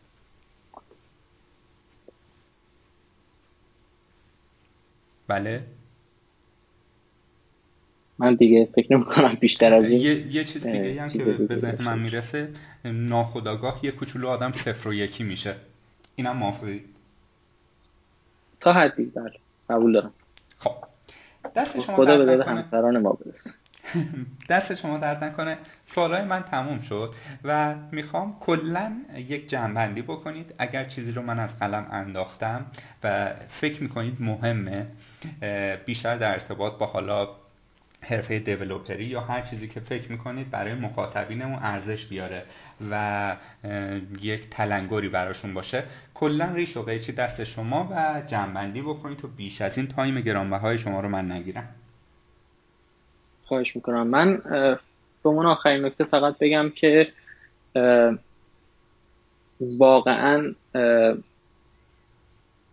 بله. 5.28 5.64
من 8.20 8.36
دیگه 8.36 8.70
فکر 8.76 8.94
نمی 8.94 9.06
کنم 9.06 9.38
بیشتر 9.40 9.74
از 9.74 9.84
این 9.84 10.02
یه, 10.02 10.36
یه 10.36 10.46
چیز 10.46 10.64
دیگه 10.64 11.02
هم 11.02 11.10
که 11.10 11.24
به 11.24 11.56
ذهن 11.58 11.84
من 11.84 12.00
می‌رسه 12.00 12.50
ناخداگاه 12.86 13.80
یه 13.86 13.92
کوچولو 13.92 14.28
آدم 14.28 14.52
صفر 14.52 14.90
و 14.90 14.94
یکی 14.94 15.24
میشه. 15.24 15.56
اینم 16.16 16.38
موافقی 16.38 16.82
تا 18.60 18.74
حدی 18.74 19.06
بله. 19.06 19.47
قبول 19.70 19.94
دارم. 19.94 20.14
خب. 20.58 20.76
دست 21.56 21.80
شما 21.80 21.96
خدا 21.96 22.18
به 22.18 22.26
داد 22.26 22.42
همسران 22.42 22.98
ما 22.98 23.14
برس 23.14 23.58
دست 24.50 24.76
شما 24.76 24.98
درد 24.98 25.24
نکنه. 25.24 25.58
سوالای 25.96 26.24
من 26.24 26.44
تموم 26.44 26.80
شد 26.80 27.14
و 27.44 27.76
می‌خوام 27.92 28.40
کلا 28.40 28.92
یک 29.16 29.50
جنبندی 29.50 30.02
بکنید. 30.02 30.54
اگر 30.58 30.86
چیزی 30.86 31.12
رو 31.12 31.22
من 31.22 31.40
از 31.40 31.60
قلم 31.60 31.88
انداختم 31.92 32.66
و 33.04 33.34
فکر 33.62 33.84
می‌کنید 33.84 34.18
مهمه 34.20 34.88
بیشتر 35.86 36.18
در 36.18 36.32
ارتباط 36.32 36.78
با 36.78 36.86
حالا 36.86 37.30
حرفه 38.08 38.40
دیولوپری 38.40 39.06
یا 39.06 39.22
هر 39.22 39.42
چیزی 39.42 39.68
که 39.68 39.80
فکر 39.80 40.11
می‌کنید 40.11 40.52
برای 40.52 40.74
مخاطبینمون 40.74 41.60
ارزش 41.61 42.06
بیاره 42.06 42.44
و 42.92 43.36
یک 44.22 44.50
تلنگری 44.50 45.10
براشون 45.10 45.53
باشه 45.53 45.84
کلا 46.14 46.45
ریش 46.45 46.77
و 46.77 46.84
قیچی 46.84 47.11
دست 47.11 47.44
شما 47.44 47.88
و 47.92 48.22
جنبندی 48.27 48.82
بکنید 48.82 49.18
تو 49.18 49.27
بیش 49.27 49.61
از 49.61 49.77
این 49.77 49.88
تایم 49.88 50.22
گرانبهای 50.22 50.77
شما 50.77 51.00
رو 51.00 51.10
من 51.10 51.32
نگیرم. 51.32 51.68
خواهش 53.45 53.76
می‌کنم. 53.76 54.08
من 54.08 54.38
به 55.24 55.30
من 55.32 55.45
آخرین 55.45 55.86
نکته 55.86 56.03
فقط 56.03 56.38
بگم 56.38 56.69
که 56.76 57.08
واقعا 59.61 60.53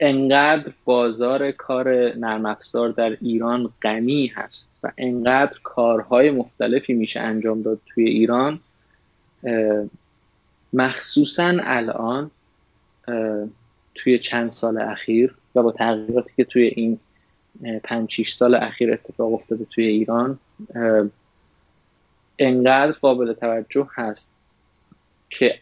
انقدر 0.00 0.72
بازار 0.84 1.50
کار 1.50 2.14
نرم 2.16 2.46
افزار 2.46 2.88
در 2.88 3.16
ایران 3.20 3.70
غنی 3.82 4.26
هست 4.26 4.68
و 4.82 4.92
انقدر 4.98 5.58
کارهای 5.62 6.30
مختلفی 6.30 6.92
میشه 6.92 7.20
انجام 7.20 7.62
داد 7.62 7.80
توی 7.86 8.04
ایران 8.04 8.60
مخصوصا 10.72 11.56
الان 11.62 12.30
توی 13.94 14.18
چند 14.18 14.52
سال 14.52 14.80
اخیر 14.80 15.34
و 15.54 15.62
با 15.62 15.72
تغییراتی 15.72 16.30
که 16.36 16.44
توی 16.44 16.62
این 16.62 16.98
پنج 17.84 18.28
سال 18.28 18.54
اخیر 18.54 18.92
اتفاق 18.92 19.34
افتاده 19.34 19.64
توی 19.64 19.84
ایران 19.84 20.38
انقدر 22.38 22.92
قابل 22.92 23.32
توجه 23.32 23.88
هست 23.94 24.28
که 25.30 25.58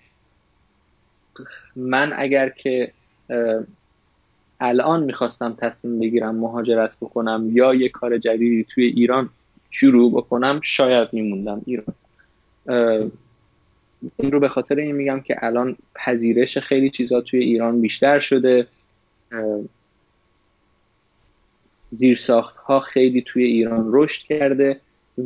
من 1.76 2.12
اگر 2.16 2.48
که 2.48 2.92
الان 4.62 5.02
می‌خواستم 5.02 5.56
تصمیم 5.58 6.00
بگیرم 6.00 6.34
مهاجرت 6.34 6.92
بکنم 7.00 7.50
یا 7.52 7.74
یه 7.74 7.88
کار 7.88 8.18
جدیدی 8.18 8.64
توی 8.64 8.84
ایران 8.84 9.28
شروع 9.70 10.12
بکنم 10.12 10.60
شاید 10.62 11.08
میموندم 11.12 11.62
ایران. 11.66 11.94
این 14.16 14.32
رو 14.32 14.40
به 14.40 14.48
خاطر 14.48 14.76
این 14.76 14.96
میگم 14.96 15.20
که 15.20 15.36
الان 15.44 15.76
پذیرش 15.94 16.58
خیلی 16.58 16.90
چیزا 16.90 17.20
توی 17.20 17.40
ایران 17.40 17.80
بیشتر 17.80 18.20
شده. 18.20 18.66
زیرساخت 21.90 22.56
ها 22.56 22.80
خیلی 22.80 23.22
توی 23.22 23.44
ایران 23.44 23.88
رشد 23.92 24.22
کرده 24.22 24.80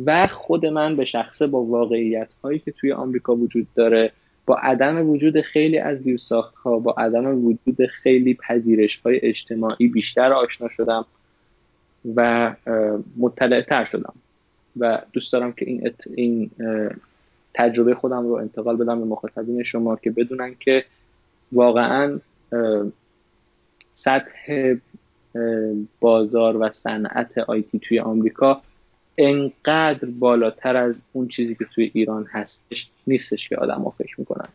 و 0.05 0.27
خود 0.27 0.65
من 0.65 0.95
به 0.95 1.05
شخصه 1.05 1.47
با 1.47 1.63
واقعیت 1.63 2.33
هایی 2.43 2.59
که 2.59 2.71
توی 2.71 2.91
آمریکا 2.91 3.35
وجود 3.35 3.67
داره 3.75 4.11
با 4.47 4.55
عدم 4.55 5.09
وجود 5.09 5.41
خیلی 5.41 5.77
از 5.77 5.97
زیرساخت 5.97 6.55
ها 6.55 6.79
با 6.79 6.95
عدم 6.97 7.45
وجود 7.45 7.85
خیلی 7.85 8.33
پذیرش 8.33 9.01
های 9.05 9.19
اجتماعی 9.23 9.87
بیشتر 9.87 10.33
آشنا 10.33 10.69
شدم 10.69 11.05
و 12.15 12.53
مطلع 13.17 13.61
تر 13.61 13.85
شدم 13.85 14.13
و 14.77 15.01
دوست 15.13 15.33
دارم 15.33 15.51
که 15.51 15.65
این, 15.65 15.91
این 16.15 16.51
تجربه 17.53 17.95
خودم 17.95 18.27
رو 18.27 18.33
انتقال 18.33 18.77
بدم 18.77 18.99
به 18.99 19.05
مخاطبین 19.05 19.63
شما 19.63 19.95
که 19.95 20.11
بدونن 20.11 20.55
که 20.59 20.85
واقعا 21.51 22.19
سطح 23.93 24.75
بازار 25.99 26.57
و 26.57 26.69
صنعت 26.73 27.37
آیتی 27.37 27.79
توی 27.79 27.99
آمریکا 27.99 28.61
انقدر 29.17 30.07
بالاتر 30.19 30.77
از 30.77 31.01
اون 31.13 31.27
چیزی 31.27 31.55
که 31.55 31.65
توی 31.75 31.91
ایران 31.93 32.25
هستش 32.31 32.87
نیستش 33.07 33.49
که 33.49 33.55
آدم 33.55 33.81
ها 33.81 33.89
فکر 33.89 34.15
می‌کنن. 34.17 34.49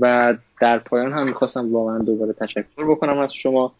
و 0.00 0.34
در 0.60 0.78
پایان 0.78 1.12
هم 1.12 1.26
می‌خواستم 1.26 1.72
واقعا 1.72 1.98
دوباره 1.98 2.32
تشکر 2.32 2.90
بکنم 2.90 3.18
از 3.18 3.34
شما. 3.34 3.72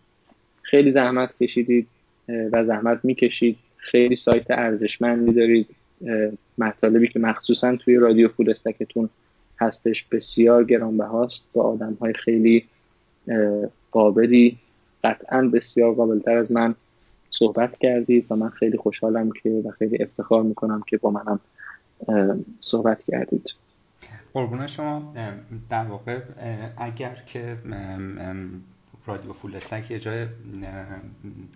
خیلی 0.62 0.92
زحمت 0.92 1.38
کشیدید 1.40 1.86
و 2.28 2.64
زحمت 2.64 3.00
می‌کشید. 3.02 3.56
خیلی 3.76 4.16
سایت 4.16 4.50
ارزشمندی 4.50 5.32
دارید. 5.32 5.66
مطالبی 6.58 7.08
که 7.08 7.18
مخصوصا 7.18 7.76
توی 7.76 7.96
رادیو 7.96 8.28
فول 8.28 8.50
استکتون 8.50 9.08
هستش 9.60 10.04
بسیار 10.04 10.64
گرانبهاست. 10.64 11.42
با 11.52 11.62
آدم 11.62 11.96
های 12.00 12.12
خیلی 12.12 12.66
قابلی 13.90 14.58
قطعا 15.04 15.42
بسیار 15.42 15.94
قابلتر 15.94 16.36
از 16.36 16.52
من. 16.52 16.74
صحبت 17.30 17.78
کردید 17.78 18.26
و 18.30 18.36
من 18.36 18.48
خیلی 18.48 18.78
خوشحالم 18.78 19.30
که 19.42 19.62
و 19.64 19.70
خیلی 19.70 20.02
افتخار 20.02 20.42
می‌کنم 20.42 20.82
که 20.86 20.96
با 20.96 21.10
منم 21.10 21.40
صحبت 22.60 23.02
کردید. 23.10 23.54
قربون 24.32 24.66
شما. 24.66 25.14
در 25.70 25.84
واقع 25.84 26.20
اگر 26.76 27.16
که 27.26 27.56
رادیو 29.06 29.32
فول 29.32 29.56
استک 29.56 29.90
یه 29.90 29.98
جای 29.98 30.26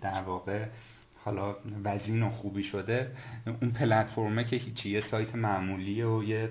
در 0.01 0.21
واقع 0.21 0.65
حالا 1.25 1.55
وزین 1.83 2.23
و 2.23 2.29
خوبی 2.29 2.63
شده 2.63 3.11
اون 3.61 3.71
پلتفرمه 3.71 4.43
که 4.43 4.55
هیچی 4.55 4.89
یه 4.89 5.01
سایت 5.11 5.35
معمولیه 5.35 6.05
و 6.05 6.23
یه 6.23 6.49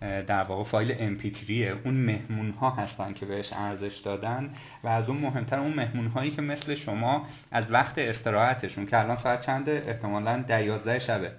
در 0.00 0.42
واقع 0.42 0.64
فایل 0.64 1.18
MP3 1.18 1.50
اون 1.84 1.94
مهمون 1.94 2.50
ها 2.50 2.70
هستن 2.70 3.12
که 3.12 3.26
بهش 3.26 3.52
ارزش 3.52 3.96
دادن 3.96 4.50
و 4.84 4.88
از 4.88 5.08
اون 5.08 5.18
مهمتر 5.18 5.58
اون 5.58 5.72
مهمون 5.72 6.06
هایی 6.06 6.30
که 6.30 6.42
مثل 6.42 6.74
شما 6.74 7.26
از 7.52 7.70
وقت 7.70 7.98
استراحتشون 7.98 8.86
که 8.86 8.98
الان 8.98 9.16
ساعت 9.16 9.46
چنده؟ 9.46 9.84
احتمالا 9.86 10.44
ده 10.48 10.64
یازده 10.64 10.98
شبه. 10.98 11.30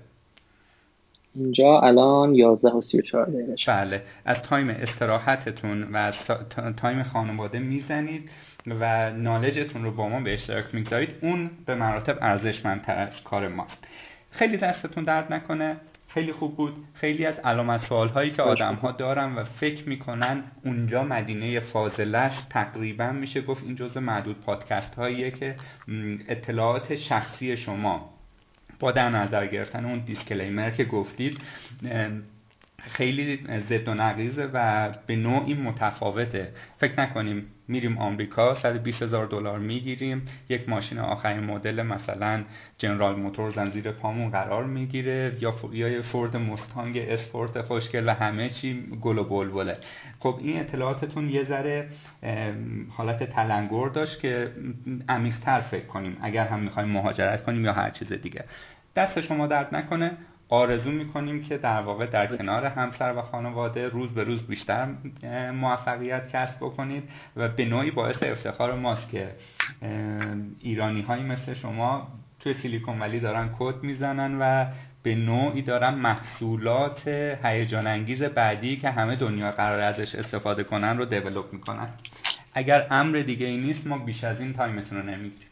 اینجا 1.35 1.79
الان 1.79 2.35
11 2.35 2.67
و 2.67 2.81
34 2.81 3.25
دقیقه 3.25 3.55
بله. 3.67 4.03
از 4.25 4.37
تایم 4.41 4.69
استراحتتون 4.69 5.83
و 5.83 5.97
از 5.97 6.13
time 6.77 7.03
خانواده 7.03 7.59
می‌زنید 7.59 8.29
و 8.67 9.11
knowledge 9.11 9.65
تون 9.65 9.83
رو 9.83 9.91
با 9.91 10.09
ما 10.09 10.19
به 10.19 10.33
اشتراک 10.33 10.75
می‌گذارید. 10.75 11.09
اون 11.21 11.49
به 11.65 11.75
مراتب 11.75 12.17
ارزشمندتر 12.21 12.97
از 12.97 13.23
کار 13.23 13.47
ماست. 13.47 13.87
خیلی 14.31 14.57
دستتون 14.57 15.03
درد 15.03 15.33
نکنه. 15.33 15.75
خیلی 16.17 16.31
خوب 16.31 16.55
بود. 16.55 16.85
خیلی 16.93 17.25
از 17.25 17.39
علامت 17.39 17.85
سوال 17.85 18.07
هایی 18.09 18.31
که 18.31 18.41
آدم 18.41 18.75
ها 18.75 18.91
دارن 18.91 19.35
و 19.35 19.43
فکر 19.43 19.89
می‌کنن 19.89 20.43
اونجا 20.65 21.03
مدینه 21.03 21.59
فاضله 21.59 22.31
تقریبا 22.49 23.11
میشه 23.11 23.41
گفت 23.41 23.63
این 23.63 23.75
جزء 23.75 23.99
معدود 23.99 24.41
پادکست 24.41 24.95
هاییه 24.95 25.31
که 25.31 25.55
اطلاعات 26.27 26.95
شخصی 26.95 27.57
شما 27.57 28.13
با 28.79 28.91
در 28.91 29.09
نظر 29.09 29.47
گرفتن 29.47 29.85
اون 29.85 29.99
دیسکلیمر 29.99 30.69
که 30.69 30.85
گفتید 30.85 31.37
خیلی 32.87 33.39
ضد 33.69 33.87
و 33.87 33.93
نقیزه 33.93 34.49
و 34.53 34.89
به 35.07 35.15
نوعی 35.15 35.53
متفاوته. 35.53 36.51
فکر 36.77 37.01
نکنیم 37.01 37.45
میریم 37.67 37.97
آمریکا 37.97 38.55
120 38.55 39.01
هزار 39.01 39.25
دلار 39.25 39.59
می‌گیریم. 39.59 40.25
یک 40.49 40.69
ماشین 40.69 40.99
آخرین 40.99 41.39
مدل 41.43 41.81
مثلا 41.83 42.43
جنرال 42.77 43.15
موتور 43.15 43.51
زنزیر 43.51 43.91
پامون 43.91 44.29
قرار 44.29 44.63
می‌گیره 44.63 45.37
یا 45.39 45.53
یا 45.71 46.01
فورد 46.01 46.37
مستانگ 46.37 46.97
اسپورت 46.97 47.61
خوشگل 47.61 48.09
و 48.09 48.13
همه 48.13 48.49
چی 48.49 48.83
گل 49.01 49.17
و 49.17 49.23
بلبله. 49.23 49.77
خب 50.19 50.39
این 50.41 50.59
اطلاعاتتون 50.59 51.29
یه 51.29 51.43
ذره 51.43 51.89
حالت 52.89 53.23
تلنگر 53.23 53.87
داشت 53.87 54.19
که 54.19 54.51
عمیق‌تر 55.09 55.59
فکر 55.59 55.85
کنیم. 55.85 56.17
اگر 56.21 56.47
هم 56.47 56.59
می‌خوایم 56.59 56.89
مهاجرت 56.89 57.43
کنیم 57.43 57.65
یا 57.65 57.73
هر 57.73 57.89
چیز 57.89 58.13
دیگه. 58.13 58.43
دست 58.95 59.21
شما 59.21 59.47
درد 59.47 59.75
نکنه. 59.75 60.11
آرزو 60.49 60.91
می‌کنیم 60.91 61.43
که 61.43 61.57
در 61.57 61.81
واقع 61.81 62.05
در 62.05 62.37
کنار 62.37 62.65
همسر 62.65 63.13
و 63.17 63.21
خانواده 63.21 63.87
روز 63.87 64.13
به 64.13 64.23
روز 64.23 64.41
بیشتر 64.47 64.87
موفقیت 65.51 66.29
کسب 66.29 66.55
بکنید 66.55 67.03
و 67.35 67.47
به 67.47 67.65
نوعی 67.65 67.91
باعث 67.91 68.23
افتخار 68.23 68.75
ماست 68.75 69.09
که 69.09 69.31
ایرانی 70.59 71.01
هایی 71.01 71.23
مثل 71.23 71.53
شما 71.53 72.07
توی 72.39 72.53
سیلیکون 72.53 72.99
ولی 72.99 73.19
دارن 73.19 73.49
کد 73.59 73.83
می‌زنن 73.83 74.37
و 74.41 74.65
به 75.03 75.15
نوعی 75.15 75.61
دارن 75.61 75.93
محصولات 75.93 77.07
هیجان 77.43 77.87
انگیز 77.87 78.23
بعدی 78.23 78.77
که 78.77 78.89
همه 78.89 79.15
دنیا 79.15 79.51
قرار 79.51 79.79
ازش 79.79 80.15
استفاده 80.15 80.63
کنن 80.63 80.97
رو 80.97 81.05
develop 81.05 81.53
می‌کنن. 81.53 81.87
اگر 82.53 82.87
امر 82.91 83.17
دیگه 83.17 83.45
ای 83.45 83.57
نیست 83.57 83.87
ما 83.87 83.97
بیش 83.97 84.23
از 84.23 84.41
این 84.41 84.53
time 84.53 84.78
تون 84.78 84.97
رو 84.97 85.03
نمی‌گیریم. 85.03 85.46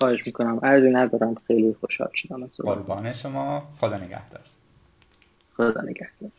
خواهش 0.00 0.26
می‌کنم. 0.26 0.60
عرضی 0.62 0.90
ندارم. 0.90 1.34
خیلی 1.46 1.76
خوشحال 1.80 2.10
شدم 2.14 2.42
از 2.42 2.56
قربان 2.56 3.12
شما. 3.12 3.62
خدا 3.80 3.96
نگهدار. 3.96 4.40
خدا 5.56 5.80
نگهدار. 5.82 6.30